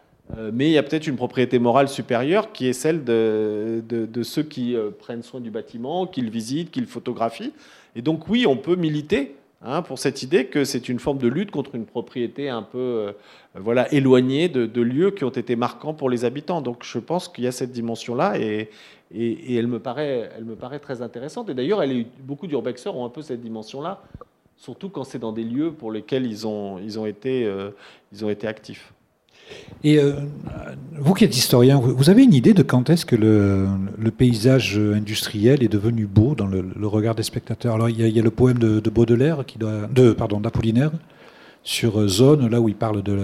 mais 0.53 0.69
il 0.69 0.71
y 0.71 0.77
a 0.77 0.83
peut-être 0.83 1.07
une 1.07 1.15
propriété 1.15 1.59
morale 1.59 1.89
supérieure 1.89 2.51
qui 2.51 2.67
est 2.67 2.73
celle 2.73 3.03
de, 3.03 3.83
de 3.87 4.23
ceux 4.23 4.43
qui 4.43 4.75
prennent 4.99 5.23
soin 5.23 5.41
du 5.41 5.51
bâtiment, 5.51 6.07
qui 6.07 6.21
le 6.21 6.29
visitent, 6.29 6.71
qui 6.71 6.79
le 6.79 6.87
photographient. 6.87 7.51
Et 7.95 8.01
donc 8.01 8.27
oui, 8.29 8.45
on 8.47 8.57
peut 8.57 8.75
militer 8.75 9.35
Hein, 9.63 9.83
pour 9.83 9.99
cette 9.99 10.23
idée 10.23 10.47
que 10.47 10.63
c'est 10.63 10.89
une 10.89 10.97
forme 10.97 11.19
de 11.19 11.27
lutte 11.27 11.51
contre 11.51 11.75
une 11.75 11.85
propriété 11.85 12.49
un 12.49 12.63
peu 12.63 12.79
euh, 12.79 13.11
voilà, 13.53 13.93
éloignée 13.93 14.49
de, 14.49 14.81
lieux 14.81 15.11
qui 15.11 15.23
ont 15.23 15.29
été 15.29 15.55
marquants 15.55 15.93
pour 15.93 16.09
les 16.09 16.25
habitants. 16.25 16.61
Donc 16.61 16.83
je 16.83 16.97
pense 16.97 17.27
qu'il 17.27 17.43
y 17.43 17.47
a 17.47 17.51
cette 17.51 17.71
dimension-là 17.71 18.39
et, 18.39 18.71
et, 19.13 19.55
elle, 19.55 19.67
me 19.67 19.79
paraît, 19.79 20.31
elle 20.35 20.45
me 20.45 20.55
paraît 20.55 20.79
très 20.79 21.03
intéressante. 21.03 21.49
Et 21.49 21.53
d'ailleurs, 21.53 21.83
beaucoup 22.23 22.47
d'urbexeurs 22.47 22.95
ont 22.97 23.05
un 23.05 23.09
peu 23.09 23.21
cette 23.21 23.41
dimension-là, 23.41 24.01
surtout 24.57 24.89
quand 24.89 25.03
c'est 25.03 25.19
dans 25.19 25.31
des 25.31 25.43
lieux 25.43 25.71
pour 25.71 25.91
lesquels 25.91 26.25
ils 26.25 26.47
ont, 26.47 26.79
ils 26.79 26.97
ont, 26.97 27.05
été, 27.05 27.45
euh, 27.45 27.69
ils 28.11 28.25
ont 28.25 28.31
été 28.31 28.47
actifs. 28.47 28.93
Et 29.83 29.97
euh, 29.97 30.13
vous 30.99 31.13
qui 31.13 31.23
êtes 31.23 31.35
historien, 31.35 31.79
vous 31.79 32.09
avez 32.09 32.23
une 32.23 32.33
idée 32.33 32.53
de 32.53 32.61
quand 32.61 32.89
est-ce 32.89 33.05
que 33.05 33.15
le, 33.15 34.11
paysage 34.11 34.77
industriel 34.77 35.63
est 35.63 35.67
devenu 35.67 36.05
beau 36.05 36.35
dans 36.35 36.47
le, 36.47 36.87
regard 36.87 37.15
des 37.15 37.23
spectateurs? 37.23 37.75
Alors 37.75 37.89
il 37.89 37.99
y, 37.99 38.19
a, 38.19 38.23
le 38.23 38.31
poème 38.31 38.59
de, 38.59 38.89
Baudelaire, 38.89 39.43
pardon, 40.17 40.39
d'Apollinaire, 40.39 40.91
sur 41.63 41.99
euh, 41.99 42.07
Zone, 42.07 42.49
là 42.49 42.59
où 42.59 42.69
il 42.69 42.75
parle 42.75 43.03
de 43.03 43.17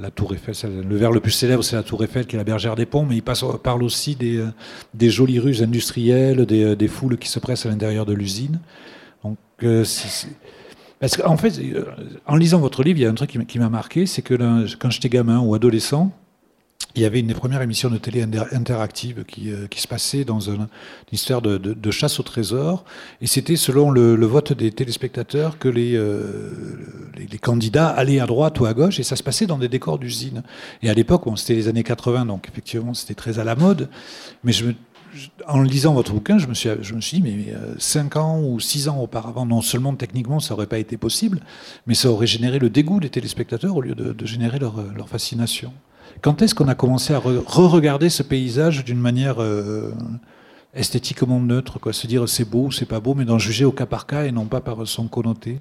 la, 0.00 0.10
tour 0.10 0.34
Eiffel. 0.34 0.54
Le 0.88 0.96
vers 0.96 1.10
le 1.10 1.20
plus 1.20 1.32
célèbre, 1.32 1.62
c'est 1.64 1.76
la 1.76 1.82
tour 1.82 2.02
Eiffel, 2.04 2.26
qui 2.26 2.36
est 2.36 2.38
la 2.38 2.44
bergère 2.44 2.76
des 2.76 2.86
ponts, 2.86 3.06
mais 3.08 3.16
il 3.16 3.22
parle 3.22 3.82
aussi 3.82 4.14
des, 4.14 4.42
des 4.94 5.10
jolies 5.10 5.38
rues 5.38 5.62
industrielles, 5.62 6.46
des, 6.46 6.88
foules 6.88 7.18
qui 7.18 7.28
se 7.28 7.38
pressent 7.38 7.66
à 7.66 7.70
l'intérieur 7.70 8.06
de 8.06 8.12
l'usine. 8.12 8.60
Donc 9.22 9.38
euh, 9.62 9.84
c'est 9.84 10.28
parce 11.04 11.18
qu'en 11.18 11.36
fait, 11.36 11.58
euh, 11.58 11.84
en 12.24 12.34
lisant 12.34 12.60
votre 12.60 12.82
livre, 12.82 12.98
il 12.98 13.02
y 13.02 13.06
a 13.06 13.10
un 13.10 13.14
truc 13.14 13.38
qui 13.46 13.58
m'a 13.58 13.68
marqué, 13.68 14.06
c'est 14.06 14.22
que 14.22 14.34
quand 14.76 14.88
j'étais 14.88 15.10
gamin 15.10 15.38
ou 15.38 15.54
adolescent, 15.54 16.10
il 16.94 17.02
y 17.02 17.04
avait 17.04 17.20
une 17.20 17.26
des 17.26 17.34
premières 17.34 17.60
émissions 17.60 17.90
de 17.90 17.98
télé 17.98 18.22
interactive 18.22 19.24
qui, 19.28 19.52
euh, 19.52 19.66
qui 19.66 19.82
se 19.82 19.86
passait 19.86 20.24
dans 20.24 20.40
une, 20.40 20.66
histoire 21.12 21.42
de, 21.42 21.90
chasse 21.90 22.18
au 22.20 22.22
trésor. 22.22 22.86
Et 23.20 23.26
c'était 23.26 23.56
selon 23.56 23.90
le, 23.90 24.14
vote 24.24 24.54
des 24.54 24.72
téléspectateurs 24.72 25.58
que 25.58 25.68
les, 25.68 25.94
euh, 25.94 26.50
les, 27.18 27.38
candidats 27.38 27.88
allaient 27.88 28.20
à 28.20 28.24
droite 28.24 28.58
ou 28.60 28.64
à 28.64 28.72
gauche. 28.72 28.98
Et 28.98 29.02
ça 29.02 29.16
se 29.16 29.22
passait 29.22 29.44
dans 29.44 29.58
des 29.58 29.68
décors 29.68 29.98
d'usine. 29.98 30.42
Et 30.82 30.88
à 30.88 30.94
l'époque, 30.94 31.24
c'était 31.36 31.54
les 31.54 31.68
années 31.68 31.84
80, 31.84 32.24
donc 32.24 32.48
effectivement, 32.48 32.94
c'était 32.94 33.12
très 33.12 33.38
à 33.38 33.44
la 33.44 33.56
mode. 33.56 33.90
Mais 34.42 34.52
je 34.52 34.64
me 34.64 34.74
en 35.46 35.62
lisant 35.62 35.94
votre 35.94 36.12
bouquin, 36.12 36.38
je 36.38 36.46
me 36.46 36.54
suis, 36.54 36.70
je 36.80 36.94
me 36.94 37.00
suis 37.00 37.20
dit, 37.20 37.22
mais 37.22 37.54
5 37.78 38.16
euh, 38.16 38.20
ans 38.20 38.40
ou 38.42 38.60
6 38.60 38.88
ans 38.88 39.00
auparavant, 39.00 39.46
non 39.46 39.60
seulement 39.60 39.94
techniquement 39.94 40.40
ça 40.40 40.54
n'aurait 40.54 40.66
pas 40.66 40.78
été 40.78 40.96
possible, 40.96 41.40
mais 41.86 41.94
ça 41.94 42.10
aurait 42.10 42.26
généré 42.26 42.58
le 42.58 42.70
dégoût 42.70 43.00
des 43.00 43.10
téléspectateurs 43.10 43.76
au 43.76 43.80
lieu 43.80 43.94
de, 43.94 44.26
générer 44.26 44.58
leur, 44.58 45.08
fascination. 45.08 45.72
Quand 46.22 46.42
est-ce 46.42 46.54
qu'on 46.54 46.68
a 46.68 46.74
commencé 46.74 47.12
à 47.12 47.18
re-regarder 47.18 48.08
ce 48.08 48.22
paysage 48.22 48.84
d'une 48.84 48.98
manière 48.98 49.42
euh, 49.42 49.92
esthétiquement 50.74 51.40
neutre, 51.40 51.78
quoi, 51.78 51.92
se 51.92 52.06
dire 52.06 52.28
c'est 52.28 52.48
beau, 52.48 52.70
c'est 52.70 52.86
pas 52.86 53.00
beau, 53.00 53.14
mais 53.14 53.24
d'en 53.24 53.38
juger 53.38 53.64
au 53.64 53.72
cas 53.72 53.86
par 53.86 54.06
cas 54.06 54.24
et 54.24 54.32
non 54.32 54.46
pas 54.46 54.60
par 54.60 54.86
son 54.86 55.08
connoté? 55.08 55.60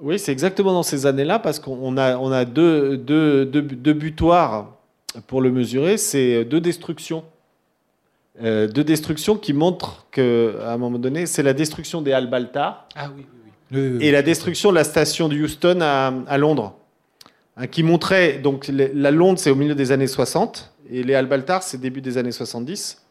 Oui, 0.00 0.18
c'est 0.18 0.30
exactement 0.30 0.72
dans 0.72 0.84
ces 0.84 1.06
années-là, 1.06 1.40
parce 1.40 1.58
qu'on 1.58 1.96
a, 1.96 2.44
deux, 2.44 2.96
butoirs 3.94 4.76
pour 5.26 5.40
le 5.40 5.50
mesurer, 5.50 5.96
c'est 5.96 6.44
deux 6.44 6.60
destructions. 6.60 7.24
euh, 7.24 7.37
de 8.40 8.82
destruction 8.82 9.36
qui 9.36 9.52
montre 9.52 10.06
qu'à 10.10 10.22
un 10.72 10.76
moment 10.76 10.98
donné, 10.98 11.26
c'est 11.26 11.42
la 11.42 11.52
destruction 11.52 12.02
des 12.02 12.12
Halles 12.12 12.30
Baltar 12.30 12.88
ah 12.94 13.10
et 13.72 14.10
la 14.10 14.22
destruction 14.22 14.70
de 14.70 14.74
la 14.76 14.84
station 14.84 15.28
de 15.28 15.36
Houston 15.36 15.80
à, 15.80 16.38
Londres, 16.38 16.74
hein, 17.56 17.66
qui 17.66 17.82
montrait 17.82 18.38
donc 18.38 18.68
la 18.68 19.10
Londres 19.10 19.38
c'est 19.38 19.50
au 19.50 19.54
milieu 19.54 19.74
des 19.74 19.92
années 19.92 20.06
60 20.06 20.72
et 20.90 21.02
les 21.02 21.14
Halles 21.14 21.26
Baltar 21.26 21.62
c'est 21.62 21.78
début 21.78 22.00
des 22.00 22.16
années 22.16 22.32
70. 22.32 23.02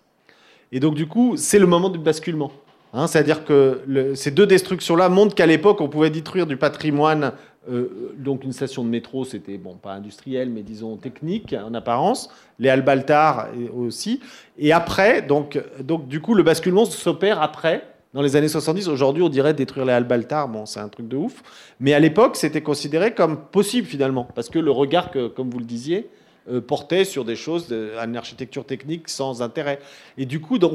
Et 0.72 0.80
donc 0.80 0.96
du 0.96 1.08
coup, 1.08 1.38
c'est 1.38 1.60
le 1.60 1.68
moment 1.68 1.90
du 1.90 2.00
basculement. 2.00 2.52
Hein, 2.94 3.08
c'est-à-dire 3.08 3.46
que 3.46 3.82
ces 4.16 4.32
deux 4.32 4.48
destructions-là 4.48 5.10
montrent 5.10 5.36
qu'à 5.36 5.46
l'époque, 5.46 5.82
on 5.82 5.90
pouvait 5.90 6.10
détruire 6.10 6.48
du 6.48 6.58
patrimoine 6.58 7.34
euh, 7.70 8.14
donc 8.18 8.44
une 8.44 8.54
station 8.54 8.84
de 8.84 8.90
métro, 8.90 9.26
c'était 9.26 9.58
bon, 9.58 9.76
pas 9.76 9.94
industriel, 9.94 10.50
mais 10.50 10.62
disons 10.62 10.98
technique 10.98 11.54
en 11.54 11.74
apparence. 11.74 12.30
Les 12.60 12.70
Albaltar 12.70 13.50
aussi. 13.76 14.20
Et 14.58 14.72
après, 14.72 15.22
donc, 15.22 15.62
donc 15.82 16.08
du 16.08 16.22
coup, 16.22 16.34
le 16.34 16.44
basculement 16.44 16.86
s'opère 16.86 17.42
après, 17.42 17.84
dans 18.14 18.22
les 18.22 18.36
années 18.36 18.48
70. 18.48 18.88
Aujourd'hui, 18.88 19.22
on 19.22 19.30
dirait 19.30 19.54
détruire 19.54 19.86
les 19.86 19.94
Albaltar, 19.94 20.48
bon, 20.48 20.66
c'est 20.66 20.80
un 20.80 20.90
truc 20.90 21.08
de 21.08 21.18
ouf. 21.18 21.44
Mais 21.80 21.94
à 21.94 22.00
l'époque, 22.00 22.36
c'était 22.36 22.62
considéré 22.62 23.14
comme 23.14 23.38
possible 23.38 23.88
finalement, 23.88 24.28
parce 24.36 24.50
que 24.50 24.60
le 24.60 24.72
regard, 24.72 25.12
que, 25.12 25.28
comme 25.28 25.50
vous 25.50 25.60
le 25.60 25.66
disiez, 25.66 26.10
euh, 26.50 26.62
portait 26.62 27.04
sur 27.04 27.26
des 27.26 27.36
choses, 27.36 27.72
une 27.72 28.16
architecture 28.16 28.66
technique 28.66 29.10
sans 29.10 29.42
intérêt. 29.42 29.80
Et 30.18 30.26
du 30.26 30.40
coup, 30.40 30.58
dans, 30.58 30.72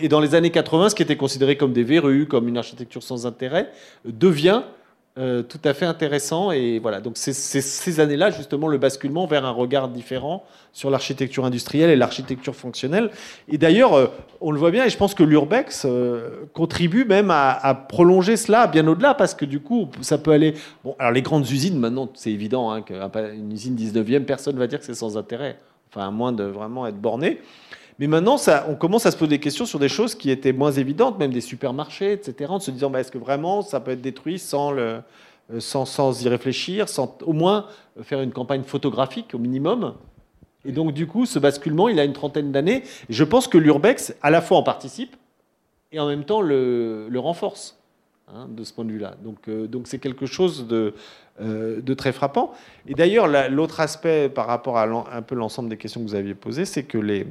et 0.00 0.08
dans 0.08 0.20
les 0.20 0.34
années 0.36 0.50
80, 0.50 0.90
ce 0.90 0.94
qui 0.94 1.02
était 1.02 1.16
considéré 1.16 1.56
comme 1.56 1.72
des 1.72 1.82
verrues, 1.82 2.26
comme 2.26 2.46
une 2.46 2.56
architecture 2.56 3.02
sans 3.02 3.26
intérêt, 3.26 3.68
devient 4.04 4.62
euh, 5.18 5.42
tout 5.42 5.60
à 5.64 5.74
fait 5.74 5.84
intéressant. 5.84 6.52
Et 6.52 6.78
voilà, 6.78 7.00
donc 7.00 7.16
c'est 7.16 7.32
ces 7.32 8.00
années-là, 8.00 8.30
justement, 8.30 8.68
le 8.68 8.78
basculement 8.78 9.26
vers 9.26 9.44
un 9.44 9.50
regard 9.50 9.88
différent 9.88 10.44
sur 10.72 10.90
l'architecture 10.90 11.44
industrielle 11.44 11.90
et 11.90 11.96
l'architecture 11.96 12.54
fonctionnelle. 12.54 13.10
Et 13.48 13.58
d'ailleurs, 13.58 13.94
euh, 13.94 14.06
on 14.40 14.52
le 14.52 14.58
voit 14.60 14.70
bien, 14.70 14.84
et 14.84 14.90
je 14.90 14.96
pense 14.96 15.14
que 15.14 15.24
l'Urbex 15.24 15.86
euh, 15.86 16.44
contribue 16.52 17.04
même 17.04 17.32
à, 17.32 17.74
prolonger 17.88 18.36
cela 18.36 18.68
bien 18.68 18.86
au-delà, 18.86 19.14
parce 19.14 19.34
que 19.34 19.44
du 19.44 19.58
coup, 19.58 19.88
ça 20.02 20.18
peut 20.18 20.30
aller. 20.30 20.54
Bon, 20.84 20.94
alors 21.00 21.12
les 21.12 21.22
grandes 21.22 21.50
usines, 21.50 21.78
maintenant, 21.78 22.08
c'est 22.14 22.30
évident 22.30 22.70
hein, 22.70 22.82
qu'une 22.82 23.52
usine 23.52 23.74
19e, 23.74 24.24
personne 24.24 24.54
ne 24.54 24.60
va 24.60 24.68
dire 24.68 24.78
que 24.78 24.84
c'est 24.84 24.94
sans 24.94 25.16
intérêt. 25.16 25.58
Enfin, 25.90 26.06
à 26.06 26.10
moins 26.12 26.32
de 26.32 26.44
vraiment 26.44 26.86
être 26.86 27.00
borné. 27.00 27.40
Mais 27.98 28.06
maintenant, 28.06 28.36
on 28.68 28.76
commence 28.76 29.06
à 29.06 29.10
se 29.10 29.16
poser 29.16 29.30
des 29.30 29.40
questions 29.40 29.66
sur 29.66 29.80
des 29.80 29.88
choses 29.88 30.14
qui 30.14 30.30
étaient 30.30 30.52
moins 30.52 30.70
évidentes, 30.70 31.18
même 31.18 31.32
des 31.32 31.40
supermarchés, 31.40 32.12
etc., 32.12 32.50
en 32.50 32.60
se 32.60 32.70
disant 32.70 32.90
bah, 32.90 33.00
est-ce 33.00 33.10
que 33.10 33.18
vraiment 33.18 33.62
ça 33.62 33.80
peut 33.80 33.90
être 33.90 34.00
détruit 34.00 34.40
euh, 34.54 35.00
sans, 35.58 35.84
sans 35.84 36.22
y 36.22 36.28
réfléchir, 36.28 36.88
sans 36.88 37.18
au 37.26 37.32
moins 37.32 37.66
faire 38.02 38.20
une 38.20 38.32
campagne 38.32 38.62
photographique 38.62 39.34
au 39.34 39.38
minimum? 39.38 39.94
Et 40.64 40.70
donc, 40.70 40.92
du 40.92 41.06
coup, 41.06 41.26
ce 41.26 41.38
basculement, 41.38 41.88
il 41.88 41.98
a 41.98 42.04
une 42.04 42.12
trentaine 42.12 42.52
d'années. 42.52 42.84
Je 43.08 43.24
pense 43.24 43.48
que 43.48 43.58
l'Urbex, 43.58 44.14
à 44.22 44.30
la 44.30 44.42
fois, 44.42 44.58
en 44.58 44.62
participe 44.62 45.16
et 45.90 45.98
en 45.98 46.06
même 46.06 46.24
temps 46.24 46.40
le, 46.40 47.08
renforce. 47.16 47.74
Hein, 48.30 48.46
de 48.50 48.62
ce 48.62 48.74
point 48.74 48.84
de 48.84 48.92
vue-là. 48.92 49.14
Donc, 49.24 49.48
euh, 49.48 49.66
c'est 49.84 49.98
quelque 49.98 50.26
chose 50.26 50.68
de, 50.68 50.92
de 51.40 51.94
très 51.94 52.12
frappant. 52.12 52.52
Et 52.86 52.94
d'ailleurs, 52.94 53.28
l'autre 53.50 53.80
aspect 53.80 54.28
par 54.28 54.46
rapport 54.46 54.78
à 54.78 54.84
un 54.84 55.22
peu 55.22 55.34
l'ensemble 55.34 55.68
des 55.68 55.76
questions 55.76 56.00
que 56.00 56.08
vous 56.08 56.14
aviez 56.14 56.34
posées, 56.34 56.64
c'est 56.64 56.82
que 56.82 56.98
les, 56.98 57.26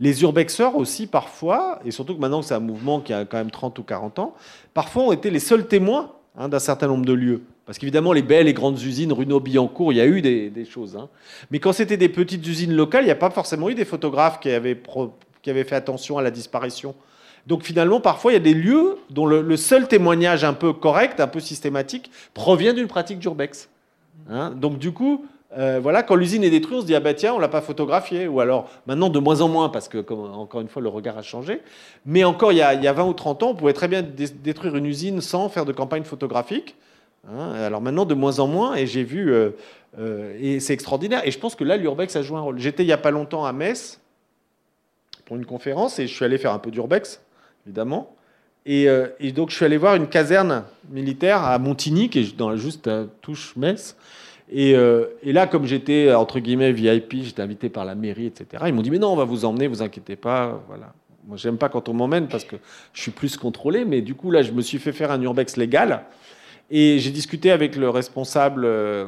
les 0.00 0.22
urbexeurs 0.22 0.76
aussi, 0.76 1.06
parfois, 1.06 1.80
et 1.84 1.90
surtout 1.90 2.14
que 2.14 2.20
maintenant 2.20 2.42
c'est 2.42 2.54
un 2.54 2.60
mouvement 2.60 3.00
qui 3.00 3.12
a 3.12 3.24
quand 3.24 3.38
même 3.38 3.50
30 3.50 3.78
ou 3.78 3.82
40 3.82 4.18
ans, 4.18 4.34
parfois 4.74 5.04
ont 5.04 5.12
été 5.12 5.30
les 5.30 5.40
seuls 5.40 5.66
témoins 5.66 6.12
hein, 6.36 6.48
d'un 6.48 6.58
certain 6.58 6.86
nombre 6.86 7.04
de 7.04 7.12
lieux. 7.12 7.42
Parce 7.66 7.78
qu'évidemment, 7.78 8.12
les 8.12 8.22
belles 8.22 8.48
et 8.48 8.54
grandes 8.54 8.80
usines, 8.82 9.12
Runo-Billancourt, 9.12 9.92
il 9.92 9.96
y 9.96 10.00
a 10.00 10.06
eu 10.06 10.20
des, 10.20 10.64
choses. 10.64 10.96
Hein. 10.96 11.08
Mais 11.50 11.60
quand 11.60 11.72
c'était 11.72 11.96
des 11.96 12.08
petites 12.08 12.46
usines 12.46 12.74
locales, 12.74 13.04
il 13.04 13.06
n'y 13.06 13.12
a 13.12 13.16
pas 13.16 13.30
forcément 13.30 13.70
eu 13.70 13.74
des 13.74 13.84
photographes 13.84 14.40
qui 14.40 14.50
avaient, 14.50 14.80
qui 15.42 15.50
avaient 15.50 15.64
fait 15.64 15.76
attention 15.76 16.18
à 16.18 16.22
la 16.22 16.30
disparition. 16.30 16.94
Donc 17.46 17.64
finalement, 17.64 18.00
parfois, 18.00 18.32
il 18.32 18.34
y 18.34 18.36
a 18.36 18.40
des 18.40 18.54
lieux 18.54 18.98
dont 19.10 19.26
le, 19.26 19.56
seul 19.56 19.88
témoignage 19.88 20.44
un 20.44 20.52
peu 20.52 20.72
correct, 20.72 21.20
un 21.20 21.26
peu 21.26 21.40
systématique, 21.40 22.10
provient 22.34 22.72
d'une 22.72 22.86
pratique 22.86 23.18
d'urbex. 23.18 23.68
Hein. 24.30 24.52
Donc 24.56 24.78
du 24.78 24.92
coup, 24.92 25.26
euh, 25.58 25.80
voilà, 25.82 26.02
quand 26.02 26.14
l'usine 26.14 26.44
est 26.44 26.50
détruite, 26.50 26.78
on 26.78 26.80
se 26.80 26.86
dit 26.86 26.94
ah 26.94 27.00
ben 27.00 27.14
tiens, 27.14 27.34
on 27.34 27.38
l'a 27.38 27.48
pas 27.48 27.60
photographié, 27.60 28.28
ou 28.28 28.40
alors 28.40 28.70
maintenant 28.86 29.10
de 29.10 29.18
moins 29.18 29.40
en 29.40 29.48
moins 29.48 29.68
parce 29.68 29.88
que 29.88 29.98
encore 30.12 30.60
une 30.60 30.68
fois 30.68 30.80
le 30.80 30.88
regard 30.88 31.18
a 31.18 31.22
changé. 31.22 31.60
Mais 32.06 32.24
encore 32.24 32.52
il 32.52 32.58
y, 32.58 32.62
a, 32.62 32.74
il 32.74 32.82
y, 32.82 32.88
a, 32.88 32.92
20 32.92 33.04
ou 33.04 33.12
30 33.12 33.42
ans, 33.42 33.50
on 33.50 33.54
pouvait 33.54 33.72
très 33.72 33.88
bien 33.88 34.02
détruire 34.02 34.76
une 34.76 34.86
usine 34.86 35.20
sans 35.20 35.48
faire 35.48 35.64
de 35.64 35.72
campagne 35.72 36.04
photographique. 36.04 36.76
Hein. 37.28 37.52
Alors 37.52 37.80
maintenant 37.80 38.04
de 38.04 38.14
moins 38.14 38.38
en 38.38 38.46
moins, 38.46 38.76
et 38.76 38.86
j'ai 38.86 39.04
vu 39.04 39.32
euh, 39.32 39.50
euh, 39.98 40.36
et 40.40 40.60
c'est 40.60 40.72
extraordinaire. 40.72 41.26
Et 41.26 41.30
je 41.30 41.38
pense 41.38 41.54
que 41.54 41.64
là 41.64 41.76
l'urbex 41.76 42.16
a 42.16 42.22
joué 42.22 42.38
un 42.38 42.42
rôle. 42.42 42.58
J'étais 42.58 42.84
il 42.84 42.88
y 42.88 42.92
a 42.92 42.98
pas 42.98 43.10
longtemps 43.10 43.44
à 43.44 43.52
Metz 43.52 44.00
pour 45.26 45.36
une 45.36 45.44
conférence 45.44 45.98
et 45.98 46.06
je 46.06 46.14
suis 46.14 46.24
allé 46.24 46.38
faire 46.38 46.52
un 46.52 46.58
peu 46.58 46.70
d'urbex 46.70 47.20
évidemment. 47.66 48.14
Euh, 48.68 49.08
et, 49.18 49.32
donc, 49.32 49.50
je 49.50 49.56
suis 49.56 49.64
allé 49.64 49.76
voir 49.76 49.96
une 49.96 50.06
caserne 50.06 50.64
militaire 50.90 51.42
à 51.42 51.58
Montigny, 51.58 52.08
qui 52.08 52.20
est 52.20 52.56
juste 52.56 52.88
à 52.88 53.04
touche 53.20 53.56
Metz. 53.56 53.96
Euh, 54.54 55.06
et, 55.22 55.32
là, 55.32 55.46
comme 55.46 55.66
j'étais, 55.66 56.12
entre 56.12 56.38
guillemets, 56.38 56.72
VIP, 56.72 57.22
j'étais 57.22 57.42
invité 57.42 57.68
par 57.68 57.84
la 57.84 57.94
mairie, 57.94 58.26
etc., 58.26 58.64
ils 58.66 58.74
m'ont 58.74 58.82
dit, 58.82 58.90
mais 58.90 58.98
non, 58.98 59.12
on 59.12 59.16
va 59.16 59.24
vous 59.24 59.44
emmener, 59.44 59.66
vous 59.66 59.82
inquiétez 59.82 60.16
pas. 60.16 60.62
Voilà. 60.68 60.92
Moi, 61.26 61.36
j'aime 61.36 61.56
pas 61.56 61.68
quand 61.68 61.88
on 61.88 61.94
m'emmène 61.94 62.28
parce 62.28 62.44
que 62.44 62.56
je 62.92 63.00
suis 63.00 63.10
plus 63.12 63.36
contrôlé. 63.36 63.84
Mais 63.84 64.00
du 64.00 64.14
coup, 64.14 64.30
là, 64.30 64.42
je 64.42 64.52
me 64.52 64.60
suis 64.60 64.78
fait 64.78 64.92
faire 64.92 65.10
un 65.10 65.20
urbex 65.22 65.56
légal. 65.56 66.04
Et 66.70 66.98
j'ai 66.98 67.10
discuté 67.10 67.50
avec 67.50 67.76
le 67.76 67.88
responsable 67.90 68.64
euh, 68.64 69.06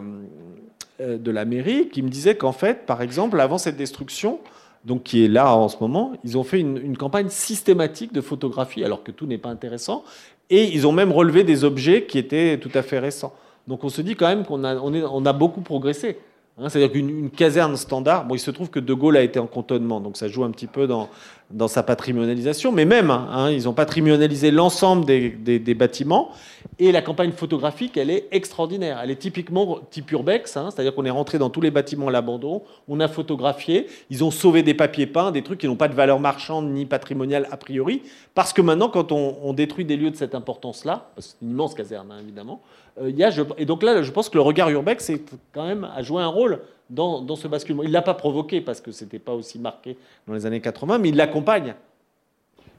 de 1.01 1.31
la 1.31 1.45
mairie 1.45 1.89
qui 1.89 2.03
me 2.03 2.09
disait 2.09 2.37
qu'en 2.37 2.53
fait, 2.53 2.87
par 2.87 3.03
exemple, 3.03 3.41
avant 3.41 3.59
cette 3.59 3.77
destruction, 3.77 4.39
donc 4.85 5.03
qui 5.03 5.25
est 5.25 5.29
là 5.29 5.55
en 5.55 5.69
ce 5.69 5.77
moment, 5.81 6.13
ils 6.25 6.37
ont 6.37 6.45
fait 6.45 6.61
une, 6.61 6.97
campagne 6.97 7.29
systématique 7.29 8.13
de 8.13 8.21
photographie, 8.21 8.85
alors 8.85 9.03
que 9.03 9.11
tout 9.11 9.27
n'est 9.27 9.39
pas 9.39 9.49
intéressant, 9.49 10.05
et 10.51 10.65
ils 10.65 10.87
ont 10.87 10.93
même 10.93 11.11
relevé 11.11 11.43
des 11.43 11.65
objets 11.65 12.05
qui 12.05 12.19
étaient 12.19 12.59
tout 12.59 12.71
à 12.75 12.83
fait 12.83 12.99
récents. 12.99 13.35
Donc 13.67 13.83
on 13.83 13.89
se 13.89 14.03
dit 14.03 14.15
quand 14.15 14.29
même 14.29 14.45
qu'on 14.45 14.63
a, 14.65 15.33
beaucoup 15.33 15.63
progressé. 15.63 16.19
Hein, 16.59 16.69
c'est-à-dire 16.69 16.93
qu'une 16.93 17.31
caserne 17.31 17.77
standard, 17.77 18.27
bon, 18.27 18.35
il 18.35 18.39
se 18.39 18.51
trouve 18.51 18.71
que 18.71 18.79
De 18.79 18.93
Gaulle 18.93 19.17
a 19.17 19.23
été 19.23 19.39
en 19.39 19.47
cantonnement, 19.47 20.01
donc 20.01 20.17
ça 20.17 20.29
joue 20.29 20.45
un 20.45 20.51
petit 20.51 20.67
peu 20.67 20.87
dans, 20.87 21.09
dans 21.51 21.69
sa 21.69 21.83
patrimonialisation, 21.83 22.73
mais 22.73 22.85
même, 22.85 23.11
hein, 23.11 23.51
ils 23.51 23.69
ont 23.69 23.75
patrimonialisé 23.75 24.51
l'ensemble 24.51 25.05
des, 25.05 25.31
des, 25.31 25.75
bâtiments, 25.75 26.31
et 26.79 26.91
la 26.91 27.03
campagne 27.03 27.33
photographique, 27.33 27.97
elle 27.97 28.11
est 28.11 28.27
extraordinaire. 28.33 29.01
Elle 29.03 29.11
est 29.11 29.17
typiquement 29.17 29.79
type 29.91 30.11
urbex, 30.11 30.57
hein, 30.57 30.71
c'est-à-dire 30.71 30.95
qu'on 30.95 31.05
est 31.05 31.11
rentré 31.11 31.39
dans 31.39 31.51
tous 31.51 31.61
les 31.61 31.71
bâtiments 31.71 32.09
à 32.09 32.11
l'abandon, 32.11 32.63
on 32.89 32.99
a 33.01 33.09
photographié, 33.09 33.87
ils 34.11 34.25
ont 34.25 34.31
sauvé 34.31 34.63
des 34.63 34.75
papiers 34.75 35.07
peints, 35.07 35.31
des 35.31 35.43
trucs 35.43 35.61
qui 35.61 35.67
n'ont 35.67 35.77
pas 35.77 35.89
de 35.89 35.95
valeur 35.95 36.19
marchande 36.19 36.71
ni 36.71 36.87
patrimoniale 36.87 37.47
a 37.51 37.57
priori, 37.57 38.03
parce 38.35 38.53
que 38.53 38.63
maintenant, 38.63 38.89
quand 38.89 39.13
on, 39.13 39.53
détruit 39.53 39.85
des 39.85 39.97
lieux 39.97 40.11
de 40.11 40.17
cette 40.17 40.35
importance-là, 40.35 41.11
c'est 41.19 41.37
une 41.43 41.51
immense 41.51 41.75
caserne, 41.75 42.13
évidemment, 42.21 42.61
euh, 43.01 43.11
y 43.11 43.23
a, 43.23 43.31
et 43.59 43.67
donc 43.67 43.83
là, 43.83 44.03
je 44.03 44.11
pense 44.11 44.29
que 44.29 44.37
le 44.37 44.43
regard 44.43 44.71
urbex, 44.71 45.05
c'est 45.05 45.23
quand 45.53 45.67
même 45.67 45.89
à 45.95 46.03
jouer 46.03 46.23
un 46.23 46.29
rôle 46.29 46.61
dans, 46.91 47.37
ce 47.37 47.49
basculement. 47.49 47.83
Il 47.83 47.89
ne 47.89 47.93
l'a 47.93 48.03
pas 48.03 48.15
provoqué 48.15 48.61
parce 48.61 48.81
que 48.81 48.93
ce 48.93 49.05
n'était 49.05 49.19
pas 49.19 49.33
aussi 49.33 49.59
marqué 49.59 49.97
dans 50.27 50.35
les 50.35 50.47
années 50.47 50.61
80, 50.61 50.99
mais 50.99 51.11
il 51.11 51.17
l'accompagne. 51.17 51.75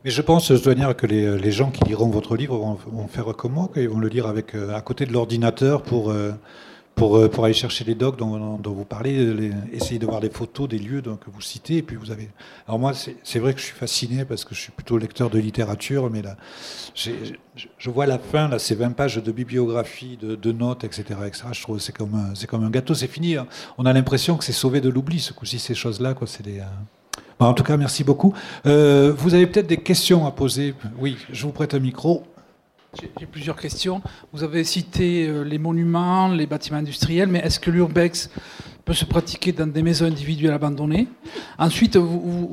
Mais 0.04 0.12
je 0.12 0.22
pense, 0.22 0.54
je 0.54 0.64
dois 0.64 0.76
dire 0.76 0.96
que 0.96 1.08
les, 1.08 1.52
gens 1.52 1.72
qui 1.72 1.84
liront 1.86 2.10
votre 2.10 2.36
livre 2.36 2.58
vont, 2.58 3.08
faire 3.08 3.26
comme 3.36 3.54
moi, 3.54 3.70
qu'ils 3.74 3.90
vont 3.90 4.00
le 4.00 4.08
lire 4.08 4.28
avec, 4.28 4.54
euh, 4.54 4.76
à 4.76 4.82
côté 4.82 5.06
de 5.06 5.14
l'ordinateur 5.14 5.82
pour, 5.82 6.12
euh, 6.12 6.32
pour, 6.96 7.18
euh, 7.18 7.30
pour 7.30 7.46
aller 7.46 7.54
chercher 7.54 7.84
les 7.84 7.96
docs 7.96 8.18
dont, 8.18 8.60
vous 8.64 8.86
parlez, 8.86 9.52
essayer 9.74 10.00
de 10.00 10.06
voir 10.06 10.22
les 10.22 10.30
photos 10.30 10.68
des 10.68 10.80
lieux 10.80 11.02
que 11.02 11.30
vous 11.30 11.42
citez. 11.42 11.78
Et 11.78 11.82
puis 11.82 11.96
vous 11.96 12.12
avez. 12.12 12.30
Alors 12.68 12.80
moi, 12.80 12.94
c'est 12.94 13.40
vrai 13.40 13.54
que 13.54 13.60
je 13.60 13.66
suis 13.66 13.76
fasciné 13.76 14.26
parce 14.26 14.46
que 14.46 14.56
je 14.56 14.62
suis 14.62 14.72
plutôt 14.72 14.98
lecteur 14.98 15.30
de 15.30 15.38
littérature, 15.38 16.10
mais 16.10 16.22
là, 16.22 16.38
je 16.96 17.90
vois 17.90 18.06
la 18.06 18.18
fin, 18.18 18.48
là, 18.48 18.60
ces 18.60 18.76
20 18.76 18.92
pages 18.92 19.18
de 19.18 19.32
bibliographie, 19.32 20.18
de, 20.18 20.52
notes, 20.52 20.84
etc., 20.84 21.04
etc. 21.26 21.44
Je 21.52 21.62
trouve 21.62 21.80
c'est 21.80 21.96
comme 21.96 22.16
un, 22.16 22.36
c'est 22.36 22.48
comme 22.48 22.64
un 22.64 22.70
gâteau, 22.70 22.94
c'est 22.94 23.08
fini. 23.08 23.36
Hein. 23.36 23.48
On 23.78 23.86
a 23.86 23.94
l'impression 23.94 24.38
que 24.38 24.44
c'est 24.44 24.54
sauvé 24.54 24.82
de 24.82 24.90
l'oubli 24.90 25.20
ce 25.20 25.34
coup-ci 25.34 25.60
ces 25.60 25.76
choses-là, 25.76 26.16
des. 26.44 26.60
Euh, 26.60 26.64
en 27.40 27.54
tout 27.54 27.64
cas, 27.64 27.76
merci 27.76 28.04
beaucoup. 28.04 28.34
Euh, 28.66 29.14
vous 29.18 29.34
avez 29.34 29.46
peut-être 29.48 29.68
des 29.68 29.78
questions 29.78 30.26
à 30.26 30.32
poser. 30.32 30.74
Oui, 30.98 31.18
je 31.32 31.46
vous 31.46 31.52
prête 31.52 31.74
un 31.74 31.80
micro. 31.80 32.24
J'ai 33.02 33.26
plusieurs 33.26 33.58
questions. 33.58 34.02
Vous 34.32 34.44
avez 34.44 34.64
cité 34.64 35.28
euh, 35.28 35.44
les 35.44 35.58
monuments, 35.58 36.30
les 36.30 36.46
bâtiments 36.46 36.78
industriels, 36.78 37.28
mais 37.28 37.40
est-ce 37.40 37.60
que 37.60 37.70
l'urbex 37.70 38.30
peut 38.86 38.94
se 38.94 39.06
pratiquer 39.06 39.52
dans 39.52 39.66
des 39.66 39.82
maisons 39.82 40.06
individuelles 40.06 40.54
abandonnées. 40.54 41.08
Ensuite, 41.58 41.98
vous, 41.98 42.50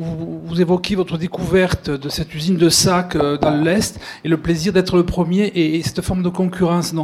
vous, 0.47 0.61
évoquez 0.61 0.95
votre 0.95 1.19
découverte 1.19 1.91
de 1.91 2.09
cette 2.09 2.35
usine 2.35 2.57
de 2.57 2.71
sacs 2.71 3.17
euh, 3.17 3.37
dans 3.37 3.55
l'Est 3.55 4.01
et 4.25 4.29
le 4.29 4.39
plaisir 4.39 4.73
d'être 4.73 4.97
le 4.97 5.05
premier 5.05 5.53
et, 5.55 5.83
cette 5.83 6.01
forme 6.01 6.23
de 6.23 6.31
concurrence. 6.31 6.95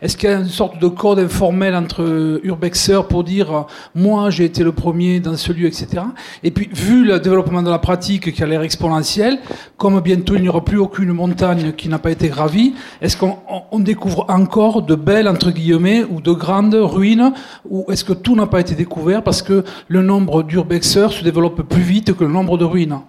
Est-ce 0.00 0.16
qu'il 0.16 0.30
y 0.30 0.32
a 0.32 0.38
une 0.38 0.48
sorte 0.48 0.78
de 0.78 0.88
code 0.88 1.18
informel 1.18 1.74
entre 1.74 2.40
urbexeurs 2.42 3.08
pour 3.08 3.24
dire 3.24 3.54
euh, 3.54 3.62
moi 3.94 4.30
j'ai 4.30 4.46
été 4.46 4.64
le 4.64 4.72
premier 4.72 5.20
dans 5.20 5.36
ce 5.36 5.52
lieu, 5.52 5.66
etc. 5.66 6.02
Et 6.42 6.50
puis, 6.50 6.70
vu 6.72 7.04
le 7.04 7.20
développement 7.20 7.62
de 7.62 7.70
la 7.70 7.78
pratique 7.78 8.32
qui 8.32 8.42
a 8.42 8.46
l'air 8.46 8.62
exponentiel, 8.62 9.38
comme 9.76 10.00
bientôt 10.00 10.34
il 10.36 10.42
n'y 10.42 10.48
aura 10.48 10.64
plus 10.64 10.78
aucune 10.78 11.12
montagne 11.12 11.72
qui 11.72 11.90
n'a 11.90 11.98
pas 11.98 12.10
été 12.10 12.28
gravie, 12.28 12.74
est-ce 13.02 13.18
qu'on 13.18 13.80
découvre 13.80 14.24
encore 14.30 14.80
de 14.80 14.94
belles, 14.94 15.28
entre 15.28 15.50
guillemets, 15.50 16.04
ou 16.08 16.22
de 16.22 16.32
grandes 16.32 16.74
ruines, 16.74 17.32
ou 17.68 17.84
est-ce 17.90 18.04
que 18.04 18.14
tout 18.14 18.34
n'a 18.34 18.46
pas 18.46 18.60
été 18.60 18.77
découvert 18.78 19.22
parce 19.22 19.42
que 19.42 19.64
le 19.88 20.02
nombre 20.02 20.42
d'urbexeurs 20.42 21.12
se 21.12 21.22
développe 21.22 21.62
plus 21.62 21.82
vite 21.82 22.16
que 22.16 22.24
le 22.24 22.30
nombre 22.30 22.56
de 22.56 22.64
ruines. 22.64 23.00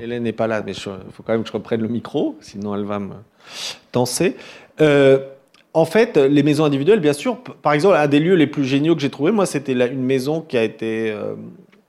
Hélène 0.00 0.24
n'est 0.24 0.32
pas 0.32 0.46
là, 0.46 0.62
mais 0.64 0.72
il 0.72 0.80
faut 0.80 1.22
quand 1.24 1.32
même 1.32 1.42
que 1.42 1.48
je 1.48 1.52
reprenne 1.52 1.80
le 1.80 1.88
micro, 1.88 2.36
sinon 2.40 2.74
elle 2.74 2.84
va 2.84 2.98
me 2.98 3.14
tenser. 3.92 4.36
Euh, 4.80 5.18
en 5.72 5.84
fait, 5.84 6.16
les 6.16 6.42
maisons 6.42 6.64
individuelles, 6.64 7.00
bien 7.00 7.12
sûr, 7.12 7.38
par 7.38 7.72
exemple, 7.72 7.94
un 7.96 8.08
des 8.08 8.18
lieux 8.18 8.34
les 8.34 8.46
plus 8.48 8.64
géniaux 8.64 8.94
que 8.96 9.00
j'ai 9.00 9.10
trouvé, 9.10 9.30
moi, 9.30 9.46
c'était 9.46 9.72
une 9.72 10.02
maison 10.02 10.40
qui 10.40 10.56
a 10.56 10.64
été 10.64 11.12
euh, 11.12 11.34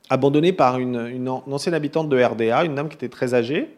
abandonnée 0.10 0.54
par 0.54 0.80
une, 0.80 1.28
ancienne 1.28 1.74
habitante 1.74 2.10
de 2.10 2.24
RDA, 2.24 2.66
une 2.66 2.76
dame 2.76 2.90
qui 2.90 2.96
était 2.96 3.10
très 3.10 3.34
âgée, 3.34 3.70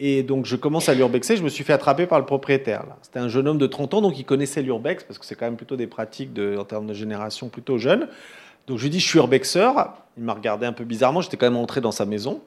et 0.00 0.22
donc, 0.22 0.46
je 0.46 0.56
commence 0.56 0.88
à 0.88 0.94
l'urbexer. 0.94 1.36
Je 1.36 1.42
me 1.42 1.48
suis 1.48 1.64
fait 1.64 1.72
attraper 1.72 2.06
par 2.06 2.18
le 2.18 2.26
propriétaire. 2.26 2.84
C'était 3.02 3.18
un 3.18 3.28
jeune 3.28 3.48
homme 3.48 3.58
de 3.58 3.66
30 3.66 3.94
ans, 3.94 4.00
donc 4.00 4.18
il 4.18 4.24
connaissait 4.24 4.62
l'urbex, 4.62 5.02
parce 5.04 5.18
que 5.18 5.26
c'est 5.26 5.34
quand 5.34 5.46
même 5.46 5.56
plutôt 5.56 5.76
des 5.76 5.88
pratiques 5.88 6.30
en 6.38 6.64
termes 6.64 6.86
de 6.86 6.94
génération 6.94 7.48
plutôt 7.48 7.78
jeunes. 7.78 8.08
Donc, 8.66 8.78
je 8.78 8.84
lui 8.84 8.90
dis, 8.90 9.00
je 9.00 9.08
suis 9.08 9.18
urbexeur. 9.18 9.94
Il 10.16 10.24
m'a 10.24 10.34
regardé 10.34 10.66
un 10.66 10.72
peu 10.72 10.84
bizarrement. 10.84 11.20
J'étais 11.20 11.36
quand 11.36 11.46
même 11.46 11.56
entré 11.56 11.80
dans 11.80 11.90
sa 11.90 12.06
maison. 12.06 12.40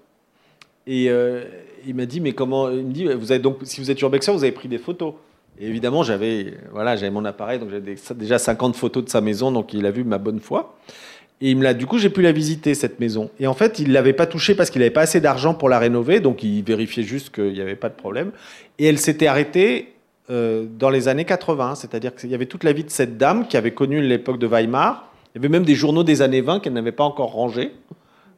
Et 0.87 1.09
euh, 1.09 1.43
il 1.85 1.95
m'a 1.95 2.05
dit, 2.05 2.21
mais 2.21 2.33
comment 2.33 2.69
Il 2.69 2.85
me 2.85 2.93
dit, 2.93 3.05
vous 3.05 3.31
avez 3.31 3.41
donc, 3.41 3.57
si 3.63 3.81
vous 3.81 3.91
êtes 3.91 4.01
urbexeur, 4.01 4.33
vous 4.35 4.43
avez 4.43 4.53
pris 4.53 4.69
des 4.69 4.77
photos. 4.77 5.13
Et 5.59 5.67
évidemment, 5.67 6.03
j'avais 6.03 6.53
voilà, 6.71 6.95
j'avais 6.95 7.11
mon 7.11 7.25
appareil, 7.25 7.59
donc 7.59 7.69
j'avais 7.69 7.95
déjà 8.15 8.39
50 8.39 8.75
photos 8.75 9.03
de 9.03 9.09
sa 9.09 9.21
maison, 9.21 9.51
donc 9.51 9.73
il 9.73 9.85
a 9.85 9.91
vu 9.91 10.03
ma 10.03 10.17
bonne 10.17 10.39
foi. 10.39 10.75
Et 11.41 11.51
il 11.51 11.73
du 11.73 11.87
coup, 11.87 11.97
j'ai 11.97 12.09
pu 12.09 12.21
la 12.21 12.31
visiter, 12.31 12.75
cette 12.75 12.99
maison. 12.99 13.31
Et 13.39 13.47
en 13.47 13.53
fait, 13.53 13.79
il 13.79 13.91
l'avait 13.91 14.13
pas 14.13 14.27
touchée 14.27 14.53
parce 14.53 14.69
qu'il 14.69 14.79
n'avait 14.79 14.91
pas 14.91 15.01
assez 15.01 15.19
d'argent 15.19 15.55
pour 15.55 15.69
la 15.69 15.79
rénover, 15.79 16.19
donc 16.19 16.43
il 16.43 16.63
vérifiait 16.63 17.03
juste 17.03 17.33
qu'il 17.33 17.53
n'y 17.53 17.61
avait 17.61 17.75
pas 17.75 17.89
de 17.89 17.95
problème. 17.95 18.31
Et 18.77 18.85
elle 18.85 18.99
s'était 18.99 19.27
arrêtée 19.27 19.93
euh, 20.29 20.65
dans 20.77 20.91
les 20.91 21.07
années 21.07 21.25
80, 21.25 21.75
c'est-à-dire 21.75 22.15
qu'il 22.15 22.29
y 22.29 22.35
avait 22.35 22.45
toute 22.45 22.63
la 22.63 22.73
vie 22.73 22.83
de 22.83 22.91
cette 22.91 23.17
dame 23.17 23.47
qui 23.47 23.57
avait 23.57 23.71
connu 23.71 24.01
l'époque 24.01 24.37
de 24.37 24.45
Weimar. 24.47 25.11
Il 25.33 25.39
y 25.39 25.41
avait 25.41 25.49
même 25.49 25.65
des 25.65 25.75
journaux 25.75 26.03
des 26.03 26.21
années 26.21 26.41
20 26.41 26.59
qu'elle 26.59 26.73
n'avait 26.73 26.91
pas 26.91 27.03
encore 27.03 27.31
rangés. 27.31 27.71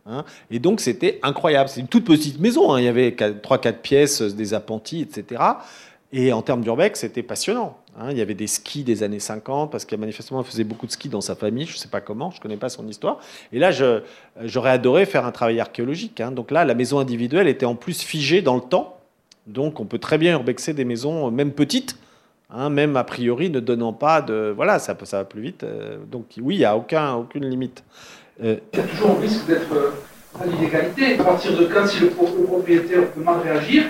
Hein. 0.05 0.25
et 0.51 0.59
donc, 0.59 0.81
c'était 0.81 1.19
incroyable. 1.23 1.69
C'est 1.69 1.79
une 1.79 1.87
toute 1.87 2.03
petite 2.03 2.39
maison. 2.39 2.73
Hein. 2.73 2.79
Il 2.79 2.85
y 2.85 2.89
avait 2.89 3.11
3-4 3.11 3.73
pièces, 3.75 4.21
des 4.21 4.53
appentis, 4.53 5.01
etc. 5.01 5.41
Et 6.15 6.31
en 6.31 6.43
termes 6.43 6.61
d'urbex, 6.61 6.99
c'était 6.99 7.23
passionnant. 7.23 7.75
Hein. 7.97 8.09
il 8.11 8.17
y 8.17 8.21
avait 8.21 8.35
des 8.35 8.45
skis 8.45 8.83
des 8.83 9.01
années 9.01 9.19
50, 9.19 9.71
parce 9.71 9.83
qu'il 9.83 9.97
manifestement 9.97 10.43
faisait 10.43 10.63
beaucoup 10.63 10.85
de 10.85 10.91
skis 10.91 11.09
dans 11.09 11.21
sa 11.21 11.35
famille, 11.35 11.65
je 11.65 11.73
ne 11.73 11.77
sais 11.77 11.87
pas 11.87 12.01
comment, 12.01 12.29
je 12.29 12.37
ne 12.37 12.41
connais 12.41 12.57
pas 12.57 12.69
son 12.69 12.87
histoire. 12.87 13.19
Et 13.51 13.57
là, 13.57 13.71
j'aurais 14.43 14.69
adoré 14.69 15.07
faire 15.07 15.25
un 15.25 15.31
travail 15.31 15.59
archéologique. 15.59 16.21
Hein. 16.21 16.31
Donc 16.31 16.51
là, 16.51 16.65
la 16.65 16.75
maison 16.75 16.99
individuelle 16.99 17.47
était 17.47 17.65
en 17.65 17.73
plus 17.73 18.03
figée 18.03 18.43
dans 18.43 18.55
le 18.55 18.61
temps. 18.61 18.99
Donc 19.47 19.79
on 19.79 19.85
peut 19.85 19.97
très 19.97 20.19
bien 20.19 20.33
urbexer 20.33 20.73
des 20.73 20.85
maisons, 20.85 21.31
même 21.31 21.51
petites, 21.51 21.97
hein, 22.51 22.69
même 22.69 22.95
a 22.95 23.03
priori 23.03 23.49
ne 23.49 23.59
donnant 23.59 23.91
pas 23.91 24.21
de... 24.21 24.53
Voilà, 24.55 24.77
ça, 24.77 24.95
ça 25.03 25.17
va 25.17 25.25
plus 25.25 25.41
vite. 25.41 25.63
Euh, 25.63 25.97
donc 26.09 26.25
oui, 26.39 26.55
il 26.55 26.59
n'y 26.59 26.65
a 26.65 26.77
aucun, 26.77 27.15
aucune 27.15 27.45
limite. 27.45 27.83
Euh, 28.43 28.57
il 28.73 28.79
y 28.79 28.81
a 28.81 28.85
toujours 28.85 29.17
un 29.17 29.19
risque 29.19 29.47
d'être 29.47 29.73
euh, 29.73 29.91
à 30.39 30.45
l'illégalité. 30.45 31.19
À 31.19 31.23
partir 31.23 31.57
de 31.57 31.65
quand, 31.65 31.87
si 31.87 32.01
le, 32.01 32.09
propriétaire 32.09 33.11
peut 33.11 33.21
mal 33.21 33.41
réagir, 33.41 33.83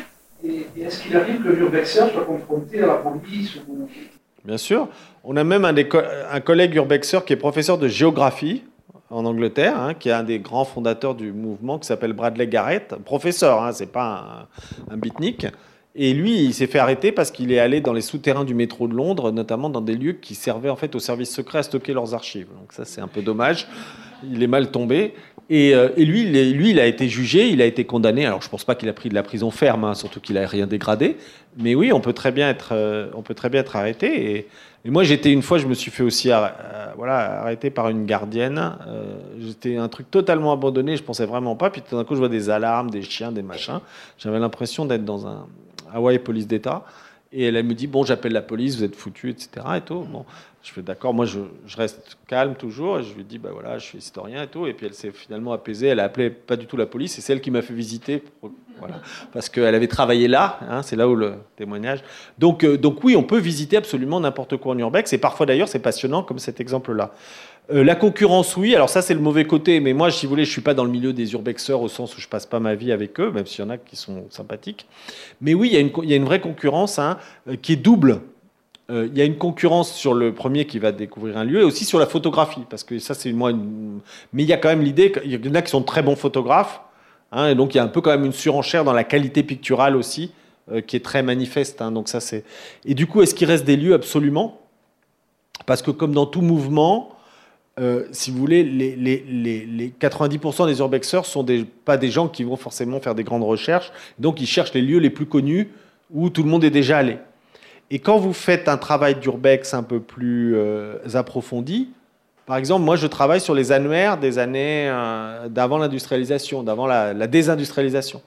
et, 0.44 0.68
est-ce 0.82 1.04
qu'il 1.04 1.16
arrive 1.16 1.42
que 1.42 1.50
l'urbexeur 1.50 2.12
soit 2.12 2.26
confronté 2.26 2.82
à 2.82 2.88
la 2.88 2.96
police 2.96 3.58
Bien 4.44 4.58
sûr. 4.58 4.90
On 5.24 5.38
a 5.38 5.44
même 5.44 5.64
un, 5.66 5.74
un 5.74 6.40
collègue 6.42 6.76
urbexeur 6.76 7.24
qui 7.24 7.34
est 7.34 7.38
professeur 7.38 7.78
de 7.78 7.88
géographie 7.88 8.64
en 9.10 9.26
Angleterre, 9.26 9.80
hein, 9.80 9.94
qui 9.94 10.10
est 10.10 10.14
un 10.14 10.24
des 10.24 10.40
grands 10.40 10.66
fondateurs 10.66 11.16
du 11.16 11.32
mouvement, 11.32 11.80
qui 11.80 11.88
s'appelle 11.88 12.14
Bradley 12.14 12.48
Garrett, 12.48 12.96
professeur, 13.06 13.64
hein, 13.64 13.72
c'est 13.72 13.92
pas 13.92 14.48
un, 14.90 14.94
un 14.94 14.98
beatnik. 14.98 15.48
Et 15.96 16.14
lui, 16.14 16.44
il 16.44 16.54
s'est 16.56 16.66
fait 16.66 16.80
arrêter 16.80 17.12
parce 17.12 17.30
qu'il 17.30 17.52
est 17.52 17.60
allé 17.60 17.80
dans 17.80 17.94
les 17.94 18.02
souterrains 18.02 18.46
du 18.46 18.56
métro 18.56 18.88
de 18.88 18.96
Londres, 18.96 19.32
notamment 19.32 19.70
dans 19.70 19.82
des 19.82 19.96
lieux 19.96 20.14
qui 20.14 20.34
servaient 20.34 20.72
en 20.72 20.76
fait 20.76 20.96
aux 20.96 21.00
services 21.00 21.30
secrets 21.30 21.60
à 21.60 21.64
stocker 21.64 21.94
leurs 21.94 22.16
archives. 22.16 22.48
Donc 22.60 22.74
ça, 22.74 22.84
c'est 22.84 23.02
un 23.02 23.08
peu 23.08 23.22
dommage. 23.22 23.68
Il 24.28 24.42
est 24.42 24.48
mal 24.48 24.72
tombé. 24.72 25.14
Et, 25.52 25.76
euh, 25.76 25.90
et 25.96 26.06
lui, 26.06 26.24
il 26.24 26.54
lui, 26.54 26.72
il 26.72 26.80
a 26.80 26.88
été 26.88 27.10
jugé, 27.10 27.50
il 27.50 27.62
a 27.62 27.66
été 27.66 27.86
condamné. 27.86 28.26
Alors, 28.26 28.42
je 28.42 28.50
pense 28.50 28.64
pas 28.64 28.74
qu'il 28.74 28.90
a 28.90 28.94
pris 28.94 29.10
de 29.10 29.14
la 29.14 29.22
prison 29.22 29.52
ferme, 29.52 29.84
hein, 29.84 29.94
surtout 29.94 30.20
qu'il 30.20 30.38
a 30.40 30.48
rien 30.48 30.66
dégradé. 30.66 31.18
Mais 31.58 31.76
oui, 31.76 31.94
on 31.94 32.00
peut 32.00 32.14
très 32.14 32.32
bien 32.32 32.50
être, 32.50 32.70
euh, 32.72 33.12
on 33.14 33.22
peut 33.22 33.36
très 33.36 33.50
bien 33.50 33.62
être 33.62 33.76
arrêté. 33.76 34.48
Et, 34.86 34.90
moi, 34.90 35.04
j'étais 35.04 35.32
une 35.32 35.44
fois, 35.44 35.60
je 35.60 35.68
me 35.68 35.76
suis 35.76 35.92
fait 35.92 36.04
aussi 36.04 36.32
euh, 36.32 36.48
voilà, 36.98 37.42
arrêter 37.42 37.70
par 37.70 37.90
une 37.90 38.06
gardienne. 38.06 38.76
j'étais 39.40 39.78
un 39.78 39.90
truc 39.90 40.10
totalement 40.10 40.52
abandonné, 40.54 40.98
je 40.98 41.04
pensais 41.04 41.26
vraiment 41.26 41.56
pas. 41.56 41.70
Puis 41.70 41.82
tout 41.88 41.96
d'un 41.96 42.04
coup, 42.04 42.16
je 42.16 42.20
vois 42.20 42.30
des 42.30 42.50
alarmes, 42.50 42.90
des 42.90 43.04
chiens, 43.04 43.32
des 43.32 43.44
machins. 43.44 43.80
J'avais 44.18 44.40
l'impression 44.40 44.86
d'être 44.86 45.06
dans 45.06 45.28
un 45.28 45.46
Hawaii 45.94 46.20
police 46.20 46.48
d'État. 46.48 46.86
Et 47.36 47.46
elle, 47.46 47.64
me 47.64 47.74
dit 47.74 47.88
Bon, 47.88 48.04
j'appelle 48.04 48.32
la 48.32 48.44
police, 48.44 48.78
vous 48.78 48.84
êtes 48.84 48.96
foutu, 48.96 49.32
etc. 49.32 49.66
Et 49.78 49.82
tout. 49.82 50.02
Bon, 50.02 50.24
je 50.62 50.72
fais 50.72 50.84
d'accord, 50.84 51.14
moi 51.14 51.26
je, 51.26 51.40
reste 51.76 52.18
calme 52.28 52.54
toujours. 52.54 53.00
Et 53.00 53.04
je 53.04 53.14
lui 53.16 53.24
dis 53.24 53.40
Bah 53.40 53.50
voilà, 53.52 53.80
je 53.80 53.86
suis 53.86 53.98
historien 53.98 54.44
et 54.44 54.48
tout. 54.48 54.68
Et 54.68 54.74
puis 54.74 54.86
elle 54.86 54.94
s'est 54.94 55.12
finalement 55.12 55.52
apaisée. 55.52 55.88
Elle 55.88 56.00
a 56.00 56.04
appelé 56.04 56.30
pas 56.30 56.56
du 56.56 56.68
tout 56.68 56.78
la 56.78 56.86
police. 56.86 57.14
C'est 57.14 57.22
celle 57.22 57.42
qui 57.42 57.50
m'a 57.50 57.64
fait 57.64 57.74
visiter. 57.74 58.24
voilà, 58.78 59.02
parce 59.32 59.50
qu'elle 59.50 59.74
avait 59.74 59.88
travaillé 59.88 60.28
là. 60.28 60.60
Hein, 60.70 60.84
c'est 60.84 60.96
là 60.96 61.10
où 61.10 61.16
le 61.16 61.34
témoignage. 61.56 62.04
Donc, 62.38 62.64
euh, 62.64 62.78
donc 62.78 63.04
oui, 63.04 63.16
on 63.16 63.24
peut 63.24 63.40
visiter 63.40 63.78
absolument 63.78 64.20
n'importe 64.20 64.58
quoi 64.58 64.76
en 64.76 64.78
urbex. 64.78 65.12
Et 65.14 65.18
parfois 65.18 65.48
d'ailleurs, 65.48 65.68
c'est 65.68 65.80
passionnant 65.80 66.22
comme 66.22 66.38
cet 66.38 66.62
exemple-là. 66.62 67.14
Euh, 67.72 67.84
la 67.84 67.96
concurrence, 67.96 68.58
oui. 68.58 68.76
Alors 68.76 68.90
ça, 68.90 69.02
c'est 69.02 69.14
le 69.14 69.22
mauvais 69.22 69.46
côté. 69.46 69.80
Mais 69.80 69.94
moi, 69.94 70.12
si 70.12 70.26
vous 70.26 70.32
voulez, 70.32 70.46
je 70.46 70.52
suis 70.52 70.62
pas 70.62 70.74
dans 70.74 70.84
le 70.84 70.92
milieu 70.92 71.14
des 71.14 71.34
urbexeurs 71.34 71.82
au 71.82 71.88
sens 71.88 72.18
où 72.18 72.22
je 72.22 72.28
passe 72.28 72.46
pas 72.46 72.60
ma 72.60 72.76
vie 72.76 72.92
avec 72.92 73.20
eux, 73.20 73.32
même 73.32 73.46
s'il 73.46 73.64
y 73.64 73.68
en 73.68 73.70
a 73.70 73.78
qui 73.78 73.96
sont 73.96 74.26
sympathiques. 74.30 74.86
Mais 75.42 75.54
oui, 75.54 75.70
il 75.70 75.74
y 76.10 76.14
a 76.14 76.16
une, 76.16 76.26
vraie 76.26 76.42
concurrence 76.42 77.00
hein, 77.00 77.18
euh, 77.48 77.56
qui 77.56 77.74
est 77.74 77.78
double. 77.78 78.22
Euh, 78.90 79.08
il 79.10 79.18
y 79.18 79.22
a 79.22 79.26
une 79.26 79.38
concurrence 79.38 79.94
sur 79.94 80.14
le 80.14 80.34
premier 80.34 80.66
qui 80.66 80.78
va 80.78 80.92
découvrir 80.92 81.38
un 81.38 81.46
lieu 81.46 81.62
et 81.62 81.64
aussi 81.64 81.86
sur 81.86 82.00
la 82.00 82.06
photographie, 82.06 82.64
parce 82.70 82.84
que 82.84 83.00
ça, 83.00 83.14
c'est 83.14 83.32
moi. 83.32 83.54
Mais 84.34 84.44
il 84.44 84.50
y 84.50 84.54
a 84.54 84.58
quand 84.58 84.70
même 84.70 84.82
l'idée 84.82 85.14
qu'il 85.14 85.32
y 85.32 85.50
en 85.50 85.56
a 85.56 85.62
qui 85.62 85.72
sont 85.72 85.84
très 85.84 86.02
bons 86.02 86.18
photographes, 86.18 86.82
hein, 87.32 87.48
et 87.48 87.56
donc 87.56 87.74
il 87.74 87.78
y 87.78 87.80
a 87.80 87.84
un 87.84 87.88
peu 87.88 88.02
quand 88.02 88.12
même 88.12 88.26
une 88.26 88.34
surenchère 88.34 88.84
dans 88.84 88.92
la 88.92 89.06
qualité 89.06 89.42
picturale 89.42 89.96
aussi, 89.96 90.34
qui 90.86 90.98
est 90.98 91.04
très 91.04 91.24
manifeste. 91.24 91.82
Hein, 91.82 91.94
donc 91.94 92.10
ça, 92.10 92.20
c'est. 92.20 92.44
Et 92.84 92.94
du 92.94 93.08
coup, 93.08 93.22
est-ce 93.22 93.34
qu'il 93.34 93.48
reste 93.48 93.64
des 93.64 93.78
lieux? 93.78 93.94
Absolument 93.94 94.60
Parce 95.66 95.82
que 95.82 95.92
comme 95.92 96.14
dans 96.14 96.26
tout 96.26 96.42
mouvement, 96.42 97.14
euh, 97.80 98.04
si 98.12 98.30
vous 98.30 98.38
voulez, 98.38 98.64
les, 98.64 98.96
les, 98.96 99.94
90% 100.00 100.68
des 100.68 100.78
urbexeurs 100.80 101.26
sont 101.26 101.44
pas 101.86 101.98
des 101.98 102.12
gens 102.12 102.28
qui 102.28 102.44
vont 102.44 102.56
forcément 102.56 103.00
faire 103.00 103.16
des 103.16 103.24
grandes 103.24 103.44
recherches, 103.44 103.92
donc 104.20 104.42
ils 104.42 104.46
cherchent 104.46 104.74
les 104.74 104.82
lieux 104.82 105.00
les 105.00 105.10
plus 105.10 105.26
connus 105.26 105.72
où 106.12 106.30
tout 106.30 106.44
le 106.44 106.50
monde 106.50 106.64
est 106.64 106.70
déjà 106.70 107.00
allé. 107.00 107.18
Et 107.90 107.98
quand 107.98 108.18
vous 108.18 108.34
faites 108.34 108.70
un 108.70 108.78
travail 108.78 109.16
d'urbex 109.16 109.74
un 109.74 109.82
peu 109.82 110.00
plus 110.00 110.56
euh, 110.56 110.98
approfondi, 111.16 111.90
par 112.46 112.58
exemple, 112.58 112.84
moi 112.86 112.96
je 112.96 113.08
travaille 113.08 113.42
sur 113.42 113.56
les 113.56 113.72
annuaires 113.72 114.18
des 114.20 114.38
années 114.38 114.88
euh, 114.90 115.48
d'avant 115.50 115.80
l'industrialisation, 115.80 116.62
d'avant 116.62 116.86
la, 116.86 117.14
la, 117.14 117.28
désindustrialisation. 117.28 118.22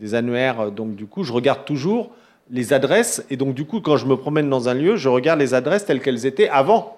Des 0.00 0.14
annuaires, 0.14 0.70
donc 0.70 0.94
du 0.94 1.06
coup, 1.06 1.24
je 1.24 1.32
regarde 1.32 1.64
toujours 1.66 2.10
les 2.50 2.72
adresses, 2.72 3.26
et 3.28 3.36
donc 3.36 3.52
du 3.52 3.66
coup, 3.66 3.80
quand 3.80 3.98
je 3.98 4.06
me 4.06 4.16
promène 4.16 4.48
dans 4.48 4.68
un 4.68 4.74
lieu, 4.74 4.96
je 4.96 5.08
regarde 5.10 5.40
les 5.40 5.52
adresses 5.52 5.84
telles 5.84 6.00
qu'elles 6.00 6.24
étaient 6.24 6.48
avant 6.48 6.97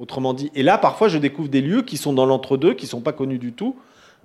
Autrement 0.00 0.32
dit, 0.32 0.50
et 0.54 0.62
là, 0.62 0.78
parfois, 0.78 1.08
je 1.08 1.18
découvre 1.18 1.50
des 1.50 1.60
lieux 1.60 1.82
qui 1.82 1.98
sont 1.98 2.14
dans 2.14 2.24
l'entre-deux, 2.24 2.72
qui 2.72 2.86
ne 2.86 2.90
sont 2.90 3.02
pas 3.02 3.12
connus 3.12 3.38
du 3.38 3.52
tout. 3.52 3.76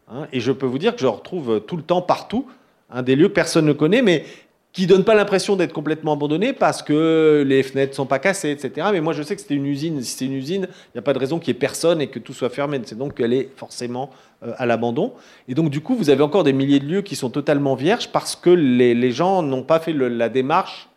Hein, 0.10 0.26
et 0.32 0.40
je 0.40 0.54
peux 0.54 0.66
vous 0.66 0.78
dire 0.78 0.96
que 0.96 1.02
je 1.02 1.08
retrouve 1.08 1.60
tout 1.68 1.76
le 1.76 1.84
temps 1.84 2.02
partout 2.02 2.48
hein, 2.90 3.02
des 3.02 3.18
lieux 3.18 3.28
que 3.28 3.34
personne 3.34 3.66
ne 3.66 3.74
connaît, 3.74 4.02
mais 4.02 4.24
qui 4.72 4.84
ne 4.84 4.88
donnent 4.88 5.04
pas 5.04 5.16
l'impression 5.16 5.58
d'être 5.58 5.74
complètement 5.74 6.14
abandonnés 6.14 6.54
parce 6.54 6.82
que 6.82 7.44
les 7.46 7.62
fenêtres 7.62 7.92
ne 7.92 7.96
sont 7.96 8.06
pas 8.06 8.20
cassées, 8.20 8.52
etc. 8.52 8.88
Mais 8.94 9.02
moi, 9.02 9.12
je 9.12 9.22
sais 9.22 9.36
que 9.36 9.42
c'était 9.42 9.56
une 9.56 9.66
usine. 9.66 10.02
Si 10.02 10.18
c'est 10.18 10.26
une 10.26 10.34
usine, 10.34 10.68
il 10.70 10.96
n'y 10.96 11.00
a 11.00 11.02
pas 11.02 11.14
de 11.14 11.20
raison 11.20 11.40
qu'il 11.40 11.54
n'y 11.54 11.58
ait 11.58 11.60
personne 11.60 12.00
et 12.00 12.08
que 12.08 12.20
tout 12.20 12.34
soit 12.34 12.50
fermé. 12.50 12.80
C'est 12.86 12.98
donc 12.98 13.16
qu'elle 13.16 13.34
est 13.34 13.50
forcément 13.58 14.12
euh, 14.44 14.54
à 14.58 14.66
l'abandon. 14.66 15.12
Et 15.50 15.56
donc, 15.56 15.70
du 15.70 15.82
coup, 15.82 15.96
vous 15.96 16.10
avez 16.10 16.24
encore 16.24 16.46
des 16.46 16.54
milliers 16.54 16.80
de 16.80 16.86
lieux 16.86 17.02
qui 17.02 17.18
sont 17.18 17.30
totalement 17.30 17.76
vierges 17.76 18.10
parce 18.14 18.38
que 18.38 18.50
les, 18.50 19.12
gens 19.12 19.44
n'ont 19.44 19.64
pas 19.64 19.80
fait 19.80 19.92
la 19.92 20.30
démarche 20.30 20.88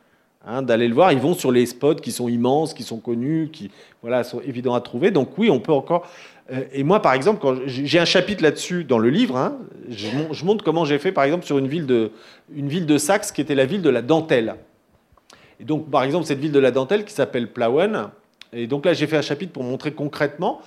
Hein, 0.47 0.63
d'aller 0.63 0.87
le 0.89 0.95
voir. 0.95 1.13
Ils 1.13 1.19
vont 1.19 1.35
sur 1.35 1.51
les 1.51 1.67
spots 1.67 1.97
qui 1.97 2.13
sont 2.13 2.29
immenses, 2.29 2.73
qui 2.73 2.85
sont 2.85 2.99
connus, 2.99 3.51
qui 3.53 3.71
voilà, 4.03 4.23
sont 4.23 4.41
évidents 4.41 4.75
à 4.75 4.81
trouver. 4.81 5.11
Donc 5.11 5.37
oui, 5.37 5.51
on 5.51 5.59
peut 5.59 5.73
encore. 5.73 6.07
Euh, 6.53 6.63
et 6.73 6.85
moi, 6.85 7.03
par 7.03 7.13
exemple, 7.13 7.45
j'ai 7.67 7.99
un 7.99 8.05
chapitre 8.05 8.43
là-dessus 8.43 8.85
dans 8.85 8.99
le 8.99 9.11
livre, 9.11 9.37
hein, 9.37 9.59
je, 9.91 10.45
montre 10.45 10.65
comment 10.65 10.85
j'ai 10.85 10.99
fait, 10.99 11.13
par 11.13 11.25
exemple, 11.25 11.45
sur 11.45 11.59
une 11.59 11.67
ville 11.67 11.87
de, 11.87 12.13
une 12.55 12.69
ville 12.69 12.87
de 12.87 12.99
Saxe 12.99 13.33
qui 13.33 13.41
était 13.41 13.55
la 13.55 13.67
ville 13.67 13.83
de 13.83 13.91
la 13.91 14.01
dentelle. 14.01 14.55
Et 15.61 15.65
donc, 15.65 15.91
par 15.91 16.05
exemple, 16.05 16.25
cette 16.25 16.39
ville 16.39 16.53
de 16.53 16.59
la 16.61 16.71
dentelle 16.71 17.05
qui 17.05 17.13
s'appelle 17.13 17.53
Plauen. 17.53 18.11
Et 18.53 18.67
donc 18.67 18.87
là, 18.87 18.95
j'ai 18.95 19.07
fait 19.07 19.17
un 19.17 19.23
chapitre 19.23 19.53
pour 19.53 19.65
montrer 19.65 19.93
concrètement. 19.93 20.63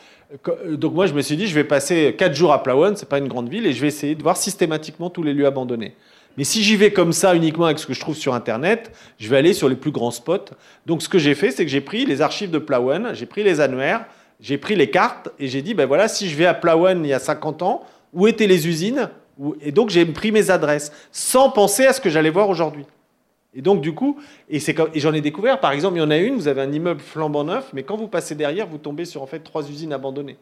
Euh, 0.48 0.76
donc 0.76 0.94
moi, 0.94 1.08
je 1.08 1.14
me 1.14 1.22
suis 1.22 1.38
dit, 1.38 1.48
je 1.48 1.56
vais 1.56 1.64
passer 1.64 2.14
quatre 2.18 2.36
jours 2.36 2.52
à 2.52 2.62
Plauen, 2.62 2.96
c'est 2.96 3.10
pas 3.10 3.18
une 3.18 3.30
grande 3.30 3.50
ville, 3.50 3.66
et 3.66 3.74
je 3.74 3.82
vais 3.82 3.88
essayer 3.88 4.16
de 4.16 4.22
voir 4.22 4.38
systématiquement 4.38 5.10
tous 5.10 5.24
les 5.24 5.34
lieux 5.34 5.48
abandonnés. 5.48 5.96
Mais 6.38 6.44
si 6.44 6.64
j'y 6.64 6.76
vais 6.76 6.92
comme 6.92 7.14
ça 7.14 7.36
uniquement 7.36 7.66
avec 7.66 7.80
ce 7.80 7.86
que 7.86 7.94
je 7.94 8.00
trouve 8.00 8.16
sur 8.16 8.34
Internet, 8.34 8.92
je 9.20 9.30
vais 9.30 9.38
aller 9.38 9.54
sur 9.54 9.68
les 9.70 9.76
plus 9.76 9.92
grands 9.92 10.12
spots. 10.12 10.52
Donc 10.86 11.02
ce 11.02 11.10
que 11.10 11.20
j'ai 11.20 11.36
fait, 11.36 11.52
c'est 11.52 11.66
que 11.66 11.72
j'ai 11.72 11.82
pris 11.82 12.06
les 12.06 12.22
archives 12.22 12.52
de 12.52 12.58
Plauen, 12.58 13.14
j'ai 13.14 13.26
pris 13.26 13.44
les 13.44 13.60
annuaires, 13.60 14.06
j'ai 14.40 14.58
pris 14.58 14.76
les 14.76 14.90
cartes 14.90 15.30
et 15.40 15.48
j'ai 15.48 15.62
dit, 15.62 15.74
ben 15.74 15.86
voilà, 15.86 16.08
si 16.08 16.30
je 16.30 16.36
vais 16.36 16.46
à 16.46 16.54
Plauen 16.54 17.04
il 17.04 17.10
y 17.10 17.14
a 17.14 17.20
50 17.20 17.62
ans, 17.62 17.84
où 18.14 18.28
étaient 18.28 18.48
les 18.48 18.68
usines 18.68 19.10
Et 19.62 19.72
donc 19.72 19.90
j'ai 19.90 20.06
pris 20.06 20.32
mes 20.32 20.50
adresses, 20.50 20.92
sans 21.12 21.50
penser 21.50 21.86
à 21.86 21.94
ce 21.94 22.02
que 22.02 22.10
j'allais 22.10 22.30
voir 22.30 22.50
aujourd'hui. 22.50 22.86
Et 23.54 23.62
donc 23.62 23.82
du 23.82 23.94
coup, 23.94 24.18
j'en 24.96 25.14
ai 25.14 25.22
découvert, 25.22 25.60
par 25.60 25.74
exemple, 25.74 25.98
il 25.98 26.00
y 26.00 26.04
en 26.04 26.12
a 26.12 26.18
une, 26.18 26.36
vous 26.36 26.48
avez 26.48 26.62
un 26.62 26.72
immeuble 26.72 27.02
flambant 27.02 27.44
neuf, 27.44 27.70
mais 27.74 27.84
quand 27.84 27.98
vous 27.98 28.08
passez 28.08 28.36
derrière, 28.36 28.68
vous 28.68 28.78
tombez 28.78 29.06
sur 29.06 29.22
en 29.22 29.28
fait 29.28 29.40
trois 29.40 29.70
usines 29.70 29.92
abandonnées. 29.92 30.38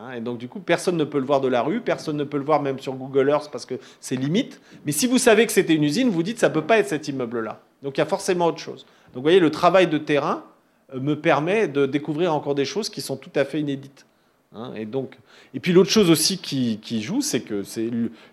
Hein, 0.00 0.12
et 0.16 0.20
donc, 0.20 0.38
du 0.38 0.48
coup, 0.48 0.60
personne 0.60 0.96
ne 0.96 1.04
peut 1.04 1.18
le 1.18 1.26
voir 1.26 1.40
de 1.40 1.48
la 1.48 1.62
rue, 1.62 1.80
personne 1.80 2.16
ne 2.16 2.24
peut 2.24 2.38
le 2.38 2.44
voir 2.44 2.62
même 2.62 2.78
sur 2.78 2.94
Google 2.94 3.28
Earth 3.28 3.50
parce 3.52 3.66
que 3.66 3.74
c'est 4.00 4.16
limite. 4.16 4.60
Mais 4.86 4.92
si 4.92 5.06
vous 5.06 5.18
savez 5.18 5.46
que 5.46 5.52
c'était 5.52 5.74
une 5.74 5.84
usine, 5.84 6.08
vous 6.08 6.22
dites 6.22 6.38
ça 6.38 6.48
ne 6.48 6.54
peut 6.54 6.64
pas 6.64 6.78
être 6.78 6.88
cet 6.88 7.08
immeuble-là. 7.08 7.60
Donc, 7.82 7.98
il 7.98 8.00
y 8.00 8.02
a 8.02 8.06
forcément 8.06 8.46
autre 8.46 8.58
chose. 8.58 8.86
Donc, 9.12 9.16
vous 9.16 9.22
voyez, 9.22 9.40
le 9.40 9.50
travail 9.50 9.88
de 9.88 9.98
terrain 9.98 10.44
euh, 10.94 11.00
me 11.00 11.20
permet 11.20 11.68
de 11.68 11.86
découvrir 11.86 12.34
encore 12.34 12.54
des 12.54 12.64
choses 12.64 12.88
qui 12.88 13.00
sont 13.00 13.16
tout 13.16 13.32
à 13.34 13.44
fait 13.44 13.60
inédites. 13.60 14.06
Hein, 14.52 14.72
et, 14.74 14.84
donc, 14.84 15.16
et 15.54 15.60
puis 15.60 15.72
l'autre 15.72 15.90
chose 15.90 16.10
aussi 16.10 16.38
qui, 16.38 17.02
joue, 17.02 17.20
c'est 17.20 17.40
que 17.40 17.62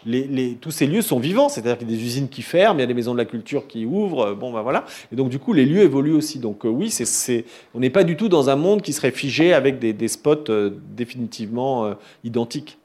les, 0.03 0.55
tous 0.55 0.71
ces 0.71 0.87
lieux 0.87 1.03
sont 1.03 1.19
vivants, 1.19 1.47
c'est-à-dire 1.47 1.77
qu'il 1.77 1.87
y 1.87 1.93
a 1.93 1.95
des 1.95 2.03
usines 2.03 2.27
qui 2.27 2.41
ferment, 2.41 2.79
il 2.79 2.81
y 2.81 2.83
a 2.83 2.87
des 2.87 2.95
maisons 2.95 3.13
de 3.13 3.19
la 3.19 3.25
culture 3.25 3.67
qui 3.67 3.85
ouvrent, 3.85 4.29
euh, 4.29 4.33
bon 4.33 4.51
ben 4.51 4.63
voilà. 4.63 4.85
Et 5.11 5.15
donc 5.15 5.29
du 5.29 5.37
coup, 5.37 5.53
les 5.53 5.65
lieux 5.65 5.83
évoluent 5.83 6.15
aussi. 6.15 6.39
Donc 6.39 6.65
euh, 6.65 6.69
oui, 6.69 6.89
c'est, 6.89 7.45
on 7.75 7.79
n'est 7.79 7.91
pas 7.91 8.03
du 8.03 8.17
tout 8.17 8.29
dans 8.29 8.49
un 8.49 8.55
monde 8.55 8.81
qui 8.81 8.93
serait 8.93 9.11
figé 9.11 9.53
avec 9.53 9.77
des, 9.77 10.07
spots 10.07 10.45
définitivement 10.95 11.93
identiques. 12.23 12.79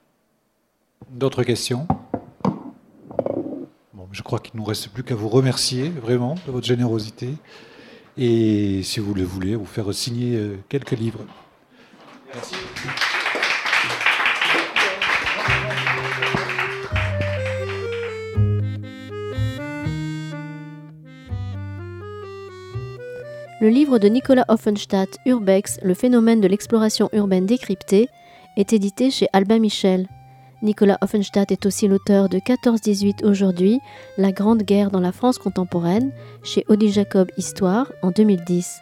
D'autres 1.09 1.45
questions? 1.45 1.87
Bon, 3.95 4.09
Je 4.12 4.22
crois 4.22 4.41
qu'il 4.41 4.55
ne 4.57 4.59
nous 4.59 4.66
reste 4.66 4.89
plus 4.89 5.05
qu'à 5.05 5.14
vous 5.14 5.28
remercier 5.28 5.89
vraiment 5.89 6.35
de 6.47 6.53
votre 6.53 6.66
générosité 6.66 7.30
et 8.18 8.83
si 8.83 9.01
vous 9.01 9.14
le 9.14 9.22
voulez, 9.22 9.55
vous 9.55 9.64
faire 9.64 9.95
signer 9.95 10.39
quelques 10.68 10.99
livres. 10.99 11.24
Merci. 12.35 12.57
Le 23.63 23.69
livre 23.69 24.01
de 24.01 24.09
Nicolas 24.09 24.45
Offenstadt, 24.49 25.19
Urbex, 25.25 25.79
Le 25.85 25.95
phénomène 25.95 26.41
de 26.41 26.49
l'exploration 26.49 27.09
urbaine 27.13 27.47
décryptée, 27.47 28.09
est 28.57 28.73
édité 28.73 29.09
chez 29.13 29.29
Albin 29.33 29.61
Michel. 29.61 30.09
Nicolas 30.65 30.99
Offenstadt 31.01 31.53
est 31.53 31.65
aussi 31.65 31.87
l'auteur 31.87 32.29
de 32.29 32.39
14-18 32.39 33.25
aujourd'hui, 33.25 33.79
La 34.19 34.33
Grande 34.33 34.65
Guerre 34.65 34.91
dans 34.91 34.99
la 34.99 35.13
France 35.13 35.39
contemporaine, 35.39 36.11
chez 36.43 36.65
Odile 36.67 36.91
Jacob 36.91 37.31
Histoire 37.37 37.93
en 38.03 38.11
2010. 38.11 38.81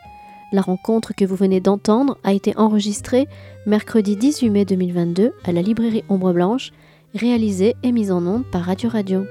La 0.51 0.63
rencontre 0.63 1.15
que 1.15 1.27
vous 1.27 1.37
venez 1.37 1.61
d'entendre 1.61 2.17
a 2.25 2.33
été 2.33 2.57
enregistrée 2.57 3.29
mercredi 3.67 4.17
18 4.17 4.49
mai 4.49 4.65
2022 4.65 5.35
à 5.45 5.53
la 5.53 5.61
librairie 5.61 6.05
Ombre 6.09 6.33
Blanche, 6.33 6.73
réalisée 7.15 7.75
et 7.83 7.93
mise 7.93 8.11
en 8.11 8.27
onde 8.27 8.51
par 8.51 8.63
Radio 8.63 8.89
Radio. 8.89 9.27